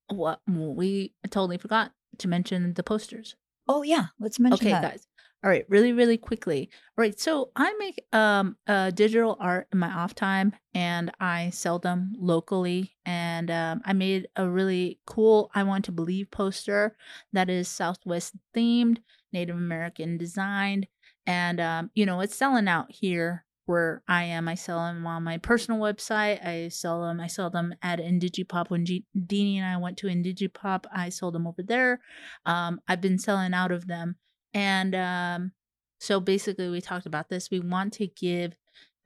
what 0.08 0.40
we 0.48 1.14
totally 1.30 1.56
forgot 1.56 1.92
to 2.18 2.28
mention 2.28 2.74
the 2.74 2.82
posters. 2.82 3.36
Oh 3.70 3.82
yeah. 3.82 4.06
Let's 4.18 4.40
mention 4.40 4.66
okay, 4.66 4.72
that. 4.72 4.82
guys. 4.82 5.06
All 5.42 5.48
right, 5.48 5.64
really, 5.68 5.92
really 5.92 6.18
quickly. 6.18 6.68
All 6.98 7.02
right, 7.02 7.18
so 7.18 7.50
I 7.54 7.72
make 7.78 8.04
um 8.12 8.56
uh 8.66 8.90
digital 8.90 9.36
art 9.38 9.68
in 9.72 9.78
my 9.78 9.90
off 9.90 10.12
time 10.14 10.52
and 10.74 11.12
I 11.20 11.50
sell 11.50 11.78
them 11.78 12.12
locally. 12.18 12.96
And 13.06 13.48
um, 13.50 13.80
I 13.84 13.92
made 13.92 14.26
a 14.34 14.48
really 14.48 14.98
cool 15.06 15.50
I 15.54 15.62
want 15.62 15.84
to 15.84 15.92
believe 15.92 16.32
poster 16.32 16.96
that 17.32 17.48
is 17.48 17.68
Southwest 17.68 18.34
themed, 18.56 18.98
Native 19.32 19.56
American 19.56 20.18
designed, 20.18 20.88
and 21.26 21.60
um, 21.60 21.90
you 21.94 22.04
know, 22.06 22.20
it's 22.20 22.34
selling 22.34 22.66
out 22.66 22.90
here 22.90 23.44
where 23.70 24.02
I 24.08 24.24
am. 24.24 24.48
I 24.48 24.54
sell 24.56 24.84
them 24.84 25.06
on 25.06 25.22
my 25.24 25.38
personal 25.38 25.80
website. 25.80 26.44
I 26.46 26.68
sell 26.68 27.02
them. 27.02 27.20
I 27.20 27.26
sell 27.28 27.48
them 27.48 27.74
at 27.82 27.98
Indigipop. 28.00 28.68
When 28.68 28.84
G- 28.84 29.06
Dini 29.16 29.56
and 29.56 29.64
I 29.64 29.76
went 29.78 29.96
to 29.98 30.08
Indigipop, 30.08 30.84
I 30.94 31.08
sold 31.08 31.34
them 31.34 31.46
over 31.46 31.62
there. 31.62 32.00
Um, 32.44 32.80
I've 32.88 33.00
been 33.00 33.18
selling 33.18 33.54
out 33.54 33.72
of 33.72 33.86
them, 33.86 34.16
and 34.52 34.94
um, 34.94 35.52
so 35.98 36.20
basically, 36.20 36.68
we 36.68 36.80
talked 36.80 37.06
about 37.06 37.28
this. 37.30 37.50
We 37.50 37.60
want 37.60 37.92
to 37.94 38.06
give 38.06 38.52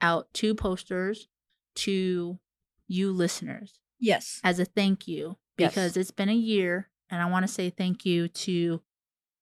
out 0.01 0.27
two 0.33 0.53
posters 0.55 1.27
to 1.75 2.39
you 2.87 3.11
listeners 3.11 3.79
Yes. 3.99 4.39
as 4.43 4.59
a 4.59 4.65
thank 4.65 5.07
you 5.07 5.37
Yes. 5.57 5.71
because 5.71 5.97
it's 5.97 6.11
been 6.11 6.29
a 6.29 6.33
year 6.33 6.89
and 7.09 7.21
I 7.21 7.25
want 7.27 7.45
to 7.47 7.51
say 7.51 7.69
thank 7.69 8.05
you 8.05 8.27
to 8.27 8.81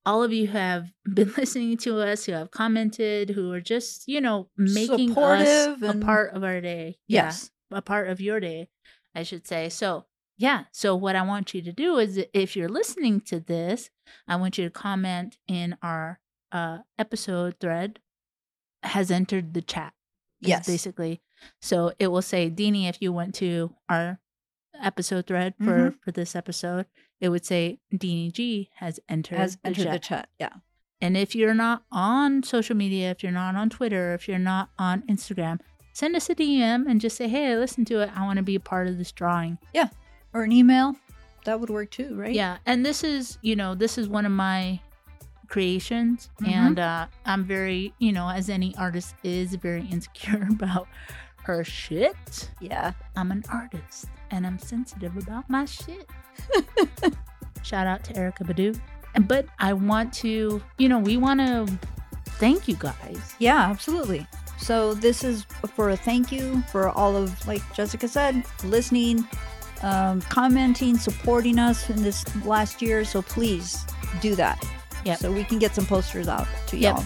all 0.05 0.23
of 0.23 0.33
you 0.33 0.47
who 0.47 0.57
have 0.57 0.91
been 1.13 1.33
listening 1.37 1.77
to 1.77 1.99
us, 1.99 2.25
who 2.25 2.31
have 2.33 2.51
commented, 2.51 3.29
who 3.31 3.51
are 3.51 3.61
just, 3.61 4.07
you 4.07 4.19
know, 4.21 4.49
making 4.57 5.11
us 5.11 5.47
Supportive 5.47 5.83
a 5.83 5.93
part 5.99 6.33
of 6.33 6.43
our 6.43 6.61
day. 6.61 6.97
Yes. 7.07 7.51
Yeah, 7.71 7.77
a 7.77 7.81
part 7.81 8.09
of 8.09 8.19
your 8.21 8.39
day, 8.39 8.69
I 9.15 9.23
should 9.23 9.47
say. 9.47 9.69
So, 9.69 10.05
yeah. 10.37 10.65
So, 10.71 10.95
what 10.95 11.15
I 11.15 11.21
want 11.21 11.53
you 11.53 11.61
to 11.61 11.71
do 11.71 11.97
is 11.97 12.19
if 12.33 12.55
you're 12.55 12.69
listening 12.69 13.21
to 13.21 13.39
this, 13.39 13.89
I 14.27 14.35
want 14.35 14.57
you 14.57 14.65
to 14.65 14.69
comment 14.69 15.37
in 15.47 15.77
our 15.81 16.19
uh, 16.51 16.79
episode 16.99 17.55
thread 17.59 17.99
has 18.83 19.09
entered 19.09 19.53
the 19.53 19.61
chat 19.61 19.93
Yes. 20.41 20.67
basically. 20.67 21.21
So 21.61 21.93
it 21.99 22.07
will 22.07 22.21
say, 22.21 22.49
Dini, 22.49 22.89
if 22.89 23.01
you 23.01 23.13
went 23.13 23.33
to 23.35 23.73
our 23.89 24.19
episode 24.81 25.25
thread 25.27 25.53
for 25.57 25.65
Mm-hmm. 25.91 25.97
for 26.03 26.11
this 26.11 26.35
episode, 26.35 26.85
it 27.23 27.29
would 27.29 27.45
say 27.45 27.79
Dini 27.93 28.31
G 28.31 28.69
has 28.75 28.99
entered, 29.07 29.37
Has 29.39 29.55
the 29.55 29.67
entered 29.67 29.83
chat. 29.85 29.93
the 29.93 29.99
chat. 29.99 30.29
Yeah. 30.39 30.49
And 31.01 31.15
if 31.17 31.33
you're 31.35 31.53
not 31.53 31.83
on 31.91 32.43
social 32.43 32.75
media, 32.75 33.11
if 33.11 33.23
you're 33.23 33.31
not 33.31 33.55
on 33.55 33.69
Twitter, 33.69 34.13
if 34.13 34.27
you're 34.27 34.37
not 34.39 34.69
on 34.77 35.03
Instagram, 35.03 35.59
send 35.93 36.15
us 36.15 36.29
a 36.29 36.35
DM 36.35 36.85
and 36.89 36.99
just 37.01 37.15
say, 37.17 37.27
Hey, 37.29 37.53
I 37.53 37.55
listened 37.55 37.87
to 37.87 38.01
it. 38.01 38.09
I 38.15 38.25
want 38.25 38.37
to 38.37 38.43
be 38.43 38.55
a 38.55 38.59
part 38.59 38.87
of 38.87 38.97
this 38.97 39.11
drawing. 39.11 39.57
Yeah. 39.73 39.87
Or 40.33 40.43
an 40.43 40.51
email. 40.51 40.95
That 41.45 41.59
would 41.59 41.69
work 41.69 41.91
too, 41.91 42.13
right? 42.15 42.33
Yeah. 42.35 42.57
And 42.65 42.85
this 42.85 43.03
is, 43.03 43.37
you 43.41 43.55
know, 43.55 43.73
this 43.75 43.97
is 43.97 44.07
one 44.09 44.25
of 44.25 44.31
my 44.33 44.79
creations. 45.47 46.29
Mhm. 46.41 46.47
And 46.47 46.79
uh, 46.79 47.07
I'm 47.25 47.43
very, 47.45 47.93
you 47.99 48.11
know, 48.11 48.27
as 48.29 48.49
any 48.49 48.75
artist 48.77 49.15
is, 49.23 49.55
very 49.55 49.85
insecure 49.91 50.47
about 50.51 50.87
her 51.43 51.63
shit. 51.63 52.49
Yeah. 52.61 52.93
I'm 53.15 53.31
an 53.31 53.43
artist 53.51 54.07
and 54.33 54.47
I'm 54.47 54.57
sensitive 54.57 55.15
about 55.15 55.49
my 55.49 55.65
shit. 55.65 56.09
Shout 57.63 57.87
out 57.87 58.03
to 58.05 58.13
Erykah 58.13 58.45
Badu. 58.47 58.79
But 59.27 59.45
I 59.59 59.73
want 59.73 60.11
to, 60.15 60.61
you 60.79 60.89
know, 60.89 60.97
we 60.99 61.17
want 61.17 61.39
to 61.39 61.67
thank 62.39 62.67
you 62.67 62.75
guys. 62.75 63.35
Yeah, 63.37 63.69
absolutely. 63.69 64.25
So 64.57 64.95
this 64.95 65.23
is 65.23 65.43
for 65.75 65.89
a 65.89 65.95
thank 65.95 66.31
you 66.31 66.63
for 66.71 66.89
all 66.89 67.15
of, 67.15 67.47
like 67.47 67.61
Jessica 67.75 68.07
said, 68.07 68.43
listening, 68.63 69.27
um, 69.83 70.21
commenting, 70.21 70.97
supporting 70.97 71.59
us 71.59 71.89
in 71.89 72.01
this 72.01 72.25
last 72.43 72.81
year. 72.81 73.05
So 73.05 73.21
please 73.21 73.85
do 74.19 74.33
that. 74.35 74.63
Yep. 75.05 75.19
So 75.19 75.31
we 75.31 75.43
can 75.43 75.59
get 75.59 75.75
some 75.75 75.85
posters 75.85 76.27
out 76.27 76.47
to 76.67 76.77
Yep. 76.77 76.95
y'all. 76.95 77.05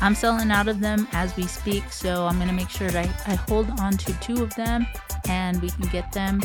I'm 0.00 0.14
selling 0.14 0.50
out 0.50 0.68
of 0.68 0.80
them 0.80 1.06
as 1.12 1.36
we 1.36 1.46
speak, 1.46 1.92
so 1.92 2.26
I'm 2.26 2.38
gonna 2.38 2.52
make 2.52 2.70
sure 2.70 2.90
that 2.90 3.06
I, 3.26 3.32
I 3.32 3.34
hold 3.34 3.68
on 3.78 3.92
to 3.98 4.12
two 4.20 4.42
of 4.42 4.52
them 4.56 4.86
and 5.28 5.60
we 5.62 5.70
can 5.70 5.86
get 5.88 6.10
them 6.12 6.40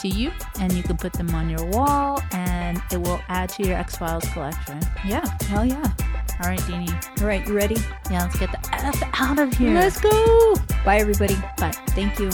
to 0.00 0.08
you 0.08 0.32
and 0.58 0.72
you 0.72 0.82
can 0.82 0.96
put 0.96 1.12
them 1.12 1.34
on 1.34 1.48
your 1.48 1.64
wall 1.66 2.20
and 2.32 2.82
it 2.90 3.00
will 3.00 3.20
add 3.28 3.48
to 3.50 3.66
your 3.66 3.76
X 3.76 3.96
Files 3.96 4.24
collection. 4.32 4.80
Yeah, 5.06 5.24
hell 5.42 5.64
yeah. 5.64 5.92
All 6.42 6.48
right, 6.48 6.60
Dini. 6.60 7.20
All 7.20 7.26
right, 7.26 7.46
you 7.46 7.54
ready? 7.54 7.76
Yeah, 8.10 8.22
let's 8.22 8.38
get 8.38 8.50
the 8.50 8.74
F 8.74 9.02
out 9.20 9.38
of 9.38 9.52
here. 9.54 9.74
Let's 9.74 10.00
go. 10.00 10.56
Bye, 10.84 10.98
everybody. 10.98 11.36
Bye. 11.58 11.72
Thank 11.90 12.18
you. 12.18 12.30